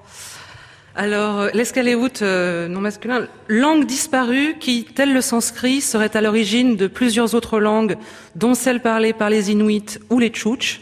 Alors, 0.95 1.40
euh, 1.40 1.49
l'escaléoute 1.56 2.22
euh, 2.22 2.68
non 2.68 2.80
masculin, 2.80 3.28
langue 3.48 3.88
disparue 3.88 4.57
qui, 4.60 4.86
tel 4.86 5.11
le 5.11 5.22
sanskrit, 5.22 5.82
serait 5.82 6.15
à 6.15 6.22
l'origine 6.22 6.76
de 6.76 6.86
plusieurs 6.86 7.34
autres 7.34 7.60
langues, 7.60 7.98
dont 8.36 8.53
celle 8.53 8.80
parlée 8.80 9.11
par 9.11 9.32
les 9.32 9.49
Inuits 9.49 9.98
ou 10.11 10.20
les 10.20 10.30
Tchouktches. 10.30 10.82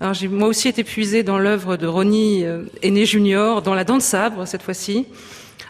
Alors, 0.00 0.12
j'ai 0.12 0.28
moi 0.28 0.48
aussi 0.48 0.68
été 0.68 0.84
puisée 0.84 1.22
dans 1.22 1.38
l'œuvre 1.38 1.78
de 1.78 1.86
Ronnie 1.86 2.44
euh, 2.44 2.64
Aîné 2.82 3.06
Junior, 3.06 3.62
dans 3.62 3.74
la 3.74 3.84
dent 3.84 3.96
de 3.96 4.02
sabre, 4.02 4.46
cette 4.46 4.62
fois-ci. 4.62 5.06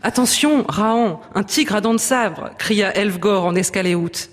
Attention, 0.02 0.64
Rahan, 0.68 1.20
un 1.36 1.44
tigre 1.44 1.76
à 1.76 1.80
dents 1.80 1.94
de 1.94 2.00
sabre, 2.00 2.50
cria 2.58 2.92
Elfgor 2.96 3.44
en 3.44 3.54
escaléoute. 3.54 4.28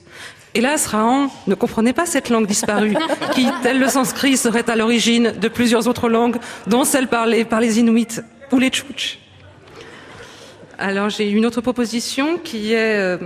Hélas, 0.56 0.88
Rahan 0.88 1.30
ne 1.46 1.54
comprenait 1.54 1.94
pas 1.94 2.08
cette 2.08 2.30
langue 2.30 2.48
disparue, 2.48 2.96
qui, 3.36 3.48
tel 3.62 3.78
le 3.78 3.90
sanskrit, 3.90 4.38
serait 4.38 4.68
à 4.72 4.76
l'origine 4.76 5.34
de 5.40 5.48
plusieurs 5.50 5.88
autres 5.88 6.10
langues, 6.10 6.38
dont 6.66 6.84
celle 6.84 7.08
parlée 7.08 7.46
par 7.46 7.60
les 7.60 7.78
Inuits 7.78 8.22
ou 8.52 8.58
les 8.58 8.70
Tchouktches. 8.70 9.20
Alors 10.78 11.10
j'ai 11.10 11.30
une 11.30 11.46
autre 11.46 11.62
proposition 11.62 12.38
qui 12.38 12.74
est 12.74 12.98
euh, 12.98 13.18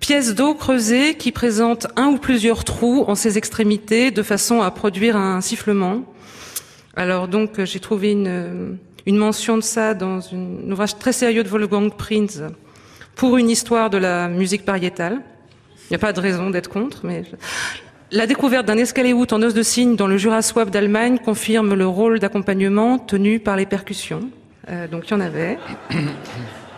pièce 0.00 0.34
d'eau 0.34 0.54
creusée 0.54 1.14
qui 1.14 1.30
présente 1.30 1.86
un 1.96 2.06
ou 2.08 2.18
plusieurs 2.18 2.64
trous 2.64 3.04
en 3.06 3.14
ses 3.14 3.38
extrémités 3.38 4.10
de 4.10 4.22
façon 4.22 4.62
à 4.62 4.70
produire 4.72 5.16
un 5.16 5.40
sifflement. 5.40 6.02
Alors 6.96 7.28
donc 7.28 7.62
j'ai 7.64 7.78
trouvé 7.78 8.10
une, 8.10 8.26
euh, 8.26 8.72
mention 9.06 9.56
de 9.56 9.62
ça 9.62 9.94
dans 9.94 10.18
un 10.34 10.70
ouvrage 10.70 10.98
très 10.98 11.12
sérieux 11.12 11.44
de 11.44 11.48
Wolfgang 11.48 11.92
Prinz 11.92 12.44
pour 13.14 13.36
une 13.36 13.48
histoire 13.48 13.88
de 13.88 13.98
la 13.98 14.28
musique 14.28 14.64
pariétale. 14.64 15.20
Il 15.84 15.92
n'y 15.92 15.96
a 15.96 16.00
pas 16.00 16.12
de 16.12 16.20
raison 16.20 16.50
d'être 16.50 16.68
contre, 16.68 17.00
mais 17.04 17.22
la 18.10 18.26
découverte 18.26 18.66
d'un 18.66 18.76
escaléout 18.76 19.32
en 19.32 19.42
os 19.42 19.54
de 19.54 19.62
cygne 19.62 19.94
dans 19.94 20.08
le 20.08 20.16
Jura 20.16 20.42
Swab 20.42 20.70
d'Allemagne 20.70 21.18
confirme 21.24 21.74
le 21.74 21.86
rôle 21.86 22.18
d'accompagnement 22.18 22.98
tenu 22.98 23.38
par 23.38 23.56
les 23.56 23.66
percussions. 23.66 24.30
Euh, 24.68 24.86
donc 24.88 25.08
il 25.08 25.10
y 25.12 25.14
en 25.14 25.20
avait. 25.20 25.58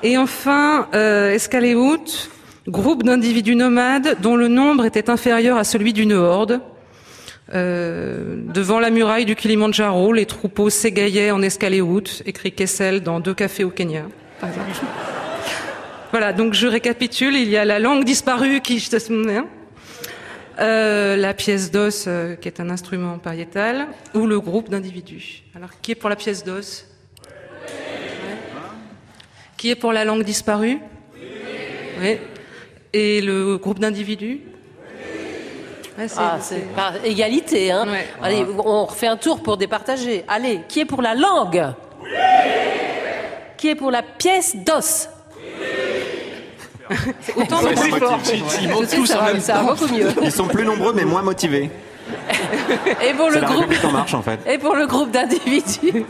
Et 0.03 0.19
enfin, 0.19 0.89
euh, 0.95 1.33
escaléout, 1.33 2.31
groupe 2.69 3.03
d'individus 3.03 3.57
nomades 3.57 4.17
dont 4.21 4.37
le 4.37 4.49
nombre 4.49 4.85
était 4.85 5.11
inférieur 5.11 5.57
à 5.57 5.65
celui 5.65 5.93
d'une 5.93 6.13
horde. 6.13 6.61
Euh, 7.53 8.37
devant 8.55 8.81
la 8.81 8.91
muraille 8.91 9.27
du 9.27 9.37
Kilimandjaro, 9.37 10.13
les 10.13 10.27
troupeaux 10.27 10.71
s'égaillaient 10.71 11.31
en 11.31 11.43
escaléout, 11.43 12.23
écrit 12.25 12.53
Kessel 12.53 13.03
dans 13.03 13.21
Deux 13.21 13.35
cafés 13.35 13.65
au 13.65 13.71
Kenya. 13.71 14.05
Voilà, 16.11 16.33
donc 16.33 16.55
je 16.55 16.67
récapitule, 16.67 17.35
il 17.35 17.49
y 17.49 17.57
a 17.57 17.65
la 17.65 17.79
langue 17.79 18.05
disparue 18.05 18.61
qui 18.61 18.81
souviens, 18.81 19.47
euh, 20.61 21.17
la 21.17 21.35
pièce 21.35 21.71
d'os 21.71 22.05
euh, 22.07 22.37
qui 22.37 22.49
est 22.49 22.61
un 22.61 22.71
instrument 22.71 23.19
pariétal, 23.19 23.89
ou 24.15 24.27
le 24.27 24.39
groupe 24.41 24.71
d'individus. 24.71 25.43
Alors 25.57 25.71
qui 25.83 25.93
est 25.93 25.97
pour 25.97 26.09
la 26.09 26.17
pièce 26.17 26.45
d'os? 26.45 26.87
Qui 29.57 29.71
est 29.71 29.75
pour 29.77 29.93
la 29.93 30.05
langue 30.05 30.25
disparue? 30.25 30.79
Oui. 32.01 32.19
Et 32.93 33.21
le 33.21 33.57
groupe 33.57 33.79
d'individus? 33.79 34.41
Ouais, 35.97 36.09
c'est- 36.09 36.19
Ah, 36.19 36.39
par 36.75 37.05
égalité. 37.05 37.71
Hein. 37.71 37.87
Allez, 38.23 38.45
on 38.65 38.85
refait 38.85 39.07
un 39.07 39.17
tour 39.17 39.43
pour 39.43 39.57
départager. 39.57 40.25
Allez, 40.27 40.61
qui 40.69 40.81
est 40.81 40.85
pour 40.85 41.03
la 41.03 41.15
langue? 41.15 41.73
Qui 43.57 43.69
est 43.71 43.75
pour 43.77 43.91
la 43.91 44.03
pièce 44.03 44.57
d'os? 44.57 45.09
Autant 47.37 47.61
Ils 47.63 47.75
de. 47.75 48.63
Ils 48.63 48.69
montent 48.69 48.91
tous 48.95 49.15
en 49.15 49.25
même 49.25 49.41
temps. 49.41 49.65
beaucoup 49.65 49.87
mieux. 49.87 50.09
Ils 50.23 50.31
sont 50.33 50.47
plus 50.47 50.65
nombreux 50.65 50.93
mais 50.93 51.05
moins 51.05 51.23
motivés. 51.23 51.71
Et 53.09 53.15
pour 53.15 53.31
le 53.31 53.41
groupe 53.41 53.57
République 53.61 53.85
en 53.85 53.93
marche 53.93 54.13
en 54.15 54.21
fait. 54.21 54.39
Et 54.47 54.59
pour 54.59 54.75
le 54.75 54.87
groupe 54.87 55.11
d'individus? 55.11 56.05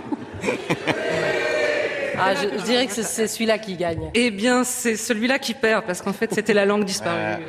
Ah, 2.25 2.35
je, 2.35 2.59
je 2.59 2.65
dirais 2.65 2.87
que 2.87 2.93
c'est- 2.93 3.27
celui-là 3.27 3.59
qui 3.59 3.77
gagne. 3.77 4.11
Eh 4.15 4.31
bien, 4.31 4.65
c'est 4.65 4.97
celui-là 4.97 5.39
qui 5.39 5.55
perd, 5.55 5.85
parce 5.85 6.01
qu'en 6.03 6.13
fait, 6.13 6.33
c'était 6.35 6.55
la 6.55 6.65
langue 6.65 6.85
disparue. 6.85 7.43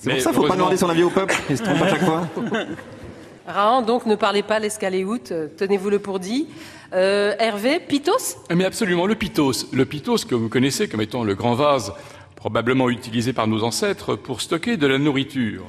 C'est 0.00 0.10
pour 0.12 0.20
ça 0.20 0.30
qu'il 0.30 0.40
faut 0.40 0.46
pas 0.46 0.54
demander 0.56 0.76
son 0.76 0.88
avis 0.88 1.02
au 1.02 1.10
peuple. 1.10 1.34
Ils 1.50 1.58
se 1.58 1.62
trompent 1.62 1.82
à 1.82 1.88
chaque 1.88 2.04
fois. 2.04 2.28
Rahan, 3.46 3.82
donc, 3.82 4.06
ne 4.06 4.16
parlez 4.16 4.42
pas 4.42 4.58
l'escaléout, 4.58 5.30
euh, 5.30 5.46
tenez-vous-le 5.56 5.98
pour 6.00 6.18
dit. 6.18 6.48
Euh, 6.92 7.34
Hervé, 7.38 7.78
Pitos 7.80 8.12
Mais 8.54 8.64
absolument, 8.64 9.06
le 9.06 9.14
pitos. 9.14 9.66
Le 9.72 9.84
pitos 9.84 10.18
que 10.28 10.34
vous 10.34 10.48
connaissez 10.48 10.88
comme 10.88 11.00
étant 11.00 11.24
le 11.24 11.34
grand 11.34 11.54
vase 11.54 11.92
probablement 12.34 12.88
utilisé 12.90 13.32
par 13.32 13.46
nos 13.48 13.62
ancêtres 13.64 14.14
pour 14.14 14.40
stocker 14.40 14.76
de 14.76 14.86
la 14.86 14.98
nourriture. 14.98 15.64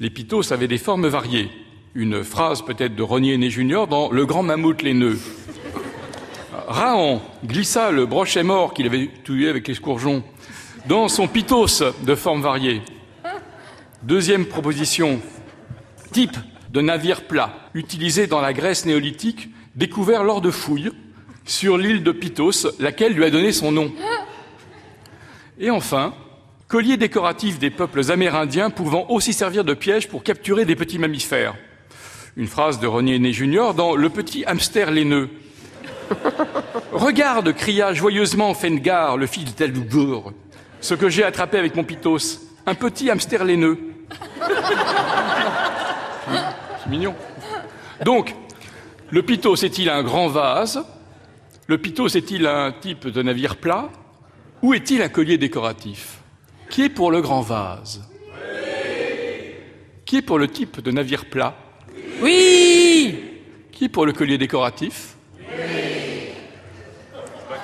Les 0.00 0.10
pitos 0.10 0.52
avaient 0.52 0.68
des 0.68 0.78
formes 0.78 1.06
variées. 1.08 1.50
Une 1.94 2.22
phrase 2.22 2.62
peut-être 2.62 2.94
de 2.94 3.02
Ronier 3.02 3.36
Né 3.36 3.50
Junior 3.50 3.88
dans 3.88 4.10
Le 4.12 4.26
grand 4.26 4.42
mammouth 4.44 4.82
laineux. 4.82 5.18
Rahan 6.70 7.20
glissa 7.44 7.90
le 7.90 8.06
brochet 8.06 8.44
mort 8.44 8.74
qu'il 8.74 8.86
avait 8.86 9.10
tué 9.24 9.48
avec 9.48 9.66
l'escourgeon 9.66 10.22
dans 10.86 11.08
son 11.08 11.26
pitos 11.26 11.82
de 12.04 12.14
formes 12.14 12.42
variées. 12.42 12.82
Deuxième 14.04 14.46
proposition, 14.46 15.20
type 16.12 16.36
de 16.70 16.80
navire 16.80 17.24
plat 17.24 17.52
utilisé 17.74 18.28
dans 18.28 18.40
la 18.40 18.52
Grèce 18.52 18.86
néolithique, 18.86 19.48
découvert 19.74 20.22
lors 20.22 20.40
de 20.40 20.52
fouilles 20.52 20.92
sur 21.44 21.76
l'île 21.76 22.04
de 22.04 22.12
Pythos, 22.12 22.68
laquelle 22.78 23.14
lui 23.14 23.24
a 23.24 23.30
donné 23.30 23.50
son 23.50 23.72
nom. 23.72 23.92
Et 25.58 25.70
enfin, 25.70 26.14
collier 26.68 26.96
décoratif 26.96 27.58
des 27.58 27.70
peuples 27.70 28.12
amérindiens 28.12 28.70
pouvant 28.70 29.06
aussi 29.08 29.32
servir 29.32 29.64
de 29.64 29.74
piège 29.74 30.06
pour 30.06 30.22
capturer 30.22 30.64
des 30.64 30.76
petits 30.76 31.00
mammifères. 31.00 31.56
Une 32.36 32.46
phrase 32.46 32.78
de 32.78 32.86
René 32.86 33.18
Né 33.18 33.32
Junior 33.32 33.74
dans 33.74 33.96
Le 33.96 34.08
petit 34.08 34.44
hamster 34.44 34.92
laineux. 34.92 35.30
Regarde, 36.92 37.52
cria 37.52 37.92
joyeusement 37.92 38.54
Fengar, 38.54 39.16
le 39.16 39.26
fils 39.26 39.54
d'Eldugur, 39.54 40.32
ce 40.80 40.94
que 40.94 41.08
j'ai 41.08 41.24
attrapé 41.24 41.58
avec 41.58 41.76
mon 41.76 41.84
pitos, 41.84 42.40
un 42.66 42.74
petit 42.74 43.10
hamster 43.10 43.44
laineux. 43.44 43.78
C'est 46.82 46.90
mignon. 46.90 47.14
Donc, 48.04 48.34
le 49.10 49.22
pitos 49.22 49.56
est-il 49.56 49.88
un 49.88 50.02
grand 50.02 50.28
vase? 50.28 50.84
Le 51.66 51.78
pitos 51.78 52.08
est-il 52.08 52.46
un 52.46 52.72
type 52.72 53.08
de 53.08 53.22
navire 53.22 53.56
plat? 53.56 53.88
Ou 54.62 54.74
est-il 54.74 55.02
un 55.02 55.08
collier 55.08 55.38
décoratif? 55.38 56.18
Qui 56.68 56.82
est 56.84 56.88
pour 56.88 57.10
le 57.10 57.20
grand 57.20 57.40
vase? 57.40 58.02
Qui 60.04 60.16
est 60.16 60.22
pour 60.22 60.38
le 60.38 60.48
type 60.48 60.80
de 60.80 60.90
navire 60.90 61.26
plat? 61.26 61.54
Oui! 62.20 63.16
Qui 63.70 63.84
est 63.84 63.88
pour 63.88 64.04
le 64.06 64.12
collier 64.12 64.38
décoratif? 64.38 65.14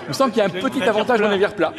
Il 0.07 0.09
me 0.09 0.12
semble 0.15 0.31
qu'il 0.33 0.39
y 0.39 0.43
a 0.43 0.47
un 0.47 0.49
petit 0.49 0.83
avantage 0.83 1.20
au 1.20 1.28
navire 1.28 1.55
plat. 1.55 1.73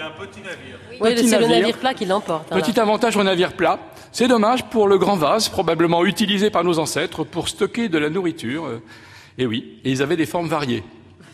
Oui, 1.02 1.16
Petit 1.16 1.28
c'est 1.30 1.36
le 1.40 1.48
navire. 1.48 1.60
navire 1.62 1.78
plat 1.78 1.94
qui 1.94 2.06
l'emporte. 2.06 2.52
hein, 2.52 2.60
Petit 2.60 2.80
avantage 2.80 3.16
au 3.18 3.24
navire 3.24 3.54
plat. 3.54 3.80
C'est 4.12 4.28
dommage 4.28 4.64
pour 4.70 4.88
le 4.88 4.98
grand 4.98 5.16
vase, 5.16 5.50
probablement 5.50 6.04
utilisé 6.06 6.50
par 6.50 6.64
nos 6.64 6.80
ancêtres 6.80 7.24
pour 7.24 7.50
stocker 7.50 7.88
de 7.90 7.98
la 7.98 8.10
nourriture. 8.10 8.66
Euh, 8.66 8.82
Et 9.38 9.46
oui, 9.46 9.80
et 9.84 9.92
ils 9.92 10.02
avaient 10.02 10.16
des 10.18 10.26
formes 10.26 10.48
variées. 10.48 10.84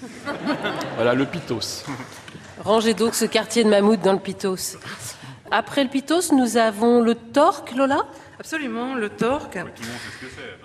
Voilà 0.96 1.14
le 1.14 1.26
pitos. 1.26 1.84
Rangez 2.64 2.94
donc 2.94 3.14
ce 3.16 3.26
quartier 3.26 3.64
de 3.64 3.70
mammouth 3.70 4.02
dans 4.02 4.14
le 4.14 4.20
Pitos. 4.20 4.78
Après 5.52 5.84
le 5.84 5.90
Pitos, 5.90 6.32
nous 6.34 6.58
avons 6.58 7.02
le 7.02 7.16
Torque, 7.16 7.74
Lola? 7.76 8.00
Absolument, 8.40 8.96
le 8.96 9.10
torque, 9.10 9.58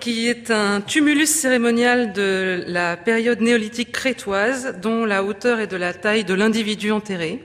qui 0.00 0.28
est 0.28 0.50
un 0.50 0.80
tumulus 0.80 1.26
cérémonial 1.26 2.12
de 2.12 2.64
la 2.66 2.96
période 2.96 3.40
néolithique 3.40 3.92
crétoise, 3.92 4.76
dont 4.82 5.04
la 5.04 5.22
hauteur 5.22 5.60
est 5.60 5.66
de 5.66 5.76
la 5.76 5.92
taille 5.92 6.24
de 6.24 6.34
l'individu 6.34 6.90
enterré. 6.92 7.44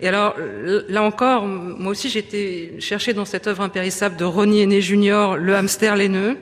Et 0.00 0.08
alors, 0.08 0.34
l- 0.38 0.84
là 0.88 1.02
encore, 1.02 1.44
moi 1.46 1.92
aussi 1.92 2.16
été 2.18 2.74
chercher 2.80 3.14
dans 3.14 3.24
cette 3.24 3.46
œuvre 3.46 3.62
impérissable 3.62 4.16
de 4.16 4.24
Ronnie 4.24 4.60
Aîné 4.62 4.80
Junior, 4.80 5.36
Le 5.36 5.54
hamster 5.56 5.96
laineux, 5.96 6.36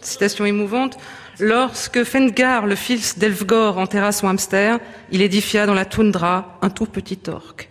citation 0.00 0.44
émouvante, 0.44 0.98
Lorsque 1.40 2.04
Fengar, 2.04 2.66
le 2.66 2.74
fils 2.74 3.18
d'Elfgor, 3.18 3.78
enterra 3.78 4.12
son 4.12 4.28
hamster, 4.28 4.78
il 5.10 5.22
édifia 5.22 5.64
dans 5.66 5.74
la 5.74 5.86
toundra 5.86 6.58
un 6.60 6.68
tout 6.68 6.84
petit 6.84 7.18
orque. 7.28 7.70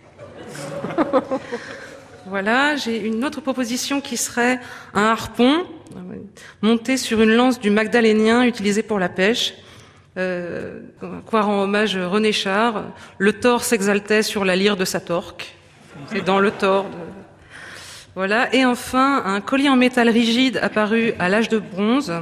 Voilà, 2.36 2.76
j'ai 2.76 2.96
une 2.98 3.26
autre 3.26 3.42
proposition 3.42 4.00
qui 4.00 4.16
serait 4.16 4.58
un 4.94 5.02
harpon 5.02 5.66
monté 6.62 6.96
sur 6.96 7.20
une 7.20 7.34
lance 7.34 7.60
du 7.60 7.68
Magdalénien 7.68 8.44
utilisé 8.44 8.82
pour 8.82 8.98
la 8.98 9.10
pêche. 9.10 9.52
Euh, 10.16 10.80
quoi 11.26 11.42
rend 11.42 11.64
hommage 11.64 11.94
René 11.98 12.32
Char. 12.32 12.84
Le 13.18 13.34
Thor 13.34 13.62
s'exaltait 13.62 14.22
sur 14.22 14.46
la 14.46 14.56
lyre 14.56 14.78
de 14.78 14.86
sa 14.86 14.98
torque. 14.98 15.54
C'est 16.10 16.24
dans 16.24 16.38
le 16.38 16.50
Thor. 16.50 16.84
de- 16.84 16.90
Voilà. 18.14 18.48
Et 18.54 18.64
enfin, 18.64 19.22
un 19.26 19.42
collier 19.42 19.68
en 19.68 19.76
métal 19.76 20.08
rigide 20.08 20.58
apparu 20.62 21.12
à 21.18 21.28
l'âge 21.28 21.50
de 21.50 21.58
bronze, 21.58 22.14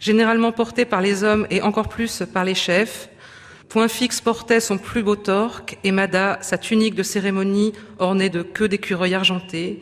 généralement 0.00 0.50
porté 0.50 0.84
par 0.84 1.00
les 1.00 1.22
hommes 1.22 1.46
et 1.48 1.62
encore 1.62 1.88
plus 1.88 2.24
par 2.34 2.42
les 2.44 2.56
chefs. 2.56 3.08
Point 3.74 3.88
fixe 3.88 4.20
portait 4.20 4.60
son 4.60 4.78
plus 4.78 5.02
beau 5.02 5.16
torque 5.16 5.78
et 5.82 5.90
Mada 5.90 6.38
sa 6.42 6.58
tunique 6.58 6.94
de 6.94 7.02
cérémonie 7.02 7.72
ornée 7.98 8.28
de 8.28 8.42
queues 8.42 8.68
d'écureuil 8.68 9.14
argentées, 9.14 9.80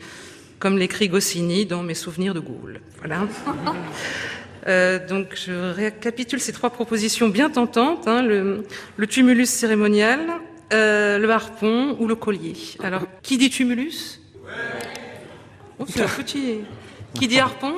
comme 0.58 0.78
l'écrit 0.78 1.10
Goscinny 1.10 1.66
dans 1.66 1.82
Mes 1.82 1.92
souvenirs 1.92 2.32
de 2.32 2.40
Gaulle. 2.40 2.80
Voilà. 3.00 3.28
Euh, 4.68 5.04
donc 5.08 5.34
je 5.34 5.72
récapitule 5.72 6.38
ces 6.38 6.52
trois 6.52 6.70
propositions 6.70 7.28
bien 7.28 7.50
tentantes 7.50 8.06
hein, 8.06 8.22
le, 8.22 8.64
le 8.96 9.06
tumulus 9.08 9.50
cérémonial, 9.50 10.20
euh, 10.72 11.18
le 11.18 11.28
harpon 11.28 11.96
ou 11.98 12.06
le 12.06 12.14
collier. 12.14 12.54
Alors, 12.80 13.02
qui 13.22 13.38
dit 13.38 13.50
tumulus? 13.50 14.20
Oh, 15.80 15.84
c'est 15.88 16.02
un 16.02 16.06
petit. 16.06 16.58
Qui 17.12 17.26
dit 17.26 17.40
harpon? 17.40 17.74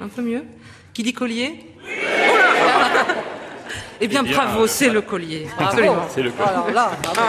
Un 0.00 0.06
peu 0.06 0.22
mieux. 0.22 0.44
Qui 0.92 1.02
dit 1.02 1.12
collier? 1.12 1.66
Oh 1.82 2.38
là 2.38 3.23
Eh 4.00 4.08
bien, 4.08 4.22
Eh 4.24 4.28
bien, 4.28 4.36
bravo, 4.36 4.66
c'est 4.66 4.88
le 4.90 5.00
collier. 5.02 5.46
Bravo. 5.56 5.70
Absolument. 5.70 6.06
C'est 6.10 6.22
le 6.22 6.30
collier. 6.30 6.48
Alors 6.50 6.70
là, 6.70 6.90
bravo. 7.02 7.20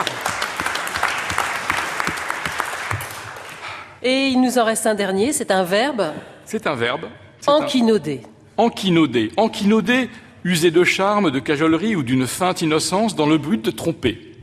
Et 4.04 4.28
il 4.28 4.42
nous 4.42 4.58
en 4.60 4.66
reste 4.66 4.86
un 4.86 4.96
dernier, 4.96 5.34
c'est 5.34 5.52
un 5.52 5.64
verbe. 5.64 6.12
C'est 6.46 6.68
un 6.68 6.76
verbe. 6.76 7.06
Un- 7.48 7.52
Enquinauder. 7.54 8.22
Enquinauder. 8.58 9.32
Enquinauder, 9.38 10.10
user 10.44 10.72
de 10.72 10.84
charme, 10.84 11.32
de 11.32 11.40
cajolerie 11.40 11.96
ou 11.96 12.04
d'une 12.04 12.28
feinte 12.28 12.62
innocence 12.62 13.16
dans 13.16 13.26
le 13.26 13.38
but 13.38 13.64
de 13.66 13.72
tromper. 13.72 14.34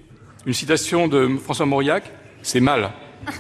Une 0.46 0.52
citation 0.54 1.06
de 1.08 1.36
François 1.42 1.66
Mauriac, 1.66 2.04
c'est 2.42 2.60
mal. 2.60 2.90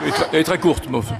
Elle 0.00 0.08
est 0.08 0.12
très- 0.12 0.26
elle 0.32 0.40
est 0.40 0.44
très 0.44 0.58
courte, 0.58 0.84
enfin. 0.94 1.16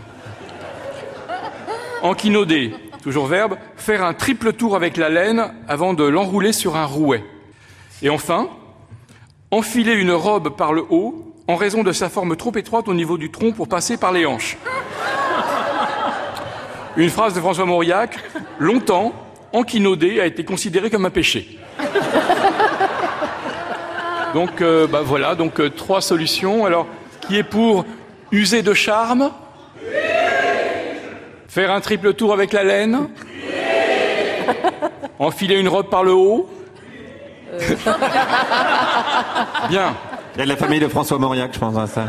Enquinauder, 2.02 2.72
toujours 3.02 3.26
verbe, 3.26 3.56
faire 3.76 4.04
un 4.04 4.14
triple 4.14 4.52
tour 4.52 4.76
avec 4.76 4.96
la 4.96 5.08
laine 5.08 5.52
avant 5.68 5.94
de 5.94 6.04
l'enrouler 6.04 6.52
sur 6.52 6.76
un 6.76 6.84
rouet. 6.84 7.24
Et 8.02 8.10
enfin, 8.10 8.48
enfiler 9.50 9.94
une 9.94 10.12
robe 10.12 10.56
par 10.56 10.72
le 10.72 10.84
haut 10.88 11.34
en 11.46 11.56
raison 11.56 11.82
de 11.82 11.92
sa 11.92 12.08
forme 12.08 12.36
trop 12.36 12.54
étroite 12.56 12.88
au 12.88 12.94
niveau 12.94 13.16
du 13.16 13.30
tronc 13.30 13.52
pour 13.52 13.68
passer 13.68 13.96
par 13.96 14.12
les 14.12 14.26
hanches. 14.26 14.56
Une 16.96 17.10
phrase 17.10 17.32
de 17.32 17.40
François 17.40 17.64
Mauriac, 17.64 18.18
longtemps, 18.58 19.12
enquinauder 19.52 20.20
a 20.20 20.26
été 20.26 20.44
considéré 20.44 20.90
comme 20.90 21.06
un 21.06 21.10
péché. 21.10 21.58
Donc 24.34 24.60
euh, 24.60 24.86
bah 24.86 25.00
voilà, 25.02 25.34
donc 25.34 25.58
euh, 25.58 25.70
trois 25.70 26.02
solutions. 26.02 26.66
Alors, 26.66 26.86
qui 27.26 27.38
est 27.38 27.42
pour 27.44 27.86
user 28.30 28.62
de 28.62 28.74
charme? 28.74 29.30
Faire 31.58 31.72
un 31.72 31.80
triple 31.80 32.14
tour 32.14 32.32
avec 32.32 32.52
la 32.52 32.62
laine 32.62 33.08
Enfiler 35.18 35.56
une 35.56 35.66
robe 35.66 35.90
par 35.90 36.04
le 36.04 36.12
haut 36.12 36.48
Bien. 39.68 39.96
Il 40.36 40.38
y 40.38 40.42
a 40.42 40.44
de 40.44 40.48
la 40.48 40.54
famille 40.54 40.78
de 40.78 40.86
François 40.86 41.18
Mauriac, 41.18 41.50
je 41.52 41.58
pense, 41.58 41.76
à 41.76 41.88
ça. 41.88 42.06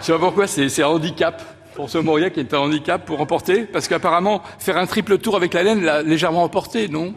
Je 0.00 0.06
sais 0.06 0.12
pas 0.12 0.18
pourquoi, 0.18 0.46
c'est 0.46 0.82
un 0.82 0.86
handicap. 0.86 1.42
François 1.74 2.00
Mauriac 2.00 2.38
est 2.38 2.54
un 2.54 2.60
handicap 2.60 3.04
pour 3.04 3.18
remporter, 3.18 3.64
parce 3.64 3.88
qu'apparemment, 3.88 4.40
faire 4.58 4.78
un 4.78 4.86
triple 4.86 5.18
tour 5.18 5.36
avec 5.36 5.52
la 5.52 5.62
laine 5.62 5.84
l'a 5.84 6.00
légèrement 6.00 6.44
emporté, 6.44 6.88
non? 6.88 7.12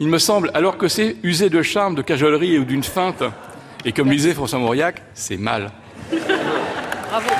Il 0.00 0.08
me 0.08 0.18
semble, 0.18 0.50
alors 0.52 0.76
que 0.76 0.88
c'est 0.88 1.16
user 1.22 1.48
de 1.48 1.62
charme, 1.62 1.94
de 1.94 2.02
cajolerie 2.02 2.58
ou 2.58 2.66
d'une 2.66 2.84
feinte. 2.84 3.22
Et 3.86 3.92
comme 3.92 4.10
disait 4.10 4.34
François 4.34 4.58
Mauriac, 4.58 5.00
c'est 5.14 5.38
mal. 5.38 5.70
Bravo. 7.08 7.30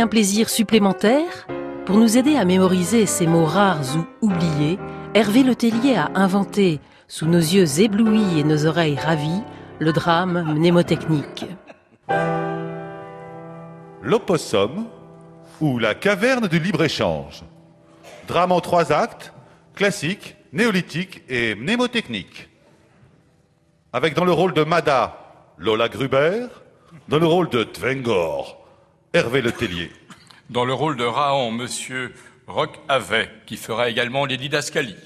Un 0.00 0.06
plaisir 0.06 0.48
supplémentaire, 0.48 1.48
pour 1.84 1.96
nous 1.96 2.16
aider 2.16 2.36
à 2.36 2.44
mémoriser 2.44 3.04
ces 3.04 3.26
mots 3.26 3.44
rares 3.44 3.96
ou 3.96 4.26
oubliés, 4.28 4.78
Hervé 5.12 5.42
Letellier 5.42 5.96
a 5.96 6.12
inventé, 6.14 6.78
sous 7.08 7.26
nos 7.26 7.40
yeux 7.40 7.80
éblouis 7.80 8.38
et 8.38 8.44
nos 8.44 8.64
oreilles 8.64 8.98
ravies, 8.98 9.42
le 9.80 9.92
drame 9.92 10.54
mnémotechnique. 10.54 11.46
L'opossum 14.00 14.86
ou 15.60 15.80
la 15.80 15.96
caverne 15.96 16.46
du 16.46 16.60
libre-échange. 16.60 17.42
Drame 18.28 18.52
en 18.52 18.60
trois 18.60 18.92
actes, 18.92 19.32
classique, 19.74 20.36
néolithique 20.52 21.24
et 21.28 21.56
mnémotechnique. 21.56 22.48
Avec 23.92 24.14
dans 24.14 24.24
le 24.24 24.32
rôle 24.32 24.54
de 24.54 24.62
Mada, 24.62 25.18
Lola 25.58 25.88
Gruber, 25.88 26.46
dans 27.08 27.18
le 27.18 27.26
rôle 27.26 27.48
de 27.48 27.64
Tvengor, 27.64 28.57
Hervé 29.14 29.40
Letellier. 29.40 29.90
Dans 30.50 30.66
le 30.66 30.74
rôle 30.74 30.96
de 30.96 31.04
Raon, 31.04 31.50
monsieur 31.50 32.12
Roch 32.46 32.78
Havet, 32.88 33.30
qui 33.46 33.56
fera 33.56 33.88
également 33.88 34.26
les 34.26 34.36
didascalies. 34.36 34.98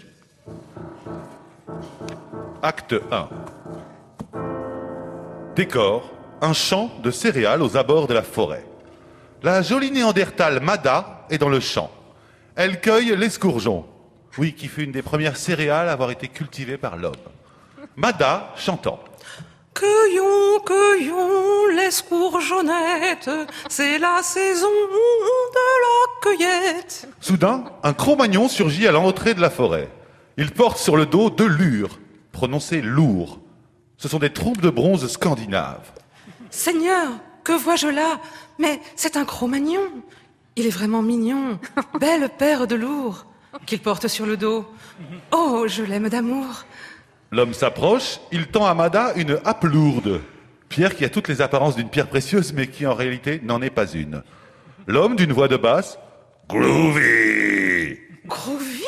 Acte 2.62 2.97
1. 3.12 3.29
Décor, 5.55 6.11
un 6.41 6.53
champ 6.53 6.91
de 7.05 7.12
céréales 7.12 7.62
aux 7.62 7.77
abords 7.77 8.09
de 8.09 8.15
la 8.15 8.24
forêt. 8.24 8.66
La 9.45 9.62
jolie 9.62 9.93
néandertale 9.93 10.61
Mada 10.61 11.24
est 11.31 11.39
dans 11.39 11.49
le 11.49 11.61
champ. 11.61 11.91
Elle 12.57 12.81
cueille 12.81 13.15
l'escourgeon. 13.16 13.87
Oui, 14.37 14.55
qui 14.55 14.66
fut 14.66 14.83
une 14.83 14.93
des 14.93 15.03
premières 15.03 15.37
céréales 15.37 15.89
à 15.89 15.93
avoir 15.93 16.11
été 16.11 16.27
cultivée 16.27 16.77
par 16.77 16.97
l'homme. 16.97 17.15
Mada 17.95 18.53
chantant. 18.57 18.99
Cueillons, 19.74 20.61
cueillons 20.66 21.66
l'escourgeonnette, 21.74 23.31
c'est 23.69 23.99
la 23.99 24.23
saison 24.23 24.69
de 24.69 25.57
la 25.82 26.20
cueillette. 26.20 27.09
Soudain, 27.20 27.65
un 27.82 27.93
Cro-Magnon 27.93 28.49
surgit 28.49 28.86
à 28.86 28.93
l'entrée 28.93 29.35
de 29.35 29.40
la 29.40 29.51
forêt. 29.51 29.89
Il 30.36 30.51
porte 30.51 30.78
sur 30.78 30.97
le 30.97 31.07
dos 31.07 31.31
deux 31.31 31.49
lures, 31.49 31.99
prononcées 32.32 32.82
lourds. 32.82 33.40
Ce 33.97 34.09
sont 34.09 34.19
des 34.19 34.32
troupes 34.32 34.61
de 34.61 34.70
bronze 34.70 35.07
scandinaves. 35.11 35.93
Seigneur, 36.51 37.09
que 37.44 37.53
vois-je 37.53 37.89
là? 37.89 38.20
Mais 38.59 38.81
c'est 38.94 39.16
un 39.16 39.24
Cro-Magnon. 39.24 39.89
Il 40.57 40.66
est 40.66 40.70
vraiment 40.70 41.03
mignon. 41.03 41.59
Belle 42.01 42.28
paire 42.28 42.66
de 42.66 42.74
lourds 42.74 43.27
qu'il 43.66 43.81
porte 43.81 44.09
sur 44.09 44.27
le 44.27 44.36
dos. 44.36 44.66
Oh, 45.31 45.65
je 45.66 45.82
l'aime 45.82 46.09
d'amour. 46.09 46.65
L'homme 47.33 47.55
s'approche, 47.55 48.21
il 48.31 48.49
tend 48.49 48.67
à 48.67 48.75
Mada 48.75 49.15
une 49.17 49.41
happe 49.43 49.65
lourde. 49.65 50.21
Pierre 50.69 50.95
qui 50.95 51.07
a 51.07 51.09
toutes 51.09 51.29
les 51.29 51.41
apparences 51.41 51.77
d'une 51.77 51.89
pierre 51.89 52.09
précieuse, 52.09 52.53
mais 52.53 52.67
qui 52.67 52.87
en 52.87 52.95
réalité 52.95 53.41
n'en 53.43 53.63
est 53.63 53.71
pas 53.71 53.91
une. 53.91 54.23
L'homme 54.87 55.17
d'une 55.17 55.33
voix 55.33 55.49
de 55.49 55.57
basse. 55.57 55.99
Groovy 56.51 57.97
Groovy? 58.27 58.85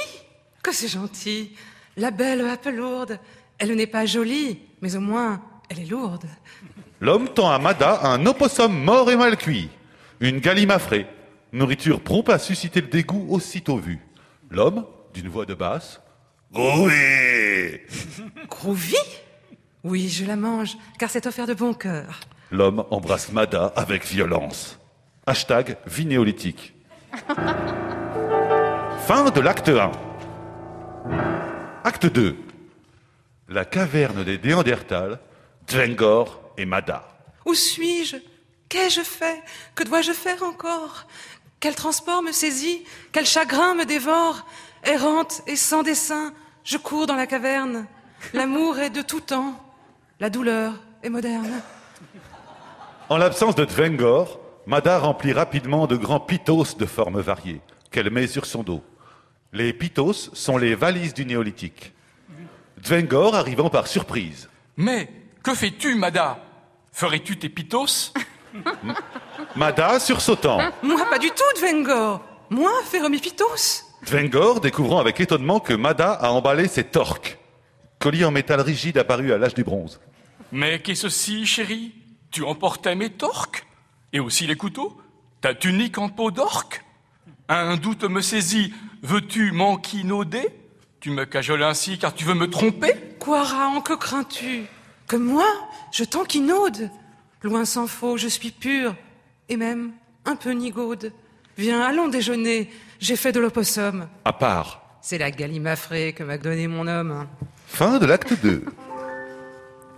Que 0.62 0.74
c'est 0.74 0.88
gentil. 0.88 1.56
La 1.96 2.10
belle 2.10 2.46
happe 2.46 2.66
lourde. 2.66 3.18
Elle 3.58 3.74
n'est 3.76 3.86
pas 3.86 4.04
jolie, 4.04 4.60
mais 4.82 4.94
au 4.94 5.00
moins, 5.00 5.40
elle 5.70 5.80
est 5.80 5.90
lourde. 5.90 6.26
L'homme 7.00 7.30
tend 7.30 7.50
à 7.50 7.58
Mada 7.58 8.00
un 8.02 8.26
opossum 8.26 8.74
mort 8.74 9.10
et 9.10 9.16
mal 9.16 9.38
cuit. 9.38 9.70
Une 10.20 10.40
galimafrée. 10.40 11.06
Nourriture 11.54 12.00
prompte 12.02 12.28
à 12.28 12.38
susciter 12.38 12.82
le 12.82 12.88
dégoût 12.88 13.26
aussitôt 13.30 13.78
vu. 13.78 14.00
L'homme, 14.50 14.84
d'une 15.14 15.28
voix 15.28 15.46
de 15.46 15.54
basse. 15.54 16.02
Groovy 16.52 17.33
Oui, 19.82 20.08
je 20.08 20.24
la 20.24 20.36
mange, 20.36 20.76
car 20.98 21.10
c'est 21.10 21.26
offert 21.26 21.46
de 21.46 21.54
bon 21.54 21.74
cœur. 21.74 22.20
L'homme 22.50 22.84
embrasse 22.90 23.30
Mada 23.32 23.72
avec 23.76 24.06
violence. 24.06 24.78
Hashtag 25.26 25.76
vie 25.86 26.06
néolithique. 26.06 26.74
Fin 29.06 29.30
de 29.30 29.40
l'acte 29.40 29.68
1. 29.68 29.92
Acte 31.84 32.06
2. 32.06 32.36
La 33.48 33.66
caverne 33.66 34.24
des 34.24 34.38
Néandertals, 34.38 35.18
Dvengor 35.68 36.40
et 36.56 36.64
Mada. 36.64 37.06
Où 37.44 37.52
suis-je? 37.52 38.16
Qu'ai-je 38.70 39.02
fait? 39.02 39.42
Que 39.74 39.84
dois-je 39.84 40.12
faire 40.12 40.42
encore? 40.42 41.06
Quel 41.60 41.74
transport 41.74 42.22
me 42.22 42.32
saisit? 42.32 42.84
Quel 43.12 43.26
chagrin 43.26 43.74
me 43.74 43.84
dévore? 43.84 44.46
Errante 44.82 45.42
et 45.46 45.56
sans 45.56 45.82
dessein, 45.82 46.32
je 46.64 46.78
cours 46.78 47.06
dans 47.06 47.16
la 47.16 47.26
caverne. 47.26 47.86
L'amour 48.32 48.78
est 48.78 48.90
de 48.90 49.02
tout 49.02 49.20
temps. 49.20 49.54
La 50.20 50.30
douleur 50.30 50.72
est 51.02 51.10
moderne. 51.10 51.60
En 53.08 53.16
l'absence 53.16 53.54
de 53.54 53.64
Dvengor, 53.64 54.40
Mada 54.66 54.98
remplit 54.98 55.32
rapidement 55.32 55.86
de 55.86 55.96
grands 55.96 56.20
pitos 56.20 56.76
de 56.78 56.86
formes 56.86 57.20
variées 57.20 57.60
qu'elle 57.90 58.10
met 58.10 58.26
sur 58.26 58.46
son 58.46 58.62
dos. 58.62 58.82
Les 59.52 59.72
pitos 59.72 60.12
sont 60.32 60.56
les 60.56 60.74
valises 60.74 61.14
du 61.14 61.26
néolithique. 61.26 61.92
Dvengor 62.78 63.34
arrivant 63.36 63.70
par 63.70 63.86
surprise. 63.86 64.48
Mais 64.76 65.08
que 65.42 65.54
fais-tu, 65.54 65.94
Mada? 65.94 66.38
Ferais-tu 66.92 67.38
tes 67.38 67.48
pitos 67.48 68.12
Mada 69.54 70.00
sursautant. 70.00 70.58
Moi, 70.82 71.04
pas 71.08 71.18
du 71.18 71.28
tout, 71.28 71.60
Dvengor. 71.60 72.20
Moi, 72.50 72.70
Phéromipitos. 72.90 73.84
Dvengor 74.06 74.60
découvrant 74.60 74.98
avec 74.98 75.20
étonnement 75.20 75.60
que 75.60 75.74
Mada 75.74 76.12
a 76.12 76.30
emballé 76.30 76.68
ses 76.68 76.84
torques. 76.84 77.38
Colis 78.04 78.26
en 78.26 78.30
métal 78.30 78.60
rigide 78.60 78.98
apparu 78.98 79.32
à 79.32 79.38
l'âge 79.38 79.54
du 79.54 79.64
bronze. 79.64 79.98
Mais 80.52 80.78
qu'est-ce 80.82 81.08
ci, 81.08 81.46
chérie? 81.46 81.94
Tu 82.30 82.44
emportais 82.44 82.94
mes 82.94 83.08
torques? 83.08 83.66
Et 84.12 84.20
aussi 84.20 84.46
les 84.46 84.56
couteaux? 84.56 85.00
Ta 85.40 85.54
tunique 85.54 85.96
en 85.96 86.10
peau 86.10 86.30
d'orque? 86.30 86.84
Un 87.48 87.78
doute 87.78 88.04
me 88.04 88.20
saisit. 88.20 88.74
Veux-tu 89.02 89.52
m'enquinauder 89.52 90.50
Tu 91.00 91.12
me 91.12 91.24
cajoles 91.24 91.62
ainsi 91.62 91.98
car 91.98 92.14
tu 92.14 92.26
veux 92.26 92.34
me 92.34 92.50
tromper? 92.50 92.92
Quoi, 93.18 93.42
Raon, 93.42 93.80
que 93.80 93.94
crains-tu? 93.94 94.64
Que 95.06 95.16
moi, 95.16 95.48
je 95.90 96.04
t'enquinaude? 96.04 96.90
Loin 97.40 97.64
s'en 97.64 97.86
faut, 97.86 98.18
je 98.18 98.28
suis 98.28 98.50
pure, 98.50 98.94
et 99.48 99.56
même 99.56 99.92
un 100.26 100.36
peu 100.36 100.50
nigaude. 100.50 101.10
Viens, 101.56 101.80
allons 101.80 102.08
déjeuner, 102.08 102.70
j'ai 103.00 103.16
fait 103.16 103.32
de 103.32 103.40
l'opossum. 103.40 104.08
À 104.26 104.34
part. 104.34 104.98
C'est 105.00 105.16
la 105.16 105.30
galimafrée 105.30 106.12
que 106.12 106.22
m'a 106.22 106.36
donné 106.36 106.68
mon 106.68 106.86
homme. 106.86 107.26
Fin 107.74 107.98
de 107.98 108.06
l'acte 108.06 108.34
2. 108.40 108.64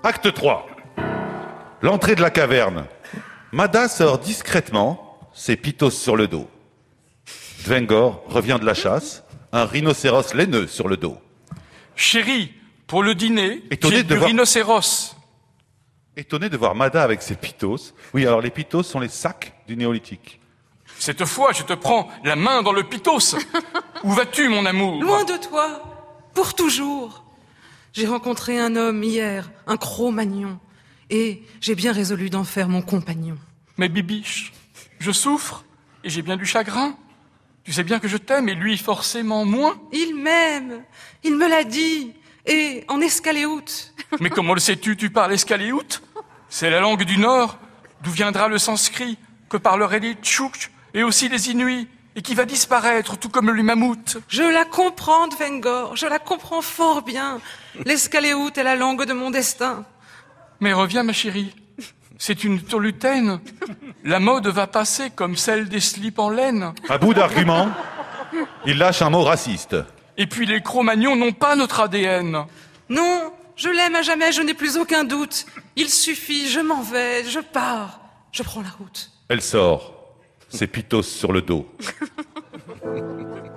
Acte 0.03 0.32
3. 0.32 0.66
L'entrée 1.82 2.15
de 2.15 2.23
la 2.23 2.31
caverne. 2.31 2.86
Mada 3.53 3.86
sort 3.89 4.19
discrètement, 4.19 5.19
ses 5.35 5.57
pitos 5.57 5.90
sur 5.90 6.16
le 6.16 6.27
dos. 6.27 6.48
Dvengor 7.65 8.24
revient 8.28 8.57
de 8.59 8.65
la 8.65 8.73
chasse, 8.74 9.24
un 9.53 9.66
rhinocéros 9.66 10.32
laineux 10.35 10.66
sur 10.66 10.89
le 10.89 10.97
dos. 10.97 11.19
Chérie, 11.97 12.55
pour 12.86 13.03
le 13.03 13.15
dîner, 13.15 13.62
Étonné 13.70 13.97
j'ai 13.97 14.03
de 14.05 14.09
du 14.09 14.15
voir- 14.16 14.28
rhinocéros. 14.28 15.15
Étonné 16.16 16.48
de 16.48 16.57
voir 16.57 16.74
Mada 16.74 17.03
avec 17.03 17.20
ses 17.20 17.35
pitos. 17.35 17.93
Oui, 18.15 18.27
alors 18.27 18.40
les 18.40 18.51
pitos 18.51 18.82
sont 18.85 19.01
les 19.01 19.09
sacs 19.11 19.53
du 19.69 19.77
néolithique. 19.77 20.40
Cette 20.98 21.27
fois, 21.27 21.53
je 21.53 21.62
te 21.62 21.74
prends 21.74 22.09
la 22.24 22.36
main 22.36 22.62
dans 22.62 22.73
le 22.73 22.85
pitos. 22.85 23.36
Où 24.03 24.12
vas-tu, 24.12 24.48
mon 24.48 24.65
amour? 24.65 25.03
Loin 25.03 25.24
de 25.24 25.36
toi, 25.36 25.82
pour 26.32 26.55
toujours. 26.55 27.23
J'ai 27.97 28.06
rencontré 28.06 28.59
un 28.59 28.77
homme 28.77 29.02
hier, 29.02 29.51
un 29.66 29.78
Cro-Magnon, 29.78 30.59
et 31.09 31.43
j'ai 31.62 31.74
bien 31.74 31.93
résolu 31.93 32.28
d'en 32.28 32.44
faire 32.44 32.68
mon 32.68 32.82
compagnon. 32.82 33.39
Mais 33.78 33.89
Bibiche, 33.89 34.52
je 34.98 35.12
souffre 35.12 35.64
et 36.05 36.10
j'ai 36.10 36.20
bien 36.20 36.36
du 36.36 36.44
chagrin. 36.44 36.94
Tu 37.64 37.73
sais 37.73 37.85
bien 37.85 37.98
que 37.98 38.06
je 38.06 38.18
t'aime 38.18 38.51
et 38.51 38.55
lui 38.55 38.77
forcément 38.77 39.47
moins. 39.47 39.81
Il 39.93 40.14
m'aime, 40.14 40.82
il 41.24 41.36
me 41.39 41.48
l'a 41.48 41.64
dit, 41.64 42.12
et 42.44 42.85
en 42.89 43.01
escaléoute. 43.01 43.94
Mais 44.20 44.28
comment 44.28 44.52
le 44.52 44.60
sais-tu 44.60 44.98
Tu 44.98 45.09
parles 45.09 45.32
escaléoute 45.32 46.02
C'est 46.51 46.68
la 46.68 46.81
langue 46.81 47.05
du 47.05 47.16
Nord, 47.16 47.59
d'où 48.02 48.10
viendra 48.10 48.48
le 48.48 48.59
sanskrit, 48.59 49.16
que 49.48 49.56
parleraient 49.56 50.01
les 50.01 50.16
Tchouks 50.16 50.70
et 50.93 51.02
aussi 51.02 51.31
les 51.31 51.48
Inuits, 51.48 51.89
et 52.16 52.22
qui 52.22 52.34
va 52.34 52.47
disparaître, 52.47 53.18
tout 53.18 53.28
comme 53.28 53.51
le 53.51 53.62
mammouth. 53.62 54.16
Je 54.28 54.43
la 54.43 54.64
comprends, 54.64 55.28
Dvengor, 55.28 55.97
je 55.97 56.06
la 56.06 56.18
comprends 56.18 56.62
fort 56.62 57.02
bien. 57.02 57.40
L'escaléoute 57.84 58.56
est 58.56 58.64
la 58.64 58.74
langue 58.74 59.05
de 59.05 59.12
mon 59.12 59.30
destin. 59.30 59.84
Mais 60.60 60.72
reviens, 60.72 61.02
ma 61.02 61.12
chérie. 61.12 61.55
C'est 62.18 62.43
une 62.44 62.62
tourlutaine. 62.62 63.40
La 64.02 64.18
mode 64.18 64.47
va 64.47 64.66
passer 64.66 65.10
comme 65.10 65.36
celle 65.36 65.68
des 65.68 65.80
slips 65.80 66.18
en 66.18 66.30
laine. 66.30 66.72
À 66.88 66.97
bout 66.97 67.12
d'arguments, 67.12 67.68
il 68.64 68.78
lâche 68.78 69.02
un 69.02 69.10
mot 69.10 69.22
raciste. 69.22 69.76
Et 70.16 70.26
puis 70.26 70.47
les 70.47 70.62
Cro-Magnons 70.62 71.16
n'ont 71.16 71.32
pas 71.32 71.55
notre 71.56 71.80
ADN. 71.80 72.47
Non, 72.88 73.32
je 73.56 73.68
l'aime 73.68 73.94
à 73.94 74.01
jamais, 74.01 74.32
je 74.32 74.40
n'ai 74.40 74.55
plus 74.55 74.78
aucun 74.78 75.05
doute. 75.05 75.44
Il 75.76 75.90
suffit, 75.90 76.48
je 76.48 76.60
m'en 76.60 76.80
vais, 76.80 77.24
je 77.24 77.40
pars, 77.40 78.01
je 78.32 78.43
prends 78.43 78.62
la 78.62 78.70
route. 78.70 79.10
Elle 79.28 79.43
sort, 79.43 79.95
ses 80.48 80.66
pitos 80.66 81.02
sur 81.02 81.32
le 81.32 81.43
dos. 81.43 81.66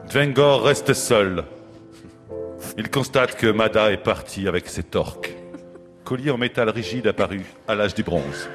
Dvengor 0.09 0.63
reste 0.63 0.93
seul. 0.93 1.45
Il 2.77 2.89
constate 2.89 3.35
que 3.35 3.47
Mada 3.47 3.91
est 3.91 4.03
parti 4.03 4.47
avec 4.47 4.67
ses 4.67 4.83
torques. 4.83 5.35
Collier 6.03 6.31
en 6.31 6.37
métal 6.37 6.69
rigide 6.69 7.07
apparu 7.07 7.45
à 7.67 7.75
l'âge 7.75 7.93
du 7.93 8.03
bronze. 8.03 8.49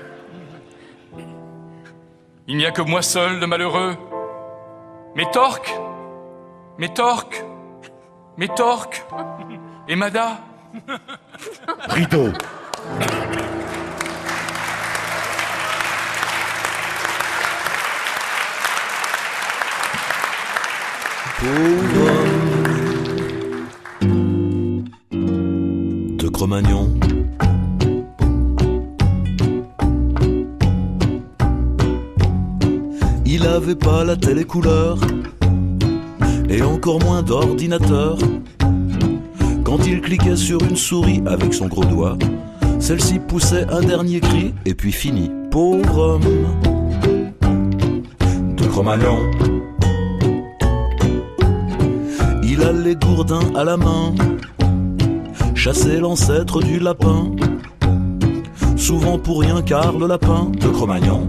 Il 2.46 2.56
n'y 2.56 2.66
a 2.66 2.72
que 2.72 2.82
moi 2.82 3.02
seul 3.02 3.40
de 3.40 3.46
malheureux. 3.46 3.96
Mes 5.14 5.30
torques, 5.30 5.72
mes 6.78 6.92
torques, 6.92 7.44
mes 8.36 8.48
torques, 8.48 9.04
et 9.88 9.96
Mada? 9.96 10.38
Rideau. 11.88 12.32
Pauvre 21.44 22.10
de 26.16 26.28
Cro-Magnon. 26.28 26.90
Il 33.26 33.46
avait 33.46 33.74
pas 33.74 34.04
la 34.04 34.16
télécouleur 34.16 34.96
et 36.48 36.62
encore 36.62 37.00
moins 37.00 37.22
d'ordinateur. 37.22 38.16
Quand 39.64 39.86
il 39.86 40.00
cliquait 40.00 40.36
sur 40.36 40.62
une 40.62 40.76
souris 40.76 41.22
avec 41.26 41.52
son 41.52 41.66
gros 41.66 41.84
doigt, 41.84 42.16
celle-ci 42.80 43.18
poussait 43.18 43.66
un 43.70 43.82
dernier 43.82 44.20
cri 44.20 44.54
et 44.64 44.74
puis 44.74 44.92
fini. 44.92 45.30
Pauvre 45.50 45.98
homme 45.98 46.22
de 48.56 48.64
Cro-Magnon. 48.64 49.53
Il 52.56 52.62
a 52.62 52.70
les 52.70 52.94
gourdins 52.94 53.52
à 53.56 53.64
la 53.64 53.76
main, 53.76 54.14
chasser 55.56 55.98
l'ancêtre 55.98 56.62
du 56.62 56.78
lapin. 56.78 57.32
Souvent 58.76 59.18
pour 59.18 59.40
rien 59.40 59.60
car 59.60 59.98
le 59.98 60.06
lapin 60.06 60.52
de 60.60 60.68
Cro-Magnon 60.68 61.26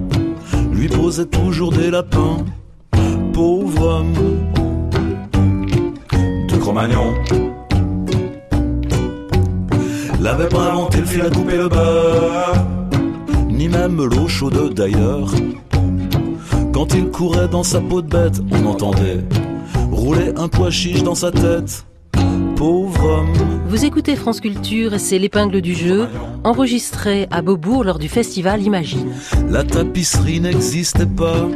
lui 0.72 0.88
posait 0.88 1.26
toujours 1.26 1.72
des 1.72 1.89
lapins. 1.89 2.45
Pauvre 3.34 3.88
homme 3.88 4.14
de 6.47 6.56
Cro-Magnon. 6.57 7.15
L'avait 10.22 10.49
pas 10.49 10.73
inventé 10.73 10.99
le 10.99 11.06
fil 11.06 11.22
à 11.22 11.31
couper 11.31 11.57
le 11.57 11.69
beurre, 11.69 12.53
ni 13.49 13.68
même 13.68 13.97
l'eau 13.97 14.27
chaude 14.27 14.76
d'ailleurs. 14.76 15.31
Quand 16.72 16.93
il 16.93 17.10
courait 17.10 17.47
dans 17.47 17.64
sa 17.64 17.81
peau 17.81 18.03
de 18.03 18.10
bête, 18.10 18.39
on 18.52 18.68
entendait 18.68 19.23
rouler 20.06 20.34
un 20.38 20.48
pois 20.48 20.69
chiche 20.69 21.02
dans 21.02 21.15
sa 21.15 21.32
tête. 21.32 21.84
Pauvre 22.56 23.03
homme. 23.03 23.34
Vous 23.68 23.86
écoutez 23.86 24.15
France 24.15 24.40
Culture 24.40 24.94
et 24.94 24.99
c'est 24.99 25.18
l'épingle 25.18 25.61
du 25.61 25.73
jeu, 25.73 26.07
enregistré 26.44 27.27
à 27.32 27.41
Beaubourg 27.41 27.84
lors 27.84 27.98
du 27.98 28.07
festival 28.07 28.61
Imagine. 28.61 29.11
La 29.49 29.64
tapisserie 29.64 30.40
n'existait 30.40 31.07
pas. 31.07 31.48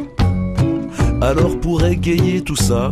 Alors 1.22 1.60
pour 1.60 1.86
égayer 1.86 2.42
tout 2.42 2.56
ça, 2.56 2.92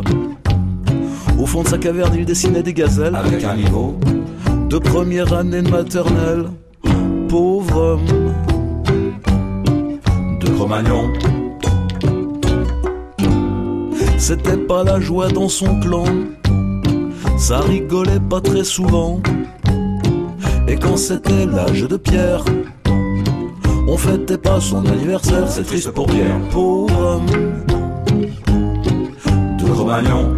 au 1.40 1.46
fond 1.46 1.64
de 1.64 1.68
sa 1.68 1.78
caverne, 1.78 2.14
il 2.16 2.24
dessinait 2.24 2.62
des 2.62 2.72
gazelles 2.72 3.16
avec 3.16 3.42
un 3.42 3.56
niveau 3.56 3.98
de 4.70 4.78
première 4.78 5.32
année 5.32 5.62
de 5.62 5.70
maternelle. 5.70 6.50
Pauvre 7.28 7.76
homme 7.76 8.06
de 10.40 10.48
Cro-Magnon. 10.50 11.12
C'était 14.18 14.56
pas 14.56 14.84
la 14.84 15.00
joie 15.00 15.28
dans 15.28 15.48
son 15.48 15.80
clan, 15.80 16.04
ça 17.38 17.60
rigolait 17.60 18.20
pas 18.20 18.40
très 18.40 18.64
souvent. 18.64 19.20
Et 20.66 20.76
quand 20.76 20.96
c'était 20.96 21.46
l'âge 21.46 21.82
de 21.82 21.96
Pierre, 21.96 22.44
on 23.86 23.96
fêtait 23.96 24.36
pas 24.36 24.60
son 24.60 24.84
anniversaire, 24.84 25.48
c'est 25.48 25.62
triste 25.62 25.92
pour 25.92 26.06
Pierre, 26.06 26.38
pauvre 26.50 26.98
homme 26.98 27.26
de 29.58 29.64
Cro-Magnon. 29.64 30.34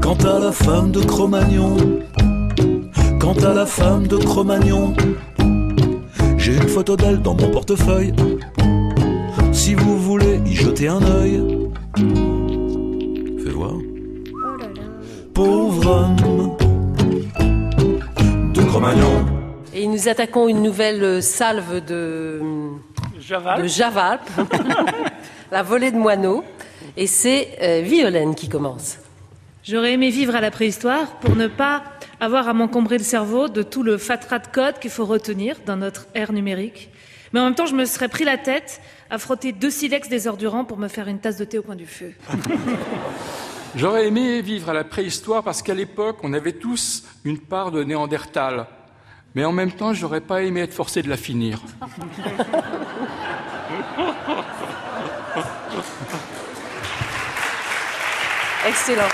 Quant 0.00 0.18
à 0.24 0.38
la 0.40 0.52
femme 0.52 0.90
de 0.90 1.00
Cro-Magnon, 1.00 1.76
quant 3.20 3.36
à 3.44 3.54
la 3.54 3.66
femme 3.66 4.08
de 4.08 4.16
Cro-Magnon, 4.16 4.94
J'ai 6.38 6.56
une 6.56 6.68
photo 6.68 6.96
d'elle 6.96 7.22
dans 7.22 7.34
mon 7.34 7.50
portefeuille. 7.52 8.12
Si 9.52 9.74
vous 9.74 9.96
jeter 10.82 10.88
un 10.88 11.02
œil, 11.02 11.40
fais 13.44 13.50
voir. 13.50 13.74
Pauvre 15.32 15.86
homme 15.86 16.56
de 18.52 18.62
Cro-Magnon. 18.62 19.24
Et 19.74 19.86
nous 19.86 20.08
attaquons 20.08 20.48
une 20.48 20.62
nouvelle 20.62 21.22
salve 21.22 21.84
de 21.84 22.40
Javal. 23.20 23.62
de 23.62 23.68
Javalp, 23.68 24.22
la 25.52 25.62
volée 25.62 25.92
de 25.92 25.98
moineaux. 25.98 26.42
Et 26.96 27.06
c'est 27.06 27.50
euh, 27.62 27.82
Violaine 27.82 28.34
qui 28.34 28.48
commence. 28.48 28.98
J'aurais 29.62 29.92
aimé 29.92 30.10
vivre 30.10 30.34
à 30.34 30.40
la 30.40 30.50
préhistoire 30.50 31.20
pour 31.20 31.36
ne 31.36 31.46
pas 31.46 31.84
avoir 32.18 32.48
à 32.48 32.52
m'encombrer 32.54 32.98
le 32.98 33.04
cerveau 33.04 33.48
de 33.48 33.62
tout 33.62 33.84
le 33.84 33.98
fatras 33.98 34.40
de 34.40 34.48
code 34.48 34.80
qu'il 34.80 34.90
faut 34.90 35.06
retenir 35.06 35.56
dans 35.64 35.76
notre 35.76 36.08
ère 36.14 36.32
numérique. 36.32 36.90
Mais 37.32 37.40
en 37.40 37.44
même 37.44 37.54
temps, 37.54 37.66
je 37.66 37.74
me 37.74 37.84
serais 37.84 38.08
pris 38.08 38.24
la 38.24 38.36
tête 38.36 38.80
à 39.12 39.18
frotter 39.18 39.52
deux 39.52 39.70
silex 39.70 40.08
des 40.08 40.26
heures 40.26 40.38
durant 40.38 40.64
pour 40.64 40.78
me 40.78 40.88
faire 40.88 41.06
une 41.06 41.18
tasse 41.18 41.36
de 41.36 41.44
thé 41.44 41.58
au 41.58 41.62
coin 41.62 41.76
du 41.76 41.86
feu. 41.86 42.14
J'aurais 43.76 44.06
aimé 44.06 44.40
vivre 44.40 44.70
à 44.70 44.72
la 44.72 44.84
préhistoire 44.84 45.42
parce 45.42 45.60
qu'à 45.60 45.74
l'époque, 45.74 46.16
on 46.22 46.32
avait 46.32 46.54
tous 46.54 47.04
une 47.24 47.38
part 47.38 47.70
de 47.70 47.84
Néandertal. 47.84 48.66
Mais 49.34 49.44
en 49.44 49.52
même 49.52 49.72
temps, 49.72 49.92
j'aurais 49.92 50.22
pas 50.22 50.42
aimé 50.42 50.62
être 50.62 50.72
forcé 50.72 51.02
de 51.02 51.10
la 51.10 51.18
finir. 51.18 51.60
Excellent. 58.66 59.08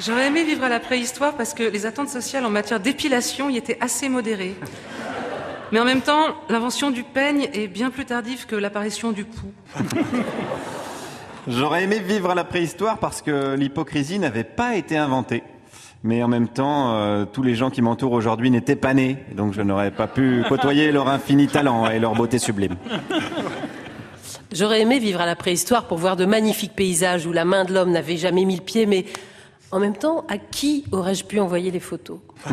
J'aurais 0.00 0.26
aimé 0.26 0.44
vivre 0.44 0.64
à 0.64 0.68
la 0.68 0.80
préhistoire 0.80 1.34
parce 1.34 1.54
que 1.54 1.62
les 1.62 1.86
attentes 1.86 2.10
sociales 2.10 2.44
en 2.44 2.50
matière 2.50 2.80
d'épilation 2.80 3.48
y 3.48 3.56
étaient 3.56 3.78
assez 3.80 4.10
modérées. 4.10 4.54
Mais 5.72 5.80
en 5.80 5.84
même 5.84 6.02
temps, 6.02 6.34
l'invention 6.48 6.90
du 6.90 7.02
peigne 7.02 7.48
est 7.52 7.68
bien 7.68 7.90
plus 7.90 8.04
tardive 8.04 8.46
que 8.46 8.56
l'apparition 8.56 9.12
du 9.12 9.24
pouls. 9.24 9.52
J'aurais 11.46 11.84
aimé 11.84 11.98
vivre 11.98 12.30
à 12.30 12.34
la 12.34 12.44
préhistoire 12.44 12.98
parce 12.98 13.20
que 13.20 13.54
l'hypocrisie 13.54 14.18
n'avait 14.18 14.44
pas 14.44 14.76
été 14.76 14.96
inventée. 14.96 15.42
Mais 16.02 16.22
en 16.22 16.28
même 16.28 16.48
temps, 16.48 16.94
euh, 16.94 17.24
tous 17.24 17.42
les 17.42 17.54
gens 17.54 17.70
qui 17.70 17.80
m'entourent 17.80 18.12
aujourd'hui 18.12 18.50
n'étaient 18.50 18.76
pas 18.76 18.92
nés, 18.92 19.16
donc 19.34 19.54
je 19.54 19.62
n'aurais 19.62 19.90
pas 19.90 20.06
pu 20.06 20.44
côtoyer 20.48 20.92
leur 20.92 21.08
infini 21.08 21.46
talent 21.46 21.88
et 21.90 21.98
leur 21.98 22.14
beauté 22.14 22.38
sublime. 22.38 22.76
J'aurais 24.52 24.82
aimé 24.82 24.98
vivre 24.98 25.20
à 25.20 25.26
la 25.26 25.34
préhistoire 25.34 25.86
pour 25.88 25.98
voir 25.98 26.16
de 26.16 26.26
magnifiques 26.26 26.74
paysages 26.76 27.26
où 27.26 27.32
la 27.32 27.44
main 27.44 27.64
de 27.64 27.72
l'homme 27.72 27.90
n'avait 27.90 28.18
jamais 28.18 28.44
mis 28.44 28.56
le 28.56 28.62
pied, 28.62 28.86
mais 28.86 29.06
en 29.70 29.80
même 29.80 29.96
temps, 29.96 30.24
à 30.28 30.38
qui 30.38 30.84
aurais-je 30.92 31.24
pu 31.24 31.40
envoyer 31.40 31.70
les 31.70 31.80
photos? 31.80 32.20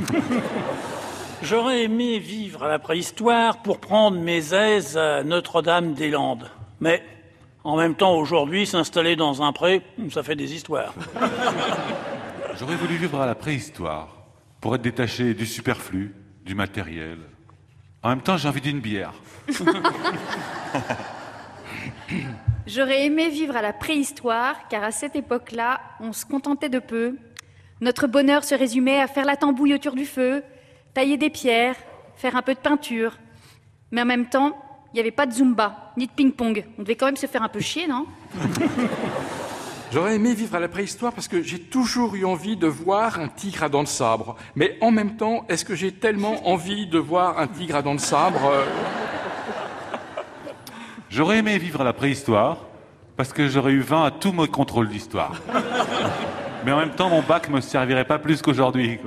J'aurais 1.43 1.83
aimé 1.83 2.19
vivre 2.19 2.63
à 2.63 2.67
la 2.67 2.77
préhistoire 2.77 3.63
pour 3.63 3.79
prendre 3.79 4.19
mes 4.19 4.53
aises 4.53 4.95
à 4.95 5.23
Notre-Dame-des-Landes. 5.23 6.51
Mais 6.79 7.03
en 7.63 7.77
même 7.77 7.95
temps, 7.95 8.15
aujourd'hui, 8.15 8.67
s'installer 8.67 9.15
dans 9.15 9.41
un 9.41 9.51
pré, 9.51 9.81
ça 10.11 10.21
fait 10.21 10.35
des 10.35 10.53
histoires. 10.53 10.93
J'aurais 12.59 12.75
voulu 12.75 12.95
vivre 12.95 13.19
à 13.19 13.25
la 13.25 13.33
préhistoire 13.33 14.17
pour 14.59 14.75
être 14.75 14.83
détaché 14.83 15.33
du 15.33 15.47
superflu, 15.47 16.13
du 16.45 16.53
matériel. 16.53 17.17
En 18.03 18.09
même 18.09 18.21
temps, 18.21 18.37
j'ai 18.37 18.47
envie 18.47 18.61
d'une 18.61 18.79
bière. 18.79 19.13
J'aurais 22.67 23.05
aimé 23.05 23.29
vivre 23.29 23.55
à 23.55 23.63
la 23.63 23.73
préhistoire, 23.73 24.67
car 24.69 24.83
à 24.83 24.91
cette 24.91 25.15
époque-là, 25.15 25.81
on 25.99 26.13
se 26.13 26.25
contentait 26.25 26.69
de 26.69 26.77
peu. 26.79 27.17
Notre 27.79 28.05
bonheur 28.05 28.43
se 28.43 28.53
résumait 28.53 29.01
à 29.01 29.07
faire 29.07 29.25
la 29.25 29.37
tambouille 29.37 29.73
autour 29.73 29.93
du 29.93 30.05
feu, 30.05 30.43
tailler 30.93 31.17
des 31.17 31.29
pierres, 31.29 31.75
faire 32.15 32.35
un 32.35 32.41
peu 32.41 32.53
de 32.53 32.59
peinture. 32.59 33.17
Mais 33.91 34.01
en 34.01 34.05
même 34.05 34.27
temps, 34.27 34.57
il 34.93 34.95
n'y 34.95 34.99
avait 34.99 35.11
pas 35.11 35.25
de 35.25 35.31
zumba, 35.31 35.93
ni 35.97 36.07
de 36.07 36.11
ping-pong. 36.11 36.65
On 36.77 36.81
devait 36.81 36.95
quand 36.95 37.05
même 37.05 37.17
se 37.17 37.27
faire 37.27 37.43
un 37.43 37.49
peu 37.49 37.59
chier, 37.59 37.87
non 37.87 38.05
J'aurais 39.91 40.15
aimé 40.15 40.33
vivre 40.33 40.55
à 40.55 40.61
la 40.61 40.69
préhistoire 40.69 41.11
parce 41.11 41.27
que 41.27 41.41
j'ai 41.41 41.59
toujours 41.59 42.15
eu 42.15 42.23
envie 42.23 42.55
de 42.55 42.67
voir 42.67 43.19
un 43.19 43.27
tigre 43.27 43.63
à 43.63 43.69
dents 43.69 43.83
de 43.83 43.89
sabre. 43.89 44.37
Mais 44.55 44.77
en 44.79 44.89
même 44.89 45.17
temps, 45.17 45.43
est-ce 45.49 45.65
que 45.65 45.75
j'ai 45.75 45.91
tellement 45.91 46.47
envie 46.47 46.87
de 46.87 46.97
voir 46.97 47.39
un 47.39 47.47
tigre 47.47 47.75
à 47.75 47.81
dents 47.81 47.95
de 47.95 47.99
sabre 47.99 48.39
euh, 48.45 48.65
J'aurais 51.09 51.39
aimé 51.39 51.57
vivre 51.57 51.81
à 51.81 51.83
la 51.83 51.91
préhistoire 51.91 52.59
parce 53.17 53.33
que 53.33 53.49
j'aurais 53.49 53.73
eu 53.73 53.81
20 53.81 54.05
à 54.05 54.11
tous 54.11 54.31
mes 54.31 54.47
contrôles 54.47 54.87
d'histoire. 54.87 55.41
Mais 56.65 56.71
en 56.71 56.77
même 56.77 56.91
temps, 56.91 57.09
mon 57.09 57.21
bac 57.21 57.49
me 57.49 57.59
servirait 57.59 58.05
pas 58.05 58.17
plus 58.17 58.41
qu'aujourd'hui. 58.41 58.97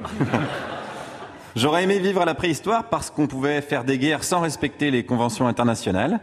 J'aurais 1.57 1.85
aimé 1.85 2.01
vivre 2.01 2.21
à 2.21 2.25
la 2.25 2.35
préhistoire 2.35 2.89
parce 2.89 3.11
qu'on 3.11 3.29
pouvait 3.29 3.61
faire 3.61 3.85
des 3.85 3.97
guerres 3.97 4.25
sans 4.25 4.41
respecter 4.41 4.91
les 4.91 5.05
conventions 5.05 5.47
internationales. 5.47 6.19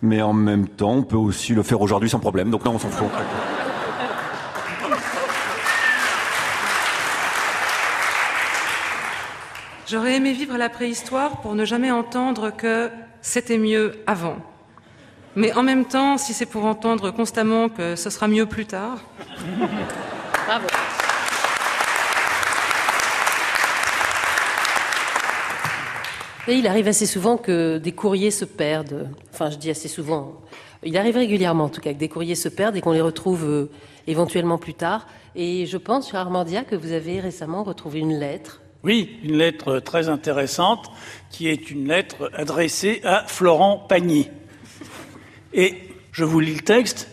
Mais 0.00 0.22
en 0.22 0.32
même 0.32 0.68
temps, 0.68 0.92
on 0.92 1.02
peut 1.02 1.16
aussi 1.16 1.54
le 1.54 1.64
faire 1.64 1.80
aujourd'hui 1.80 2.08
sans 2.08 2.20
problème, 2.20 2.50
donc 2.50 2.64
non, 2.64 2.72
on 2.72 2.78
s'en 2.78 2.90
fout. 2.90 3.08
J'aurais 9.88 10.16
aimé 10.16 10.32
vivre 10.32 10.54
à 10.54 10.58
la 10.58 10.68
préhistoire 10.68 11.40
pour 11.40 11.54
ne 11.54 11.64
jamais 11.64 11.90
entendre 11.90 12.50
que 12.50 12.90
c'était 13.22 13.58
mieux 13.58 14.02
avant. 14.06 14.36
Mais 15.34 15.52
en 15.54 15.62
même 15.62 15.84
temps, 15.84 16.16
si 16.16 16.32
c'est 16.32 16.46
pour 16.46 16.64
entendre 16.64 17.10
constamment 17.10 17.68
que 17.68 17.96
ce 17.96 18.10
sera 18.10 18.28
mieux 18.28 18.46
plus 18.46 18.66
tard, 18.66 18.98
Bravo. 20.46 20.66
Et 26.48 26.54
il 26.54 26.66
arrive 26.68 26.86
assez 26.86 27.06
souvent 27.06 27.36
que 27.36 27.78
des 27.78 27.90
courriers 27.90 28.30
se 28.30 28.44
perdent. 28.44 29.08
Enfin, 29.32 29.50
je 29.50 29.56
dis 29.56 29.68
assez 29.68 29.88
souvent. 29.88 30.40
Il 30.84 30.96
arrive 30.96 31.16
régulièrement, 31.16 31.64
en 31.64 31.68
tout 31.68 31.80
cas, 31.80 31.92
que 31.92 31.98
des 31.98 32.08
courriers 32.08 32.36
se 32.36 32.48
perdent 32.48 32.76
et 32.76 32.80
qu'on 32.80 32.92
les 32.92 33.00
retrouve 33.00 33.44
euh, 33.44 33.70
éventuellement 34.06 34.56
plus 34.56 34.74
tard. 34.74 35.08
Et 35.34 35.66
je 35.66 35.76
pense, 35.76 36.10
cher 36.10 36.20
Armandia, 36.20 36.62
que 36.62 36.76
vous 36.76 36.92
avez 36.92 37.18
récemment 37.18 37.64
retrouvé 37.64 37.98
une 37.98 38.16
lettre. 38.16 38.60
Oui, 38.84 39.18
une 39.24 39.36
lettre 39.36 39.80
très 39.80 40.08
intéressante 40.08 40.88
qui 41.30 41.48
est 41.48 41.72
une 41.72 41.88
lettre 41.88 42.30
adressée 42.32 43.00
à 43.02 43.24
Florent 43.26 43.84
Pagny. 43.88 44.28
Et 45.52 45.74
je 46.12 46.22
vous 46.22 46.38
lis 46.38 46.54
le 46.54 46.60
texte. 46.60 47.08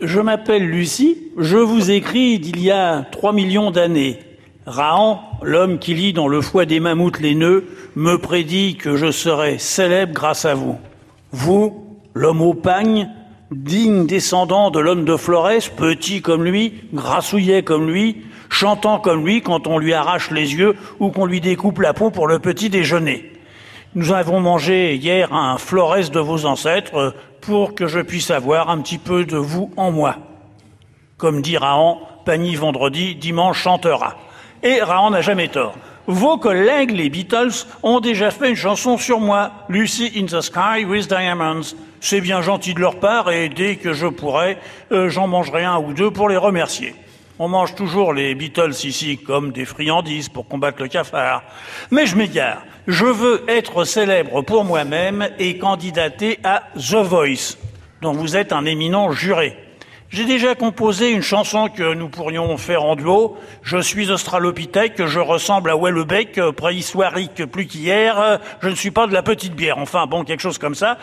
Je 0.00 0.18
m'appelle 0.18 0.66
Lucie, 0.66 1.30
je 1.36 1.58
vous 1.58 1.90
écris 1.90 2.38
d'il 2.38 2.60
y 2.60 2.70
a 2.70 3.02
trois 3.12 3.34
millions 3.34 3.70
d'années. 3.70 4.18
Rahan, 4.66 5.20
l'homme 5.42 5.78
qui 5.78 5.94
lit 5.94 6.12
dans 6.12 6.28
le 6.28 6.40
foie 6.40 6.66
des 6.66 6.78
mammouths 6.78 7.18
les 7.18 7.34
nœuds, 7.34 7.64
me 7.96 8.16
prédit 8.16 8.76
que 8.76 8.96
je 8.96 9.10
serai 9.10 9.58
célèbre 9.58 10.14
grâce 10.14 10.44
à 10.44 10.54
vous. 10.54 10.78
Vous, 11.32 11.98
l'homme 12.14 12.40
au 12.42 12.54
pagne, 12.54 13.08
digne 13.50 14.06
descendant 14.06 14.70
de 14.70 14.78
l'homme 14.78 15.04
de 15.04 15.16
Flores, 15.16 15.70
petit 15.76 16.22
comme 16.22 16.44
lui, 16.44 16.74
grassouillet 16.94 17.64
comme 17.64 17.90
lui, 17.90 18.22
chantant 18.50 19.00
comme 19.00 19.26
lui 19.26 19.42
quand 19.42 19.66
on 19.66 19.78
lui 19.78 19.94
arrache 19.94 20.30
les 20.30 20.54
yeux 20.54 20.76
ou 21.00 21.10
qu'on 21.10 21.26
lui 21.26 21.40
découpe 21.40 21.80
la 21.80 21.92
peau 21.92 22.10
pour 22.10 22.28
le 22.28 22.38
petit 22.38 22.70
déjeuner. 22.70 23.32
Nous 23.94 24.12
avons 24.12 24.40
mangé 24.40 24.94
hier 24.94 25.32
un 25.32 25.58
Flores 25.58 26.10
de 26.10 26.20
vos 26.20 26.46
ancêtres 26.46 26.94
euh, 26.94 27.10
pour 27.40 27.74
que 27.74 27.88
je 27.88 28.00
puisse 28.00 28.30
avoir 28.30 28.70
un 28.70 28.80
petit 28.80 28.98
peu 28.98 29.24
de 29.24 29.36
vous 29.36 29.72
en 29.76 29.90
moi. 29.90 30.16
Comme 31.18 31.42
dit 31.42 31.58
Rahan, 31.58 32.00
Pagny 32.24 32.54
vendredi, 32.54 33.16
dimanche 33.16 33.60
chantera. 33.60 34.16
Et 34.62 34.80
Rahan 34.80 35.10
n'a 35.10 35.20
jamais 35.20 35.48
tort. 35.48 35.74
Vos 36.06 36.36
collègues, 36.36 36.90
les 36.90 37.08
Beatles, 37.08 37.66
ont 37.82 38.00
déjà 38.00 38.30
fait 38.30 38.50
une 38.50 38.56
chanson 38.56 38.98
sur 38.98 39.20
moi, 39.20 39.52
Lucy 39.68 40.12
in 40.16 40.26
the 40.26 40.40
Sky 40.40 40.84
with 40.84 41.08
Diamonds. 41.08 41.74
C'est 42.00 42.20
bien 42.20 42.42
gentil 42.42 42.74
de 42.74 42.80
leur 42.80 42.98
part 42.98 43.30
et 43.30 43.48
dès 43.48 43.76
que 43.76 43.92
je 43.92 44.08
pourrai, 44.08 44.58
euh, 44.90 45.08
j'en 45.08 45.28
mangerai 45.28 45.64
un 45.64 45.78
ou 45.78 45.92
deux 45.92 46.10
pour 46.10 46.28
les 46.28 46.36
remercier. 46.36 46.94
On 47.38 47.48
mange 47.48 47.74
toujours 47.74 48.12
les 48.12 48.34
Beatles 48.34 48.74
ici 48.84 49.18
comme 49.18 49.52
des 49.52 49.64
friandises 49.64 50.28
pour 50.28 50.46
combattre 50.46 50.82
le 50.82 50.88
cafard. 50.88 51.42
Mais 51.90 52.06
je 52.06 52.16
m'égare. 52.16 52.62
Je 52.86 53.06
veux 53.06 53.44
être 53.48 53.84
célèbre 53.84 54.42
pour 54.42 54.64
moi-même 54.64 55.28
et 55.38 55.58
candidater 55.58 56.38
à 56.42 56.64
The 56.76 56.96
Voice, 56.96 57.56
dont 58.00 58.12
vous 58.12 58.36
êtes 58.36 58.52
un 58.52 58.64
éminent 58.64 59.12
juré. 59.12 59.56
J'ai 60.12 60.26
déjà 60.26 60.54
composé 60.54 61.10
une 61.10 61.22
chanson 61.22 61.70
que 61.70 61.94
nous 61.94 62.10
pourrions 62.10 62.58
faire 62.58 62.82
en 62.84 62.96
duo. 62.96 63.38
Je 63.62 63.78
suis 63.78 64.10
australopithèque, 64.10 65.06
je 65.06 65.18
ressemble 65.18 65.70
à 65.70 65.76
Wellebec, 65.76 66.36
euh, 66.36 66.52
préhistorique 66.52 67.46
plus 67.46 67.66
qu'hier. 67.66 68.20
euh, 68.20 68.36
Je 68.60 68.68
ne 68.68 68.74
suis 68.74 68.90
pas 68.90 69.06
de 69.06 69.14
la 69.14 69.22
petite 69.22 69.54
bière. 69.54 69.78
Enfin, 69.78 70.06
bon, 70.06 70.22
quelque 70.24 70.40
chose 70.40 70.58
comme 70.58 70.74
ça. 70.74 70.98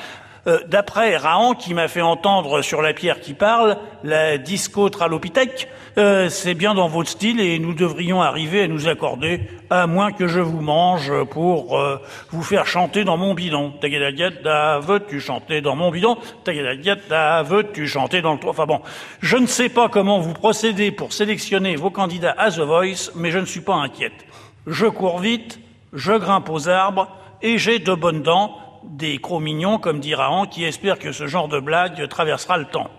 Euh, 0.47 0.59
D'après 0.67 1.17
Rahan, 1.17 1.53
qui 1.53 1.73
m'a 1.73 1.87
fait 1.87 2.01
entendre 2.01 2.61
sur 2.61 2.81
la 2.81 2.93
pierre 2.93 3.19
qui 3.19 3.33
parle, 3.33 3.77
la 4.03 4.37
disco-tralopithèque, 4.37 5.67
euh, 5.97 6.29
c'est 6.29 6.53
bien 6.53 6.73
dans 6.73 6.87
votre 6.87 7.09
style 7.09 7.39
et 7.41 7.59
nous 7.59 7.73
devrions 7.73 8.21
arriver 8.21 8.63
à 8.63 8.67
nous 8.67 8.87
accorder, 8.87 9.41
à 9.69 9.87
moins 9.87 10.11
que 10.11 10.27
je 10.27 10.39
vous 10.39 10.61
mange 10.61 11.11
pour 11.25 11.77
euh, 11.77 11.97
vous 12.29 12.43
faire 12.43 12.67
chanter 12.67 13.03
dans 13.03 13.17
mon 13.17 13.33
bidon. 13.33 13.73
Tagadagada, 13.81 14.79
veux-tu 14.79 15.19
chanter 15.19 15.61
dans 15.61 15.75
mon 15.75 15.91
bidon? 15.91 16.17
Tagadagada, 16.43 17.43
veux-tu 17.43 17.87
chanter 17.87 18.21
dans 18.21 18.33
le 18.33 18.39
toit? 18.39 18.51
Enfin 18.51 18.65
bon, 18.65 18.81
je 19.19 19.37
ne 19.37 19.47
sais 19.47 19.69
pas 19.69 19.89
comment 19.89 20.19
vous 20.19 20.33
procédez 20.33 20.91
pour 20.91 21.11
sélectionner 21.11 21.75
vos 21.75 21.89
candidats 21.89 22.35
à 22.37 22.51
The 22.51 22.59
Voice, 22.59 23.11
mais 23.15 23.31
je 23.31 23.39
ne 23.39 23.45
suis 23.45 23.61
pas 23.61 23.75
inquiète. 23.75 24.25
Je 24.67 24.85
cours 24.85 25.19
vite, 25.19 25.59
je 25.91 26.13
grimpe 26.13 26.49
aux 26.49 26.69
arbres, 26.69 27.07
et 27.41 27.57
j'ai 27.57 27.79
de 27.79 27.93
bonnes 27.93 28.21
dents, 28.21 28.57
des 28.83 29.17
crocs 29.19 29.41
mignons, 29.41 29.77
comme 29.77 29.99
dit 29.99 30.15
Rahan, 30.15 30.45
qui 30.45 30.63
espère 30.63 30.99
que 30.99 31.11
ce 31.11 31.27
genre 31.27 31.47
de 31.47 31.59
blague 31.59 32.07
traversera 32.07 32.57
le 32.57 32.65
temps. 32.65 32.89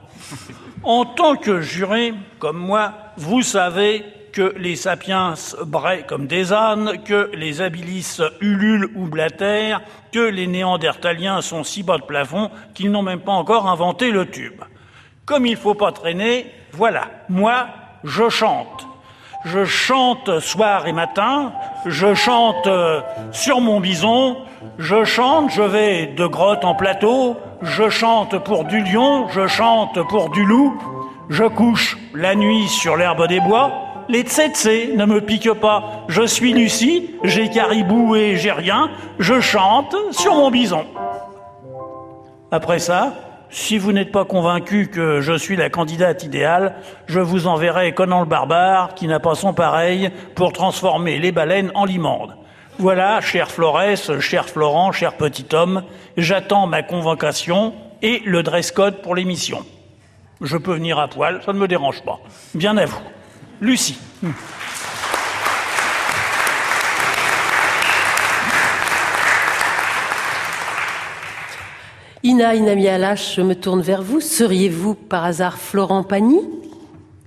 En 0.82 1.04
tant 1.04 1.36
que 1.36 1.60
juré, 1.60 2.14
comme 2.38 2.58
moi, 2.58 2.92
vous 3.16 3.42
savez 3.42 4.04
que 4.32 4.54
les 4.56 4.76
sapiens 4.76 5.34
braient 5.66 6.04
comme 6.06 6.26
des 6.26 6.52
ânes, 6.52 7.02
que 7.04 7.30
les 7.34 7.60
habilis 7.60 8.18
ululent 8.40 8.90
ou 8.94 9.06
blatèrent, 9.06 9.82
que 10.12 10.20
les 10.20 10.46
néandertaliens 10.46 11.42
sont 11.42 11.64
si 11.64 11.82
bas 11.82 11.98
de 11.98 12.04
plafond 12.04 12.50
qu'ils 12.74 12.90
n'ont 12.90 13.02
même 13.02 13.20
pas 13.20 13.32
encore 13.32 13.68
inventé 13.68 14.10
le 14.10 14.30
tube. 14.30 14.62
Comme 15.26 15.46
il 15.46 15.56
faut 15.56 15.74
pas 15.74 15.92
traîner, 15.92 16.46
voilà, 16.72 17.10
moi, 17.28 17.68
je 18.04 18.28
chante. 18.28 18.86
Je 19.44 19.64
chante 19.64 20.38
soir 20.40 20.86
et 20.86 20.92
matin, 20.92 21.52
je 21.86 22.12
chante 22.12 22.66
euh, 22.66 23.00
sur 23.32 23.62
mon 23.62 23.80
bison, 23.80 24.36
je 24.78 25.04
chante, 25.04 25.50
je 25.50 25.62
vais 25.62 26.08
de 26.08 26.26
grotte 26.26 26.62
en 26.62 26.74
plateau, 26.74 27.36
je 27.62 27.88
chante 27.88 28.36
pour 28.44 28.64
du 28.64 28.82
lion, 28.82 29.28
je 29.28 29.46
chante 29.46 29.98
pour 30.08 30.28
du 30.28 30.44
loup, 30.44 30.78
je 31.30 31.44
couche 31.44 31.96
la 32.12 32.34
nuit 32.34 32.68
sur 32.68 32.96
l'herbe 32.96 33.26
des 33.28 33.40
bois, 33.40 33.72
les 34.10 34.22
tsetse 34.22 34.94
ne 34.94 35.06
me 35.06 35.22
piquent 35.22 35.54
pas, 35.54 36.04
je 36.08 36.26
suis 36.26 36.52
Lucie, 36.52 37.14
j'ai 37.24 37.48
caribou 37.48 38.16
et 38.16 38.36
j'ai 38.36 38.52
rien, 38.52 38.90
je 39.18 39.40
chante 39.40 39.96
sur 40.10 40.34
mon 40.34 40.50
bison. 40.50 40.84
Après 42.50 42.78
ça, 42.78 43.14
si 43.50 43.78
vous 43.78 43.92
n'êtes 43.92 44.12
pas 44.12 44.24
convaincu 44.24 44.88
que 44.88 45.20
je 45.20 45.36
suis 45.36 45.56
la 45.56 45.70
candidate 45.70 46.22
idéale, 46.22 46.76
je 47.06 47.20
vous 47.20 47.46
enverrai 47.46 47.92
Conan 47.92 48.20
le 48.20 48.26
barbare, 48.26 48.94
qui 48.94 49.06
n'a 49.06 49.20
pas 49.20 49.34
son 49.34 49.52
pareil, 49.54 50.10
pour 50.34 50.52
transformer 50.52 51.18
les 51.18 51.32
baleines 51.32 51.72
en 51.74 51.84
limandes. 51.84 52.36
Voilà, 52.78 53.20
cher 53.20 53.50
Flores, 53.50 54.20
cher 54.20 54.48
Florent, 54.48 54.92
cher 54.92 55.14
petit 55.14 55.46
homme, 55.52 55.82
j'attends 56.16 56.66
ma 56.66 56.82
convocation 56.82 57.74
et 58.02 58.22
le 58.24 58.42
dress 58.42 58.72
code 58.72 59.02
pour 59.02 59.14
l'émission. 59.14 59.64
Je 60.40 60.56
peux 60.56 60.74
venir 60.74 60.98
à 60.98 61.08
poil, 61.08 61.40
ça 61.44 61.52
ne 61.52 61.58
me 61.58 61.68
dérange 61.68 62.02
pas. 62.02 62.20
Bien 62.54 62.76
à 62.76 62.86
vous. 62.86 63.00
Lucie. 63.60 63.98
Ina 72.22 72.54
Inami 72.54 72.86
Alash, 72.86 73.36
je 73.36 73.40
me 73.40 73.54
tourne 73.54 73.80
vers 73.80 74.02
vous. 74.02 74.20
Seriez-vous 74.20 74.92
par 74.92 75.24
hasard 75.24 75.56
Florent 75.56 76.04
Pagny? 76.04 76.40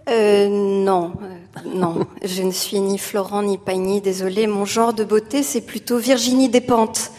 Euh, 0.08 0.48
non, 0.50 1.14
euh, 1.24 1.60
non. 1.74 2.06
Je 2.24 2.44
ne 2.44 2.52
suis 2.52 2.80
ni 2.80 3.00
Florent 3.00 3.42
ni 3.42 3.58
Pagny, 3.58 4.02
désolée. 4.02 4.46
Mon 4.46 4.66
genre 4.66 4.94
de 4.94 5.04
beauté, 5.04 5.42
c'est 5.42 5.62
plutôt 5.62 5.98
Virginie 5.98 6.48
Despentes. 6.48 7.10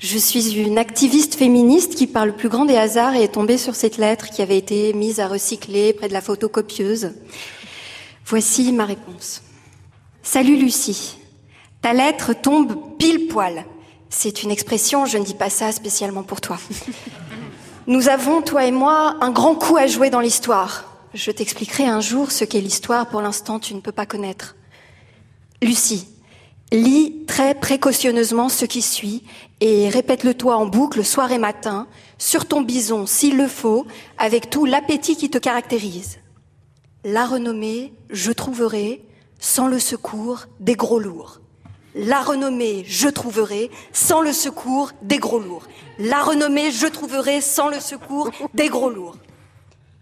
Je 0.00 0.18
suis 0.18 0.58
une 0.58 0.76
activiste 0.76 1.36
féministe 1.36 1.94
qui, 1.94 2.08
par 2.08 2.26
le 2.26 2.32
plus 2.32 2.48
grand 2.48 2.64
des 2.64 2.76
hasards, 2.76 3.14
est 3.14 3.28
tombée 3.28 3.58
sur 3.58 3.76
cette 3.76 3.96
lettre 3.96 4.30
qui 4.30 4.42
avait 4.42 4.58
été 4.58 4.92
mise 4.92 5.20
à 5.20 5.28
recycler 5.28 5.92
près 5.92 6.08
de 6.08 6.12
la 6.12 6.22
photocopieuse. 6.22 7.12
Voici 8.26 8.72
ma 8.72 8.86
réponse. 8.86 9.42
Salut 10.24 10.56
Lucie. 10.56 11.18
Ta 11.80 11.92
lettre 11.92 12.32
tombe 12.32 12.74
pile 12.98 13.28
poil. 13.28 13.64
C'est 14.10 14.42
une 14.42 14.50
expression, 14.50 15.06
je 15.06 15.18
ne 15.18 15.24
dis 15.24 15.34
pas 15.34 15.50
ça 15.50 15.70
spécialement 15.70 16.24
pour 16.24 16.40
toi. 16.40 16.58
Nous 17.86 18.08
avons, 18.08 18.42
toi 18.42 18.66
et 18.66 18.72
moi, 18.72 19.16
un 19.20 19.30
grand 19.30 19.54
coup 19.54 19.76
à 19.76 19.86
jouer 19.86 20.10
dans 20.10 20.20
l'histoire. 20.20 20.84
Je 21.14 21.30
t'expliquerai 21.30 21.86
un 21.86 22.00
jour 22.00 22.30
ce 22.30 22.44
qu'est 22.44 22.60
l'histoire, 22.60 23.08
pour 23.08 23.22
l'instant 23.22 23.58
tu 23.58 23.74
ne 23.74 23.80
peux 23.80 23.92
pas 23.92 24.06
connaître. 24.06 24.56
Lucie, 25.62 26.08
lis 26.72 27.24
très 27.26 27.54
précautionneusement 27.54 28.48
ce 28.48 28.64
qui 28.64 28.82
suit 28.82 29.24
et 29.60 29.88
répète-le 29.88 30.34
toi 30.34 30.56
en 30.56 30.66
boucle 30.66 31.04
soir 31.04 31.30
et 31.32 31.38
matin, 31.38 31.86
sur 32.18 32.46
ton 32.46 32.62
bison 32.62 33.06
s'il 33.06 33.36
le 33.36 33.48
faut, 33.48 33.86
avec 34.18 34.50
tout 34.50 34.66
l'appétit 34.66 35.16
qui 35.16 35.30
te 35.30 35.38
caractérise. 35.38 36.18
La 37.04 37.26
renommée, 37.26 37.92
je 38.10 38.32
trouverai, 38.32 39.02
sans 39.38 39.68
le 39.68 39.78
secours 39.78 40.46
des 40.58 40.74
gros 40.74 40.98
lourds. 40.98 41.39
La 41.94 42.22
renommée, 42.22 42.84
je 42.86 43.08
trouverai, 43.08 43.70
sans 43.92 44.20
le 44.20 44.32
secours 44.32 44.92
des 45.02 45.18
gros 45.18 45.40
lourds. 45.40 45.66
La 45.98 46.22
renommée, 46.22 46.70
je 46.70 46.86
trouverai, 46.86 47.40
sans 47.40 47.68
le 47.68 47.80
secours 47.80 48.30
des 48.54 48.68
gros 48.68 48.90
lourds. 48.90 49.16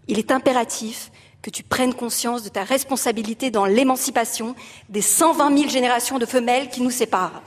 Il 0.07 0.19
est 0.19 0.31
impératif 0.31 1.11
que 1.41 1.49
tu 1.49 1.63
prennes 1.63 1.93
conscience 1.93 2.43
de 2.43 2.49
ta 2.49 2.63
responsabilité 2.63 3.49
dans 3.49 3.65
l'émancipation 3.65 4.55
des 4.89 5.01
120 5.01 5.57
000 5.57 5.69
générations 5.69 6.19
de 6.19 6.25
femelles 6.25 6.69
qui 6.69 6.81
nous 6.81 6.91
séparent. 6.91 7.41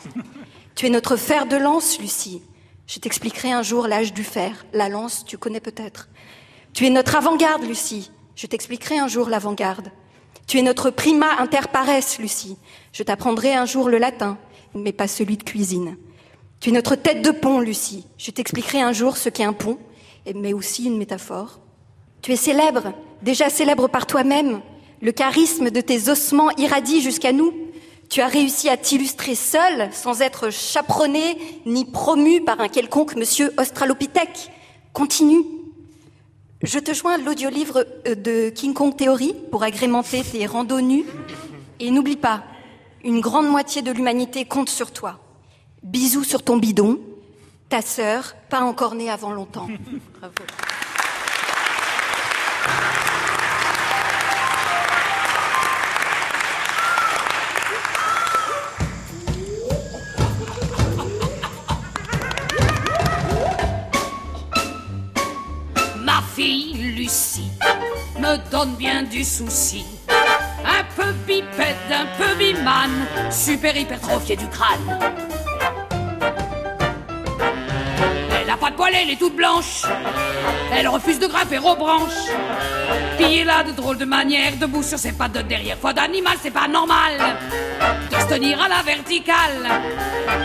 Tu 0.75 0.87
es 0.87 0.91
notre 0.91 1.17
fer 1.17 1.47
de 1.47 1.57
lance, 1.57 1.99
Lucie. 1.99 2.43
Je 2.87 2.99
t'expliquerai 2.99 3.53
un 3.53 3.63
jour 3.63 3.87
l'âge 3.87 4.13
du 4.13 4.25
fer. 4.25 4.67
La 4.73 4.89
lance, 4.89 5.25
tu 5.25 5.39
connais 5.39 5.61
peut-être. 5.61 6.09
Tu 6.73 6.87
es 6.87 6.91
notre 6.91 7.17
avant-garde, 7.17 7.63
Lucie. 7.63 8.11
Je 8.35 8.47
t'expliquerai 8.47 8.99
un 8.99 9.09
jour 9.09 9.29
l'avant-garde. 9.29 9.93
Tu 10.53 10.59
es 10.59 10.63
notre 10.63 10.91
prima 10.91 11.41
inter 11.41 11.67
pares, 11.73 12.19
Lucie. 12.19 12.59
Je 12.93 13.03
t'apprendrai 13.03 13.55
un 13.55 13.65
jour 13.65 13.89
le 13.89 13.97
latin, 13.97 14.37
mais 14.75 14.93
pas 14.93 15.09
celui 15.09 15.39
de 15.39 15.45
cuisine. 15.45 15.97
Tu 16.61 16.69
es 16.69 16.73
notre 16.75 16.95
tête 16.95 17.23
de 17.23 17.31
pont, 17.31 17.59
Lucie. 17.59 18.05
Je 18.19 18.31
t'expliquerai 18.31 18.83
un 18.83 18.93
jour 18.93 19.17
ce 19.17 19.31
qu'est 19.31 19.45
un 19.45 19.55
pont, 19.55 19.79
mais 20.35 20.53
aussi 20.53 20.85
une 20.85 20.99
métaphore. 20.99 21.59
Tu 22.21 22.33
es 22.33 22.37
célèbre, 22.37 22.93
déjà 23.23 23.49
célèbre 23.49 23.89
par 23.89 24.07
toi-même. 24.07 24.61
Le 25.01 25.13
charisme 25.13 25.71
de 25.71 25.81
tes 25.81 26.11
ossements 26.11 26.51
irradie 26.59 27.01
jusqu'à 27.01 27.33
nous. 27.33 27.55
Tu 28.11 28.21
as 28.21 28.29
réussi 28.29 28.69
à 28.69 28.77
t'illustrer 28.77 29.35
seul, 29.35 29.89
sans 29.91 30.21
être 30.21 30.51
chaperonné 30.51 31.39
ni 31.65 31.87
promu 31.87 32.45
par 32.45 32.61
un 32.61 32.69
quelconque 32.69 33.17
monsieur 33.17 33.55
Australopithèque. 33.59 34.51
Continue. 34.93 35.62
Je 36.63 36.79
te 36.79 36.95
joins 36.95 37.19
l'audiolivre 37.19 37.85
euh, 38.07 38.15
de 38.15 38.49
King 38.51 38.73
Kong 38.73 38.97
Theory 38.97 39.35
pour 39.51 39.65
agrémenter 39.65 40.23
tes 40.23 40.47
randos 40.47 40.81
nus. 40.81 41.05
Et 41.81 41.91
n'oublie 41.91 42.17
pas, 42.17 42.45
une 43.03 43.21
grande 43.21 43.49
moitié 43.49 43.83
de 43.83 43.91
l'humanité 43.91 44.45
compte 44.45 44.69
sur 44.69 44.93
toi. 44.93 45.19
Bisous 45.83 46.23
sur 46.23 46.45
ton 46.45 46.59
bidon. 46.59 47.01
Ta 47.69 47.83
sœur, 47.83 48.37
pas 48.49 48.61
encore 48.61 48.95
née 48.95 49.11
avant 49.11 49.33
longtemps. 49.33 49.67
fille 66.35 66.75
Lucie 66.97 67.51
me 68.19 68.37
donne 68.51 68.75
bien 68.77 69.03
du 69.03 69.25
souci. 69.25 69.85
Un 70.09 70.85
peu 70.97 71.13
bipède, 71.27 71.77
un 71.91 72.07
peu 72.17 72.35
bimane, 72.37 73.07
super 73.31 73.77
hypertrophiée 73.77 74.37
du 74.37 74.47
crâne. 74.49 74.99
Elle 78.41 78.51
a 78.51 78.57
pas 78.57 78.71
de 78.71 78.77
poil, 78.77 78.93
elle 78.95 79.11
est 79.11 79.19
toute 79.19 79.37
blanche. 79.37 79.83
Elle 80.73 80.89
refuse 80.89 81.19
de 81.19 81.27
grimper 81.27 81.59
aux 81.59 81.77
branches. 81.77 82.31
Elle 83.19 83.51
a 83.51 83.63
de 83.63 83.73
drôles 83.73 83.99
de 83.99 84.05
manières, 84.05 84.57
debout 84.59 84.83
sur 84.83 84.99
ses 84.99 85.13
pattes 85.13 85.33
de 85.33 85.43
derrière. 85.43 85.77
Foi 85.79 85.93
d'animal, 85.93 86.37
c'est 86.43 86.51
pas 86.51 86.69
normal. 86.69 87.13
De 88.11 88.17
se 88.17 88.27
tenir 88.27 88.61
à 88.61 88.69
la 88.69 88.83
verticale. 88.83 89.69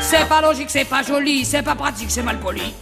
C'est 0.01 0.27
pas 0.27 0.41
logique, 0.41 0.69
c'est 0.69 0.85
pas 0.85 1.03
joli, 1.03 1.45
c'est 1.45 1.63
pas 1.63 1.75
pratique, 1.75 2.11
c'est 2.11 2.23
mal 2.23 2.39
poli. 2.39 2.73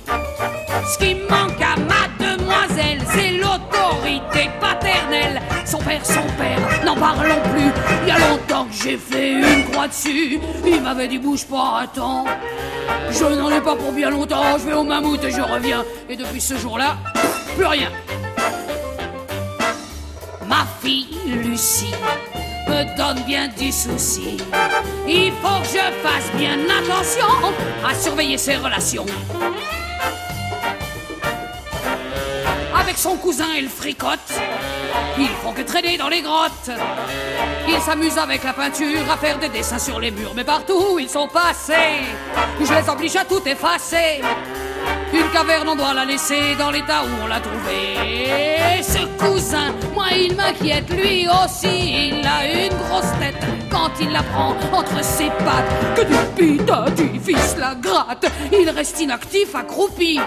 Ce 0.84 0.98
qui 0.98 1.16
manque 1.16 1.62
à 1.62 1.80
ma 1.80 2.08
demoiselle, 2.20 3.02
c'est 3.14 3.32
l'autorité 3.32 4.50
paternelle. 4.60 5.42
Son 5.66 5.80
père, 5.80 6.06
son 6.06 6.26
père, 6.38 6.60
n'en 6.84 6.96
parlons 6.96 7.42
plus. 7.54 7.72
Il 8.04 8.10
y 8.10 8.12
a 8.12 8.20
longtemps 8.20 8.66
que 8.66 8.74
j'ai 8.84 8.98
fait 8.98 9.34
une 9.34 9.64
croix 9.72 9.88
dessus. 9.88 10.40
Il 10.66 10.82
m'avait 10.82 11.08
dit 11.08 11.18
bouge 11.18 11.46
pas, 11.46 11.82
attends. 11.84 12.26
Je 13.12 13.24
n'en 13.24 13.50
ai 13.50 13.62
pas 13.62 13.76
pour 13.76 13.92
bien 13.92 14.10
longtemps. 14.10 14.58
Je 14.60 14.66
vais 14.66 14.74
au 14.74 14.84
mammouth 14.84 15.24
et 15.24 15.32
je 15.32 15.42
reviens. 15.42 15.84
Et 16.10 16.16
depuis 16.16 16.42
ce 16.42 16.58
jour-là, 16.58 16.98
plus 17.56 17.66
rien. 17.66 17.90
Ma 20.48 20.66
fille 20.82 21.08
Lucie 21.26 21.94
me 22.68 22.98
donne 22.98 23.24
bien 23.26 23.48
du 23.58 23.72
souci. 23.72 24.38
Il 25.08 25.32
faut 25.42 25.62
que 25.62 25.68
je 25.68 26.08
fasse 26.08 26.32
bien 26.38 26.58
attention 26.66 27.54
à 27.88 27.94
surveiller 27.96 28.38
ses 28.38 28.58
relations. 28.58 29.06
Son 32.96 33.18
cousin, 33.18 33.48
elle 33.58 33.70
fricote. 33.70 34.20
Ils 35.18 35.28
font 35.44 35.52
que 35.52 35.62
traîner 35.62 35.98
dans 35.98 36.08
les 36.08 36.22
grottes. 36.22 36.72
Ils 37.68 37.82
s'amusent 37.82 38.18
avec 38.18 38.44
la 38.44 38.54
peinture 38.54 39.12
à 39.12 39.18
faire 39.18 39.38
des 39.38 39.50
dessins 39.50 39.80
sur 39.80 40.00
les 40.00 40.12
murs. 40.12 40.34
Mais 40.36 40.44
partout 40.44 40.94
où 40.94 41.00
ils 41.00 41.10
sont 41.10 41.28
passés, 41.28 42.02
je 42.60 42.74
les 42.74 42.90
oblige 42.90 43.16
à 43.16 43.26
tout 43.26 43.42
effacer. 43.46 44.22
Caverne, 45.36 45.68
on 45.68 45.76
doit 45.76 45.94
la 45.94 46.06
laisser 46.06 46.56
dans 46.57 46.72
l'état 46.72 47.03
où 47.03 47.07
on 47.22 47.28
l'a 47.28 47.41
trouvée. 47.41 48.82
Ce 48.82 49.06
cousin, 49.22 49.76
moi 49.94 50.06
il 50.18 50.34
m'inquiète, 50.34 50.90
lui 50.90 51.28
aussi, 51.28 52.07
il 52.07 52.26
a 52.26 52.49
une 52.49 52.74
grosse 52.78 53.12
tête 53.20 53.45
quand 53.70 53.91
il 53.99 54.14
la 54.14 54.24
prend 54.24 54.56
entre 54.72 55.03
ses 55.03 55.28
pattes. 55.28 55.98
Que 55.98 56.06
du 56.06 56.16
putain, 56.38 56.86
du 56.91 57.20
fils 57.20 57.57
la 57.60 57.76
gratte, 57.76 58.32
il 58.57 58.70
reste 58.70 59.02
inactif, 59.02 59.53
accroupi. 59.56 60.22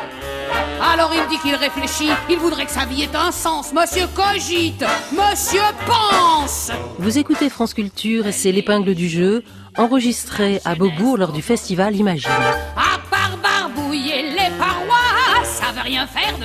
Alors 0.92 1.10
il 1.14 1.26
dit 1.30 1.40
qu'il 1.40 1.54
réfléchit, 1.54 2.10
il 2.28 2.36
voudrait 2.36 2.66
que 2.66 2.72
sa 2.72 2.84
vie 2.84 3.04
ait 3.04 3.16
un 3.16 3.32
sens. 3.32 3.72
Monsieur 3.72 4.08
cogite, 4.14 4.84
monsieur 5.10 5.62
pense. 5.86 6.70
Vous 6.98 7.16
écoutez 7.16 7.48
France 7.48 7.72
Culture 7.72 8.26
et 8.26 8.32
c'est 8.32 8.52
l'épingle 8.52 8.94
du 8.94 9.08
jeu, 9.08 9.42
enregistré 9.78 10.60
à 10.66 10.74
Beaubourg 10.74 11.16
lors 11.16 11.32
du 11.32 11.40
festival 11.40 11.96
Imagine. 11.96 12.28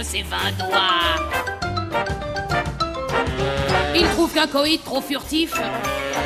Ses. 0.04 0.24
Il 3.96 4.08
trouve 4.10 4.34
qu'un 4.34 4.48
coït 4.48 4.84
trop 4.84 5.02
furtif, 5.02 5.54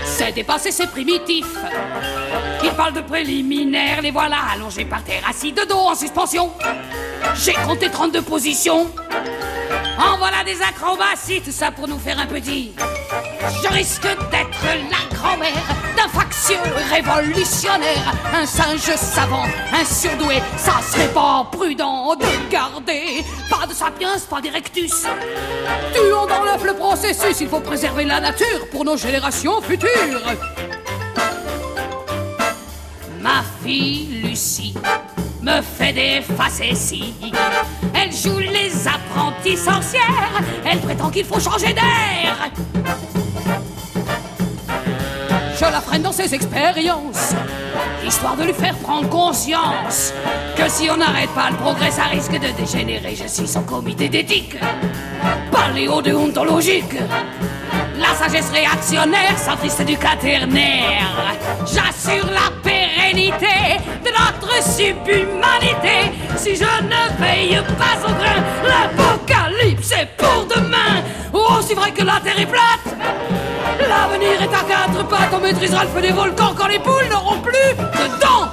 c'est 0.05 0.31
dépassé, 0.31 0.71
c'est 0.71 0.87
primitif. 0.87 1.45
Il 2.63 2.71
parle 2.71 2.93
de 2.93 3.01
préliminaires, 3.01 4.01
les 4.01 4.11
voilà 4.11 4.37
allongés 4.53 4.85
par 4.85 5.03
terre, 5.03 5.21
assis 5.29 5.51
de 5.51 5.63
dos 5.67 5.75
en 5.75 5.95
suspension. 5.95 6.51
J'ai 7.35 7.53
compté 7.53 7.89
32 7.89 8.21
positions. 8.21 8.87
En 9.97 10.17
voilà 10.17 10.43
des 10.43 10.61
acrobaties, 10.61 11.41
tout 11.41 11.51
ça 11.51 11.71
pour 11.71 11.87
nous 11.87 11.99
faire 11.99 12.19
un 12.19 12.27
petit. 12.27 12.73
Je 13.63 13.67
risque 13.69 14.03
d'être 14.03 14.63
la 14.63 15.15
grand-mère 15.15 15.51
d'un 15.95 16.07
factieux 16.09 16.55
révolutionnaire, 16.89 18.13
un 18.33 18.45
singe 18.45 18.95
savant, 18.95 19.45
un 19.73 19.85
surdoué. 19.85 20.41
Ça 20.57 20.73
serait 20.91 21.13
pas 21.13 21.47
prudent 21.51 22.15
de 22.15 22.51
garder 22.51 23.23
pas 23.49 23.65
de 23.65 23.73
sapiens, 23.73 24.17
pas 24.29 24.41
d'erectus. 24.41 25.05
Tuons 25.93 26.27
dans 26.27 26.43
l'œuf 26.43 26.63
le 26.63 26.73
processus, 26.73 27.39
il 27.41 27.47
faut 27.47 27.59
préserver 27.59 28.05
la 28.05 28.19
nature 28.19 28.67
pour 28.71 28.85
nos 28.85 28.97
générations 28.97 29.61
futures. 29.61 30.21
Ma 33.21 33.43
Lucie 33.67 34.73
me 35.41 35.61
fait 35.61 35.91
des 35.91 36.21
facéties. 36.21 37.13
Elle 37.93 38.13
joue 38.13 38.39
les 38.39 38.87
apprentis 38.87 39.57
sorcières. 39.57 40.41
Elle 40.65 40.79
prétend 40.79 41.09
qu'il 41.09 41.25
faut 41.25 41.39
changer 41.39 41.73
d'air. 41.73 42.49
Je 45.59 45.63
la 45.63 45.81
freine 45.81 46.03
dans 46.03 46.11
ses 46.11 46.35
expériences, 46.35 47.33
histoire 48.05 48.35
de 48.35 48.43
lui 48.43 48.53
faire 48.53 48.75
prendre 48.75 49.09
conscience 49.09 50.13
que 50.55 50.69
si 50.69 50.87
on 50.91 50.97
n'arrête 50.97 51.31
pas 51.31 51.49
le 51.49 51.55
progrès, 51.55 51.89
ça 51.89 52.03
risque 52.03 52.33
de 52.33 52.49
dégénérer. 52.55 53.15
Je 53.15 53.27
suis 53.27 53.47
son 53.47 53.63
comité 53.63 54.07
d'éthique, 54.07 54.55
paléo-déontologique. 55.51 56.93
La 57.97 58.13
sagesse 58.13 58.51
réactionnaire, 58.51 59.35
centriste 59.35 59.81
du 59.81 59.97
quaternaire. 59.97 61.33
J'assure 61.61 62.27
la 62.27 62.51
pérennité 62.61 63.79
de 64.05 64.09
notre 64.09 64.63
subhumanité. 64.63 66.11
Si 66.35 66.55
je 66.55 66.63
ne 66.63 67.19
veille 67.19 67.59
pas 67.79 67.97
au 68.07 68.13
grain, 68.13 68.43
l'apocalypse 68.63 69.91
est 69.91 70.09
pour 70.17 70.45
demain. 70.45 71.01
Oh, 71.33 71.59
c'est 71.67 71.73
vrai 71.73 71.91
que 71.91 72.03
la 72.03 72.19
terre 72.19 72.39
est 72.39 72.45
plate. 72.45 73.46
L'avenir 73.87 74.41
est 74.41 74.53
à 74.53 74.63
quatre 74.63 75.07
pattes. 75.07 75.33
On 75.33 75.39
maîtrisera 75.39 75.83
le 75.83 75.89
feu 75.89 76.01
des 76.01 76.11
volcans 76.11 76.53
quand 76.55 76.67
les 76.67 76.79
poules 76.79 77.07
n'auront 77.09 77.39
plus 77.39 77.51
de 77.51 78.19
dents. 78.21 78.49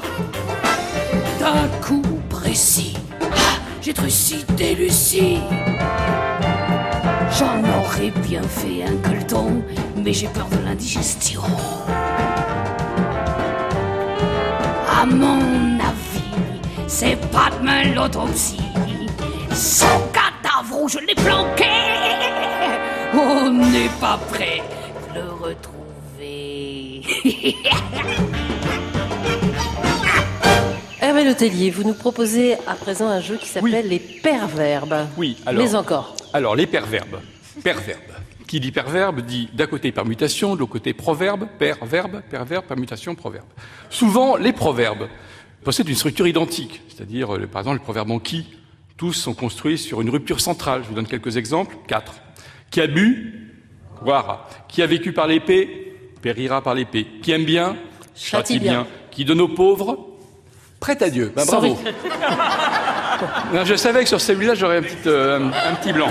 D'un 1.41 1.69
coup 1.87 2.03
précis, 2.29 2.97
ah, 3.21 3.59
j'ai 3.81 3.95
trucidé 3.95 4.75
Lucie. 4.75 5.41
J'en 7.39 7.59
aurais 7.79 8.11
bien 8.29 8.43
fait 8.43 8.85
un 8.85 8.97
colleton, 9.09 9.63
mais 9.97 10.13
j'ai 10.13 10.29
peur 10.29 10.47
de 10.53 10.65
l'indigestion. 10.65 11.43
À 15.01 15.05
mon 15.05 15.79
avis, 15.81 16.31
c'est 16.87 17.17
pas 17.31 17.51
demain 17.59 17.93
l'autopsie. 17.95 18.61
Son 19.53 19.87
cadavre 20.13 20.89
je 20.89 20.99
l'ai 21.01 21.15
planqué, 21.15 21.65
on 23.15 23.51
n'est 23.51 23.91
pas 24.01 24.19
prêt. 24.31 24.63
Hervé 31.01 31.25
Letellier, 31.25 31.71
vous 31.71 31.85
nous 31.85 31.95
proposez 31.95 32.53
à 32.67 32.75
présent 32.75 33.09
un 33.09 33.21
jeu 33.21 33.39
qui 33.39 33.49
s'appelle 33.49 33.89
les 33.89 33.99
perverbes. 33.99 35.07
Oui, 35.17 35.39
alors. 35.47 35.65
Mais 35.65 35.75
encore. 35.75 36.15
Alors, 36.35 36.55
les 36.55 36.67
perverbes. 36.67 37.21
Perverbe. 37.63 38.01
Qui 38.47 38.61
dit 38.61 38.73
perverbe 38.73 39.23
dit 39.23 39.49
d'un 39.55 39.67
côté 39.67 39.91
permutation, 39.91 40.55
de 40.55 40.61
l'autre 40.61 40.73
côté 40.73 40.93
proverbe, 40.93 41.47
perverbe, 41.59 42.21
perverbe, 42.29 42.67
permutation, 42.67 43.15
proverbe. 43.15 43.47
Souvent, 43.89 44.37
les 44.37 44.53
proverbes 44.53 45.09
possèdent 45.63 45.89
une 45.89 45.95
structure 45.95 46.27
identique, 46.27 46.83
c'est-à-dire, 46.89 47.35
euh, 47.35 47.47
par 47.47 47.63
exemple, 47.63 47.79
le 47.79 47.83
proverbe 47.83 48.11
en 48.11 48.19
qui, 48.19 48.49
tous 48.99 49.15
sont 49.15 49.33
construits 49.33 49.79
sur 49.79 50.03
une 50.03 50.11
rupture 50.11 50.41
centrale. 50.41 50.83
Je 50.83 50.89
vous 50.89 50.95
donne 50.95 51.07
quelques 51.07 51.39
exemples. 51.39 51.75
Quatre. 51.89 52.17
Qui 52.71 52.83
a 52.83 52.87
bu, 52.87 53.51
boira. 54.03 54.47
Qui 54.69 54.83
a 54.83 54.87
vécu 54.87 55.13
par 55.13 55.27
l'épée, 55.27 55.84
périra 56.25 56.63
par 56.63 56.75
l'épée. 56.75 57.07
Qui 57.23 57.33
aime 57.33 57.45
bien, 57.45 57.77
châtie 58.17 58.59
bien. 58.59 58.87
Qui 59.11 59.27
donne 59.27 59.43
aux 59.43 59.49
pauvres, 59.49 59.99
prête 60.81 61.03
à 61.03 61.11
Dieu. 61.11 61.31
Ben, 61.37 61.45
bravo. 61.45 61.79
Non, 63.55 63.65
je 63.65 63.75
savais 63.77 64.03
que 64.03 64.09
sur 64.09 64.21
celui-là, 64.21 64.55
j'aurais 64.55 64.79
un 64.79 64.83
petit, 64.83 64.97
euh, 65.07 65.39
un, 65.39 65.47
un 65.49 65.75
petit 65.77 65.93
blanc. 65.93 66.11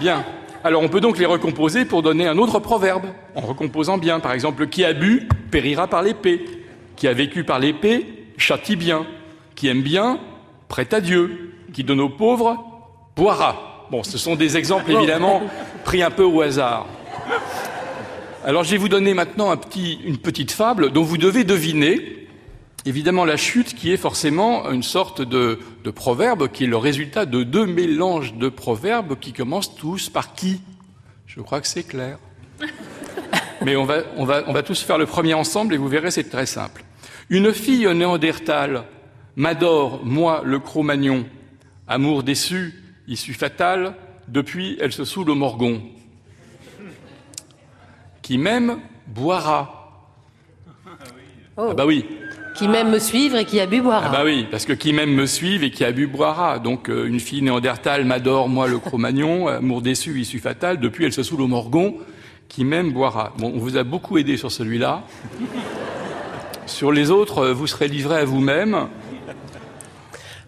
Bien. 0.00 0.24
Alors 0.64 0.82
on 0.82 0.88
peut 0.88 1.00
donc 1.00 1.16
les 1.16 1.24
recomposer 1.24 1.84
pour 1.84 2.02
donner 2.02 2.26
un 2.26 2.36
autre 2.38 2.58
proverbe, 2.58 3.06
en 3.36 3.40
recomposant 3.40 3.96
bien. 3.98 4.18
Par 4.18 4.32
exemple, 4.32 4.66
qui 4.66 4.84
a 4.84 4.92
bu 4.92 5.28
périra 5.50 5.86
par 5.86 6.02
l'épée. 6.02 6.44
Qui 6.96 7.06
a 7.06 7.12
vécu 7.12 7.44
par 7.44 7.60
l'épée 7.60 8.24
châtie 8.36 8.76
bien. 8.76 9.06
Qui 9.54 9.68
aime 9.68 9.82
bien 9.82 10.18
prête 10.68 10.92
à 10.92 11.00
Dieu. 11.00 11.52
Qui 11.72 11.84
donne 11.84 12.00
aux 12.00 12.08
pauvres 12.08 12.56
boira. 13.14 13.86
Bon, 13.90 14.02
ce 14.02 14.18
sont 14.18 14.34
des 14.34 14.56
exemples 14.56 14.90
évidemment 14.90 15.42
pris 15.84 16.02
un 16.02 16.10
peu 16.10 16.24
au 16.24 16.42
hasard. 16.42 16.86
Alors 18.46 18.62
je 18.62 18.70
vais 18.70 18.76
vous 18.76 18.88
donner 18.88 19.12
maintenant 19.12 19.50
un 19.50 19.56
petit, 19.56 19.98
une 20.04 20.18
petite 20.18 20.52
fable 20.52 20.92
dont 20.92 21.02
vous 21.02 21.18
devez 21.18 21.42
deviner 21.42 22.28
évidemment 22.84 23.24
la 23.24 23.36
chute 23.36 23.74
qui 23.74 23.90
est 23.90 23.96
forcément 23.96 24.70
une 24.70 24.84
sorte 24.84 25.20
de, 25.20 25.58
de, 25.82 25.90
proverbe 25.90 26.46
qui 26.52 26.62
est 26.62 26.68
le 26.68 26.76
résultat 26.76 27.26
de 27.26 27.42
deux 27.42 27.66
mélanges 27.66 28.34
de 28.34 28.48
proverbes 28.48 29.18
qui 29.18 29.32
commencent 29.32 29.74
tous 29.74 30.10
par 30.10 30.34
qui? 30.34 30.60
Je 31.26 31.40
crois 31.40 31.60
que 31.60 31.66
c'est 31.66 31.82
clair. 31.82 32.20
Mais 33.64 33.74
on 33.74 33.84
va, 33.84 34.04
on, 34.16 34.24
va, 34.24 34.44
on 34.46 34.52
va 34.52 34.62
tous 34.62 34.80
faire 34.80 34.96
le 34.96 35.06
premier 35.06 35.34
ensemble 35.34 35.74
et 35.74 35.76
vous 35.76 35.88
verrez, 35.88 36.12
c'est 36.12 36.30
très 36.30 36.46
simple. 36.46 36.84
Une 37.30 37.52
fille 37.52 37.92
néandertale 37.96 38.84
m'adore, 39.34 40.04
moi, 40.04 40.42
le 40.44 40.60
Cro-Magnon. 40.60 41.26
Amour 41.88 42.22
déçu, 42.22 42.80
issue 43.08 43.34
fatale, 43.34 43.96
depuis 44.28 44.78
elle 44.80 44.92
se 44.92 45.04
saoule 45.04 45.30
au 45.30 45.34
morgon. 45.34 45.82
Qui 48.26 48.38
m'aime, 48.38 48.78
boira. 49.06 50.02
Oh. 51.56 51.68
Ah 51.70 51.74
bah 51.74 51.86
oui. 51.86 52.04
Qui 52.56 52.66
m'aime 52.66 52.90
me 52.90 52.98
suivre 52.98 53.36
et 53.36 53.44
qui 53.44 53.60
a 53.60 53.66
bu 53.66 53.80
boira. 53.80 54.02
Ah 54.04 54.08
bah 54.08 54.22
oui, 54.24 54.48
parce 54.50 54.64
que 54.64 54.72
qui 54.72 54.92
m'aime 54.92 55.14
me 55.14 55.26
suivre 55.26 55.62
et 55.62 55.70
qui 55.70 55.84
a 55.84 55.92
bu 55.92 56.08
boira. 56.08 56.58
Donc 56.58 56.90
euh, 56.90 57.06
une 57.06 57.20
fille 57.20 57.40
néandertale 57.40 58.04
m'adore, 58.04 58.48
moi 58.48 58.66
le 58.66 58.80
Cro-Magnon, 58.80 59.46
amour 59.46 59.80
déçu, 59.80 60.20
issue 60.20 60.40
fatale, 60.40 60.80
depuis 60.80 61.04
elle 61.04 61.12
se 61.12 61.22
saoule 61.22 61.42
au 61.42 61.46
morgon, 61.46 61.98
qui 62.48 62.64
m'aime 62.64 62.90
boira. 62.90 63.32
Bon, 63.38 63.52
on 63.54 63.60
vous 63.60 63.76
a 63.76 63.84
beaucoup 63.84 64.18
aidé 64.18 64.36
sur 64.36 64.50
celui-là. 64.50 65.04
sur 66.66 66.90
les 66.90 67.12
autres, 67.12 67.38
euh, 67.38 67.52
vous 67.52 67.68
serez 67.68 67.86
livré 67.86 68.16
à 68.16 68.24
vous-même. 68.24 68.88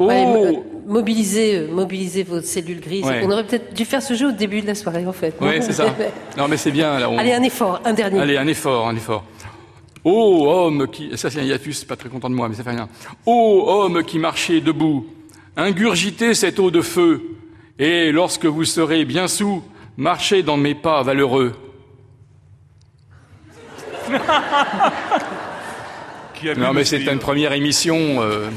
Oh 0.00 0.06
ouais, 0.06 0.64
euh, 0.88 0.92
mobilisez, 0.92 1.66
mobilisez 1.70 2.22
vos 2.22 2.40
cellules 2.40 2.80
grises. 2.80 3.04
Ouais. 3.04 3.22
On 3.24 3.30
aurait 3.30 3.44
peut-être 3.44 3.74
dû 3.74 3.84
faire 3.84 4.02
ce 4.02 4.14
jeu 4.14 4.28
au 4.28 4.32
début 4.32 4.60
de 4.60 4.66
la 4.66 4.74
soirée, 4.74 5.06
en 5.06 5.12
fait. 5.12 5.34
Oui, 5.40 5.58
c'est 5.60 5.72
ça. 5.72 5.94
Non, 6.36 6.48
mais 6.48 6.56
c'est 6.56 6.70
bien. 6.70 6.98
Là, 6.98 7.10
on... 7.10 7.18
Allez, 7.18 7.32
un 7.32 7.42
effort, 7.42 7.80
un 7.84 7.92
dernier. 7.92 8.20
Allez, 8.20 8.36
un 8.36 8.46
effort, 8.46 8.88
un 8.88 8.96
effort. 8.96 9.24
Ô 10.04 10.10
oh, 10.12 10.50
homme 10.50 10.88
qui. 10.88 11.10
Ça, 11.16 11.30
c'est 11.30 11.40
un 11.40 11.44
hiatus, 11.44 11.84
pas 11.84 11.96
très 11.96 12.08
content 12.08 12.30
de 12.30 12.34
moi, 12.34 12.48
mais 12.48 12.54
ça 12.54 12.62
fait 12.62 12.70
rien. 12.70 12.88
Ô 13.26 13.64
oh, 13.66 13.70
homme 13.70 14.04
qui 14.04 14.18
marchez 14.18 14.60
debout, 14.60 15.06
ingurgitez 15.56 16.34
cette 16.34 16.60
eau 16.60 16.70
de 16.70 16.80
feu, 16.80 17.22
et 17.78 18.12
lorsque 18.12 18.46
vous 18.46 18.64
serez 18.64 19.04
bien 19.04 19.26
sous, 19.26 19.62
marchez 19.96 20.42
dans 20.44 20.56
mes 20.56 20.74
pas 20.76 21.02
valeureux. 21.02 21.52
non, 26.56 26.72
mais 26.72 26.84
c'était 26.84 27.12
une 27.12 27.18
première 27.18 27.52
émission. 27.52 28.22
Euh, 28.22 28.48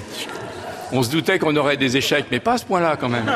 on 0.94 1.04
se 1.04 1.10
doutait 1.12 1.40
qu'on 1.40 1.56
aurait 1.56 1.78
des 1.78 1.98
échecs, 1.98 2.26
mais 2.32 2.40
pas 2.40 2.54
à 2.54 2.58
ce 2.58 2.66
point-là 2.66 2.98
quand 3.00 3.10
même. 3.10 3.32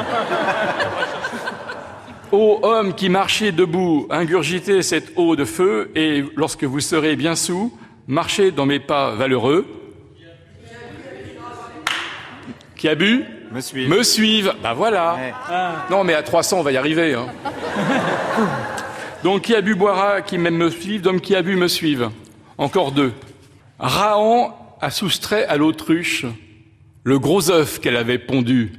Ô 2.31 2.59
homme 2.63 2.93
qui 2.95 3.07
marchez 3.09 3.51
debout, 3.51 4.07
ingurgitez 4.09 4.81
cette 4.81 5.13
eau 5.15 5.35
de 5.35 5.45
feu, 5.45 5.91
et 5.95 6.23
lorsque 6.35 6.63
vous 6.63 6.79
serez 6.79 7.15
bien 7.15 7.35
sous, 7.35 7.71
marchez 8.07 8.51
dans 8.51 8.65
mes 8.65 8.79
pas 8.79 9.11
valeureux. 9.15 9.65
Qui 12.75 12.89
a 12.89 12.95
bu 12.95 13.23
Me 13.51 13.61
suivent. 13.61 13.89
Me 13.89 14.03
suivent. 14.03 14.53
Bah 14.61 14.73
voilà. 14.73 15.17
Non, 15.89 16.03
mais 16.03 16.13
à 16.13 16.23
300, 16.23 16.59
on 16.59 16.61
va 16.61 16.71
y 16.73 16.77
arriver. 16.77 17.13
hein. 17.13 17.27
Donc, 19.23 19.43
qui 19.43 19.55
a 19.55 19.61
bu 19.61 19.75
boira, 19.75 20.21
qui 20.21 20.37
m'aime 20.37 20.57
me 20.57 20.69
suivre, 20.69 21.03
donc 21.03 21.21
qui 21.21 21.35
a 21.35 21.41
bu 21.41 21.55
me 21.55 21.67
suivent. 21.69 22.09
Encore 22.57 22.91
deux. 22.91 23.13
Raon 23.79 24.51
a 24.81 24.89
soustrait 24.89 25.45
à 25.45 25.55
l'autruche 25.57 26.25
le 27.05 27.19
gros 27.19 27.51
œuf 27.51 27.79
qu'elle 27.79 27.95
avait 27.95 28.17
pondu. 28.17 28.73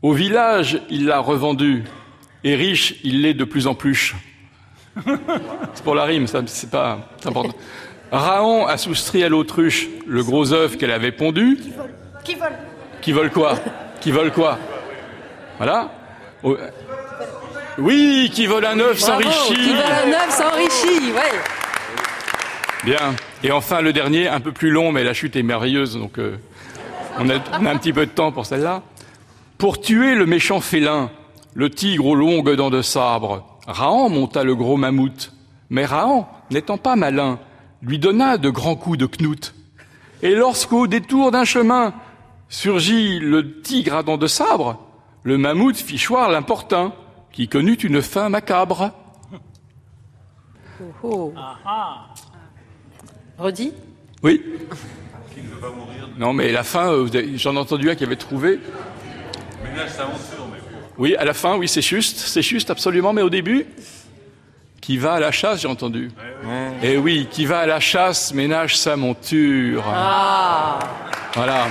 Au 0.00 0.12
village, 0.12 0.80
il 0.88 1.06
l'a 1.06 1.18
revendu. 1.18 1.82
Et 2.44 2.54
riche, 2.54 2.94
il 3.02 3.22
l'est 3.22 3.34
de 3.34 3.44
plus 3.44 3.66
en 3.66 3.74
plus. 3.74 4.14
C'est 5.74 5.84
pour 5.84 5.96
la 5.96 6.04
rime, 6.04 6.26
ça, 6.26 6.40
c'est 6.46 6.70
pas 6.70 7.10
important. 7.24 7.54
Raon 8.10 8.66
a 8.66 8.76
soustrait 8.78 9.24
à 9.24 9.28
l'autruche 9.28 9.88
le 10.06 10.22
gros 10.22 10.52
œuf 10.52 10.76
qu'elle 10.76 10.92
avait 10.92 11.12
pondu. 11.12 11.58
Qui 12.24 12.34
vole 12.34 12.52
Qui 13.02 13.12
veulent 13.12 13.30
quoi? 13.30 13.58
Qui 14.00 14.12
veulent 14.12 14.32
quoi? 14.32 14.58
Voilà. 15.58 15.90
Oui, 17.76 18.30
qui 18.32 18.46
vole 18.46 18.64
un 18.64 18.78
œuf 18.78 18.98
s'enrichit. 18.98 19.54
Qui 19.54 19.74
vole 19.74 19.84
un 19.84 20.12
œuf 20.12 20.30
s'enrichit, 20.30 21.12
ouais. 21.12 21.38
Bien. 22.84 23.14
Et 23.42 23.50
enfin, 23.50 23.80
le 23.80 23.92
dernier, 23.92 24.28
un 24.28 24.40
peu 24.40 24.52
plus 24.52 24.70
long, 24.70 24.92
mais 24.92 25.04
la 25.04 25.12
chute 25.12 25.36
est 25.36 25.42
merveilleuse, 25.42 25.96
donc 25.96 26.18
euh, 26.18 26.38
on, 27.18 27.28
a, 27.28 27.34
on 27.60 27.66
a 27.66 27.70
un 27.70 27.76
petit 27.78 27.92
peu 27.92 28.06
de 28.06 28.10
temps 28.10 28.32
pour 28.32 28.46
celle-là. 28.46 28.82
Pour 29.58 29.80
tuer 29.80 30.14
le 30.14 30.26
méchant 30.26 30.60
félin, 30.60 31.10
le 31.54 31.70
tigre 31.70 32.06
aux 32.06 32.14
longues 32.14 32.54
dents 32.54 32.70
de 32.70 32.82
sabre, 32.82 33.44
Rahan 33.66 34.08
monta 34.08 34.44
le 34.44 34.54
gros 34.54 34.76
mammouth. 34.76 35.32
Mais 35.70 35.84
Rahan, 35.84 36.28
n'étant 36.50 36.78
pas 36.78 36.96
malin, 36.96 37.38
lui 37.82 37.98
donna 37.98 38.38
de 38.38 38.50
grands 38.50 38.76
coups 38.76 38.98
de 38.98 39.08
knout. 39.20 39.54
Et 40.22 40.34
lorsqu'au 40.34 40.86
détour 40.86 41.30
d'un 41.30 41.44
chemin 41.44 41.92
surgit 42.48 43.18
le 43.18 43.60
tigre 43.60 43.94
à 43.94 44.02
dents 44.02 44.16
de 44.16 44.26
sabre, 44.26 44.78
le 45.22 45.36
mammouth 45.38 45.76
fit 45.76 45.98
choir 45.98 46.30
l'importun, 46.30 46.92
qui 47.32 47.48
connut 47.48 47.74
une 47.74 48.00
fin 48.00 48.28
macabre. 48.28 48.92
Oh, 50.80 50.84
oh. 51.02 51.34
Redis? 53.38 53.72
Oui. 54.22 54.42
Non, 56.18 56.32
mais 56.32 56.50
la 56.50 56.62
fin, 56.64 56.90
euh, 56.92 57.02
vous 57.02 57.14
avez- 57.16 57.36
j'en 57.38 57.54
ai 57.54 57.58
entendu 57.58 57.90
un 57.90 57.94
qui 57.94 58.04
avait 58.04 58.16
trouvé. 58.16 58.58
Ménage 59.62 59.90
sa 59.90 60.04
monture, 60.04 60.46
mais 60.50 60.58
Oui, 60.98 61.14
à 61.16 61.24
la 61.24 61.34
fin, 61.34 61.56
oui, 61.56 61.68
c'est 61.68 61.82
juste, 61.82 62.18
c'est 62.18 62.42
juste, 62.42 62.70
absolument, 62.70 63.12
mais 63.12 63.22
au 63.22 63.30
début, 63.30 63.66
qui 64.80 64.96
va 64.98 65.12
à 65.14 65.20
la 65.20 65.30
chasse, 65.30 65.60
j'ai 65.60 65.68
entendu. 65.68 66.10
Et 66.82 66.96
oui, 66.96 67.28
qui 67.30 67.46
va 67.46 67.60
à 67.60 67.66
la 67.66 67.78
chasse 67.78 68.34
ménage 68.34 68.76
sa 68.76 68.96
monture. 68.96 69.84
Ah 69.94 70.78
Voilà. 71.34 71.66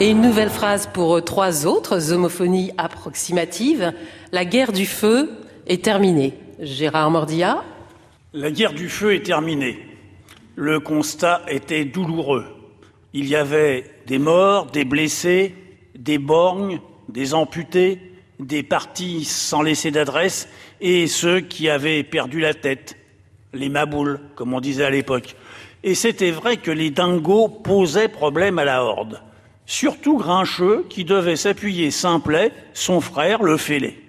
Et 0.00 0.10
une 0.10 0.20
nouvelle 0.20 0.50
phrase 0.50 0.88
pour 0.92 1.16
euh, 1.16 1.20
trois 1.20 1.66
autres 1.66 2.12
homophonies 2.12 2.72
approximatives. 2.78 3.92
La 4.32 4.44
guerre 4.44 4.72
du 4.72 4.86
feu 4.86 5.30
est 5.66 5.84
terminée. 5.84 6.34
Gérard 6.60 7.10
Mordia. 7.10 7.64
La 8.32 8.50
guerre 8.50 8.72
du 8.72 8.88
feu 8.88 9.14
est 9.14 9.26
terminée. 9.26 9.78
Le 10.56 10.80
constat 10.80 11.42
était 11.48 11.84
douloureux. 11.84 12.44
Il 13.12 13.26
y 13.26 13.36
avait 13.36 13.84
des 14.06 14.18
morts, 14.18 14.66
des 14.66 14.84
blessés, 14.84 15.54
des 15.96 16.18
borgnes, 16.18 16.80
des 17.08 17.34
amputés, 17.34 18.00
des 18.38 18.62
partis 18.62 19.24
sans 19.24 19.62
laisser 19.62 19.90
d'adresse 19.90 20.48
et 20.80 21.06
ceux 21.06 21.40
qui 21.40 21.68
avaient 21.68 22.02
perdu 22.02 22.40
la 22.40 22.54
tête, 22.54 22.96
les 23.52 23.68
maboules, 23.68 24.20
comme 24.34 24.52
on 24.52 24.60
disait 24.60 24.84
à 24.84 24.90
l'époque. 24.90 25.36
Et 25.82 25.94
c'était 25.94 26.30
vrai 26.30 26.56
que 26.56 26.70
les 26.70 26.90
dingos 26.90 27.48
posaient 27.48 28.08
problème 28.08 28.58
à 28.58 28.64
la 28.64 28.84
horde. 28.84 29.20
Surtout 29.66 30.18
Grincheux, 30.18 30.86
qui 30.88 31.04
devait 31.04 31.36
s'appuyer 31.36 31.90
Simplet, 31.90 32.52
son 32.74 33.00
frère, 33.00 33.42
le 33.42 33.56
fêlé. 33.56 34.00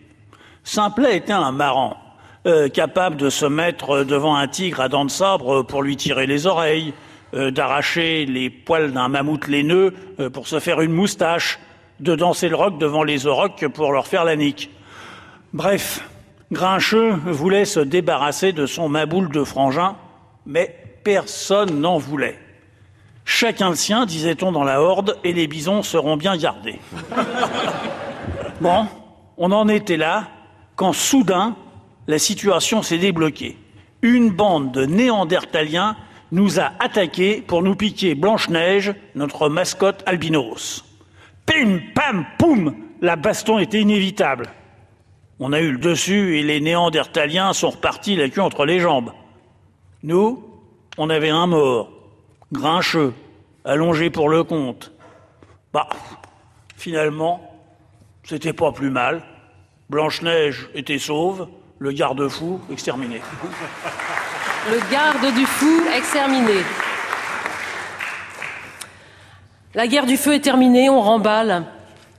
Simplet 0.64 1.18
était 1.18 1.34
un 1.34 1.52
marrant, 1.52 1.98
euh, 2.46 2.70
capable 2.70 3.16
de 3.16 3.30
se 3.30 3.46
mettre 3.46 4.04
devant 4.04 4.36
un 4.36 4.48
tigre 4.48 4.80
à 4.80 4.88
dents 4.88 5.06
de 5.06 5.10
sabre 5.10 5.64
pour 5.64 5.82
lui 5.82 5.98
tirer 5.98 6.28
les 6.28 6.46
oreilles, 6.46 6.94
euh, 7.34 7.50
d'arracher 7.50 8.26
les 8.26 8.52
poils 8.52 8.92
d'un 8.92 9.08
mammouth 9.08 9.48
laineux 9.48 9.94
euh, 10.20 10.30
pour 10.30 10.48
se 10.48 10.60
faire 10.60 10.82
une 10.82 10.92
moustache, 10.92 11.60
de 12.00 12.16
danser 12.16 12.48
le 12.48 12.56
roc 12.56 12.78
devant 12.78 13.04
les 13.04 13.26
aurochs 13.26 13.68
pour 13.70 13.92
leur 13.92 14.06
faire 14.06 14.26
la 14.26 14.36
nique. 14.36 14.70
Bref, 15.54 16.08
Grincheux 16.52 17.14
voulait 17.26 17.66
se 17.66 17.80
débarrasser 17.80 18.52
de 18.52 18.68
son 18.68 18.90
maboule 18.90 19.30
de 19.30 19.44
frangin, 19.44 19.96
mais 20.46 20.76
personne 21.04 21.82
n'en 21.82 21.98
voulait. 21.98 22.38
Chacun 23.26 23.70
le 23.70 23.76
sien, 23.76 24.06
disait-on 24.06 24.52
dans 24.52 24.64
la 24.64 24.82
horde, 24.82 25.18
et 25.24 25.34
les 25.34 25.48
bisons 25.48 25.82
seront 25.82 26.16
bien 26.16 26.38
gardés. 26.38 26.80
Bon, 28.62 28.88
on 29.38 29.52
en 29.52 29.68
était 29.68 29.98
là 29.98 30.30
quand 30.78 30.94
soudain 30.94 31.58
la 32.08 32.20
situation 32.20 32.82
s'est 32.82 32.98
débloquée. 32.98 33.58
Une 34.02 34.30
bande 34.30 34.72
de 34.72 34.86
néandertaliens 34.86 35.96
nous 36.32 36.60
a 36.60 36.72
attaqués 36.80 37.42
pour 37.42 37.64
nous 37.64 37.76
piquer 37.76 38.16
Blanche-Neige, 38.16 38.94
notre 39.16 39.50
mascotte 39.50 40.04
albinos. 40.06 40.86
Pim, 41.46 41.80
pam, 41.94 42.26
poum 42.38 42.76
La 43.02 43.16
baston 43.16 43.60
était 43.60 43.82
inévitable. 43.82 44.48
On 45.40 45.54
a 45.54 45.60
eu 45.60 45.72
le 45.72 45.78
dessus 45.78 46.38
et 46.38 46.44
les 46.44 46.62
néandertaliens 46.62 47.54
sont 47.54 47.72
repartis 47.72 48.16
la 48.16 48.30
queue 48.30 48.42
entre 48.42 48.66
les 48.66 48.80
jambes. 48.80 49.12
Nous, 50.02 50.44
on 50.98 51.10
avait 51.10 51.30
un 51.30 51.48
mort, 51.48 51.92
grincheux, 52.52 53.14
allongé 53.66 54.10
pour 54.10 54.30
le 54.30 54.44
compte. 54.44 54.92
Bah, 55.74 55.90
finalement, 56.78 57.42
c'était 58.24 58.54
pas 58.54 58.72
plus 58.72 58.90
mal. 58.90 59.24
Blanche-Neige 59.90 60.70
était 60.74 61.00
sauve, 61.00 61.48
le 61.80 61.92
garde-fou 61.92 62.60
exterminé. 62.72 63.22
Le 64.72 64.92
garde 64.92 65.36
du 65.36 65.46
fou 65.46 65.82
exterminé. 65.96 66.54
La 69.74 69.88
guerre 69.88 70.06
du 70.06 70.16
feu 70.16 70.34
est 70.34 70.40
terminée, 70.40 70.90
on 70.90 71.02
remballe, 71.02 71.66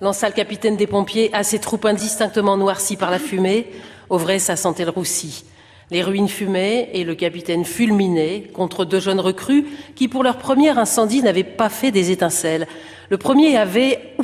lança 0.03 0.29
le 0.29 0.35
capitaine 0.35 0.77
des 0.77 0.87
pompiers 0.87 1.31
à 1.33 1.43
ses 1.43 1.59
troupes 1.59 1.87
indistinctement 1.87 2.59
noircies 2.59 2.99
par 2.99 3.11
la 3.11 3.19
fumée. 3.19 3.71
Au 4.11 4.19
vrai, 4.19 4.39
ça 4.39 4.57
sentait 4.57 4.85
le 4.85 4.91
roussi. 4.91 5.47
Les 5.91 6.03
ruines 6.03 6.29
fumaient 6.29 6.91
et 6.93 7.05
le 7.05 7.15
capitaine 7.15 7.65
fulminait 7.65 8.51
contre 8.53 8.85
deux 8.85 9.01
jeunes 9.01 9.21
recrues 9.21 9.65
qui, 9.95 10.07
pour 10.07 10.23
leur 10.23 10.37
premier 10.37 10.77
incendie, 10.77 11.23
n'avaient 11.23 11.45
pas 11.45 11.71
fait 11.71 11.93
des 11.93 12.11
étincelles. 12.11 12.67
Le 13.09 13.17
premier 13.17 13.57
avait, 13.57 14.15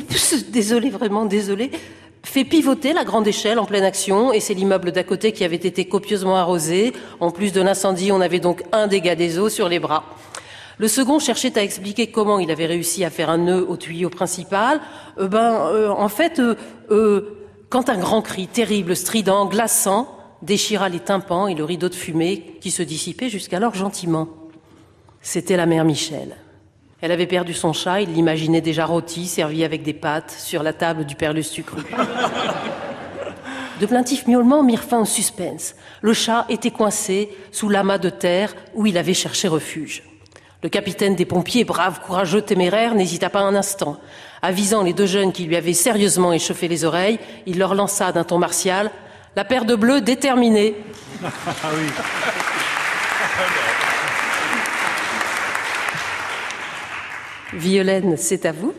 désolé, 0.49 0.91
vraiment 0.91 1.25
désolé, 1.25 1.71
fait 2.23 2.45
pivoter 2.45 2.93
la 2.93 3.03
grande 3.03 3.27
échelle 3.27 3.59
en 3.59 3.65
pleine 3.65 3.83
action 3.83 4.31
et 4.31 4.39
c'est 4.39 4.53
l'immeuble 4.53 4.91
d'à 4.91 5.03
côté 5.03 5.33
qui 5.33 5.43
avait 5.43 5.55
été 5.55 5.85
copieusement 5.85 6.37
arrosé. 6.37 6.93
En 7.19 7.31
plus 7.31 7.51
de 7.51 7.61
l'incendie, 7.61 8.11
on 8.11 8.21
avait 8.21 8.39
donc 8.39 8.63
un 8.71 8.87
dégât 8.87 9.15
des 9.15 9.39
eaux 9.39 9.49
sur 9.49 9.69
les 9.69 9.79
bras. 9.79 10.05
Le 10.77 10.87
second 10.87 11.19
cherchait 11.19 11.57
à 11.57 11.63
expliquer 11.63 12.07
comment 12.07 12.39
il 12.39 12.49
avait 12.49 12.65
réussi 12.65 13.05
à 13.05 13.09
faire 13.09 13.29
un 13.29 13.37
nœud 13.37 13.65
au 13.67 13.77
tuyau 13.77 14.09
principal. 14.09 14.81
Euh, 15.19 15.27
ben, 15.27 15.67
euh, 15.67 15.89
en 15.89 16.09
fait, 16.09 16.39
euh, 16.39 17.37
quand 17.69 17.89
un 17.89 17.97
grand 17.97 18.21
cri 18.21 18.47
terrible, 18.47 18.95
strident, 18.95 19.45
glaçant, 19.45 20.17
déchira 20.41 20.89
les 20.89 20.99
tympans 20.99 21.47
et 21.47 21.55
le 21.55 21.63
rideau 21.63 21.89
de 21.89 21.95
fumée 21.95 22.57
qui 22.59 22.71
se 22.71 22.83
dissipait 22.83 23.29
jusqu'alors 23.29 23.75
gentiment. 23.75 24.27
C'était 25.21 25.57
la 25.57 25.65
mère 25.65 25.85
Michel. 25.85 26.35
Elle 27.03 27.11
avait 27.11 27.27
perdu 27.27 27.53
son 27.53 27.73
chat, 27.73 27.99
il 27.99 28.13
l'imaginait 28.13 28.61
déjà 28.61 28.85
rôti, 28.85 29.27
servi 29.27 29.65
avec 29.65 29.83
des 29.83 29.91
pâtes, 29.91 30.31
sur 30.31 30.63
la 30.63 30.71
table 30.71 31.03
du 31.03 31.15
père 31.15 31.33
Lustucru. 31.33 31.81
De 33.81 33.85
plaintifs 33.85 34.25
miaulements 34.25 34.63
mirent 34.63 34.85
fin 34.85 35.01
au 35.01 35.05
suspense. 35.05 35.75
Le 36.01 36.13
chat 36.13 36.45
était 36.47 36.71
coincé 36.71 37.35
sous 37.51 37.67
l'amas 37.67 37.97
de 37.97 38.09
terre 38.09 38.55
où 38.73 38.85
il 38.85 38.97
avait 38.97 39.13
cherché 39.13 39.49
refuge. 39.49 40.03
Le 40.61 40.69
capitaine 40.69 41.17
des 41.17 41.25
pompiers, 41.25 41.65
brave, 41.65 41.99
courageux, 41.99 42.41
téméraire, 42.41 42.95
n'hésita 42.95 43.29
pas 43.29 43.41
un 43.41 43.53
instant. 43.53 43.97
Avisant 44.41 44.81
les 44.81 44.93
deux 44.93 45.05
jeunes 45.05 45.33
qui 45.33 45.43
lui 45.43 45.57
avaient 45.57 45.73
sérieusement 45.73 46.31
échauffé 46.31 46.69
les 46.69 46.85
oreilles, 46.85 47.19
il 47.45 47.59
leur 47.59 47.75
lança 47.75 48.13
d'un 48.13 48.23
ton 48.23 48.37
martial 48.37 48.91
la 49.35 49.43
paire 49.43 49.65
de 49.65 49.75
bleus 49.75 49.99
déterminée. 49.99 50.73
Ah. 53.35 53.62
Violaine, 57.55 58.17
c'est 58.17 58.45
à 58.45 58.51
vous. 58.51 58.73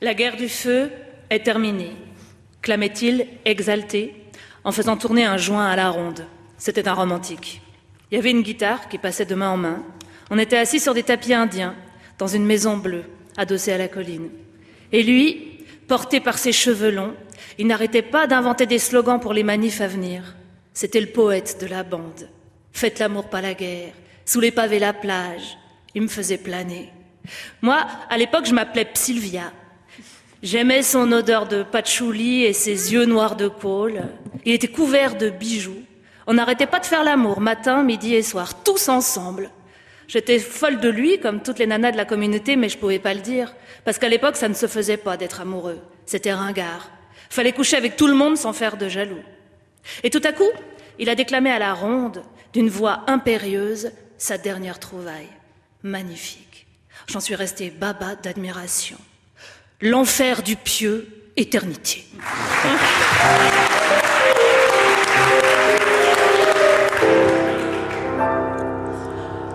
La 0.00 0.14
guerre 0.14 0.36
du 0.36 0.48
feu 0.48 0.90
est 1.30 1.44
terminée, 1.44 1.92
clamait-il, 2.60 3.26
exalté, 3.44 4.14
en 4.62 4.72
faisant 4.72 4.96
tourner 4.96 5.24
un 5.24 5.36
joint 5.36 5.66
à 5.66 5.76
la 5.76 5.88
ronde. 5.90 6.26
C'était 6.58 6.88
un 6.88 6.94
romantique. 6.94 7.62
Il 8.10 8.16
y 8.16 8.18
avait 8.18 8.30
une 8.30 8.42
guitare 8.42 8.88
qui 8.88 8.98
passait 8.98 9.24
de 9.24 9.34
main 9.34 9.50
en 9.50 9.56
main. 9.56 9.82
On 10.30 10.38
était 10.38 10.58
assis 10.58 10.80
sur 10.80 10.94
des 10.94 11.02
tapis 11.02 11.32
indiens, 11.32 11.74
dans 12.18 12.26
une 12.26 12.44
maison 12.44 12.76
bleue, 12.76 13.04
adossée 13.36 13.72
à 13.72 13.78
la 13.78 13.88
colline. 13.88 14.28
Et 14.92 15.02
lui, 15.02 15.64
porté 15.88 16.20
par 16.20 16.38
ses 16.38 16.52
cheveux 16.52 16.90
longs, 16.90 17.14
il 17.58 17.66
n'arrêtait 17.66 18.02
pas 18.02 18.26
d'inventer 18.26 18.66
des 18.66 18.78
slogans 18.78 19.20
pour 19.20 19.32
les 19.32 19.42
manifs 19.42 19.80
à 19.80 19.86
venir. 19.86 20.36
C'était 20.74 21.00
le 21.00 21.08
poète 21.08 21.58
de 21.60 21.66
la 21.66 21.82
bande. 21.82 22.28
Faites 22.72 22.98
l'amour, 22.98 23.30
pas 23.30 23.40
la 23.40 23.54
guerre. 23.54 23.92
Sous 24.26 24.40
les 24.40 24.50
pavés 24.50 24.78
la 24.78 24.92
plage, 24.92 25.56
il 25.94 26.02
me 26.02 26.08
faisait 26.08 26.38
planer. 26.38 26.93
Moi, 27.62 27.86
à 28.10 28.18
l'époque, 28.18 28.46
je 28.46 28.54
m'appelais 28.54 28.88
Sylvia. 28.94 29.52
J'aimais 30.42 30.82
son 30.82 31.10
odeur 31.12 31.46
de 31.46 31.62
patchouli 31.62 32.44
et 32.44 32.52
ses 32.52 32.92
yeux 32.92 33.06
noirs 33.06 33.36
de 33.36 33.48
colle. 33.48 34.02
Il 34.44 34.52
était 34.52 34.68
couvert 34.68 35.16
de 35.16 35.30
bijoux. 35.30 35.82
On 36.26 36.34
n'arrêtait 36.34 36.66
pas 36.66 36.80
de 36.80 36.86
faire 36.86 37.04
l'amour, 37.04 37.40
matin, 37.40 37.82
midi 37.82 38.14
et 38.14 38.22
soir, 38.22 38.62
tous 38.62 38.88
ensemble. 38.88 39.50
J'étais 40.06 40.38
folle 40.38 40.80
de 40.80 40.88
lui, 40.88 41.18
comme 41.18 41.42
toutes 41.42 41.58
les 41.58 41.66
nanas 41.66 41.92
de 41.92 41.96
la 41.96 42.04
communauté, 42.04 42.56
mais 42.56 42.68
je 42.68 42.78
pouvais 42.78 42.98
pas 42.98 43.14
le 43.14 43.20
dire. 43.20 43.54
Parce 43.84 43.98
qu'à 43.98 44.08
l'époque, 44.08 44.36
ça 44.36 44.48
ne 44.48 44.54
se 44.54 44.66
faisait 44.66 44.98
pas 44.98 45.16
d'être 45.16 45.40
amoureux. 45.40 45.80
C'était 46.06 46.34
ringard. 46.34 46.90
Fallait 47.30 47.52
coucher 47.52 47.76
avec 47.76 47.96
tout 47.96 48.06
le 48.06 48.14
monde 48.14 48.36
sans 48.36 48.52
faire 48.52 48.76
de 48.76 48.88
jaloux. 48.88 49.22
Et 50.02 50.10
tout 50.10 50.20
à 50.24 50.32
coup, 50.32 50.50
il 50.98 51.08
a 51.08 51.14
déclamé 51.14 51.50
à 51.50 51.58
la 51.58 51.74
ronde, 51.74 52.22
d'une 52.52 52.68
voix 52.68 53.04
impérieuse, 53.06 53.92
sa 54.18 54.38
dernière 54.38 54.78
trouvaille. 54.78 55.28
Magnifique. 55.82 56.43
J'en 57.06 57.20
suis 57.20 57.34
restée 57.34 57.70
baba 57.70 58.14
d'admiration. 58.14 58.96
L'enfer 59.80 60.42
du 60.42 60.56
pieux, 60.56 61.08
éternité. 61.36 62.04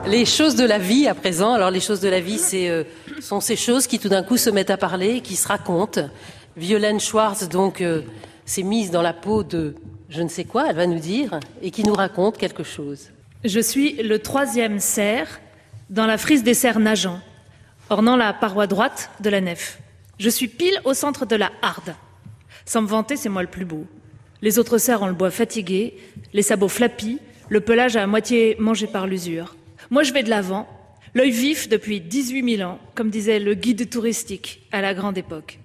Les 0.08 0.26
choses 0.26 0.56
de 0.56 0.66
la 0.66 0.78
vie 0.78 1.08
à 1.08 1.14
présent. 1.14 1.54
Alors 1.54 1.72
les 1.72 1.80
choses 1.80 2.00
de 2.00 2.10
la 2.10 2.20
vie, 2.20 2.38
c'est 2.38 2.70
euh, 2.70 2.84
sont 3.22 3.42
ces 3.42 3.56
choses 3.56 3.88
qui 3.88 4.00
tout 4.00 4.10
d'un 4.10 4.24
coup 4.24 4.38
se 4.38 4.50
mettent 4.50 4.72
à 4.72 4.78
parler, 4.78 5.22
qui 5.22 5.36
se 5.36 5.48
racontent. 5.48 6.10
Violaine 6.58 7.00
Schwartz 7.00 7.48
donc 7.48 7.82
euh, 7.82 8.02
s'est 8.46 8.64
mise 8.64 8.92
dans 8.92 9.02
la 9.02 9.14
peau 9.14 9.44
de 9.44 9.76
je 10.10 10.22
ne 10.22 10.28
sais 10.28 10.44
quoi, 10.44 10.66
elle 10.70 10.76
va 10.76 10.88
nous 10.88 11.00
dire, 11.00 11.40
et 11.62 11.70
qui 11.70 11.84
nous 11.84 11.94
raconte 11.94 12.38
quelque 12.38 12.64
chose. 12.64 13.10
Je 13.44 13.60
suis 13.60 13.94
le 14.02 14.20
troisième 14.20 14.80
cerf 14.80 15.40
dans 15.90 16.06
la 16.06 16.18
frise 16.18 16.44
des 16.44 16.56
cerfs 16.56 16.80
nageants, 16.80 17.20
ornant 17.90 18.16
la 18.16 18.34
paroi 18.34 18.68
droite 18.68 19.12
de 19.20 19.30
la 19.30 19.42
nef. 19.42 19.80
Je 20.20 20.30
suis 20.30 20.48
pile 20.48 20.80
au 20.84 20.94
centre 20.94 21.26
de 21.26 21.36
la 21.36 21.52
harde. 21.62 21.96
Sans 22.66 22.82
me 22.82 22.88
vanter, 22.88 23.16
c'est 23.16 23.30
moi 23.30 23.42
le 23.42 23.48
plus 23.50 23.66
beau. 23.66 23.86
Les 24.42 24.60
autres 24.60 24.78
cerfs 24.78 25.02
ont 25.02 25.08
le 25.08 25.14
bois 25.14 25.32
fatigué, 25.32 25.98
les 26.34 26.42
sabots 26.42 26.68
flappis, 26.68 27.20
le 27.50 27.62
pelage 27.62 27.96
à 27.96 28.06
moitié 28.08 28.56
mangé 28.60 28.88
par 28.88 29.08
l'usure. 29.08 29.56
Moi, 29.90 30.04
je 30.04 30.14
vais 30.14 30.24
de 30.24 30.30
l'avant, 30.30 30.68
l'œil 31.14 31.32
vif 31.32 31.68
depuis 31.68 32.00
18 32.00 32.58
000 32.58 32.70
ans, 32.70 32.80
comme 32.96 33.10
disait 33.10 33.40
le 33.40 33.54
guide 33.54 33.90
touristique 33.90 34.62
à 34.72 34.82
la 34.82 34.94
grande 34.94 35.18
époque. 35.18 35.60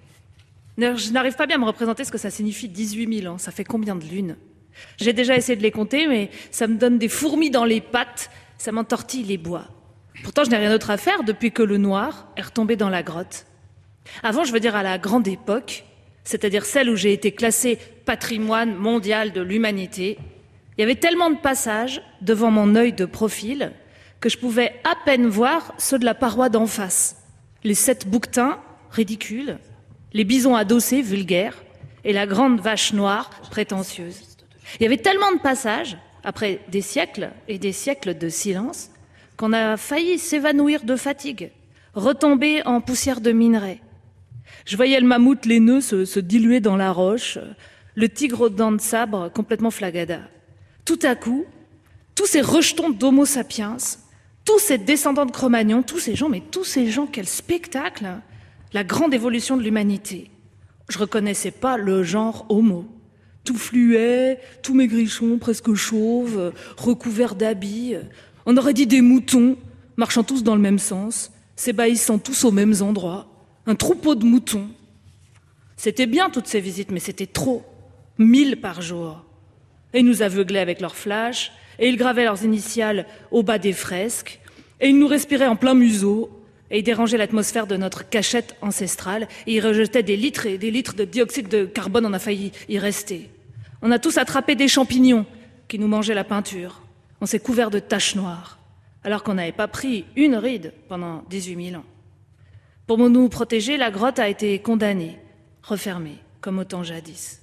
Je 0.77 1.11
n'arrive 1.11 1.35
pas 1.35 1.45
bien 1.45 1.55
à 1.57 1.59
me 1.59 1.65
représenter 1.65 2.03
ce 2.03 2.11
que 2.11 2.17
ça 2.17 2.29
signifie 2.29 2.67
18 2.67 3.21
000 3.21 3.33
ans. 3.33 3.37
Ça 3.37 3.51
fait 3.51 3.63
combien 3.63 3.95
de 3.95 4.03
lunes? 4.03 4.35
J'ai 4.97 5.13
déjà 5.13 5.37
essayé 5.37 5.55
de 5.55 5.61
les 5.61 5.71
compter, 5.71 6.07
mais 6.07 6.29
ça 6.51 6.67
me 6.67 6.75
donne 6.75 6.97
des 6.97 7.07
fourmis 7.07 7.49
dans 7.49 7.63
les 7.63 7.79
pattes, 7.79 8.29
ça 8.57 8.73
m'entortille 8.73 9.23
les 9.23 9.37
bois. 9.37 9.67
Pourtant, 10.23 10.43
je 10.43 10.49
n'ai 10.49 10.57
rien 10.57 10.69
d'autre 10.69 10.89
à 10.89 10.97
faire 10.97 11.23
depuis 11.23 11.51
que 11.51 11.63
le 11.63 11.77
noir 11.77 12.27
est 12.37 12.41
retombé 12.41 12.75
dans 12.75 12.89
la 12.89 13.03
grotte. 13.03 13.45
Avant, 14.23 14.43
je 14.43 14.51
veux 14.51 14.59
dire 14.59 14.75
à 14.75 14.83
la 14.83 14.97
grande 14.97 15.27
époque, 15.27 15.83
c'est-à-dire 16.23 16.65
celle 16.65 16.89
où 16.89 16.95
j'ai 16.95 17.13
été 17.13 17.31
classé 17.31 17.77
patrimoine 18.05 18.75
mondial 18.75 19.31
de 19.31 19.41
l'humanité, 19.41 20.17
il 20.77 20.81
y 20.81 20.83
avait 20.83 20.95
tellement 20.95 21.29
de 21.29 21.37
passages 21.37 22.01
devant 22.21 22.51
mon 22.51 22.75
œil 22.75 22.93
de 22.93 23.05
profil 23.05 23.71
que 24.19 24.29
je 24.29 24.37
pouvais 24.37 24.73
à 24.83 24.95
peine 25.05 25.27
voir 25.27 25.73
ceux 25.77 25.99
de 25.99 26.05
la 26.05 26.15
paroi 26.15 26.49
d'en 26.49 26.67
face. 26.67 27.17
Les 27.63 27.75
sept 27.75 28.07
bouquetins, 28.07 28.59
ridicules, 28.91 29.57
les 30.13 30.23
bisons 30.23 30.55
adossés, 30.55 31.01
vulgaires, 31.01 31.63
et 32.03 32.13
la 32.13 32.27
grande 32.27 32.59
vache 32.59 32.93
noire, 32.93 33.29
prétentieuse. 33.49 34.21
Il 34.79 34.83
y 34.83 34.85
avait 34.85 34.97
tellement 34.97 35.31
de 35.31 35.39
passages, 35.39 35.97
après 36.23 36.59
des 36.69 36.81
siècles 36.81 37.31
et 37.47 37.57
des 37.59 37.71
siècles 37.71 38.17
de 38.17 38.29
silence, 38.29 38.89
qu'on 39.37 39.53
a 39.53 39.77
failli 39.77 40.17
s'évanouir 40.17 40.83
de 40.83 40.95
fatigue, 40.95 41.51
retomber 41.93 42.65
en 42.65 42.81
poussière 42.81 43.21
de 43.21 43.31
minerai. 43.31 43.81
Je 44.65 44.75
voyais 44.75 44.99
le 44.99 45.07
mammouth 45.07 45.45
laineux 45.45 45.81
se, 45.81 46.05
se 46.05 46.19
diluer 46.19 46.59
dans 46.59 46.77
la 46.77 46.91
roche, 46.91 47.37
le 47.95 48.09
tigre 48.09 48.41
aux 48.41 48.49
dents 48.49 48.71
de 48.71 48.81
sabre 48.81 49.29
complètement 49.29 49.71
flagada. 49.71 50.21
Tout 50.85 50.99
à 51.03 51.15
coup, 51.15 51.45
tous 52.15 52.25
ces 52.25 52.41
rejetons 52.41 52.89
d'Homo 52.89 53.25
sapiens 53.25 53.77
tous 54.45 54.59
ces 54.59 54.77
descendants 54.77 55.25
de 55.25 55.31
Cro-Magnon, 55.31 55.81
tous 55.81 55.99
ces 55.99 56.15
gens, 56.15 56.29
mais 56.29 56.41
tous 56.51 56.63
ces 56.63 56.89
gens, 56.91 57.07
quel 57.07 57.25
spectacle 57.25 58.07
La 58.73 58.83
grande 58.83 59.13
évolution 59.13 59.57
de 59.57 59.63
l'humanité. 59.63 60.29
Je 60.87 60.99
reconnaissais 60.99 61.51
pas 61.51 61.77
le 61.77 62.03
genre 62.03 62.45
homo. 62.49 62.85
Tout 63.43 63.57
fluet, 63.57 64.39
tout 64.61 64.75
maigrichon, 64.75 65.39
presque 65.39 65.73
chauve, 65.73 66.53
recouvert 66.77 67.33
d'habits. 67.33 67.95
On 68.45 68.57
aurait 68.57 68.73
dit 68.73 68.87
des 68.87 69.01
moutons, 69.01 69.57
marchant 69.97 70.23
tous 70.23 70.43
dans 70.43 70.55
le 70.55 70.61
même 70.61 70.79
sens, 70.79 71.31
s'ébahissant 71.55 72.19
tous 72.19 72.43
aux 72.43 72.51
mêmes 72.51 72.75
endroits. 72.81 73.27
Un 73.65 73.75
troupeau 73.75 74.13
de 74.13 74.25
moutons. 74.25 74.67
C'était 75.77 76.05
bien 76.05 76.29
toutes 76.29 76.47
ces 76.47 76.59
visites, 76.59 76.91
mais 76.91 76.99
c'était 76.99 77.25
trop. 77.25 77.63
Mille 78.17 78.61
par 78.61 78.81
jour. 78.81 79.23
Et 79.93 79.99
ils 79.99 80.05
nous 80.05 80.21
aveuglaient 80.21 80.59
avec 80.59 80.79
leurs 80.79 80.95
flashs, 80.95 81.51
et 81.79 81.89
ils 81.89 81.97
gravaient 81.97 82.23
leurs 82.23 82.43
initiales 82.43 83.07
au 83.31 83.41
bas 83.41 83.57
des 83.57 83.73
fresques, 83.73 84.39
et 84.79 84.89
ils 84.89 84.99
nous 84.99 85.07
respiraient 85.07 85.47
en 85.47 85.55
plein 85.55 85.73
museau, 85.73 86.29
et 86.69 86.79
ils 86.79 86.83
dérangeaient 86.83 87.17
l'atmosphère 87.17 87.67
de 87.67 87.77
notre 87.77 88.07
cachette 88.07 88.55
ancestrale, 88.61 89.27
et 89.47 89.55
ils 89.55 89.65
rejetaient 89.65 90.03
des 90.03 90.17
litres 90.17 90.45
et 90.45 90.57
des 90.57 90.71
litres 90.71 90.95
de 90.95 91.05
dioxyde 91.05 91.47
de 91.47 91.65
carbone, 91.65 92.05
on 92.05 92.13
a 92.13 92.19
failli 92.19 92.51
y 92.69 92.77
rester. 92.77 93.29
On 93.81 93.91
a 93.91 93.99
tous 93.99 94.17
attrapé 94.17 94.55
des 94.55 94.67
champignons 94.67 95.25
qui 95.67 95.79
nous 95.79 95.87
mangeaient 95.87 96.13
la 96.13 96.23
peinture. 96.23 96.84
On 97.21 97.25
s'est 97.25 97.39
couvert 97.39 97.71
de 97.71 97.79
taches 97.79 98.15
noires, 98.15 98.59
alors 99.03 99.23
qu'on 99.23 99.35
n'avait 99.35 99.51
pas 99.51 99.67
pris 99.67 100.05
une 100.15 100.35
ride 100.35 100.73
pendant 100.89 101.23
18 101.29 101.69
000 101.71 101.81
ans. 101.81 101.85
Pour 102.87 102.97
nous 102.97 103.29
protéger, 103.29 103.77
la 103.77 103.89
grotte 103.89 104.19
a 104.19 104.29
été 104.29 104.59
condamnée, 104.59 105.17
refermée, 105.63 106.17
comme 106.41 106.59
au 106.59 106.63
temps 106.63 106.83
jadis. 106.83 107.41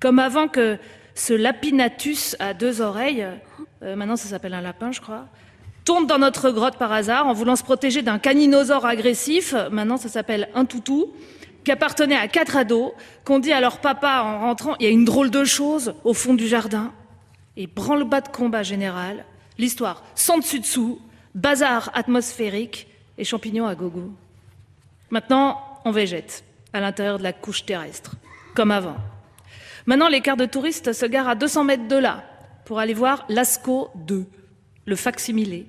Comme 0.00 0.18
avant 0.18 0.48
que 0.48 0.78
ce 1.14 1.34
lapinatus 1.34 2.36
à 2.40 2.54
deux 2.54 2.80
oreilles, 2.80 3.26
euh, 3.82 3.94
maintenant 3.94 4.16
ça 4.16 4.28
s'appelle 4.28 4.54
un 4.54 4.60
lapin, 4.60 4.90
je 4.90 5.00
crois, 5.00 5.26
tombe 5.84 6.06
dans 6.06 6.18
notre 6.18 6.50
grotte 6.50 6.78
par 6.78 6.92
hasard 6.92 7.26
en 7.26 7.32
voulant 7.32 7.56
se 7.56 7.62
protéger 7.62 8.02
d'un 8.02 8.18
caninosaure 8.18 8.86
agressif, 8.86 9.54
maintenant 9.70 9.96
ça 9.96 10.08
s'appelle 10.08 10.48
un 10.54 10.64
toutou, 10.64 11.12
qui 11.64 11.70
appartenait 11.70 12.16
à 12.16 12.28
quatre 12.28 12.56
ados, 12.56 12.92
qu'on 13.24 13.38
dit 13.38 13.52
à 13.52 13.60
leur 13.60 13.78
papa 13.78 14.22
en 14.24 14.40
rentrant, 14.40 14.74
il 14.80 14.84
y 14.84 14.88
a 14.88 14.90
une 14.90 15.04
drôle 15.04 15.30
de 15.30 15.44
chose 15.44 15.94
au 16.04 16.14
fond 16.14 16.34
du 16.34 16.48
jardin. 16.48 16.92
Et 17.56 17.66
branle-bas 17.66 18.22
de 18.22 18.28
combat 18.28 18.62
général, 18.62 19.24
l'histoire 19.58 20.02
sans 20.14 20.38
dessus-dessous, 20.38 21.00
bazar 21.34 21.90
atmosphérique 21.94 22.88
et 23.18 23.24
champignons 23.24 23.66
à 23.66 23.74
gogo. 23.74 24.10
Maintenant, 25.10 25.60
on 25.84 25.90
végète 25.90 26.44
à 26.72 26.80
l'intérieur 26.80 27.18
de 27.18 27.22
la 27.22 27.32
couche 27.32 27.66
terrestre, 27.66 28.14
comme 28.54 28.70
avant. 28.70 28.96
Maintenant, 29.86 30.08
les 30.08 30.20
quarts 30.20 30.36
de 30.36 30.46
touristes 30.46 30.92
se 30.92 31.06
garent 31.06 31.28
à 31.28 31.34
200 31.34 31.64
mètres 31.64 31.88
de 31.88 31.96
là 31.96 32.24
pour 32.64 32.78
aller 32.78 32.94
voir 32.94 33.24
l'ASCO 33.28 33.90
2, 33.96 34.24
le 34.86 34.96
facsimilé, 34.96 35.66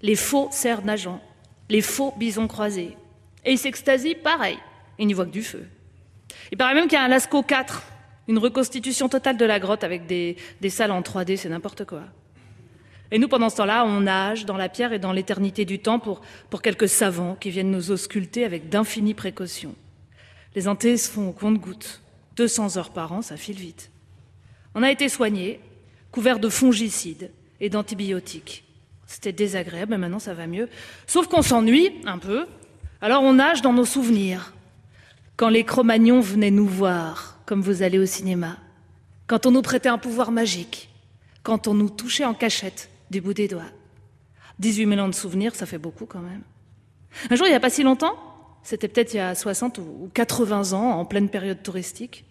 les 0.00 0.14
faux 0.14 0.48
cerfs 0.50 0.84
nageants, 0.84 1.20
les 1.68 1.82
faux 1.82 2.14
bisons 2.16 2.48
croisés. 2.48 2.96
Et 3.44 3.52
ils 3.52 3.58
s'extasient 3.58 4.14
pareil, 4.14 4.58
ils 4.98 5.06
n'y 5.06 5.12
voient 5.12 5.26
que 5.26 5.30
du 5.30 5.42
feu. 5.42 5.66
Il 6.50 6.58
paraît 6.58 6.74
même 6.74 6.84
qu'il 6.84 6.94
y 6.94 7.00
a 7.00 7.04
un 7.04 7.08
Lascaux 7.08 7.42
4, 7.42 7.82
une 8.28 8.38
reconstitution 8.38 9.08
totale 9.08 9.38
de 9.38 9.44
la 9.46 9.58
grotte 9.58 9.82
avec 9.82 10.06
des, 10.06 10.36
salles 10.68 10.92
en 10.92 11.00
3D, 11.00 11.36
c'est 11.36 11.48
n'importe 11.48 11.84
quoi. 11.84 12.02
Et 13.10 13.18
nous, 13.18 13.26
pendant 13.26 13.48
ce 13.48 13.56
temps-là, 13.56 13.86
on 13.86 14.02
nage 14.02 14.44
dans 14.44 14.58
la 14.58 14.68
pierre 14.68 14.92
et 14.92 14.98
dans 14.98 15.12
l'éternité 15.12 15.64
du 15.64 15.78
temps 15.78 15.98
pour, 15.98 16.20
quelques 16.62 16.90
savants 16.90 17.36
qui 17.40 17.48
viennent 17.50 17.70
nous 17.70 17.90
ausculter 17.90 18.44
avec 18.44 18.68
d'infinies 18.68 19.14
précautions. 19.14 19.74
Les 20.54 20.68
antés 20.68 20.98
se 20.98 21.10
font 21.10 21.30
au 21.30 21.32
compte-gouttes. 21.32 22.02
200 22.36 22.76
heures 22.76 22.90
par 22.90 23.12
an, 23.12 23.22
ça 23.22 23.36
file 23.36 23.56
vite. 23.56 23.90
On 24.74 24.82
a 24.82 24.92
été 24.92 25.08
soignés, 25.08 25.58
couverts 26.12 26.38
de 26.38 26.50
fongicides 26.50 27.32
et 27.60 27.70
d'antibiotiques. 27.70 28.64
C'était 29.06 29.32
désagréable, 29.32 29.92
mais 29.92 29.98
maintenant 29.98 30.18
ça 30.18 30.34
va 30.34 30.46
mieux. 30.46 30.68
Sauf 31.06 31.26
qu'on 31.26 31.42
s'ennuie 31.42 31.92
un 32.04 32.18
peu. 32.18 32.46
Alors 33.00 33.22
on 33.22 33.32
nage 33.32 33.62
dans 33.62 33.72
nos 33.72 33.86
souvenirs. 33.86 34.52
Quand 35.36 35.48
les 35.48 35.64
Cro-Magnons 35.64 36.20
venaient 36.20 36.50
nous 36.50 36.66
voir, 36.66 37.37
comme 37.48 37.62
vous 37.62 37.82
allez 37.82 37.98
au 37.98 38.04
cinéma. 38.04 38.58
Quand 39.26 39.46
on 39.46 39.50
nous 39.50 39.62
prêtait 39.62 39.88
un 39.88 39.96
pouvoir 39.96 40.30
magique. 40.32 40.90
Quand 41.42 41.66
on 41.66 41.72
nous 41.72 41.88
touchait 41.88 42.26
en 42.26 42.34
cachette 42.34 42.90
du 43.08 43.22
bout 43.22 43.32
des 43.32 43.48
doigts. 43.48 43.72
18 44.58 44.86
000 44.86 45.00
ans 45.00 45.08
de 45.08 45.14
souvenirs, 45.14 45.54
ça 45.54 45.64
fait 45.64 45.78
beaucoup 45.78 46.04
quand 46.04 46.20
même. 46.20 46.42
Un 47.30 47.36
jour, 47.36 47.46
il 47.46 47.50
n'y 47.50 47.56
a 47.56 47.60
pas 47.60 47.70
si 47.70 47.82
longtemps, 47.82 48.18
c'était 48.62 48.86
peut-être 48.86 49.14
il 49.14 49.16
y 49.16 49.20
a 49.20 49.34
60 49.34 49.78
ou 49.78 50.10
80 50.12 50.74
ans, 50.74 50.90
en 50.90 51.06
pleine 51.06 51.30
période 51.30 51.62
touristique, 51.62 52.26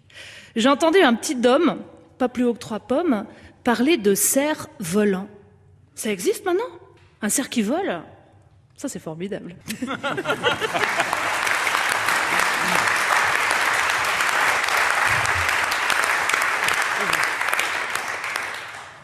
j'ai 0.54 0.68
entendu 0.68 1.00
un 1.00 1.14
petit 1.14 1.36
homme, 1.44 1.78
pas 2.16 2.28
plus 2.28 2.44
haut 2.44 2.54
que 2.54 2.60
trois 2.60 2.78
pommes, 2.78 3.26
parler 3.64 3.96
de 3.96 4.14
cerfs 4.14 4.68
volants. 4.78 5.28
Ça 5.96 6.12
existe 6.12 6.44
maintenant? 6.44 6.62
Un 7.22 7.28
cerf 7.28 7.48
qui 7.48 7.62
vole? 7.62 8.02
Ça, 8.76 8.88
c'est 8.88 9.00
formidable. 9.00 9.56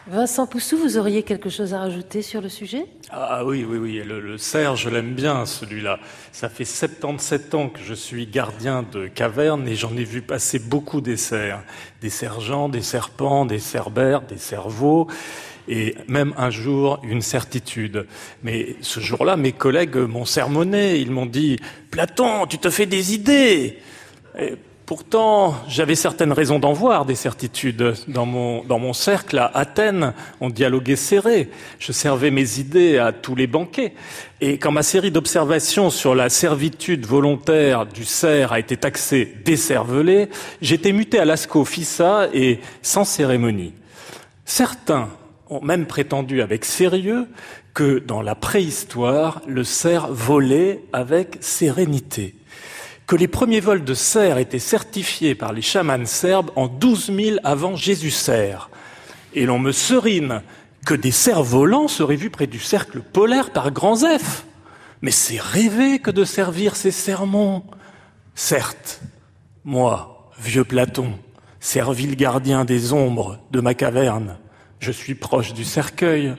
Vincent 0.07 0.45
Poussou, 0.45 0.77
vous 0.77 0.99
auriez 0.99 1.23
quelque 1.23 1.49
chose 1.49 1.73
à 1.73 1.79
rajouter 1.79 2.21
sur 2.21 2.39
le 2.39 2.47
sujet? 2.47 2.85
Ah 3.09 3.43
oui, 3.43 3.65
oui, 3.67 3.79
oui, 3.79 4.03
le, 4.05 4.37
cerf, 4.37 4.75
je 4.75 4.87
l'aime 4.87 5.15
bien 5.15 5.47
celui-là. 5.47 5.99
Ça 6.31 6.47
fait 6.47 6.63
77 6.63 7.55
ans 7.55 7.69
que 7.69 7.79
je 7.83 7.95
suis 7.95 8.27
gardien 8.27 8.83
de 8.83 9.07
caverne 9.07 9.67
et 9.67 9.75
j'en 9.75 9.97
ai 9.97 10.03
vu 10.03 10.21
passer 10.21 10.59
beaucoup 10.59 11.01
des 11.01 11.17
cerfs. 11.17 11.63
Des 12.01 12.11
sergents, 12.11 12.69
des 12.69 12.83
serpents, 12.83 13.47
des 13.47 13.57
cerbères, 13.57 14.21
des 14.21 14.37
cerveaux 14.37 15.07
et 15.67 15.95
même 16.07 16.35
un 16.37 16.51
jour 16.51 16.99
une 17.01 17.23
certitude. 17.23 18.05
Mais 18.43 18.75
ce 18.81 18.99
jour-là, 18.99 19.37
mes 19.37 19.53
collègues 19.53 19.97
m'ont 19.97 20.25
sermonné, 20.25 20.97
ils 20.97 21.09
m'ont 21.09 21.25
dit 21.25 21.57
«Platon, 21.89 22.45
tu 22.45 22.59
te 22.59 22.69
fais 22.69 22.85
des 22.85 23.15
idées!» 23.15 23.79
Pourtant, 24.85 25.55
j'avais 25.67 25.95
certaines 25.95 26.31
raisons 26.31 26.59
d'en 26.59 26.73
voir 26.73 27.05
des 27.05 27.15
certitudes. 27.15 27.95
Dans 28.07 28.27
mon, 28.27 28.63
dans 28.65 28.77
mon 28.77 28.93
cercle 28.93 29.39
à 29.39 29.49
Athènes, 29.55 30.13
on 30.41 30.51
dialoguait 30.51 30.95
serré. 30.95 31.49
Je 31.79 31.91
servais 31.91 32.29
mes 32.29 32.59
idées 32.59 32.99
à 32.99 33.11
tous 33.11 33.33
les 33.33 33.47
banquets. 33.47 33.93
Et 34.41 34.59
quand 34.59 34.71
ma 34.71 34.83
série 34.83 35.09
d'observations 35.09 35.89
sur 35.89 36.13
la 36.13 36.29
servitude 36.29 37.07
volontaire 37.07 37.87
du 37.87 38.05
cerf 38.05 38.51
a 38.51 38.59
été 38.59 38.77
taxée 38.77 39.33
décervelée, 39.43 40.29
j'étais 40.61 40.91
muté 40.91 41.17
à 41.17 41.25
Lascaux 41.25 41.65
Fissa 41.65 42.29
et 42.31 42.59
sans 42.83 43.05
cérémonie. 43.05 43.73
Certains 44.45 45.09
ont 45.49 45.61
même 45.61 45.87
prétendu 45.87 46.43
avec 46.43 46.63
sérieux 46.63 47.27
que 47.73 47.97
dans 47.97 48.21
la 48.21 48.35
préhistoire, 48.35 49.41
le 49.47 49.63
cerf 49.63 50.09
volait 50.11 50.81
avec 50.93 51.37
sérénité 51.39 52.35
que 53.07 53.15
les 53.15 53.27
premiers 53.27 53.59
vols 53.59 53.83
de 53.83 53.93
cerfs 53.93 54.37
étaient 54.37 54.59
certifiés 54.59 55.35
par 55.35 55.53
les 55.53 55.61
chamans 55.61 56.05
serbes 56.05 56.51
en 56.55 56.67
12 56.67 57.11
000 57.15 57.37
avant 57.43 57.75
Jésus-Cerf. 57.75 58.69
Et 59.33 59.45
l'on 59.45 59.59
me 59.59 59.71
serine 59.71 60.41
que 60.85 60.95
des 60.95 61.11
cerfs 61.11 61.43
volants 61.43 61.87
seraient 61.87 62.15
vus 62.15 62.29
près 62.29 62.47
du 62.47 62.59
cercle 62.59 63.01
polaire 63.01 63.51
par 63.51 63.71
Grand 63.71 63.95
Zeph. 63.95 64.45
Mais 65.01 65.11
c'est 65.11 65.39
rêver 65.39 65.99
que 65.99 66.11
de 66.11 66.23
servir 66.23 66.75
ces 66.75 66.91
sermons. 66.91 67.63
Certes, 68.33 69.01
moi, 69.63 70.31
vieux 70.39 70.63
Platon, 70.63 71.13
servile 71.59 72.15
gardien 72.15 72.65
des 72.65 72.93
ombres 72.93 73.39
de 73.51 73.61
ma 73.61 73.73
caverne, 73.73 74.37
je 74.79 74.91
suis 74.91 75.15
proche 75.15 75.53
du 75.53 75.63
cercueil, 75.63 76.35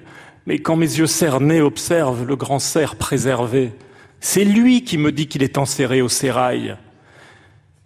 mais 0.47 0.59
quand 0.59 0.77
mes 0.77 0.99
yeux 0.99 1.07
cernés 1.07 1.61
observent 1.61 2.25
le 2.25 2.37
grand 2.37 2.59
cerf 2.59 2.97
préservé, 2.97 3.73
c'est 4.21 4.45
lui 4.45 4.85
qui 4.85 4.99
me 4.99 5.13
dit 5.13 5.29
qu'il 5.29 5.43
est 5.43 5.59
enserré 5.59 6.03
au 6.03 6.09
sérail. 6.09 6.77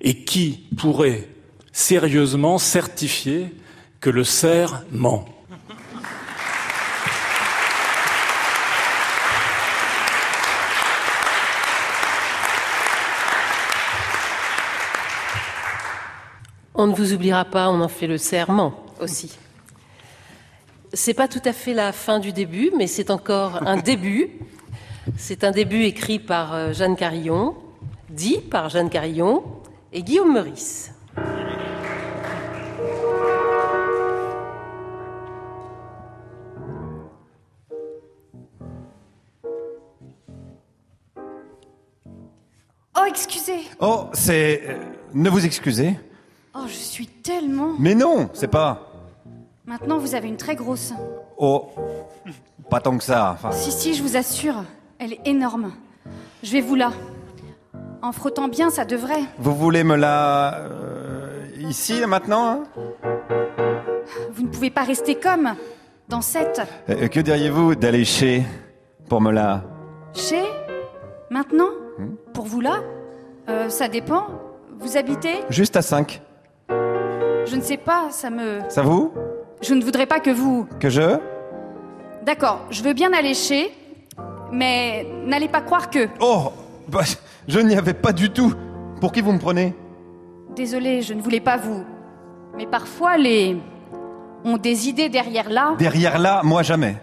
Et 0.01 0.25
qui 0.25 0.67
pourrait 0.79 1.29
sérieusement 1.73 2.59
certifier 2.59 3.55
que 4.01 4.09
le 4.09 4.25
cerf 4.25 4.83
ment 4.91 5.27
On 16.75 16.87
ne 16.87 16.95
vous 16.95 17.13
oubliera 17.13 17.45
pas, 17.45 17.69
on 17.69 17.83
en 17.83 17.89
fait 17.89 18.07
le 18.07 18.17
serment 18.17 18.73
aussi. 19.01 19.37
C'est 20.95 21.13
pas 21.13 21.29
tout 21.29 21.43
à 21.45 21.53
fait 21.53 21.75
la 21.75 21.93
fin 21.93 22.21
du 22.21 22.33
début, 22.33 22.71
mais 22.75 22.87
c'est 22.87 23.11
encore 23.11 23.67
un 23.67 23.77
début. 23.77 24.31
C'est 25.17 25.45
un 25.45 25.51
début 25.51 25.85
écrit 25.85 26.19
par 26.19 26.55
euh, 26.55 26.73
Jeanne 26.73 26.97
Carillon, 26.97 27.55
dit 28.11 28.39
par 28.39 28.69
Jeanne 28.69 28.91
Carillon 28.91 29.43
et 29.93 30.03
Guillaume 30.03 30.33
Meurice. 30.33 30.93
Oh, 42.97 43.05
excusez. 43.09 43.61
Oh, 43.81 44.07
c'est... 44.13 44.63
euh, 44.69 44.79
Ne 45.15 45.31
vous 45.31 45.45
excusez. 45.45 45.99
Oh, 46.55 46.65
je 46.67 46.73
suis 46.75 47.07
tellement. 47.07 47.75
Mais 47.79 47.95
non, 47.95 48.29
c'est 48.33 48.49
pas... 48.49 48.87
Maintenant, 49.67 49.99
vous 49.99 50.15
avez 50.17 50.27
une 50.29 50.37
très 50.37 50.57
grosse. 50.57 50.93
Oh, 51.39 51.69
pas 52.69 52.81
tant 52.81 52.99
que 52.99 53.05
ça. 53.05 53.33
Enfin, 53.35 53.53
Si, 53.53 53.71
si, 53.71 53.95
je 53.95 54.03
vous 54.03 54.17
assure, 54.17 54.65
elle 55.01 55.15
est 55.15 55.21
énorme. 55.27 55.73
Je 56.43 56.53
vais 56.53 56.61
vous 56.61 56.77
là. 56.77 56.93
En 58.03 58.13
frottant 58.13 58.49
bien, 58.49 58.71
ça 58.71 58.85
devrait. 58.85 59.23
vous 59.39 59.55
voulez 59.55 59.83
me 59.85 59.97
la... 59.97 60.55
euh, 60.61 61.47
ici, 61.59 62.01
maintenant 62.07 62.47
hein? 62.49 62.63
Vous 64.33 64.43
ne 64.43 64.49
pouvez 64.49 64.71
pas 64.71 64.83
rester 64.85 65.15
comme 65.17 65.51
dans 66.09 66.21
cette. 66.23 66.63
Euh, 66.89 67.09
Que 67.09 67.21
diriez-vous 67.21 67.75
d'aller 67.75 68.05
chez... 68.05 68.43
pour 69.09 69.21
me 69.21 69.33
la... 69.33 69.63
Chez 70.15 70.43
Maintenant 71.31 71.69
Hmm? 71.99 72.15
Pour 72.33 72.47
vous 72.47 72.61
là 72.61 72.77
Euh, 73.49 73.69
Ça 73.69 73.89
dépend. 73.89 74.27
Vous 74.79 74.97
habitez? 74.97 75.35
Juste 75.51 75.77
à 75.77 75.83
5. 75.83 76.23
Je 76.71 77.57
ne 77.57 77.61
sais 77.61 77.77
pas, 77.77 78.09
ça 78.11 78.31
me. 78.31 78.61
Ça 78.71 78.83
vous? 78.83 79.13
Je 79.61 79.75
ne 79.75 79.85
voudrais 79.85 80.07
pas 80.07 80.21
que 80.21 80.31
vous. 80.31 80.67
Que 80.79 80.89
je? 80.89 81.19
D'accord, 82.25 82.61
je 82.71 82.83
veux 82.83 82.93
bien 82.95 83.13
aller 83.13 83.35
chez, 83.35 83.71
mais 84.53 85.07
n'allez 85.27 85.49
pas 85.49 85.61
croire 85.61 85.91
que. 85.91 86.09
Oh 86.21 86.53
bah, 86.89 87.03
Je 87.49 87.61
n'y 87.61 87.77
avais 87.77 87.95
pas 87.95 88.13
du 88.13 88.31
tout. 88.31 88.55
Pour 89.01 89.13
qui 89.13 89.21
vous 89.21 89.33
me 89.33 89.39
prenez? 89.39 89.75
Désolée, 90.55 91.01
je 91.03 91.15
ne 91.15 91.23
voulais 91.23 91.41
pas 91.41 91.57
vous. 91.57 91.85
Mais 92.57 92.67
parfois, 92.67 93.17
les. 93.17 93.57
ont 94.45 94.57
des 94.57 94.89
idées 94.89 95.09
derrière 95.09 95.49
là. 95.51 95.75
Derrière 95.79 96.19
là, 96.19 96.41
moi 96.45 96.63
jamais. 96.63 96.97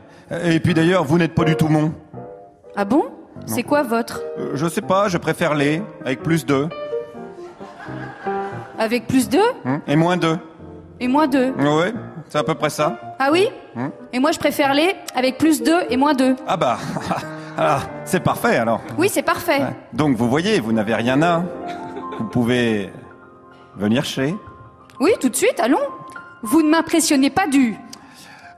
Et 0.43 0.59
puis 0.59 0.73
d'ailleurs, 0.73 1.03
vous 1.05 1.17
n'êtes 1.17 1.33
pas 1.33 1.43
du 1.45 1.55
tout 1.55 1.67
mon. 1.67 1.93
Ah 2.75 2.85
bon? 2.85 3.05
C'est 3.45 3.63
quoi 3.63 3.83
votre 3.83 4.21
Euh, 4.37 4.51
Je 4.55 4.67
sais 4.67 4.81
pas, 4.81 5.07
je 5.07 5.17
préfère 5.17 5.55
les, 5.55 5.81
avec 6.03 6.21
plus 6.21 6.45
de. 6.45 6.67
Avec 8.77 9.07
plus 9.07 9.29
deux 9.29 9.39
Hein? 9.65 9.81
Et 9.87 9.95
moins 9.95 10.17
de. 10.17 10.37
et 10.99 11.07
moins 11.07 11.27
deux. 11.27 11.51
Ouais, 11.51 11.93
c'est 12.29 12.37
à 12.37 12.43
peu 12.43 12.55
près 12.55 12.69
ça. 12.69 13.15
Ah 13.19 13.29
oui? 13.31 13.47
Hein? 13.75 13.91
Et 14.13 14.19
moi, 14.19 14.31
je 14.31 14.39
préfère 14.39 14.73
les 14.73 14.95
avec 15.15 15.37
plus 15.37 15.63
deux 15.63 15.79
et 15.89 15.97
moins 15.97 16.13
deux. 16.13 16.35
Ah 16.47 16.57
bah, 16.57 16.77
alors, 17.57 17.81
c'est 18.05 18.19
parfait 18.19 18.57
alors. 18.57 18.81
Oui, 18.99 19.09
c'est 19.09 19.23
parfait. 19.23 19.61
Donc 19.91 20.15
vous 20.15 20.29
voyez, 20.29 20.59
vous 20.59 20.71
n'avez 20.71 20.93
rien 20.93 21.21
à. 21.23 21.43
Vous 22.19 22.25
pouvez 22.25 22.91
venir 23.75 24.05
chez. 24.05 24.35
Oui, 24.99 25.11
tout 25.19 25.29
de 25.29 25.35
suite, 25.35 25.59
allons. 25.59 25.81
Vous 26.43 26.61
ne 26.61 26.69
m'impressionnez 26.69 27.31
pas 27.31 27.47
du. 27.47 27.75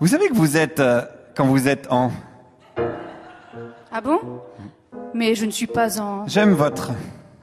Vous 0.01 0.07
savez 0.07 0.27
que 0.27 0.35
vous 0.35 0.57
êtes 0.57 0.81
euh, 0.81 1.01
quand 1.35 1.45
vous 1.45 1.67
êtes 1.67 1.87
en. 1.89 2.11
Ah 3.91 4.01
bon? 4.01 4.19
Mais 5.13 5.33
je 5.33 5.45
ne 5.45 5.51
suis 5.51 5.67
pas 5.67 5.99
en. 5.99 6.27
J'aime 6.27 6.53
votre. 6.53 6.91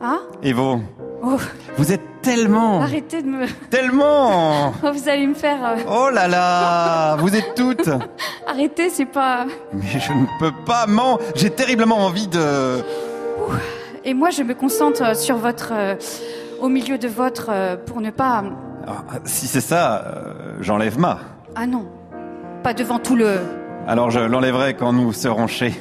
Ah? 0.01 0.19
Et 0.43 0.53
vos. 0.53 0.81
Oh, 1.29 1.39
Vous 1.77 1.91
êtes 1.93 2.23
tellement. 2.23 2.81
arrêtez 2.83 3.21
de 3.23 3.27
me. 3.27 3.47
Tellement. 3.71 4.73
Oh, 4.85 4.93
vous 4.93 5.09
allez 5.09 5.27
me 5.27 5.35
faire. 5.35 5.59
euh, 5.65 5.77
Oh 5.91 6.09
là 6.13 6.29
là, 6.29 7.17
vous 7.19 7.35
êtes 7.35 7.55
toutes. 7.57 7.91
Arrêtez, 8.47 8.91
c'est 8.91 9.07
pas. 9.07 9.45
Mais 9.73 9.99
je 9.99 10.13
ne 10.13 10.27
peux 10.39 10.53
pas, 10.65 10.87
man. 10.87 11.17
J'ai 11.35 11.51
terriblement 11.51 11.99
envie 11.99 12.29
de. 12.29 12.79
Et 14.05 14.15
moi, 14.15 14.31
je 14.31 14.43
me 14.45 14.55
concentre 14.55 15.03
euh, 15.03 15.15
sur 15.15 15.37
votre. 15.37 15.71
euh, 15.73 15.95
au 16.61 16.69
milieu 16.69 16.97
de 16.99 17.09
votre. 17.09 17.47
euh, 17.51 17.77
pour 17.77 18.01
ne 18.01 18.11
pas. 18.11 18.45
Ah, 18.87 19.03
si 19.25 19.49
c'est 19.49 19.61
ça, 19.61 20.05
j'enlève 20.61 20.97
ma. 20.99 21.19
Ah 21.57 21.67
non. 21.67 21.87
Pas 22.63 22.73
devant 22.73 23.01
tout 23.01 23.17
le. 23.17 23.39
Alors 23.89 24.11
je 24.11 24.21
l'enlèverai 24.21 24.75
quand 24.75 24.93
nous 24.93 25.13
serons 25.13 25.49
chez. 25.49 25.75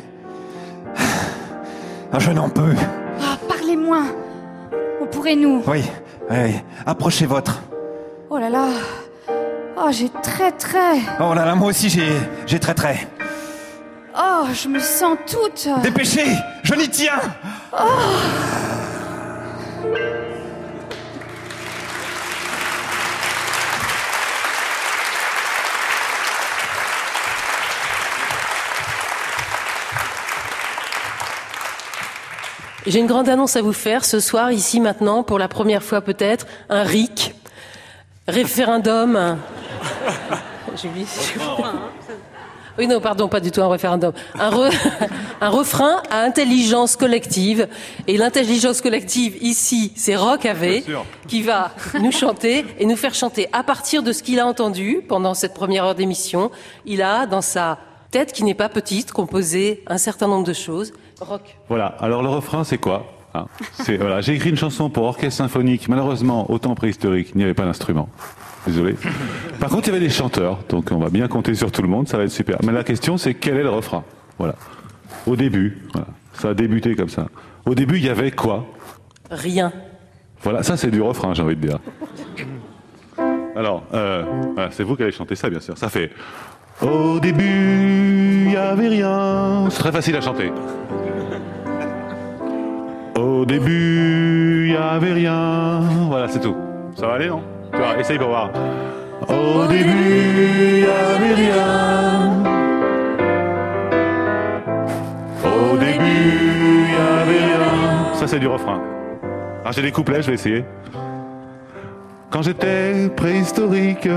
Ah, 2.11 2.17
Je 2.19 2.31
n'en 2.31 2.49
peux. 2.49 2.73
Ah, 3.21 3.37
parlez 3.47 3.75
moins. 3.75 4.05
On 5.15 5.17
pourrait 5.17 5.35
nous. 5.37 5.63
Oui, 5.65 5.81
oui. 6.29 6.55
Approchez 6.85 7.25
votre. 7.25 7.61
Oh 8.29 8.37
là 8.37 8.49
là. 8.49 8.67
Oh, 9.77 9.87
j'ai 9.89 10.09
très 10.09 10.51
très. 10.51 10.97
Oh 11.21 11.33
là 11.33 11.45
là, 11.45 11.55
moi 11.55 11.69
aussi 11.69 11.89
j'ai, 11.89 12.09
j'ai 12.45 12.59
très 12.59 12.73
très. 12.73 13.07
Oh, 14.17 14.43
je 14.53 14.67
me 14.67 14.79
sens 14.79 15.17
toute. 15.25 15.69
Dépêchez, 15.83 16.27
je 16.63 16.75
n'y 16.75 16.89
tiens. 16.89 17.21
Oh. 17.71 17.85
J'ai 32.87 32.99
une 32.99 33.07
grande 33.07 33.29
annonce 33.29 33.55
à 33.55 33.61
vous 33.61 33.73
faire 33.73 34.05
ce 34.05 34.19
soir, 34.19 34.51
ici 34.51 34.79
maintenant, 34.79 35.23
pour 35.23 35.39
la 35.39 35.47
première 35.47 35.81
fois 35.83 36.01
peut-être, 36.01 36.45
un 36.69 36.83
RIC, 36.83 37.33
référendum. 38.27 39.37
Julie, 40.81 41.07
Oui, 42.77 42.85
non, 42.87 42.99
pardon, 42.99 43.27
pas 43.27 43.39
du 43.39 43.49
tout 43.49 43.61
un 43.61 43.69
référendum. 43.69 44.11
Un, 44.37 44.49
re- 44.51 44.73
un 45.41 45.49
refrain 45.49 46.03
à 46.11 46.19
intelligence 46.21 46.95
collective. 46.95 47.67
Et 48.07 48.17
l'intelligence 48.17 48.81
collective, 48.81 49.37
ici, 49.41 49.93
c'est 49.95 50.15
Rock 50.15 50.45
Ave, 50.45 50.81
qui 51.27 51.41
va 51.41 51.71
nous 51.99 52.11
chanter 52.11 52.65
et 52.79 52.85
nous 52.85 52.97
faire 52.97 53.15
chanter 53.15 53.47
à 53.53 53.63
partir 53.63 54.03
de 54.03 54.11
ce 54.11 54.21
qu'il 54.21 54.39
a 54.39 54.45
entendu 54.45 55.01
pendant 55.07 55.33
cette 55.33 55.53
première 55.55 55.85
heure 55.85 55.95
d'émission. 55.95 56.51
Il 56.85 57.01
a, 57.01 57.25
dans 57.25 57.41
sa 57.41 57.79
tête, 58.11 58.31
qui 58.33 58.43
n'est 58.43 58.53
pas 58.53 58.69
petite, 58.69 59.11
composé 59.11 59.81
un 59.87 59.97
certain 59.97 60.27
nombre 60.27 60.45
de 60.45 60.53
choses. 60.53 60.91
Rock. 61.21 61.57
Voilà, 61.69 61.87
alors 61.99 62.21
le 62.23 62.29
refrain, 62.29 62.63
c'est 62.63 62.77
quoi 62.77 63.05
hein? 63.33 63.45
C'est 63.73 63.97
voilà, 63.97 64.21
J'ai 64.21 64.33
écrit 64.33 64.49
une 64.49 64.57
chanson 64.57 64.89
pour 64.89 65.03
orchestre 65.03 65.37
symphonique. 65.37 65.87
Malheureusement, 65.87 66.49
au 66.51 66.59
temps 66.59 66.75
préhistorique, 66.75 67.31
il 67.33 67.37
n'y 67.37 67.43
avait 67.43 67.53
pas 67.53 67.65
d'instrument. 67.65 68.09
Désolé. 68.67 68.95
Par 69.59 69.69
contre, 69.69 69.87
il 69.87 69.93
y 69.93 69.95
avait 69.95 70.05
des 70.05 70.11
chanteurs, 70.11 70.59
donc 70.69 70.91
on 70.91 70.97
va 70.97 71.09
bien 71.09 71.27
compter 71.27 71.53
sur 71.53 71.71
tout 71.71 71.81
le 71.81 71.87
monde, 71.87 72.07
ça 72.07 72.17
va 72.17 72.23
être 72.23 72.31
super. 72.31 72.57
Mais 72.63 72.71
la 72.71 72.83
question, 72.83 73.17
c'est 73.17 73.35
quel 73.35 73.57
est 73.57 73.63
le 73.63 73.69
refrain? 73.69 74.03
Voilà. 74.39 74.55
Au 75.27 75.35
début, 75.35 75.83
voilà. 75.93 76.07
ça 76.33 76.49
a 76.49 76.53
débuté 76.53 76.95
comme 76.95 77.09
ça. 77.09 77.27
Au 77.65 77.75
début, 77.75 77.97
il 77.97 78.05
y 78.05 78.09
avait 78.09 78.31
quoi? 78.31 78.65
Rien. 79.29 79.71
Voilà, 80.41 80.63
ça 80.63 80.77
c'est 80.77 80.91
du 80.91 81.01
refrain, 81.01 81.33
j'ai 81.33 81.43
envie 81.43 81.55
de 81.55 81.67
dire. 81.67 81.79
Alors, 83.55 83.83
euh, 83.93 84.23
voilà, 84.53 84.69
c'est 84.71 84.83
vous 84.83 84.95
qui 84.95 85.03
allez 85.03 85.11
chanter 85.11 85.35
ça, 85.35 85.49
bien 85.49 85.59
sûr. 85.61 85.77
Ça 85.77 85.89
fait 85.89 86.11
Au 86.81 87.19
début, 87.19 87.43
il 87.43 88.47
n'y 88.49 88.55
avait 88.55 88.89
rien. 88.89 89.67
C'est 89.69 89.79
très 89.79 89.91
facile 89.91 90.15
à 90.15 90.21
chanter. 90.21 90.51
Au 93.17 93.45
début, 93.45 94.65
il 94.67 94.71
n'y 94.71 94.77
avait 94.77 95.13
rien. 95.13 95.81
Voilà, 96.09 96.27
c'est 96.27 96.41
tout. 96.41 96.55
Ça 96.95 97.07
va 97.07 97.13
aller, 97.13 97.29
non? 97.29 97.41
Tu 97.71 97.77
vois, 97.77 97.97
essaye 97.97 98.17
pour 98.17 98.27
voir. 98.27 98.49
Au 99.29 99.65
début, 99.67 99.89
il 99.89 100.79
n'y 100.79 100.85
avait 100.85 101.33
rien. 101.33 102.43
Au 105.43 105.77
début, 105.77 106.03
il 106.03 106.85
n'y 106.87 106.95
avait 106.95 107.45
rien. 107.45 108.13
Ça, 108.13 108.27
c'est 108.27 108.39
du 108.39 108.47
refrain. 108.47 108.81
Alors, 109.61 109.71
j'ai 109.71 109.81
des 109.81 109.91
couplets, 109.91 110.21
je 110.21 110.27
vais 110.27 110.33
essayer. 110.33 110.65
Quand 112.29 112.41
j'étais 112.41 113.09
préhistorique, 113.15 114.09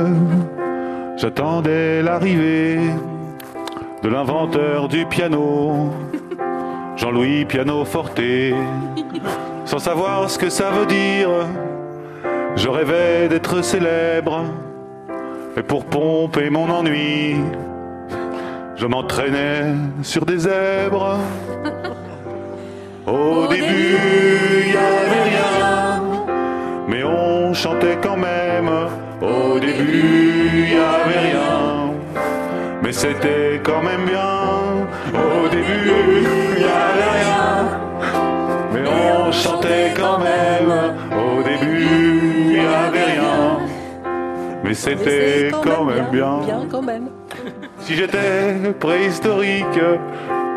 j'attendais 1.17 2.03
l'arrivée 2.03 2.81
de 4.03 4.09
l'inventeur 4.09 4.89
du 4.89 5.07
piano, 5.07 5.91
Jean-Louis 6.99 7.45
Pianoforte. 7.45 8.21
Sans 9.65 9.79
savoir 9.79 10.29
ce 10.29 10.37
que 10.37 10.51
ça 10.51 10.71
veut 10.71 10.87
dire, 10.87 11.29
je 12.57 12.69
rêvais 12.69 13.29
d'être 13.29 13.63
célèbre. 13.63 14.45
Et 15.57 15.63
pour 15.63 15.85
pomper 15.85 16.51
mon 16.51 16.69
ennui, 16.69 17.37
je 18.75 18.87
m'entraînais 18.87 19.75
sur 20.03 20.27
des 20.27 20.39
zèbres. 20.39 21.19
Au 23.07 23.47
début, 23.47 23.97
il 24.65 24.71
n'y 24.71 24.77
avait 24.77 25.23
rien, 25.31 26.03
mais 26.89 27.05
on 27.05 27.55
chantait 27.55 27.99
quand 28.03 28.17
même. 28.17 28.71
Au 29.23 29.59
début, 29.61 30.51
il 30.53 30.65
n'y 30.65 30.75
avait 30.75 31.31
rien, 31.31 31.93
mais 32.83 32.93
c'était 32.93 33.61
quand 33.63 33.83
même 33.83 34.05
bien. 34.05 34.49
Au 35.15 35.49
début, 35.49 36.38
on 39.29 39.33
chantait 39.33 39.93
quand 39.95 40.19
même. 40.19 40.73
Au 41.13 41.43
début, 41.43 41.87
il 42.41 42.49
n'y 42.53 42.59
avait 42.61 43.05
rien, 43.05 43.59
mais 44.65 44.75
c'était 44.75 45.51
quand 45.63 45.85
même 45.85 46.07
bien. 46.11 46.39
Bien, 46.45 46.63
quand 46.71 46.83
même. 46.83 47.09
Si 47.81 47.95
j'étais 47.95 48.73
préhistorique, 48.81 49.81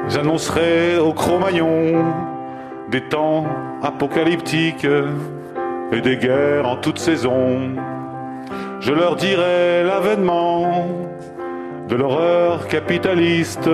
j'annoncerais 0.07 0.97
aux 0.99 1.13
Cro-Magnons 1.13 2.05
des 2.89 3.01
temps 3.01 3.45
apocalyptiques 3.83 4.87
et 5.91 6.01
des 6.01 6.17
guerres 6.17 6.67
en 6.67 6.77
toute 6.77 6.97
saison. 6.97 7.75
Je 8.79 8.93
leur 8.93 9.15
dirais 9.15 9.83
l'avènement 9.83 10.87
de 11.89 11.95
l'horreur 11.95 12.67
capitaliste. 12.67 13.69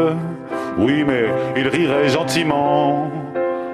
Oui, 0.80 1.03
mais 1.06 1.26
ils 1.56 1.68
riraient 1.68 2.10
gentiment 2.10 3.10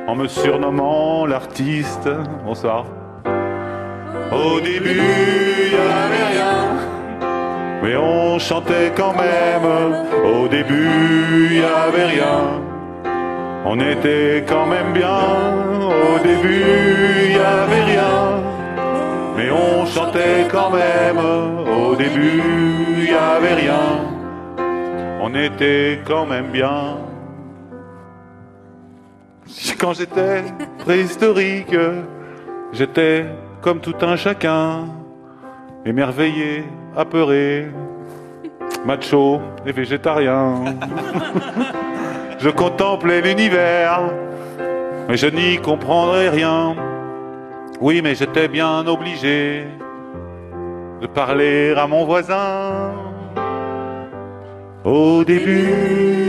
en 0.08 0.16
me 0.16 0.28
surnommant 0.28 1.26
l'artiste. 1.26 2.10
Bonsoir. 2.46 2.86
Au 4.32 4.60
début, 4.60 4.90
il 4.90 5.70
n'y 5.70 5.76
avait 5.76 6.26
rien. 6.34 6.54
Mais 7.82 7.96
on 7.98 8.40
chantait 8.40 8.92
quand 8.96 9.14
même, 9.14 9.68
au 10.24 10.48
début 10.48 11.50
il 11.52 11.60
n'y 11.60 11.66
avait 11.66 12.06
rien. 12.06 12.62
On 13.66 13.80
était 13.80 14.44
quand 14.48 14.66
même 14.66 14.94
bien, 14.94 15.20
au 16.10 16.20
début 16.20 16.64
il 17.26 17.30
n'y 17.30 17.36
avait 17.36 17.84
rien. 17.84 18.42
Mais 19.36 19.52
on 19.52 19.86
chantait 19.86 20.48
quand 20.50 20.70
même, 20.70 21.18
au 21.18 21.96
début 21.96 22.42
il 22.98 23.04
n'y 23.04 23.14
avait 23.14 23.56
rien. 23.56 23.84
On 25.22 25.34
était 25.36 26.00
quand 26.06 26.26
même 26.26 26.48
bien. 26.48 26.98
Quand 29.84 29.92
j'étais 29.92 30.46
préhistorique, 30.78 31.76
j'étais 32.72 33.26
comme 33.60 33.82
tout 33.82 33.98
un 34.02 34.16
chacun, 34.16 34.86
émerveillé, 35.86 36.64
apeuré, 36.96 37.68
macho 38.86 39.42
et 39.66 39.74
végétarien. 39.74 40.64
je 42.40 42.48
contemplais 42.48 43.20
l'univers, 43.20 44.04
mais 45.10 45.18
je 45.18 45.28
n'y 45.28 45.58
comprendrais 45.58 46.30
rien. 46.30 46.78
Oui, 47.82 48.02
mais 48.02 48.16
j'étais 48.16 48.48
bien 48.48 48.88
obligé 48.88 49.66
de 51.02 51.08
parler 51.08 51.74
à 51.76 51.88
mon 51.88 52.06
voisin. 52.06 52.94
Au 54.86 55.26
début, 55.26 55.68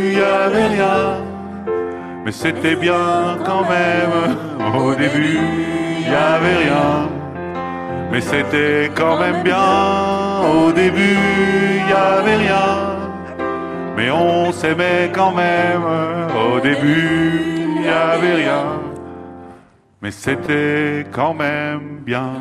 il 0.07 0.17
n'y 0.17 0.21
avait 0.21 0.67
rien, 0.67 1.24
mais 2.25 2.33
c'était 2.33 2.77
bien 2.77 3.39
quand 3.45 3.65
même. 3.69 4.37
Au 4.77 4.95
début, 4.95 5.39
n'y 6.01 6.15
avait 6.15 6.57
rien, 6.65 7.09
mais 8.11 8.21
c'était 8.21 8.91
quand 8.95 9.19
même 9.19 9.43
bien. 9.43 10.41
Au 10.43 10.73
début, 10.73 11.19
n'y 11.87 11.93
avait 11.93 12.37
rien, 12.37 12.69
mais 13.97 14.11
on 14.11 14.53
s'aimait 14.53 15.11
quand 15.15 15.33
même. 15.33 15.85
Au 16.35 16.61
début, 16.61 17.67
n'y 17.81 17.89
avait 17.89 18.35
rien, 18.35 18.65
mais 20.01 20.11
c'était 20.11 21.07
quand 21.13 21.35
même 21.35 22.01
bien. 22.05 22.33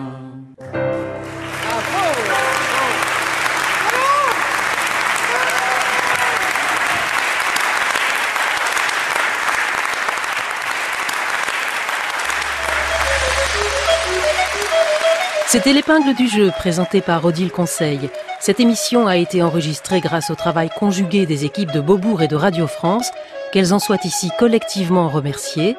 C'était 15.54 15.74
l'épingle 15.74 16.16
du 16.16 16.28
jeu 16.28 16.50
présenté 16.50 17.00
par 17.00 17.24
Odile 17.24 17.52
Conseil. 17.52 18.10
Cette 18.40 18.60
émission 18.60 19.06
a 19.06 19.18
été 19.18 19.44
enregistrée 19.44 20.02
grâce 20.02 20.32
au 20.32 20.36
travail 20.36 20.72
conjugué 20.76 21.28
des 21.28 21.46
équipes 21.46 21.72
de 21.72 21.80
Beaubourg 21.80 22.24
et 22.24 22.28
de 22.28 22.36
Radio 22.36 22.66
France, 22.66 23.12
qu'elles 23.52 23.72
en 23.72 23.78
soient 23.78 24.04
ici 24.04 24.32
collectivement 24.40 25.10
remerciées. 25.10 25.78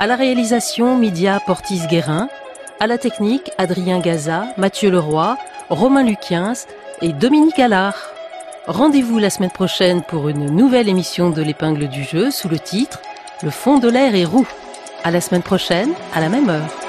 À 0.00 0.08
la 0.08 0.16
réalisation, 0.16 0.98
Lydia 0.98 1.38
Portis-Guérin. 1.46 2.28
À 2.80 2.88
la 2.88 2.98
technique, 2.98 3.52
Adrien 3.56 4.00
Gaza, 4.00 4.46
Mathieu 4.56 4.90
Leroy, 4.90 5.36
Romain 5.70 6.02
Luquiens 6.02 6.54
et 7.00 7.12
Dominique 7.12 7.60
Allard. 7.60 8.10
Rendez-vous 8.66 9.20
la 9.20 9.30
semaine 9.30 9.52
prochaine 9.52 10.02
pour 10.02 10.28
une 10.28 10.46
nouvelle 10.46 10.88
émission 10.88 11.30
de 11.30 11.40
l'épingle 11.40 11.86
du 11.86 12.02
jeu 12.02 12.32
sous 12.32 12.48
le 12.48 12.58
titre 12.58 13.00
Le 13.44 13.50
fond 13.50 13.78
de 13.78 13.88
l'air 13.88 14.16
est 14.16 14.24
roux. 14.24 14.48
À 15.04 15.12
la 15.12 15.20
semaine 15.20 15.42
prochaine, 15.42 15.92
à 16.16 16.20
la 16.20 16.28
même 16.28 16.48
heure. 16.48 16.83